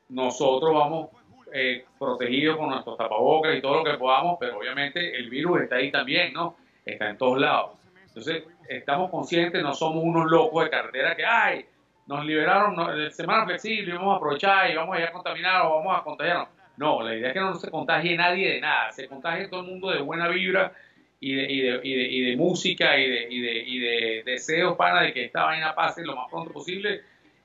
Nosotros 0.09 0.73
vamos 0.73 1.09
eh, 1.53 1.85
protegidos 1.97 2.57
con 2.57 2.69
nuestros 2.69 2.97
tapabocas 2.97 3.55
y 3.55 3.61
todo 3.61 3.77
lo 3.77 3.83
que 3.83 3.97
podamos, 3.97 4.37
pero 4.39 4.57
obviamente 4.57 5.15
el 5.17 5.29
virus 5.29 5.61
está 5.61 5.77
ahí 5.77 5.91
también, 5.91 6.33
¿no? 6.33 6.57
Está 6.85 7.09
en 7.09 7.17
todos 7.17 7.39
lados. 7.39 7.76
Entonces, 8.17 8.45
estamos 8.67 9.11
conscientes, 9.11 9.61
no 9.61 9.75
somos 9.75 10.03
unos 10.03 10.25
locos 10.29 10.63
de 10.63 10.71
carretera 10.71 11.15
que, 11.15 11.23
ay, 11.23 11.63
nos 12.07 12.25
liberaron 12.25 12.75
no, 12.75 12.95
de 12.95 13.11
semana 13.11 13.45
flexible, 13.45 13.93
vamos 13.93 14.15
a 14.15 14.17
aprovechar 14.17 14.71
y 14.71 14.75
vamos 14.75 14.97
a 14.97 14.99
ir 14.99 15.05
a 15.05 15.11
contaminar 15.11 15.61
o 15.67 15.75
vamos 15.75 15.99
a 15.99 16.03
contagiarnos. 16.03 16.47
No, 16.77 17.03
la 17.03 17.15
idea 17.15 17.27
es 17.27 17.33
que 17.35 17.39
no 17.39 17.53
se 17.53 17.69
contagie 17.69 18.17
nadie 18.17 18.53
de 18.53 18.61
nada, 18.61 18.91
se 18.91 19.07
contagie 19.07 19.49
todo 19.49 19.59
el 19.59 19.67
mundo 19.67 19.91
de 19.91 20.01
buena 20.01 20.27
vibra 20.29 20.73
y 21.19 21.35
de, 21.35 21.43
y 21.43 21.61
de, 21.61 21.79
y 21.83 21.95
de, 21.95 22.03
y 22.03 22.21
de 22.21 22.37
música 22.37 22.97
y 22.97 23.07
de, 23.07 23.27
y, 23.29 23.79
de, 23.79 24.23
deseos 24.25 24.75
pana 24.75 25.01
de 25.01 25.13
que 25.13 25.25
esta 25.25 25.43
vaina 25.43 25.75
pase 25.75 26.03
lo 26.03 26.15
más 26.15 26.27
pronto 26.29 26.51
posible 26.51 27.01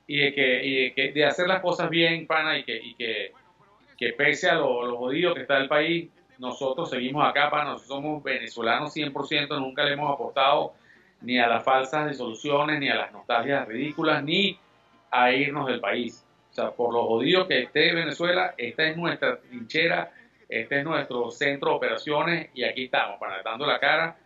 y 0.07 0.17
de 0.17 0.33
que, 0.33 0.65
y 0.65 0.83
de, 0.83 0.93
que, 0.93 1.11
de 1.11 1.25
hacer 1.25 1.47
las 1.47 1.61
cosas 1.61 1.89
bien, 1.91 2.25
pana, 2.25 2.57
y 2.57 2.63
que, 2.63 2.77
y 2.77 2.95
que, 2.95 3.31
que 3.95 4.13
pese 4.13 4.49
a 4.49 4.55
lo, 4.55 4.87
lo 4.87 4.97
jodido 4.97 5.35
que 5.35 5.41
está 5.41 5.57
el 5.57 5.67
país, 5.67 6.09
nosotros 6.43 6.89
seguimos 6.89 7.25
acá, 7.25 7.49
pana, 7.49 7.71
nosotros 7.71 7.87
somos 7.87 8.21
venezolanos 8.21 8.93
100%, 8.93 9.57
nunca 9.59 9.85
le 9.85 9.93
hemos 9.93 10.13
aportado 10.13 10.73
ni 11.21 11.39
a 11.39 11.47
las 11.47 11.63
falsas 11.63 12.09
disoluciones, 12.09 12.81
ni 12.81 12.89
a 12.89 12.95
las 12.95 13.13
nostalgias 13.13 13.65
ridículas, 13.65 14.21
ni 14.25 14.59
a 15.09 15.31
irnos 15.31 15.67
del 15.67 15.79
país. 15.79 16.25
O 16.51 16.53
sea, 16.53 16.71
por 16.71 16.93
lo 16.93 17.05
jodido 17.05 17.47
que 17.47 17.61
esté 17.61 17.93
Venezuela, 17.93 18.53
esta 18.57 18.83
es 18.83 18.97
nuestra 18.97 19.39
trinchera, 19.39 20.11
este 20.49 20.79
es 20.79 20.83
nuestro 20.83 21.31
centro 21.31 21.69
de 21.69 21.75
operaciones 21.77 22.49
y 22.53 22.65
aquí 22.65 22.85
estamos, 22.85 23.17
para 23.19 23.41
dando 23.41 23.65
la 23.65 23.79
cara 23.79 24.17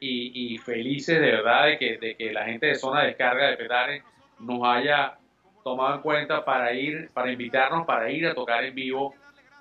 y, 0.00 0.54
y 0.54 0.58
felices 0.58 1.20
de 1.20 1.30
verdad 1.30 1.66
de 1.66 1.78
que, 1.78 1.98
de 1.98 2.16
que 2.16 2.32
la 2.32 2.46
gente 2.46 2.68
de 2.68 2.74
zona 2.76 3.02
de 3.02 3.08
descarga 3.08 3.50
de 3.50 3.56
Petare 3.58 4.02
nos 4.38 4.60
haya 4.64 5.18
tomado 5.62 5.96
en 5.96 6.00
cuenta 6.00 6.42
para 6.42 6.72
ir, 6.72 7.10
para 7.12 7.30
invitarnos 7.30 7.86
para 7.86 8.10
ir 8.10 8.26
a 8.26 8.34
tocar 8.34 8.64
en 8.64 8.74
vivo 8.74 9.14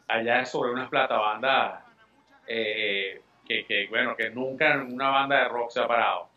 allá 0.08 0.46
sobre 0.46 0.72
unas 0.72 0.90
platabandas 0.90 1.85
eh, 2.48 3.22
que, 3.48 3.66
que, 3.66 3.88
bueno, 3.90 4.16
que 4.16 4.30
nunca 4.30 4.76
una 4.88 5.10
banda 5.10 5.44
de 5.44 5.50
rock 5.50 5.70
se 5.72 5.80
ha 5.80 5.88
parado. 5.88 6.30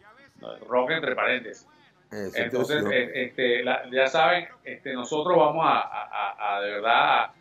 Rock 0.68 0.90
entre 0.92 1.14
paréntesis. 1.14 1.66
Eso, 2.10 2.38
Entonces, 2.38 2.84
eh, 2.90 3.10
este, 3.14 3.62
la- 3.62 3.82
ya 3.90 4.06
saben, 4.06 4.48
este, 4.64 4.94
nosotros 4.94 5.36
vamos 5.36 5.64
a, 5.66 5.80
a- 5.80 6.56
a- 6.56 6.60
de 6.62 6.70
verdad 6.70 7.20
a, 7.24 7.34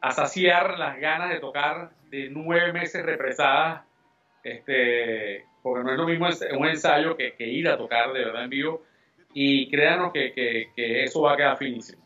a 0.00 0.10
saciar 0.12 0.78
las 0.78 0.98
ganas 1.00 1.30
de 1.30 1.40
tocar 1.40 1.90
de 2.10 2.28
nueve 2.30 2.72
meses 2.72 3.04
represadas, 3.04 3.82
este, 4.44 5.44
porque 5.62 5.84
no 5.84 5.92
es 5.92 5.98
lo 5.98 6.06
mismo 6.06 6.26
un 6.58 6.66
ensayo 6.66 7.16
que, 7.16 7.34
que 7.34 7.46
ir 7.46 7.68
a 7.68 7.76
tocar 7.76 8.12
de 8.12 8.24
verdad 8.24 8.44
en 8.44 8.50
vivo. 8.50 8.82
Y 9.34 9.70
créanos 9.70 10.12
que, 10.12 10.32
que- 10.32 10.70
que 10.76 11.04
eso 11.04 11.22
va 11.22 11.32
a 11.32 11.36
quedar 11.36 11.56
finísimo. 11.56 12.02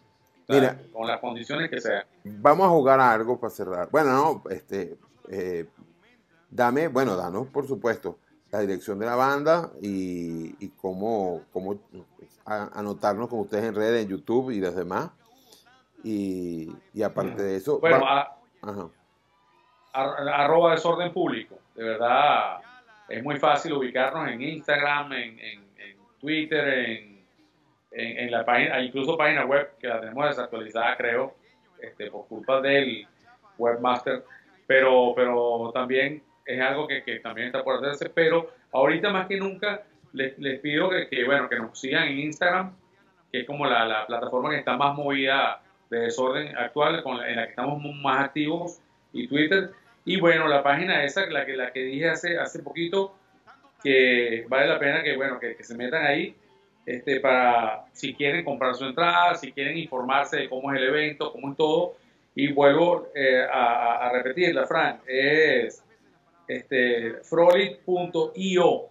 Mira. 0.48 0.78
con 0.92 1.08
las 1.08 1.18
condiciones 1.18 1.68
que 1.68 1.80
sean. 1.80 2.04
Vamos 2.22 2.66
a 2.68 2.70
jugar 2.70 3.00
a 3.00 3.12
algo 3.12 3.40
para 3.40 3.50
cerrar. 3.50 3.88
Bueno, 3.90 4.12
no, 4.12 4.42
este, 4.52 4.94
eh, 5.30 5.66
dame, 6.50 6.88
bueno, 6.88 7.16
danos, 7.16 7.46
por 7.48 7.66
supuesto, 7.66 8.18
la 8.50 8.60
dirección 8.60 8.98
de 8.98 9.06
la 9.06 9.16
banda 9.16 9.70
y, 9.82 10.54
y 10.64 10.68
cómo, 10.80 11.42
cómo 11.52 11.78
a- 12.44 12.70
anotarnos 12.78 13.28
con 13.28 13.40
ustedes 13.40 13.64
en 13.64 13.74
redes, 13.74 14.04
en 14.04 14.10
YouTube 14.10 14.50
y 14.50 14.60
las 14.60 14.74
demás. 14.76 15.10
Y, 16.04 16.72
y 16.94 17.02
aparte 17.02 17.42
de 17.42 17.56
eso, 17.56 17.80
Bueno, 17.80 18.00
va- 18.00 18.20
a- 18.20 18.36
ajá. 18.62 18.88
ar- 19.92 20.28
arroba 20.28 20.72
desorden 20.72 21.12
público. 21.12 21.58
De 21.74 21.82
verdad, 21.84 22.58
es 23.08 23.22
muy 23.22 23.38
fácil 23.38 23.72
ubicarnos 23.72 24.28
en 24.28 24.40
Instagram, 24.40 25.12
en, 25.12 25.38
en- 25.40 25.64
en 25.78 25.96
Twitter, 26.20 26.68
en, 26.68 27.24
en, 27.90 28.18
en 28.18 28.30
la 28.30 28.44
página, 28.44 28.80
incluso 28.80 29.16
página 29.16 29.44
web 29.44 29.72
que 29.78 29.88
la 29.88 30.00
tenemos 30.00 30.26
desactualizada, 30.28 30.96
creo, 30.96 31.34
este, 31.80 32.10
por 32.10 32.26
culpa 32.28 32.60
del 32.60 33.06
webmaster. 33.58 34.24
Pero, 34.66 35.12
pero 35.14 35.70
también 35.72 36.22
es 36.44 36.60
algo 36.60 36.86
que, 36.86 37.02
que 37.02 37.20
también 37.20 37.48
está 37.48 37.62
por 37.62 37.76
hacerse. 37.76 38.10
Pero 38.10 38.50
ahorita 38.72 39.10
más 39.10 39.26
que 39.26 39.36
nunca 39.38 39.82
les, 40.12 40.38
les 40.38 40.60
pido 40.60 40.90
que, 40.90 41.08
que, 41.08 41.24
bueno, 41.24 41.48
que 41.48 41.56
nos 41.56 41.78
sigan 41.78 42.08
en 42.08 42.20
Instagram, 42.20 42.74
que 43.30 43.40
es 43.40 43.46
como 43.46 43.66
la, 43.66 43.84
la 43.84 44.06
plataforma 44.06 44.50
que 44.50 44.58
está 44.58 44.76
más 44.76 44.94
movida 44.94 45.62
de 45.90 46.00
desorden 46.00 46.56
actual, 46.56 47.02
en 47.26 47.36
la 47.36 47.44
que 47.44 47.50
estamos 47.50 47.82
más 48.02 48.24
activos, 48.24 48.80
y 49.12 49.26
Twitter. 49.28 49.70
Y 50.04 50.20
bueno, 50.20 50.46
la 50.46 50.62
página 50.62 51.04
esa, 51.04 51.26
la 51.26 51.44
que, 51.44 51.56
la 51.56 51.72
que 51.72 51.80
dije 51.80 52.08
hace, 52.08 52.38
hace 52.38 52.62
poquito, 52.62 53.14
que 53.82 54.46
vale 54.48 54.68
la 54.68 54.78
pena 54.78 55.02
que, 55.02 55.16
bueno, 55.16 55.38
que, 55.40 55.56
que 55.56 55.64
se 55.64 55.76
metan 55.76 56.04
ahí, 56.04 56.34
este, 56.84 57.18
para 57.20 57.84
si 57.92 58.14
quieren 58.14 58.44
comprar 58.44 58.74
su 58.74 58.84
entrada, 58.84 59.34
si 59.34 59.52
quieren 59.52 59.76
informarse 59.76 60.36
de 60.36 60.48
cómo 60.48 60.72
es 60.72 60.80
el 60.80 60.88
evento, 60.88 61.32
cómo 61.32 61.50
es 61.50 61.56
todo. 61.56 61.96
Y 62.36 62.52
vuelvo 62.52 63.08
eh, 63.14 63.42
a, 63.50 64.06
a- 64.06 64.12
repetirla, 64.12 64.66
Frank, 64.66 65.00
es 65.06 65.82
este, 66.46 67.14
frolic.io 67.24 68.82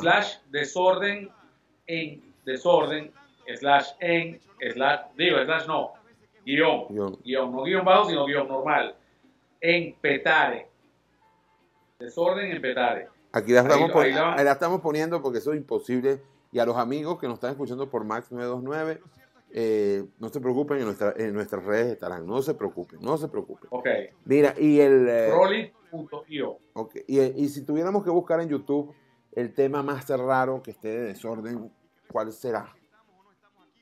slash 0.00 0.36
desorden 0.50 1.28
en 1.86 2.22
desorden 2.44 3.12
slash 3.58 3.88
en 4.00 4.40
slash 4.72 5.00
digo 5.16 5.38
slash 5.44 5.66
no 5.66 5.92
guion. 6.44 6.86
Guión. 6.88 7.18
guion 7.24 7.52
no 7.52 7.62
guion 7.64 7.84
bajo 7.84 8.08
sino 8.08 8.24
guion 8.26 8.48
normal. 8.48 8.94
En 9.60 9.92
petare. 9.94 10.68
Desorden 11.98 12.50
en 12.52 12.62
petare. 12.62 13.08
Aquí 13.32 13.52
la, 13.52 13.60
estamos 13.60 13.88
lo- 13.88 13.94
pon- 13.94 14.04
ahí 14.04 14.12
la- 14.12 14.34
ahí 14.34 14.44
la 14.44 14.52
estamos 14.52 14.80
poniendo 14.80 15.20
porque 15.22 15.38
eso 15.38 15.52
es 15.52 15.58
imposible. 15.58 16.22
Y 16.52 16.58
a 16.58 16.64
los 16.64 16.76
amigos 16.76 17.18
que 17.20 17.26
nos 17.28 17.34
están 17.34 17.50
escuchando 17.52 17.88
por 17.90 18.04
Max 18.04 18.32
929, 18.32 19.00
eh, 19.52 20.04
no 20.18 20.28
se 20.28 20.40
preocupen, 20.40 20.78
en, 20.78 20.84
nuestra- 20.84 21.14
en 21.16 21.32
nuestras 21.34 21.64
redes 21.64 21.92
estarán. 21.92 22.26
No 22.26 22.40
se 22.42 22.54
preocupen, 22.54 23.00
no 23.02 23.16
se 23.16 23.28
preocupen. 23.28 23.68
ok 23.70 23.86
Mira, 24.24 24.54
y 24.58 24.80
el... 24.80 25.06
eh, 25.08 25.28
frolic.io 25.32 26.58
ok, 26.74 26.96
y, 27.06 27.20
y 27.20 27.48
si 27.48 27.64
tuviéramos 27.64 28.04
que 28.04 28.10
buscar 28.10 28.40
en 28.40 28.48
YouTube 28.48 28.94
el 29.32 29.52
tema 29.54 29.82
más 29.82 30.08
raro 30.08 30.62
que 30.62 30.70
esté 30.72 30.88
de 30.88 31.00
desorden, 31.08 31.70
¿cuál 32.10 32.32
será? 32.32 32.74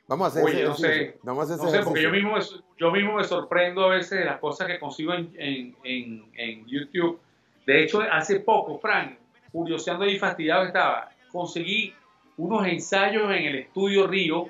Vamos 0.06 0.24
a 0.24 0.28
hacer 0.28 0.44
Oye, 0.44 0.54
ese 0.60 0.64
no 0.68 0.74
sé. 0.74 1.18
Vamos 1.22 1.50
a 1.50 1.54
hacer 1.54 1.66
no 1.66 1.70
sé 1.70 1.82
porque 1.84 2.02
yo 2.02 2.10
mismo 2.10 2.32
me- 2.32 2.42
yo 2.78 2.90
mismo 2.90 3.14
me 3.16 3.24
sorprendo 3.24 3.84
a 3.84 3.88
veces 3.88 4.18
de 4.20 4.24
las 4.24 4.40
cosas 4.40 4.66
que 4.66 4.78
consigo 4.78 5.12
en, 5.12 5.30
en, 5.38 5.76
en, 5.84 6.24
en 6.34 6.66
YouTube 6.66 7.20
de 7.66 7.82
hecho 7.84 8.00
hace 8.00 8.40
poco 8.40 8.78
Frank 8.78 9.18
curioseando 9.52 10.06
y 10.06 10.18
fastidiado 10.18 10.64
estaba 10.64 11.10
conseguí 11.30 11.92
unos 12.38 12.66
ensayos 12.66 13.24
en 13.24 13.44
el 13.44 13.54
estudio 13.56 14.06
Río 14.06 14.46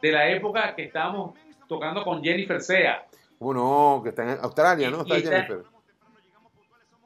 de 0.00 0.12
la 0.12 0.28
época 0.28 0.74
que 0.74 0.84
estábamos 0.84 1.34
tocando 1.68 2.02
con 2.04 2.22
Jennifer 2.22 2.60
Sea 2.60 3.04
¿Cómo 3.38 3.54
no? 3.54 4.00
Que 4.02 4.08
está 4.10 4.24
en 4.24 4.38
Australia, 4.42 4.90
¿no? 4.90 5.02
Está 5.02 5.14
Jennifer. 5.16 5.62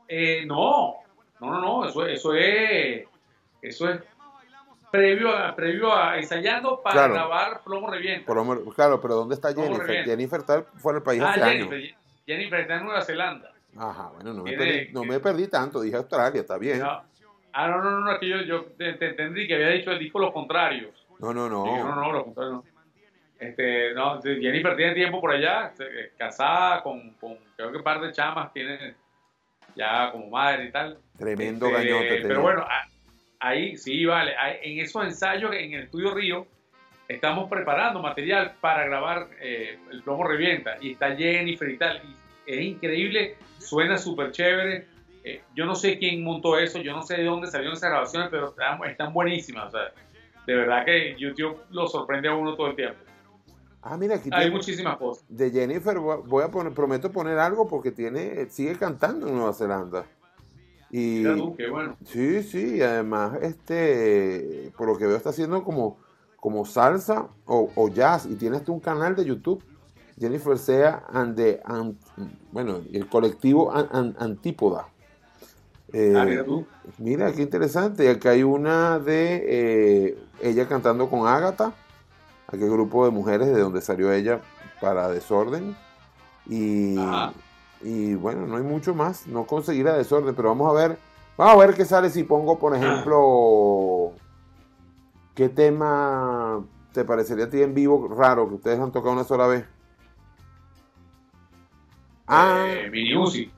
Eh, 0.09 0.45
no, 0.47 0.97
no, 1.41 1.51
no, 1.51 1.61
no, 1.61 1.85
eso, 1.89 2.07
eso 2.07 2.35
es, 2.35 3.07
eso 3.63 3.89
es 3.89 4.01
previo 4.91 5.35
a, 5.35 5.55
previo 5.55 5.95
a 5.95 6.19
ensayando 6.19 6.81
para 6.83 6.95
Claro. 6.95 7.15
grabar 7.15 7.61
Plomo 7.65 7.91
Revienta. 7.91 8.33
Claro, 8.75 9.01
pero 9.01 9.15
¿dónde 9.15 9.35
está 9.35 9.55
¿Cómo 9.55 9.67
Jennifer? 9.67 9.87
revienta? 9.87 10.11
Jennifer 10.11 10.41
está 10.41 10.63
fuera 10.79 10.97
del 10.99 11.03
país 11.03 11.23
Ah, 11.23 11.31
hace 11.31 11.41
Jennifer, 11.43 11.79
años. 11.79 11.95
Jennifer 12.27 12.61
está 12.61 12.75
en 12.77 12.85
Nueva 12.85 13.03
Zelanda. 13.03 13.53
Ajá, 13.77 14.11
bueno, 14.15 14.35
no 14.35 14.43
me, 14.43 14.51
Tiene- 14.51 14.65
perdí, 14.67 14.93
no 14.93 15.05
me 15.05 15.21
perdí 15.21 15.49
tanto, 15.49 15.81
dije 15.81 15.97
Australia, 15.97 16.41
está 16.43 16.59
bien. 16.59 16.81
No. 16.81 17.03
Ah, 17.55 17.69
no, 17.69 17.83
no, 17.83 17.91
no, 17.91 18.01
no, 18.01 18.13
es 18.13 18.19
que 18.19 18.29
yo, 18.29 18.41
yo 18.43 18.65
te, 18.77 18.95
te 18.95 19.09
entendí 19.11 19.47
que 19.47 19.55
había 19.55 19.69
dicho 19.69 19.91
el 19.93 19.99
disco 19.99 20.19
Los 20.19 20.33
Contrarios. 20.33 21.07
No, 21.19 21.33
no, 21.33 21.49
no. 21.49 21.65
Dije, 21.65 21.79
no, 21.79 21.95
no, 21.95 22.13
Los 22.13 22.25
Contrarios 22.25 22.55
no. 22.55 22.72
Este, 23.43 23.93
no, 23.95 24.23
Jennifer 24.23 24.77
tiene 24.77 24.95
tiempo 24.95 25.21
por 25.21 25.33
allá, 25.33 25.73
se- 25.77 25.85
eh, 25.85 26.13
casada 26.17 26.81
con, 26.83 27.11
con 27.15 27.37
creo 27.57 27.73
que 27.73 27.79
un 27.79 27.83
par 27.83 28.01
de 28.01 28.13
chamas, 28.13 28.53
tiene 28.53 28.95
ya 29.75 30.13
como 30.13 30.29
madre 30.31 30.67
y 30.67 30.71
tal. 30.71 30.99
Tremendo 31.19 31.67
Este, 31.67 31.79
gañote. 31.79 32.09
tenía. 32.09 32.29
Pero 32.29 32.43
bueno, 32.43 32.63
a- 32.63 32.89
ahí 33.41 33.77
sí, 33.77 34.05
vale. 34.05 34.33
en 34.63 34.79
esos 34.79 35.05
ensayos 35.05 35.53
en 35.55 35.73
el 35.75 35.83
estudio 35.85 36.15
Río, 36.15 36.47
estamos 37.09 37.51
preparando 37.51 38.01
material 38.01 38.53
para 38.61 38.85
grabar 38.85 39.29
eh, 39.41 39.77
El 39.91 40.03
Plomo 40.03 40.23
Revienta. 40.25 40.77
Y 40.81 40.93
está 40.93 41.17
Jennifer 41.17 41.69
y 41.69 41.77
tal. 41.79 42.01
Y 42.47 42.53
es 42.53 42.61
increíble, 42.61 43.35
suena 43.59 43.99
súper 43.99 44.31
chévere. 44.31 44.87
Eh, 45.25 45.41
yo 45.55 45.65
no 45.67 45.75
sé 45.75 45.99
quién 45.99 46.23
montó 46.23 46.59
eso, 46.59 46.81
yo 46.81 46.93
no 46.93 47.03
sé 47.03 47.17
de 47.17 47.25
dónde 47.25 47.47
salieron 47.49 47.77
esas 47.77 47.91
grabaciones, 47.91 48.29
pero 48.31 48.51
están, 48.51 48.85
están 48.85 49.13
buenísimas. 49.13 49.67
O 49.67 49.71
sea, 49.79 49.93
de 50.47 50.55
verdad 50.55 50.85
que 50.85 51.15
YouTube 51.19 51.61
lo 51.71 51.87
sorprende 51.89 52.29
a 52.29 52.35
uno 52.35 52.55
todo 52.55 52.69
el 52.69 52.77
tiempo. 52.77 52.99
Ah, 53.83 53.97
mira, 53.97 54.17
aquí 54.17 54.31
Hay 54.33 54.51
muchísimas 54.51 54.97
cosas. 54.97 55.25
de 55.29 55.51
Jennifer 55.51 55.99
voy 55.99 56.45
a- 56.45 56.51
poner, 56.51 56.73
prometo 56.73 57.11
poner 57.11 57.39
algo 57.39 57.67
porque 57.67 57.91
tiene, 57.91 58.49
sigue 58.49 58.77
cantando 58.77 59.27
en 59.29 59.35
Nueva 59.35 59.53
Zelanda. 59.53 60.07
Y 60.91 61.19
Mira 61.21 61.35
tú, 61.37 61.57
qué 61.57 61.69
bueno. 61.69 61.97
sí, 62.05 62.43
sí, 62.43 62.77
y 62.77 62.83
además, 62.83 63.39
este, 63.43 64.71
por 64.77 64.87
lo 64.87 64.97
que 64.99 65.07
veo 65.07 65.17
está 65.17 65.31
haciendo 65.31 65.65
como, 65.65 65.97
como 66.37 66.65
salsa 66.65 67.29
o, 67.47 67.71
o 67.75 67.89
jazz 67.89 68.27
y 68.27 68.35
tiene 68.37 68.57
hasta 68.59 68.71
un 68.73 68.81
canal 68.81 69.17
de 69.17 69.25
YouTube. 69.25 69.63
Jennifer 70.21 70.57
Sea 70.59 71.05
and 71.13 71.35
the, 71.37 71.61
and- 71.65 71.97
bueno, 72.53 72.83
el 72.93 73.09
colectivo 73.09 73.73
An- 73.73 73.89
An- 73.91 74.17
Antípoda. 74.19 74.87
Eh, 75.93 76.15
Ah, 76.17 76.25
mira 76.25 76.45
tú. 76.45 76.65
Mira, 76.99 77.33
qué 77.33 77.43
interesante. 77.43 78.05
Y 78.05 78.09
acá 78.09 78.31
hay 78.31 78.43
una 78.43 78.99
de 78.99 79.45
eh, 79.47 80.19
ella 80.41 80.69
cantando 80.69 81.09
con 81.11 81.27
Ágata, 81.27 81.75
aquel 82.53 82.71
grupo 82.71 83.05
de 83.05 83.11
mujeres 83.11 83.49
de 83.49 83.61
donde 83.61 83.81
salió 83.81 84.13
ella 84.13 84.41
para 84.81 85.09
Desorden. 85.09 85.77
Y, 86.47 86.97
y 87.83 88.15
bueno, 88.15 88.47
no 88.47 88.57
hay 88.57 88.63
mucho 88.63 88.95
más. 88.95 89.27
No 89.27 89.47
conseguir 89.47 89.89
a 89.89 89.97
Desorden, 89.97 90.35
pero 90.35 90.49
vamos 90.51 90.71
a 90.71 90.75
ver. 90.75 90.99
Vamos 91.37 91.55
a 91.55 91.67
ver 91.67 91.75
qué 91.75 91.85
sale 91.85 92.11
si 92.11 92.25
pongo, 92.25 92.59
por 92.59 92.77
ejemplo, 92.77 94.13
qué 95.35 95.49
tema 95.49 96.63
te 96.93 97.05
parecería 97.05 97.47
a 97.47 97.51
ti 97.51 97.63
en 97.63 97.73
vivo 97.75 98.07
raro 98.09 98.49
que 98.49 98.57
ustedes 98.57 98.79
han 98.79 98.93
tocado 98.93 99.15
una 99.15 99.25
sola 99.25 99.47
vez. 99.47 99.65
Ah, 102.27 102.67
Eh, 102.69 102.91
Mini 102.91 103.17
Uzi. 103.17 103.51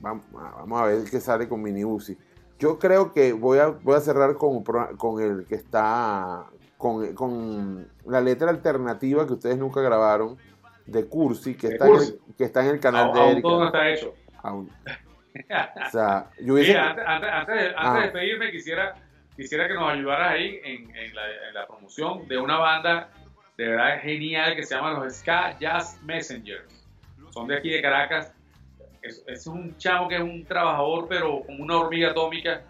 Vamos, 0.00 0.24
vamos 0.32 0.80
a 0.80 0.84
ver 0.84 1.04
qué 1.10 1.20
sale 1.20 1.48
con 1.48 1.60
Mini 1.60 1.84
Uzi. 1.84 2.16
Yo 2.58 2.78
creo 2.78 3.12
que 3.12 3.32
voy 3.32 3.58
a, 3.58 3.68
voy 3.68 3.96
a 3.96 4.00
cerrar 4.00 4.34
con, 4.34 4.62
con 4.62 5.20
el 5.20 5.44
que 5.46 5.56
está 5.56 6.46
con, 6.78 7.14
con 7.14 7.88
la 8.06 8.20
letra 8.22 8.48
alternativa 8.50 9.26
que 9.26 9.34
ustedes 9.34 9.58
nunca 9.58 9.80
grabaron 9.82 10.38
de 10.86 11.04
Cursi, 11.06 11.54
que, 11.54 11.66
De 11.68 11.72
está, 11.74 11.86
En 11.86 11.92
Cursi. 11.92 12.18
el, 12.28 12.34
que 12.36 12.44
está 12.44 12.64
en 12.64 12.70
el 12.70 12.80
canal 12.80 13.06
Aún, 13.08 13.14
de 13.14 13.20
aún 13.20 13.30
Erika. 13.32 13.42
todo 13.48 13.60
no 13.60 13.66
está 13.66 13.88
hecho. 13.90 14.14
Aún. 14.42 14.70
O 15.86 15.90
sea, 15.92 16.30
yo 16.40 16.54
hubiese- 16.54 16.70
Mira, 16.72 16.90
antes, 16.90 17.04
antes- 17.06 17.30
antes 17.30 17.54
de, 17.54 17.66
antes 17.68 17.76
Ah. 17.78 17.94
de 17.96 18.00
despedirme, 18.02 18.50
quisiera, 18.50 18.94
quisiera 19.36 19.68
que 19.68 19.74
nos 19.74 19.88
ayudaras 19.92 20.32
ahí 20.32 20.58
en, 20.64 20.96
en 20.96 21.14
la, 21.14 21.22
en 21.48 21.54
la 21.54 21.66
promoción 21.66 22.26
de 22.26 22.38
una 22.38 22.56
banda 22.58 23.10
de 23.56 23.68
verdad 23.68 24.00
genial 24.00 24.56
que 24.56 24.64
se 24.64 24.74
llama 24.74 24.92
los 24.94 25.14
Ska 25.16 25.56
Jazz 25.60 26.00
Messengers. 26.02 26.84
Son 27.30 27.46
de 27.46 27.56
aquí 27.56 27.70
de 27.70 27.80
Caracas. 27.82 28.32
Es, 29.02 29.22
es 29.28 29.46
un 29.46 29.76
chamo 29.76 30.08
que 30.08 30.16
es 30.16 30.22
un 30.22 30.44
trabajador, 30.44 31.06
pero 31.08 31.42
como 31.46 31.62
una 31.62 31.76
hormiga 31.76 32.10
atómica, 32.10 32.62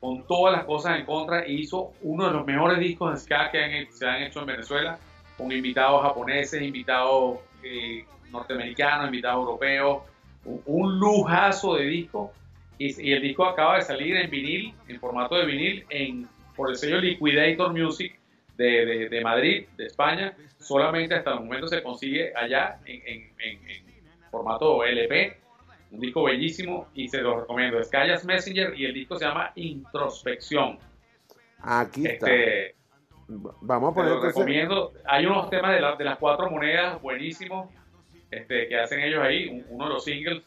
con 0.00 0.26
todas 0.26 0.54
las 0.56 0.64
cosas 0.64 0.98
en 0.98 1.06
contra, 1.06 1.48
y 1.48 1.60
hizo 1.60 1.92
uno 2.02 2.26
de 2.26 2.32
los 2.32 2.46
mejores 2.46 2.78
discos 2.78 3.12
de 3.14 3.18
Ska 3.20 3.50
que 3.50 3.62
han 3.64 3.92
se 3.92 4.06
han 4.06 4.22
hecho 4.22 4.40
en 4.40 4.46
Venezuela, 4.46 4.98
con 5.38 5.50
invitados 5.52 6.02
japoneses, 6.02 6.62
invitados 6.62 7.38
eh, 7.62 8.04
norteamericanos, 8.30 9.06
invitados 9.06 9.40
europeos, 9.40 10.02
un, 10.44 10.62
un 10.66 10.98
lujazo 10.98 11.74
de 11.76 11.84
disco 11.86 12.32
Y, 12.78 13.08
y 13.08 13.12
el 13.12 13.22
disco 13.22 13.46
acaba 13.46 13.76
de 13.76 13.82
salir 13.82 14.16
en 14.16 14.28
vinil, 14.30 14.74
en 14.86 15.00
formato 15.00 15.34
de 15.36 15.46
vinil, 15.46 15.84
en, 15.88 16.28
por 16.54 16.68
el 16.70 16.76
sello 16.76 16.98
Liquidator 17.00 17.72
Music 17.72 18.18
de, 18.56 18.84
de- 18.84 19.08
de 19.08 19.20
Madrid, 19.22 19.66
de 19.78 19.86
España. 19.86 20.34
Solamente 20.58 21.14
hasta 21.14 21.32
el 21.32 21.40
momento 21.40 21.68
se 21.68 21.82
consigue 21.82 22.32
allá 22.36 22.78
en- 22.84 23.02
en- 23.06 23.30
en 23.40 23.68
formato 24.30 24.84
LP. 24.84 25.38
Un 25.96 26.00
disco 26.02 26.24
bellísimo 26.24 26.88
y 26.94 27.08
se 27.08 27.22
lo 27.22 27.40
recomiendo. 27.40 27.78
Es 27.80 27.88
Callas 27.88 28.22
Messenger 28.26 28.78
y 28.78 28.84
el 28.84 28.92
disco 28.92 29.16
se 29.16 29.24
llama 29.24 29.50
Introspección. 29.54 30.78
Aquí 31.62 32.06
está. 32.06 32.30
Este, 32.30 32.74
Vamos 33.28 33.90
a 33.90 33.92
te 33.92 33.94
poner 33.94 34.10
lo 34.10 34.16
entonces- 34.16 34.36
recomiendo. 34.36 34.92
Hay 35.06 35.24
unos 35.24 35.48
temas 35.48 35.72
de, 35.72 35.80
la- 35.80 35.96
de 35.96 36.04
las 36.04 36.18
cuatro 36.18 36.50
monedas 36.50 37.00
buenísimos 37.00 37.70
este, 38.30 38.68
que 38.68 38.78
hacen 38.78 39.00
ellos 39.00 39.22
ahí, 39.24 39.48
un- 39.48 39.64
uno 39.70 39.84
de 39.88 39.94
los 39.94 40.04
singles. 40.04 40.42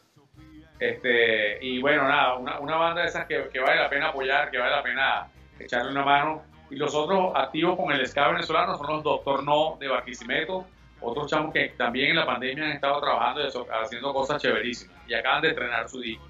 Este, 0.78 1.58
y 1.64 1.80
bueno, 1.80 2.04
nada, 2.06 2.36
una, 2.36 2.60
una 2.60 2.76
banda 2.76 3.02
de 3.02 3.08
esas 3.08 3.26
que, 3.26 3.48
que 3.52 3.58
vale 3.58 3.80
la 3.80 3.90
pena 3.90 4.08
apoyar, 4.10 4.50
que 4.52 4.58
vale 4.58 4.70
la 4.70 4.82
pena 4.84 5.26
echarle 5.58 5.90
una 5.90 6.04
mano. 6.04 6.42
Y 6.70 6.76
los 6.76 6.94
otros 6.94 7.32
activos 7.34 7.76
con 7.76 7.90
el 7.90 8.06
ska 8.06 8.28
venezolano 8.28 8.76
son 8.78 8.86
los 8.86 9.02
Doctor 9.02 9.42
No 9.42 9.76
de 9.80 9.88
Barquisimeto, 9.88 10.64
otros 11.00 11.30
chamos 11.30 11.52
que 11.52 11.70
también 11.76 12.10
en 12.10 12.16
la 12.16 12.26
pandemia 12.26 12.64
han 12.64 12.72
estado 12.72 13.00
trabajando 13.00 13.42
eso- 13.42 13.66
haciendo 13.82 14.12
cosas 14.12 14.40
chéverísimas. 14.40 14.96
Y 15.08 15.14
acaban 15.14 15.42
de 15.42 15.48
estrenar 15.48 15.88
su 15.88 16.00
disco, 16.00 16.24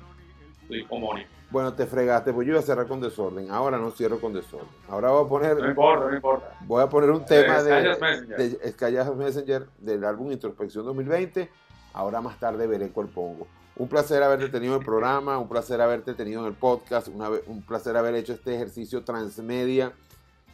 su 0.67 0.73
disco 0.75 0.95
homónimo. 0.97 1.29
Bueno, 1.51 1.73
te 1.75 1.85
fregaste, 1.85 2.33
pues 2.33 2.47
yo 2.47 2.53
iba 2.53 2.61
a 2.61 2.63
cerrar 2.63 2.87
con 2.87 3.01
desorden. 3.01 3.51
Ahora 3.51 3.77
no 3.77 3.91
cierro 3.91 4.21
con 4.21 4.33
desorden. 4.33 4.69
Ahora 4.89 5.11
voy 5.11 5.25
a 5.25 5.29
poner, 5.29 5.57
No 5.59 5.69
importa, 5.69 6.07
no 6.09 6.15
importa. 6.15 6.57
voy 6.61 6.83
a 6.83 6.89
poner 6.89 7.11
un 7.11 7.25
tema 7.25 7.61
de, 7.63 7.71
Skyas 7.91 8.01
Messenger. 8.01 9.05
de 9.05 9.15
Messenger 9.17 9.67
del 9.79 10.05
álbum 10.05 10.31
Introspección 10.31 10.85
2020. 10.85 11.51
Ahora 11.93 12.21
más 12.21 12.39
tarde 12.39 12.69
veré 12.69 12.91
cuál 12.91 13.09
pongo. 13.09 13.49
Un 13.75 13.89
placer 13.89 14.23
haberte 14.23 14.49
tenido 14.49 14.75
en 14.75 14.81
el 14.81 14.85
programa, 14.87 15.39
un 15.39 15.49
placer 15.49 15.81
haberte 15.81 16.15
tenido 16.15 16.41
en 16.43 16.47
el 16.47 16.53
podcast, 16.55 17.09
una 17.09 17.31
un 17.47 17.63
placer 17.63 17.97
haber 17.97 18.15
hecho 18.15 18.33
este 18.35 18.55
ejercicio 18.55 19.03
transmedia 19.03 19.93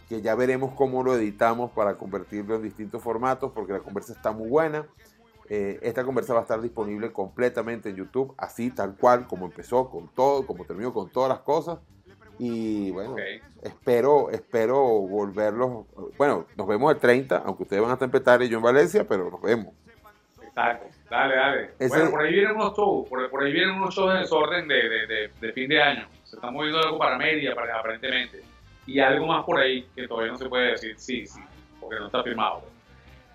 que 0.09 0.23
ya 0.23 0.35
veremos 0.35 0.73
cómo 0.74 1.03
lo 1.03 1.15
editamos 1.16 1.70
para 1.73 1.97
convertirlo 1.97 2.57
en 2.57 2.62
distintos 2.62 3.03
formatos 3.03 3.53
porque 3.53 3.73
la 3.73 3.81
conversa 3.81 4.12
está 4.12 4.33
muy 4.33 4.49
buena. 4.49 4.87
Eh, 5.49 5.78
esta 5.83 6.05
conversa 6.05 6.33
va 6.35 6.41
a 6.41 6.43
estar 6.43 6.61
disponible 6.61 7.12
completamente 7.12 7.89
en 7.91 7.97
YouTube, 7.97 8.35
así 8.37 8.70
tal 8.70 8.97
cual 8.97 9.27
como 9.27 9.47
empezó 9.47 9.89
con 9.91 10.09
todo, 10.09 10.45
como 10.47 10.65
terminó 10.65 10.93
con 10.93 11.09
todas 11.11 11.28
las 11.28 11.41
cosas. 11.41 11.78
Y 12.39 12.91
bueno, 12.91 13.12
Ok. 13.12 13.20
espero, 13.62 14.31
espero 14.31 14.77
volverlos. 14.83 15.87
Bueno, 16.19 16.47
nos 16.57 16.66
vemos 16.66 16.93
el 16.93 16.99
30, 17.01 17.39
aunque 17.47 17.62
ustedes 17.62 17.81
van 17.81 17.91
a 17.91 17.95
estar 17.95 18.07
en 18.07 18.11
Petare 18.12 18.45
y 18.45 18.49
yo 18.49 18.59
en 18.59 18.65
Valencia, 18.65 19.07
pero 19.09 19.31
nos 19.31 19.41
vemos. 19.41 19.73
Exacto. 20.43 20.87
Dale, 21.11 21.37
dale. 21.37 21.70
Ese- 21.78 21.89
Bueno, 21.97 22.11
por 22.11 22.23
ahí 22.23 22.33
vienen 22.35 22.57
unos 22.57 22.77
shows, 22.77 23.09
por, 23.09 23.31
por 23.31 23.43
ahí 23.45 23.53
vienen 23.53 23.77
unos 23.77 23.95
shows 23.95 24.12
de 24.15 24.20
desorden 24.20 24.66
de, 24.69 24.74
de, 24.89 25.07
de, 25.07 25.31
de 25.41 25.53
fin 25.53 25.69
de 25.69 25.81
año. 25.83 26.09
Se 26.24 26.37
está 26.37 26.51
moviendo 26.51 26.78
algo 26.81 26.99
para 26.99 27.16
media, 27.16 27.55
para- 27.55 27.78
aparentemente. 27.78 28.43
Y 28.86 29.00
algo 29.00 29.26
más 29.26 29.44
por 29.44 29.58
ahí 29.58 29.86
que 29.94 30.06
todavía 30.06 30.32
no 30.32 30.38
se 30.38 30.48
puede 30.48 30.70
decir 30.72 30.94
sí, 30.96 31.26
sí, 31.26 31.40
porque 31.80 31.96
no 31.96 32.06
está 32.06 32.22
firmado. 32.22 32.62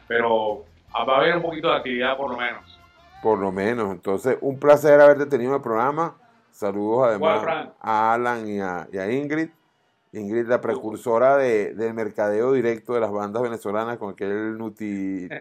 Pero 0.07 0.65
va 0.93 1.15
a 1.15 1.19
haber 1.19 1.35
un 1.37 1.41
poquito 1.41 1.69
de 1.69 1.75
actividad 1.75 2.17
por 2.17 2.31
lo 2.31 2.37
menos. 2.37 2.79
Por 3.21 3.39
lo 3.39 3.51
menos. 3.51 3.91
Entonces, 3.91 4.37
un 4.41 4.59
placer 4.59 4.99
haberte 4.99 5.25
tenido 5.25 5.51
en 5.51 5.57
el 5.57 5.61
programa. 5.61 6.17
Saludos 6.51 7.07
además 7.09 7.69
a 7.79 8.13
Alan 8.13 8.47
y 8.47 8.59
a, 8.59 8.87
y 8.91 8.97
a 8.97 9.11
Ingrid. 9.11 9.49
Ingrid, 10.13 10.47
la 10.47 10.59
precursora 10.59 11.37
de, 11.37 11.73
del 11.73 11.93
mercadeo 11.93 12.51
directo 12.51 12.93
de 12.93 12.99
las 12.99 13.11
bandas 13.11 13.41
venezolanas 13.41 13.97
con 13.97 14.13
aquel 14.13 14.57
Nuti. 14.57 15.27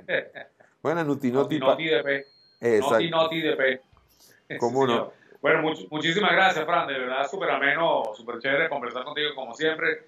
Bueno, 0.82 1.04
Nuti 1.04 1.30
Noti. 1.30 1.58
Noti, 1.58 1.84
noti 1.84 1.88
de 1.88 2.02
P. 2.02 2.26
Exacto. 2.62 2.94
Noti, 2.94 3.10
noti 3.10 3.40
de 3.42 3.54
P. 3.54 4.56
¿Cómo 4.58 4.86
no? 4.86 5.12
Bueno, 5.40 5.62
much- 5.62 5.88
muchísimas 5.90 6.32
gracias, 6.32 6.64
Fran. 6.64 6.86
De 6.86 6.98
verdad, 6.98 7.28
súper 7.28 7.50
ameno, 7.50 8.12
súper 8.14 8.38
chévere 8.38 8.68
conversar 8.68 9.04
contigo 9.04 9.30
como 9.34 9.54
siempre. 9.54 10.06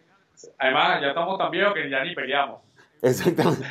Además, 0.58 1.00
ya 1.00 1.08
estamos 1.08 1.38
tan 1.38 1.50
viejos 1.50 1.74
que 1.74 1.88
ya 1.88 2.04
ni 2.04 2.14
peleamos. 2.14 2.60
Exactamente. 3.00 3.66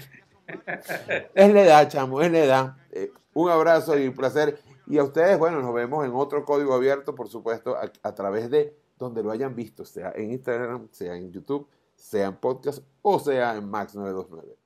es 1.35 1.53
la 1.53 1.61
edad, 1.61 1.89
chamo, 1.89 2.21
es 2.21 2.31
la 2.31 2.39
edad. 2.39 2.75
Eh, 2.91 3.11
un 3.33 3.49
abrazo 3.49 3.97
y 3.97 4.07
un 4.07 4.13
placer. 4.13 4.59
Y 4.87 4.97
a 4.97 5.03
ustedes, 5.03 5.37
bueno, 5.37 5.61
nos 5.61 5.73
vemos 5.73 6.05
en 6.05 6.11
otro 6.13 6.43
código 6.43 6.73
abierto, 6.73 7.15
por 7.15 7.29
supuesto, 7.29 7.77
a, 7.77 8.15
través 8.15 8.49
de 8.49 8.75
donde 8.97 9.23
lo 9.23 9.31
hayan 9.31 9.55
visto, 9.55 9.85
sea 9.85 10.11
en 10.15 10.31
Instagram, 10.31 10.89
sea 10.91 11.15
en 11.15 11.31
YouTube, 11.31 11.67
sea 11.95 12.27
en 12.27 12.35
podcast 12.35 12.83
o 13.01 13.19
sea 13.19 13.55
en 13.55 13.69
Max 13.69 13.95
929. 13.95 14.60